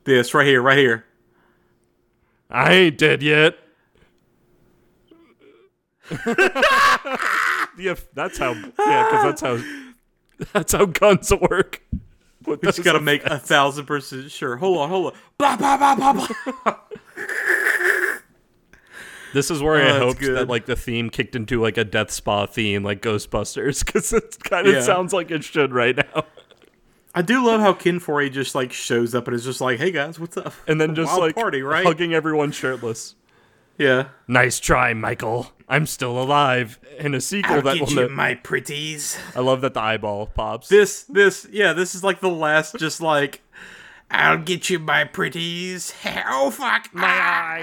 This 0.03 0.34
right 0.34 0.48
here, 0.48 0.64
right 0.64 0.80
here. 0.80 1.06
I 2.49 2.74
ain't 2.74 2.98
dead 2.98 3.22
yet. 3.22 3.56
yeah, 7.78 7.95
that's 8.15 8.40
how. 8.40 8.53
Yeah, 8.53 9.07
because 9.10 9.24
that's 9.24 9.41
how. 9.41 9.60
That's 10.52 10.74
how 10.74 10.86
guns 10.86 11.32
work. 11.32 11.84
With 12.45 12.61
We 12.61 12.68
just 12.68 12.84
gotta 12.84 12.99
make 12.99 13.24
a 13.24 13.38
thousand 13.38 13.86
percent 13.86 14.30
sure. 14.32 14.57
Hold 14.57 14.80
on, 14.80 14.90
hold 14.90 15.06
on. 15.06 15.14
Blah 15.38 15.56
blah 15.56 15.78
blah 15.78 15.95
blah 15.95 16.14
blah. 16.14 16.76
This 19.34 19.50
is 19.52 19.62
where 19.62 19.76
Oh, 19.76 19.80
I 19.80 19.84
that's 19.94 20.00
hoped 20.04 20.22
that 20.22 20.48
like 20.48 20.66
the 20.66 20.76
theme 20.76 21.10
kicked 21.10 21.36
into 21.36 21.62
like 21.62 21.78
a 21.78 21.84
death 21.84 22.12
spa 22.12 22.46
theme, 22.46 22.84
like 22.84 23.02
Ghostbusters, 23.02 23.86
because 23.86 24.14
it 24.14 24.38
kind 24.44 24.68
of 24.68 24.74
Yeah. 24.76 24.82
sounds 24.82 25.12
like 25.14 25.32
it 25.32 25.44
should 25.44 25.74
right 25.74 25.98
now. 25.98 26.24
I 27.16 27.22
do 27.22 27.46
love 27.46 27.62
how 27.62 27.74
Ken 27.74 28.00
Foree 28.00 28.32
just 28.32 28.56
like 28.56 28.72
shows 28.74 29.14
up 29.14 29.28
and 29.28 29.36
is 29.36 29.44
just 29.44 29.62
like, 29.62 29.78
"Hey 29.80 29.92
guys, 29.92 30.20
what's 30.20 30.36
up?" 30.38 30.54
And 30.68 30.80
then 30.82 30.96
just 30.96 31.16
like 31.20 31.36
party, 31.36 31.62
right? 31.62 31.86
hugging 31.86 32.14
everyone 32.14 32.52
shirtless. 32.52 33.16
Yeah. 33.78 34.10
Nice 34.28 34.60
try, 34.60 34.94
Michael. 34.94 35.52
I'm 35.70 35.86
still 35.88 36.22
alive. 36.22 36.80
In 37.00 37.14
a 37.16 37.22
sequel 37.22 37.62
that 37.64 37.80
will 37.80 37.90
know- 37.92 38.10
my 38.10 38.36
pretties. 38.36 39.18
I 39.36 39.40
love 39.42 39.62
that 39.62 39.74
the 39.74 39.80
eyeball 39.82 40.28
pops. 40.28 40.68
This, 40.70 41.04
this, 41.04 41.48
yeah, 41.52 41.74
this 41.74 41.96
is 41.96 42.04
like 42.04 42.20
the 42.20 42.30
last, 42.30 42.76
just 42.78 43.02
like, 43.02 43.42
I'll 44.14 44.38
get 44.38 44.69
you, 44.69 44.80
my 44.80 45.03
pretties. 45.06 45.94
Oh 46.30 46.52
fuck, 46.52 46.90
my 46.94 47.07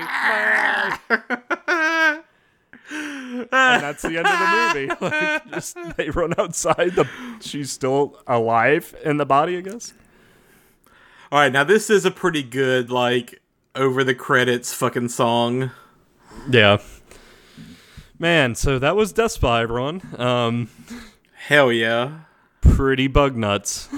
eye, 0.03 0.99
and 2.91 3.51
that's 3.51 4.03
the 4.03 4.19
end 4.19 4.27
of 4.27 4.39
the 4.39 4.71
movie. 4.75 4.95
Like, 5.01 5.51
just 5.53 5.77
they 5.97 6.11
run 6.11 6.35
outside. 6.39 6.95
The 6.97 7.07
she's 7.41 7.71
still 7.71 8.19
alive 8.27 8.95
in 9.05 9.17
the 9.17 9.27
body, 9.27 9.57
I 9.57 9.61
guess. 9.61 9.95
All 11.33 11.39
right, 11.39 11.53
now 11.53 11.63
this 11.65 11.89
is 11.89 12.05
a 12.05 12.11
pretty 12.11 12.43
good 12.43 12.91
like 12.91 13.41
over 13.77 14.03
the 14.03 14.15
credits 14.15 14.73
fucking 14.75 15.09
song. 15.11 15.71
Yeah. 16.51 16.79
Man, 18.19 18.55
so 18.55 18.79
that 18.79 18.97
was 18.97 19.13
Death 19.13 19.33
Spa, 19.33 19.61
everyone. 19.61 20.03
Um, 20.19 20.69
Hell 21.35 21.73
yeah. 21.73 22.21
pretty 22.61 23.07
bug 23.07 23.37
nuts. 23.37 23.89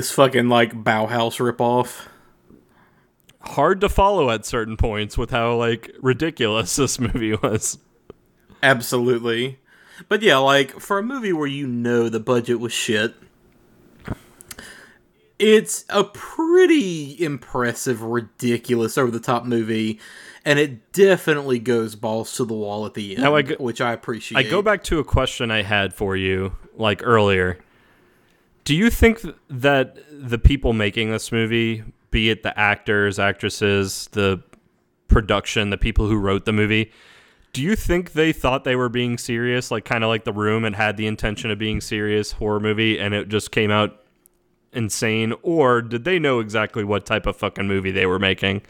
This 0.00 0.12
fucking 0.12 0.48
like 0.48 0.72
Bauhaus 0.82 1.36
ripoff. 1.40 2.06
Hard 3.42 3.82
to 3.82 3.88
follow 3.90 4.30
at 4.30 4.46
certain 4.46 4.78
points 4.78 5.18
with 5.18 5.30
how 5.30 5.56
like 5.56 5.90
ridiculous 6.00 6.74
this 6.76 6.98
movie 6.98 7.34
was. 7.34 7.76
Absolutely. 8.62 9.58
But 10.08 10.22
yeah, 10.22 10.38
like 10.38 10.80
for 10.80 10.96
a 10.96 11.02
movie 11.02 11.34
where 11.34 11.46
you 11.46 11.66
know 11.66 12.08
the 12.08 12.18
budget 12.18 12.60
was 12.60 12.72
shit, 12.72 13.14
it's 15.38 15.84
a 15.90 16.04
pretty 16.04 17.22
impressive, 17.22 18.00
ridiculous, 18.00 18.96
over 18.96 19.10
the 19.10 19.20
top 19.20 19.44
movie, 19.44 20.00
and 20.46 20.58
it 20.58 20.94
definitely 20.94 21.58
goes 21.58 21.94
balls 21.94 22.34
to 22.36 22.46
the 22.46 22.54
wall 22.54 22.86
at 22.86 22.94
the 22.94 23.16
end, 23.16 23.22
Now 23.22 23.34
I 23.34 23.42
go- 23.42 23.56
which 23.56 23.82
I 23.82 23.92
appreciate. 23.92 24.38
I 24.38 24.48
go 24.48 24.62
back 24.62 24.82
to 24.84 24.98
a 24.98 25.04
question 25.04 25.50
I 25.50 25.60
had 25.60 25.92
for 25.92 26.16
you 26.16 26.56
like 26.74 27.02
earlier. 27.04 27.58
Do 28.70 28.76
you 28.76 28.88
think 28.88 29.22
that 29.48 29.98
the 30.12 30.38
people 30.38 30.72
making 30.72 31.10
this 31.10 31.32
movie, 31.32 31.82
be 32.12 32.30
it 32.30 32.44
the 32.44 32.56
actors, 32.56 33.18
actresses, 33.18 34.08
the 34.12 34.44
production, 35.08 35.70
the 35.70 35.76
people 35.76 36.06
who 36.06 36.16
wrote 36.16 36.44
the 36.44 36.52
movie, 36.52 36.92
do 37.52 37.62
you 37.62 37.74
think 37.74 38.12
they 38.12 38.32
thought 38.32 38.62
they 38.62 38.76
were 38.76 38.88
being 38.88 39.18
serious, 39.18 39.72
like 39.72 39.84
kind 39.84 40.04
of 40.04 40.08
like 40.08 40.22
The 40.22 40.32
Room, 40.32 40.64
and 40.64 40.76
had 40.76 40.96
the 40.96 41.08
intention 41.08 41.50
of 41.50 41.58
being 41.58 41.80
serious 41.80 42.30
horror 42.30 42.60
movie, 42.60 42.96
and 42.96 43.12
it 43.12 43.28
just 43.28 43.50
came 43.50 43.72
out 43.72 44.04
insane, 44.72 45.34
or 45.42 45.82
did 45.82 46.04
they 46.04 46.20
know 46.20 46.38
exactly 46.38 46.84
what 46.84 47.04
type 47.04 47.26
of 47.26 47.34
fucking 47.36 47.66
movie 47.66 47.90
they 47.90 48.06
were 48.06 48.20
making? 48.20 48.62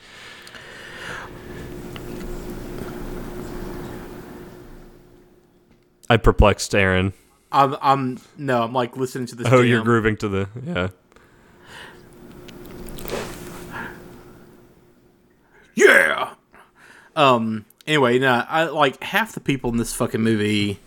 I 6.08 6.16
perplexed 6.16 6.74
Aaron. 6.74 7.12
I'm 7.52 7.76
I'm 7.82 8.18
no, 8.36 8.62
I'm 8.62 8.72
like 8.72 8.96
listening 8.96 9.26
to 9.26 9.36
this. 9.36 9.48
Oh, 9.50 9.60
you're 9.60 9.82
grooving 9.82 10.16
to 10.18 10.28
the 10.28 10.48
yeah. 10.64 10.88
Yeah. 15.74 16.34
Um. 17.16 17.64
Anyway, 17.86 18.18
no, 18.18 18.44
I 18.48 18.64
like 18.64 19.02
half 19.02 19.32
the 19.32 19.40
people 19.40 19.70
in 19.70 19.76
this 19.76 19.94
fucking 19.94 20.20
movie. 20.20 20.78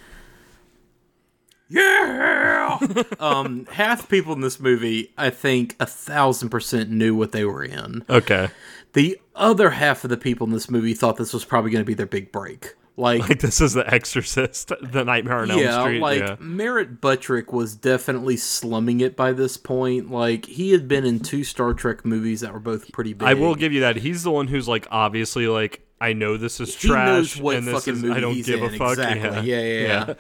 Yeah. 1.68 2.78
um, 3.20 3.66
half 3.72 4.04
the 4.04 4.08
people 4.08 4.34
in 4.34 4.42
this 4.42 4.60
movie, 4.60 5.12
I 5.18 5.32
think, 5.32 5.76
a 5.80 5.86
thousand 5.86 6.50
percent 6.50 6.92
knew 6.92 7.16
what 7.16 7.32
they 7.32 7.44
were 7.44 7.64
in. 7.64 8.06
Okay. 8.10 8.50
The 8.94 9.20
other 9.36 9.72
half 9.72 10.04
of 10.04 10.12
the 10.12 10.18
people 10.18 10.46
in 10.46 10.54
this 10.54 10.70
movie 10.70 10.94
thought 10.94 11.18
this 11.18 11.34
was 11.34 11.46
probably 11.46 11.72
going 11.72 11.84
to 11.84 11.88
be 11.88 11.96
their 11.96 12.06
big 12.06 12.32
break. 12.32 12.76
Like, 12.96 13.28
Like 13.28 13.40
this 13.40 13.60
is 13.60 13.74
the 13.74 13.92
Exorcist, 13.92 14.72
the 14.82 15.04
Nightmare 15.04 15.40
on 15.40 15.50
Elm 15.52 15.60
yeah, 15.60 15.82
Street. 15.82 16.00
like 16.00 16.20
yeah. 16.20 16.36
Merritt 16.40 17.02
Butrick 17.02 17.52
was 17.52 17.76
definitely 17.76 18.38
slumming 18.38 19.02
it 19.02 19.16
by 19.16 19.32
this 19.32 19.58
point. 19.58 20.12
Like, 20.12 20.46
he 20.46 20.72
had 20.74 20.88
been 20.88 21.04
in 21.04 21.20
two 21.20 21.44
Star 21.44 21.74
Trek 21.74 22.06
movies 22.06 22.42
that 22.42 22.54
were 22.54 22.60
both 22.60 22.92
pretty 22.92 23.14
big. 23.14 23.28
I 23.28 23.34
will 23.34 23.56
give 23.56 23.74
you 23.74 23.80
that. 23.82 23.96
He's 23.96 24.22
the 24.22 24.30
one 24.32 24.48
who's 24.48 24.68
like 24.68 24.86
obviously 24.92 25.48
like 25.48 25.82
I 26.00 26.14
know 26.14 26.38
this 26.38 26.60
is 26.60 26.76
He 26.80 26.90
trash 26.90 27.08
knows 27.08 27.38
what 27.38 27.56
and 27.56 27.68
this 27.68 27.74
fucking 27.86 28.04
is 28.04 28.12
I 28.12 28.20
don't 28.20 28.42
give 28.46 28.62
a 28.62 28.70
fuck. 28.78 28.92
exactly. 28.98 29.50
Yeah. 29.50 29.60
Yeah, 29.60 29.62
yeah, 29.62 30.06
yeah. 30.08 30.14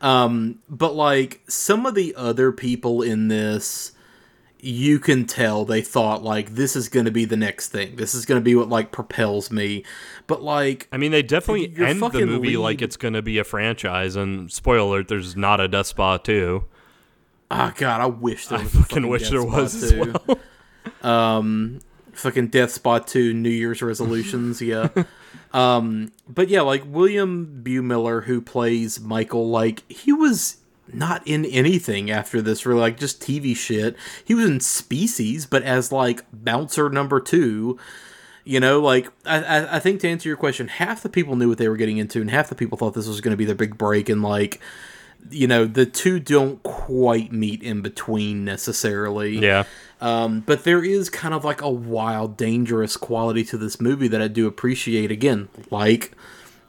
Um, 0.00 0.58
but 0.68 0.94
like 0.94 1.42
some 1.46 1.86
of 1.86 1.94
the 1.94 2.14
other 2.16 2.52
people 2.52 3.02
in 3.02 3.28
this, 3.28 3.92
you 4.62 4.98
can 4.98 5.26
tell 5.26 5.64
they 5.64 5.82
thought 5.82 6.22
like 6.22 6.54
this 6.54 6.76
is 6.76 6.88
going 6.88 7.04
to 7.04 7.10
be 7.10 7.24
the 7.24 7.36
next 7.36 7.68
thing. 7.68 7.96
This 7.96 8.14
is 8.14 8.24
going 8.24 8.40
to 8.40 8.44
be 8.44 8.54
what 8.54 8.68
like 8.68 8.92
propels 8.92 9.50
me. 9.50 9.84
But 10.26 10.42
like, 10.42 10.88
I 10.92 10.96
mean, 10.96 11.12
they 11.12 11.22
definitely 11.22 11.74
end 11.84 12.00
the 12.00 12.26
movie 12.26 12.56
like 12.56 12.82
it's 12.82 12.96
going 12.96 13.14
to 13.14 13.22
be 13.22 13.38
a 13.38 13.44
franchise. 13.44 14.16
And 14.16 14.50
spoiler 14.50 14.96
alert, 14.96 15.08
there's 15.08 15.36
not 15.36 15.60
a 15.60 15.68
Death 15.68 15.86
Spa 15.86 16.18
too. 16.18 16.64
oh 17.50 17.72
god, 17.76 18.00
I 18.00 18.06
wish 18.06 18.48
there 18.48 18.58
I 18.58 18.62
was. 18.62 18.74
a 18.74 18.78
fucking 18.78 19.08
wish 19.08 19.22
Death 19.22 19.30
there 19.30 19.42
Spot 19.42 19.52
was 19.52 19.82
as 19.82 19.90
too. 19.92 20.14
Um, 21.06 21.80
fucking 22.12 22.48
Death 22.48 22.72
Spa 22.72 22.98
two 22.98 23.32
New 23.32 23.50
Year's 23.50 23.82
resolutions. 23.82 24.60
Yeah. 24.60 24.88
um, 25.52 26.12
but 26.28 26.48
yeah, 26.48 26.62
like 26.62 26.82
William 26.86 27.62
Miller, 27.64 28.22
who 28.22 28.40
plays 28.40 29.00
Michael, 29.00 29.50
like 29.50 29.90
he 29.90 30.12
was 30.12 30.58
not 30.94 31.26
in 31.26 31.44
anything 31.44 32.10
after 32.10 32.42
this, 32.42 32.66
really, 32.66 32.80
like 32.80 32.98
just 32.98 33.20
TV 33.20 33.56
shit. 33.56 33.96
He 34.24 34.34
was 34.34 34.48
in 34.48 34.60
Species, 34.60 35.46
but 35.46 35.62
as 35.62 35.92
like 35.92 36.24
bouncer 36.32 36.88
number 36.90 37.20
two. 37.20 37.78
You 38.42 38.58
know, 38.58 38.80
like 38.80 39.08
I, 39.26 39.76
I, 39.76 39.80
think 39.80 40.00
to 40.00 40.08
answer 40.08 40.28
your 40.28 40.36
question, 40.36 40.66
half 40.68 41.02
the 41.02 41.10
people 41.10 41.36
knew 41.36 41.50
what 41.50 41.58
they 41.58 41.68
were 41.68 41.76
getting 41.76 41.98
into, 41.98 42.22
and 42.22 42.30
half 42.30 42.48
the 42.48 42.54
people 42.54 42.78
thought 42.78 42.94
this 42.94 43.06
was 43.06 43.20
going 43.20 43.32
to 43.32 43.36
be 43.36 43.44
their 43.44 43.54
big 43.54 43.76
break, 43.76 44.08
and 44.08 44.22
like, 44.22 44.60
you 45.30 45.46
know, 45.46 45.66
the 45.66 45.84
two 45.84 46.18
don't 46.18 46.60
quite 46.62 47.32
meet 47.32 47.62
in 47.62 47.82
between 47.82 48.44
necessarily. 48.44 49.38
Yeah. 49.38 49.64
Um, 50.00 50.40
but 50.40 50.64
there 50.64 50.82
is 50.82 51.10
kind 51.10 51.34
of 51.34 51.44
like 51.44 51.60
a 51.60 51.70
wild, 51.70 52.38
dangerous 52.38 52.96
quality 52.96 53.44
to 53.44 53.58
this 53.58 53.78
movie 53.78 54.08
that 54.08 54.22
I 54.22 54.28
do 54.28 54.46
appreciate. 54.46 55.12
Again, 55.12 55.48
like 55.70 56.12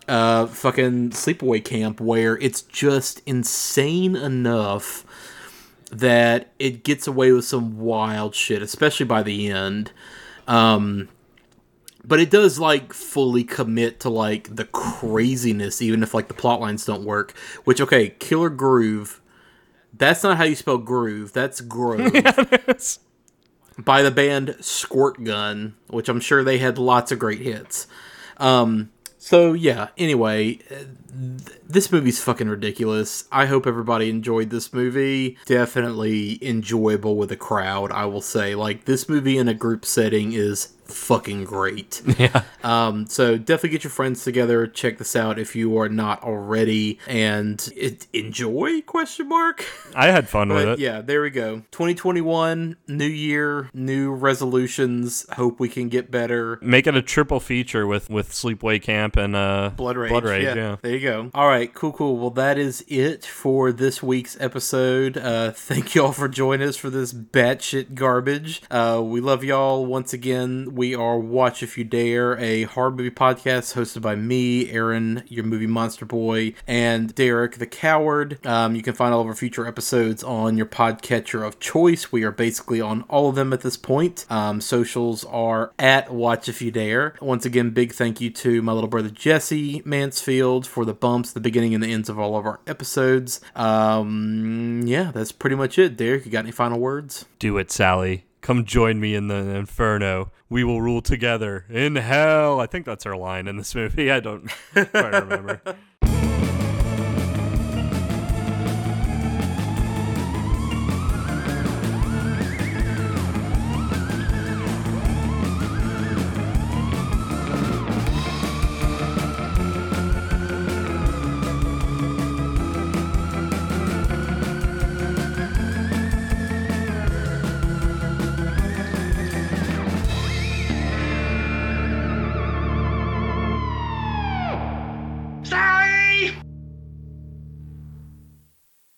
uh, 0.07 0.47
fucking 0.47 1.11
Sleepaway 1.11 1.63
Camp, 1.63 1.99
where 1.99 2.37
it's 2.37 2.61
just 2.61 3.21
insane 3.25 4.15
enough 4.15 5.05
that 5.91 6.51
it 6.57 6.83
gets 6.83 7.07
away 7.07 7.31
with 7.31 7.45
some 7.45 7.77
wild 7.79 8.33
shit, 8.33 8.61
especially 8.61 9.05
by 9.05 9.23
the 9.23 9.49
end. 9.49 9.91
Um, 10.47 11.09
but 12.03 12.19
it 12.19 12.29
does 12.29 12.59
like 12.59 12.93
fully 12.93 13.43
commit 13.43 13.99
to 14.01 14.09
like 14.09 14.55
the 14.55 14.65
craziness, 14.65 15.81
even 15.81 16.01
if 16.01 16.13
like 16.13 16.27
the 16.27 16.33
plot 16.33 16.59
lines 16.59 16.85
don't 16.85 17.03
work. 17.03 17.37
Which 17.63 17.81
okay, 17.81 18.09
Killer 18.19 18.49
Groove. 18.49 19.21
That's 19.93 20.23
not 20.23 20.37
how 20.37 20.45
you 20.45 20.55
spell 20.55 20.77
groove. 20.77 21.33
That's 21.33 21.61
grove 21.61 22.13
by 23.77 24.01
the 24.01 24.11
band 24.11 24.55
Squirt 24.61 25.23
Gun, 25.23 25.75
which 25.87 26.09
I'm 26.09 26.19
sure 26.19 26.43
they 26.43 26.57
had 26.57 26.77
lots 26.77 27.11
of 27.11 27.19
great 27.19 27.39
hits. 27.39 27.87
Um, 28.37 28.91
so 29.21 29.53
yeah. 29.53 29.89
Anyway, 29.99 30.55
th- 30.55 30.87
this 31.69 31.91
movie's 31.91 32.19
fucking 32.23 32.49
ridiculous. 32.49 33.25
I 33.31 33.45
hope 33.45 33.67
everybody 33.67 34.09
enjoyed 34.09 34.49
this 34.49 34.73
movie. 34.73 35.37
Definitely 35.45 36.39
enjoyable 36.41 37.15
with 37.15 37.31
a 37.31 37.37
crowd. 37.37 37.91
I 37.91 38.05
will 38.05 38.21
say, 38.21 38.55
like 38.55 38.85
this 38.85 39.07
movie 39.07 39.37
in 39.37 39.47
a 39.47 39.53
group 39.53 39.85
setting 39.85 40.33
is 40.33 40.73
fucking 40.91 41.45
great. 41.45 42.01
Yeah. 42.21 42.43
Um, 42.63 43.07
so 43.07 43.37
definitely 43.37 43.69
get 43.69 43.83
your 43.83 43.89
friends 43.91 44.23
together. 44.23 44.67
Check 44.67 44.99
this 44.99 45.15
out 45.15 45.39
if 45.39 45.55
you 45.55 45.75
are 45.79 45.89
not 45.89 46.21
already, 46.23 46.99
and 47.07 47.67
it, 47.75 48.05
enjoy? 48.13 48.81
Question 48.81 49.27
mark. 49.29 49.65
I 49.95 50.07
had 50.11 50.29
fun 50.29 50.49
with 50.49 50.67
it. 50.67 50.79
yeah, 50.79 51.01
there 51.01 51.21
we 51.23 51.31
go. 51.31 51.63
2021, 51.71 52.75
new 52.87 53.05
year, 53.05 53.69
new 53.73 54.11
resolutions. 54.13 55.25
Hope 55.33 55.59
we 55.59 55.69
can 55.69 55.89
get 55.89 56.11
better. 56.11 56.59
Make 56.61 56.85
it 56.85 56.95
a 56.95 57.01
triple 57.01 57.39
feature 57.39 57.87
with 57.87 58.09
with 58.09 58.31
Sleepaway 58.31 58.81
Camp 58.81 59.15
and 59.15 59.35
uh 59.35 59.71
Blood 59.75 59.97
Rage. 59.97 60.09
Blood 60.11 60.25
Rage. 60.25 60.43
yeah, 60.43 60.55
Yeah. 60.55 60.75
There 60.81 60.93
you 60.93 60.99
go. 60.99 61.31
All 61.33 61.47
right, 61.47 61.73
cool, 61.73 61.93
cool. 61.93 62.17
Well, 62.17 62.29
that 62.31 62.57
is 62.59 62.83
it 62.87 63.25
for 63.25 63.71
this 63.71 64.03
week's 64.03 64.39
episode. 64.39 65.17
Uh, 65.17 65.51
thank 65.51 65.95
y'all 65.95 66.11
for 66.11 66.27
joining 66.27 66.67
us 66.67 66.75
for 66.75 66.89
this 66.89 67.13
batshit 67.13 67.95
garbage. 67.95 68.61
Uh, 68.69 69.01
we 69.03 69.21
love 69.21 69.43
y'all 69.43 69.85
once 69.85 70.13
again. 70.13 70.75
We 70.81 70.95
are 70.95 71.19
Watch 71.19 71.61
If 71.61 71.77
You 71.77 71.83
Dare, 71.83 72.35
a 72.39 72.63
horror 72.63 72.89
movie 72.89 73.11
podcast 73.11 73.75
hosted 73.75 74.01
by 74.01 74.15
me, 74.15 74.71
Aaron, 74.71 75.21
your 75.27 75.43
movie 75.43 75.67
monster 75.67 76.07
boy, 76.07 76.55
and 76.65 77.13
Derek 77.13 77.59
the 77.59 77.67
Coward. 77.67 78.43
Um, 78.47 78.73
you 78.73 78.81
can 78.81 78.95
find 78.95 79.13
all 79.13 79.21
of 79.21 79.27
our 79.27 79.35
future 79.35 79.67
episodes 79.67 80.23
on 80.23 80.57
your 80.57 80.65
podcatcher 80.65 81.45
of 81.45 81.59
choice. 81.59 82.11
We 82.11 82.23
are 82.23 82.31
basically 82.31 82.81
on 82.81 83.03
all 83.03 83.29
of 83.29 83.35
them 83.35 83.53
at 83.53 83.61
this 83.61 83.77
point. 83.77 84.25
Um, 84.27 84.59
socials 84.59 85.23
are 85.25 85.71
at 85.77 86.11
Watch 86.11 86.49
If 86.49 86.63
You 86.63 86.71
Dare. 86.71 87.13
Once 87.21 87.45
again, 87.45 87.69
big 87.69 87.91
thank 87.91 88.19
you 88.19 88.31
to 88.31 88.63
my 88.63 88.71
little 88.71 88.89
brother 88.89 89.11
Jesse 89.11 89.83
Mansfield 89.85 90.65
for 90.65 90.83
the 90.83 90.95
bumps, 90.95 91.31
the 91.31 91.39
beginning 91.39 91.75
and 91.75 91.83
the 91.83 91.93
ends 91.93 92.09
of 92.09 92.17
all 92.17 92.35
of 92.35 92.47
our 92.47 92.59
episodes. 92.65 93.39
Um, 93.55 94.81
yeah, 94.87 95.11
that's 95.11 95.31
pretty 95.31 95.55
much 95.55 95.77
it. 95.77 95.95
Derek, 95.95 96.25
you 96.25 96.31
got 96.31 96.39
any 96.39 96.51
final 96.51 96.79
words? 96.79 97.25
Do 97.37 97.59
it, 97.59 97.69
Sally. 97.69 98.25
Come 98.41 98.65
join 98.65 98.99
me 98.99 99.13
in 99.13 99.27
the 99.27 99.35
inferno. 99.35 100.31
We 100.51 100.65
will 100.65 100.81
rule 100.81 101.01
together 101.01 101.65
in 101.69 101.95
hell. 101.95 102.59
I 102.59 102.65
think 102.65 102.85
that's 102.85 103.05
her 103.05 103.15
line 103.15 103.47
in 103.47 103.55
this 103.55 103.73
movie. 103.73 104.11
I 104.11 104.19
don't 104.19 104.51
quite 104.73 105.13
remember. 105.13 105.61